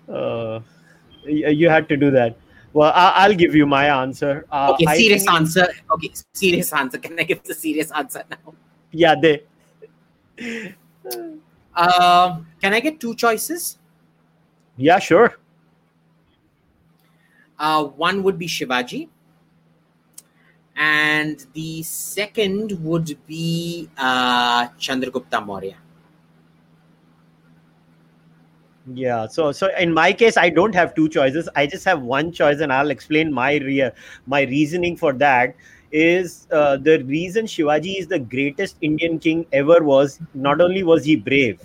Uh, 0.09 0.59
you 1.25 1.69
had 1.69 1.87
to 1.87 1.95
do 1.95 2.11
that. 2.11 2.35
Well, 2.77 2.91
I, 2.93 3.25
I'll 3.25 3.33
give 3.33 3.55
you 3.55 3.65
my 3.65 3.85
answer. 4.03 4.45
Uh, 4.51 4.73
Okay, 4.73 4.85
I 4.85 4.97
serious 4.97 5.23
think- 5.25 5.35
answer. 5.35 5.67
Okay, 5.93 6.11
serious 6.33 6.71
answer. 6.71 6.99
Can 6.99 7.19
I 7.19 7.23
give 7.23 7.41
the 7.41 7.55
serious 7.55 7.89
answer 7.91 8.21
now? 8.29 8.53
Yeah, 8.91 9.15
they. 9.19 9.41
Um, 11.75 12.45
can 12.61 12.73
I 12.75 12.79
get 12.79 12.99
two 12.99 13.15
choices? 13.15 13.79
Yeah, 14.77 14.99
sure. 14.99 15.37
Uh, 17.57 17.85
one 17.85 18.21
would 18.21 18.37
be 18.37 18.45
Shivaji, 18.47 19.09
and 20.75 21.43
the 21.53 21.81
second 21.81 22.73
would 22.83 23.17
be 23.25 23.89
uh, 23.97 24.67
Chandragupta 24.77 25.43
Maurya. 25.43 25.77
Yeah. 28.93 29.27
So 29.27 29.51
so 29.51 29.69
in 29.77 29.93
my 29.93 30.13
case, 30.13 30.37
I 30.37 30.49
don't 30.49 30.73
have 30.73 30.95
two 30.95 31.09
choices. 31.09 31.49
I 31.55 31.67
just 31.67 31.83
have 31.85 32.01
one 32.01 32.31
choice, 32.31 32.61
and 32.61 32.71
I'll 32.71 32.89
explain 32.91 33.33
my 33.33 33.55
rea- 33.57 33.91
my 34.25 34.41
reasoning 34.43 34.95
for 34.95 35.13
that. 35.13 35.55
Is 35.91 36.47
uh, 36.51 36.75
the 36.77 37.01
reason 37.05 37.45
Shivaji 37.45 37.97
is 37.99 38.07
the 38.07 38.19
greatest 38.19 38.75
Indian 38.81 39.19
king 39.19 39.45
ever 39.53 39.83
was 39.83 40.19
not 40.33 40.59
only 40.59 40.83
was 40.83 41.05
he 41.05 41.15
brave, 41.15 41.61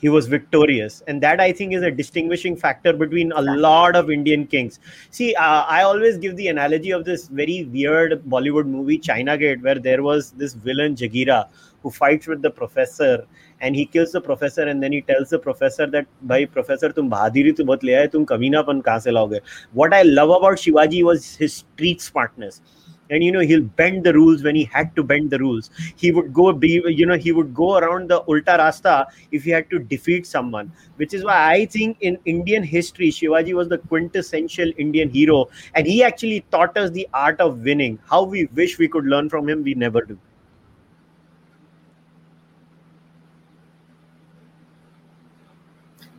he 0.00 0.10
was 0.10 0.26
victorious, 0.26 1.02
and 1.06 1.22
that 1.22 1.40
I 1.40 1.50
think 1.52 1.72
is 1.72 1.82
a 1.82 1.90
distinguishing 1.90 2.56
factor 2.56 2.92
between 2.92 3.32
a 3.32 3.40
lot 3.42 3.96
of 3.96 4.10
Indian 4.10 4.46
kings. 4.46 4.80
See, 5.10 5.34
uh, 5.34 5.64
I 5.66 5.82
always 5.82 6.18
give 6.18 6.36
the 6.36 6.48
analogy 6.48 6.90
of 6.90 7.04
this 7.06 7.28
very 7.28 7.64
weird 7.64 8.22
Bollywood 8.24 8.66
movie 8.66 8.98
China 8.98 9.38
Gate, 9.38 9.62
where 9.62 9.78
there 9.78 10.02
was 10.02 10.32
this 10.32 10.52
villain 10.54 10.94
Jagira 10.94 11.48
who 11.82 11.90
fights 11.90 12.26
with 12.26 12.42
the 12.42 12.50
professor 12.50 13.26
and 13.60 13.74
he 13.76 13.86
kills 13.86 14.12
the 14.12 14.20
professor 14.20 14.62
and 14.62 14.82
then 14.82 14.92
he 14.92 15.00
tells 15.02 15.30
the 15.30 15.38
professor 15.38 15.86
that 15.86 16.06
bhai 16.22 16.44
professor 16.46 16.92
tum 16.92 17.10
bahadiri 17.10 17.56
bahut 17.72 17.82
le 17.90 18.06
tum 18.14 18.26
kaminapan 18.26 18.82
kahan 18.82 19.02
se 19.08 19.18
laoge? 19.18 19.40
What 19.72 19.94
i 19.94 20.02
love 20.02 20.30
about 20.30 20.64
shivaji 20.66 21.02
was 21.10 21.34
his 21.34 21.58
street 21.64 22.00
smartness. 22.00 22.62
And 23.10 23.22
you 23.22 23.30
know 23.32 23.40
he'll 23.40 23.64
bend 23.78 24.04
the 24.04 24.12
rules. 24.14 24.42
When 24.42 24.56
he 24.56 24.64
had 24.64 24.94
to 24.96 25.02
bend 25.02 25.30
the 25.30 25.38
rules 25.38 25.68
he 25.96 26.12
would 26.12 26.32
go 26.32 26.50
be 26.52 26.70
you 26.86 27.04
know 27.04 27.18
he 27.24 27.32
would 27.32 27.52
go 27.52 27.76
around 27.76 28.08
the 28.08 28.22
ulta 28.22 28.56
rasta 28.60 29.06
if 29.32 29.44
he 29.44 29.50
had 29.50 29.68
to 29.70 29.78
defeat 29.78 30.26
someone 30.26 30.72
which 30.96 31.12
is 31.12 31.24
why 31.24 31.36
i 31.50 31.66
think 31.66 31.98
in 32.00 32.16
indian 32.24 32.62
history 32.62 33.10
shivaji 33.18 33.52
was 33.60 33.68
the 33.68 33.78
quintessential 33.78 34.72
indian 34.78 35.10
hero. 35.10 35.46
And 35.74 35.86
he 35.86 36.02
actually 36.02 36.44
taught 36.50 36.76
us 36.78 36.90
the 36.90 37.06
art 37.12 37.40
of 37.40 37.58
winning. 37.58 37.98
How 38.08 38.22
we 38.22 38.46
wish 38.54 38.78
we 38.78 38.88
could 38.88 39.04
learn 39.04 39.28
from 39.28 39.48
him 39.48 39.62
we 39.62 39.74
never 39.74 40.00
do 40.02 40.18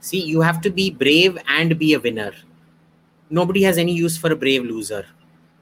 See, 0.04 0.20
you 0.20 0.42
have 0.42 0.60
to 0.64 0.70
be 0.70 0.92
brave 0.92 1.38
and 1.48 1.80
be 1.80 1.94
a 1.94 2.00
winner. 2.00 2.34
Nobody 3.30 3.64
has 3.64 3.78
any 3.78 3.94
use 3.94 4.18
for 4.18 4.34
a 4.34 4.36
brave 4.36 4.66
loser. 4.66 5.06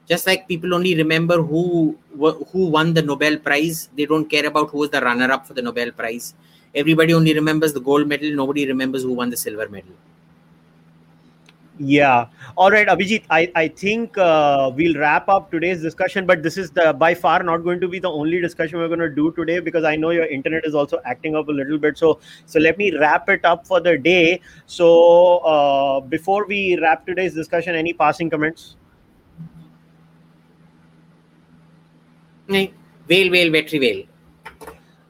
Just 0.08 0.26
like 0.26 0.48
people 0.48 0.74
only 0.74 0.96
remember 0.96 1.40
who 1.40 1.96
who 2.50 2.66
won 2.66 2.92
the 2.92 3.02
Nobel 3.02 3.38
Prize, 3.38 3.88
they 3.96 4.04
don't 4.04 4.28
care 4.28 4.46
about 4.46 4.70
who 4.70 4.78
was 4.78 4.90
the 4.90 5.00
runner-up 5.00 5.46
for 5.46 5.54
the 5.54 5.62
Nobel 5.62 5.92
Prize. 5.92 6.34
Everybody 6.74 7.14
only 7.14 7.34
remembers 7.34 7.72
the 7.72 7.80
gold 7.80 8.08
medal. 8.08 8.34
Nobody 8.34 8.66
remembers 8.66 9.04
who 9.04 9.12
won 9.12 9.30
the 9.30 9.36
silver 9.36 9.68
medal. 9.68 9.94
Yeah. 11.78 12.26
All 12.56 12.70
right, 12.70 12.86
Abhijit. 12.86 13.24
I 13.30 13.50
I 13.56 13.68
think 13.68 14.16
uh, 14.18 14.70
we'll 14.76 14.94
wrap 15.02 15.28
up 15.28 15.50
today's 15.50 15.80
discussion, 15.80 16.26
but 16.26 16.42
this 16.42 16.58
is 16.58 16.70
the 16.70 16.92
by 16.92 17.14
far 17.14 17.42
not 17.42 17.64
going 17.68 17.80
to 17.80 17.88
be 17.88 17.98
the 17.98 18.10
only 18.10 18.40
discussion 18.42 18.78
we're 18.78 18.88
going 18.88 19.00
to 19.04 19.08
do 19.08 19.32
today 19.32 19.58
because 19.58 19.82
I 19.92 19.96
know 19.96 20.10
your 20.10 20.26
internet 20.26 20.66
is 20.66 20.74
also 20.74 21.00
acting 21.06 21.34
up 21.34 21.48
a 21.48 21.52
little 21.60 21.78
bit. 21.78 21.96
So 21.96 22.20
so 22.44 22.60
let 22.60 22.76
me 22.76 22.90
wrap 22.98 23.28
it 23.30 23.44
up 23.46 23.66
for 23.66 23.80
the 23.80 23.96
day. 23.96 24.40
So 24.66 25.38
uh, 25.54 26.00
before 26.00 26.46
we 26.46 26.78
wrap 26.78 27.06
today's 27.06 27.34
discussion, 27.34 27.74
any 27.74 27.94
passing 27.94 28.28
comments? 28.28 28.76
Vel, 32.48 33.30
vel, 33.30 33.50
vetri, 33.56 33.80
vel. 33.86 34.04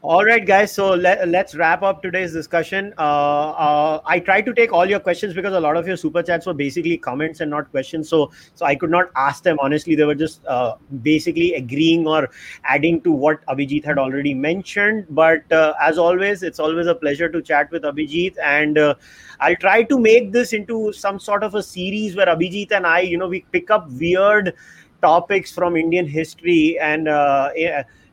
All 0.05 0.25
right, 0.25 0.45
guys. 0.45 0.73
So 0.73 0.95
let, 0.95 1.29
let's 1.29 1.55
wrap 1.55 1.85
up 1.85 2.03
today's 2.03 2.33
discussion. 2.33 2.93
Uh, 2.99 3.51
uh, 3.51 4.01
I 4.05 4.19
tried 4.19 4.45
to 4.47 4.53
take 4.53 4.73
all 4.73 4.85
your 4.85 4.99
questions 4.99 5.33
because 5.33 5.55
a 5.55 5.61
lot 5.61 5.77
of 5.77 5.87
your 5.87 5.97
super 5.97 6.25
chats 6.25 6.45
were 6.45 6.55
basically 6.55 6.99
comments 6.99 7.39
and 7.39 7.49
not 7.49 7.71
questions. 7.71 8.09
So, 8.09 8.33
so 8.57 8.67
I 8.67 8.75
could 8.75 8.91
not 8.91 9.11
ask 9.15 9.45
them 9.45 9.59
honestly. 9.61 9.95
They 9.95 10.03
were 10.03 10.17
just 10.17 10.45
uh, 10.47 10.75
basically 11.03 11.55
agreeing 11.55 12.09
or 12.09 12.31
adding 12.65 13.01
to 13.03 13.13
what 13.13 13.47
Abhijit 13.47 13.85
had 13.85 13.97
already 13.97 14.35
mentioned. 14.35 15.07
But 15.09 15.51
uh, 15.53 15.75
as 15.81 15.99
always, 15.99 16.43
it's 16.43 16.59
always 16.59 16.89
a 16.89 16.97
pleasure 16.97 17.29
to 17.29 17.41
chat 17.41 17.71
with 17.71 17.85
Abhijit, 17.85 18.37
and 18.43 18.79
uh, 18.79 18.97
I'll 19.39 19.55
try 19.55 19.85
to 19.85 20.01
make 20.01 20.33
this 20.33 20.53
into 20.53 20.93
some 20.93 21.21
sort 21.21 21.45
of 21.45 21.55
a 21.55 21.63
series 21.63 22.17
where 22.17 22.27
Abhijit 22.27 22.73
and 22.73 22.89
I, 22.89 23.01
you 23.03 23.19
know, 23.19 23.29
we 23.29 23.47
pick 23.53 23.71
up 23.71 23.89
weird 23.93 24.55
topics 25.01 25.53
from 25.53 25.77
Indian 25.77 26.09
history 26.09 26.77
and. 26.81 27.07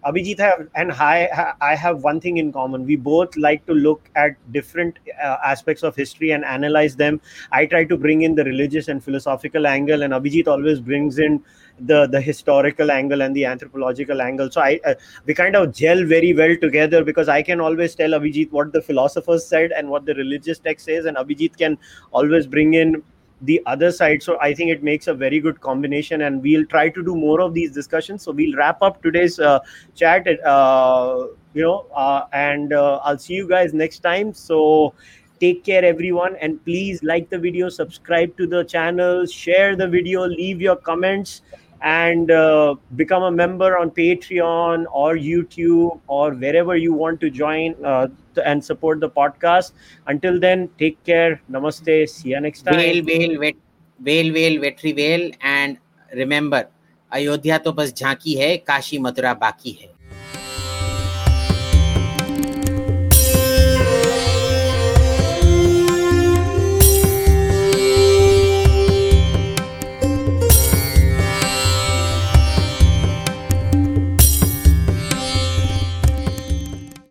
Abhijit 0.06 0.40
have, 0.40 0.68
and 0.76 0.92
I, 0.94 1.54
I 1.60 1.76
have 1.76 2.04
one 2.04 2.22
thing 2.22 2.38
in 2.38 2.54
common. 2.54 2.86
We 2.86 2.96
both 2.96 3.36
like 3.36 3.66
to 3.66 3.74
look 3.74 4.10
at 4.16 4.38
different 4.54 4.98
uh, 5.22 5.38
aspects 5.44 5.84
of 5.84 5.96
history 5.96 6.32
and 6.32 6.46
analyze 6.46 6.96
them. 6.96 7.20
I 7.52 7.66
try 7.66 7.84
to 7.84 7.98
bring 7.98 8.22
in 8.22 8.36
the 8.36 8.46
religious 8.46 8.88
and 8.88 9.04
philosophical 9.04 9.68
angle, 9.68 10.04
and 10.04 10.14
Abhijit 10.14 10.48
always 10.48 10.80
brings 10.80 11.20
in 11.20 11.44
the 11.82 12.08
the 12.08 12.20
historical 12.22 12.92
angle 12.92 13.22
and 13.22 13.36
the 13.36 13.46
anthropological 13.46 14.22
angle. 14.22 14.50
So 14.52 14.62
I 14.62 14.80
uh, 14.86 14.96
we 15.26 15.34
kind 15.34 15.56
of 15.56 15.74
gel 15.74 16.06
very 16.06 16.34
well 16.34 16.56
together 16.56 17.04
because 17.04 17.28
I 17.28 17.42
can 17.42 17.60
always 17.60 17.96
tell 17.96 18.12
Abhijit 18.12 18.52
what 18.52 18.72
the 18.72 18.82
philosophers 18.82 19.46
said 19.46 19.72
and 19.72 19.90
what 19.90 20.06
the 20.06 20.14
religious 20.16 20.60
text 20.60 20.86
says, 20.86 21.06
and 21.06 21.18
Abhijit 21.18 21.58
can 21.58 21.78
always 22.12 22.48
bring 22.48 22.74
in 22.74 23.04
the 23.42 23.62
other 23.66 23.92
side. 23.92 24.22
So 24.24 24.38
i 24.42 24.54
think 24.54 24.72
it 24.72 24.84
makes 24.84 25.08
a 25.08 25.14
very 25.14 25.40
good 25.40 25.62
combination 25.62 26.22
and 26.22 26.42
we'll 26.42 26.66
try 26.66 26.90
to 26.90 27.04
do 27.04 27.16
more 27.16 27.42
of 27.42 27.54
these 27.54 27.72
discussions. 27.72 28.24
So 28.24 28.32
we'll 28.32 28.56
wrap 28.56 28.82
up 28.82 29.02
today's 29.02 29.40
uh, 29.40 29.60
chat 29.96 30.28
uh, 30.28 31.28
you 31.54 31.64
know 31.64 31.86
uh, 31.96 32.26
and 32.34 32.74
uh, 32.74 33.00
i'll 33.04 33.18
see 33.18 33.34
you 33.34 33.48
guys 33.48 33.74
next 33.74 34.00
time. 34.00 34.34
So 34.34 34.94
take 35.40 35.64
care 35.64 35.86
everyone 35.86 36.36
and 36.42 36.64
please 36.66 37.02
like 37.02 37.30
the 37.30 37.40
video 37.40 37.70
subscribe 37.70 38.36
to 38.36 38.46
the 38.46 38.64
channel 38.66 39.26
share 39.26 39.74
the 39.74 39.88
video 39.88 40.28
leave 40.28 40.60
your 40.60 40.76
comments 40.76 41.44
and 41.82 42.30
uh, 42.30 42.76
become 42.96 43.24
a 43.24 43.32
member 43.32 43.78
on 43.78 43.90
Patreon 43.90 44.86
or 44.92 45.16
YouTube 45.16 46.00
or 46.08 46.32
wherever 46.32 46.76
you 46.76 46.94
want 46.94 47.22
to 47.22 47.30
join 47.30 47.74
uh, 47.86 48.08
and 48.46 48.64
support 48.64 49.00
the 49.00 49.10
podcast. 49.10 49.72
Until 50.08 50.40
then, 50.40 50.70
take 50.78 51.04
care. 51.04 51.42
Namaste. 51.52 52.10
See 52.10 52.30
you 52.30 52.40
next 52.40 52.62
time. 52.62 52.76
Veil, 52.76 53.04
veil, 53.04 53.38
wait 53.40 53.56
veil, 54.00 54.32
well 54.32 54.60
vetri, 54.60 54.94
well 54.96 55.32
And 55.44 55.78
remember, 56.20 56.64
Ayodhya 57.12 57.58
तो 57.58 57.72
बस 57.72 57.94
झांकी 57.94 58.34
है 58.34 58.58
काशी 58.58 58.98
मथुरा 58.98 59.34
बाकी 59.34 59.72
है 59.72 59.88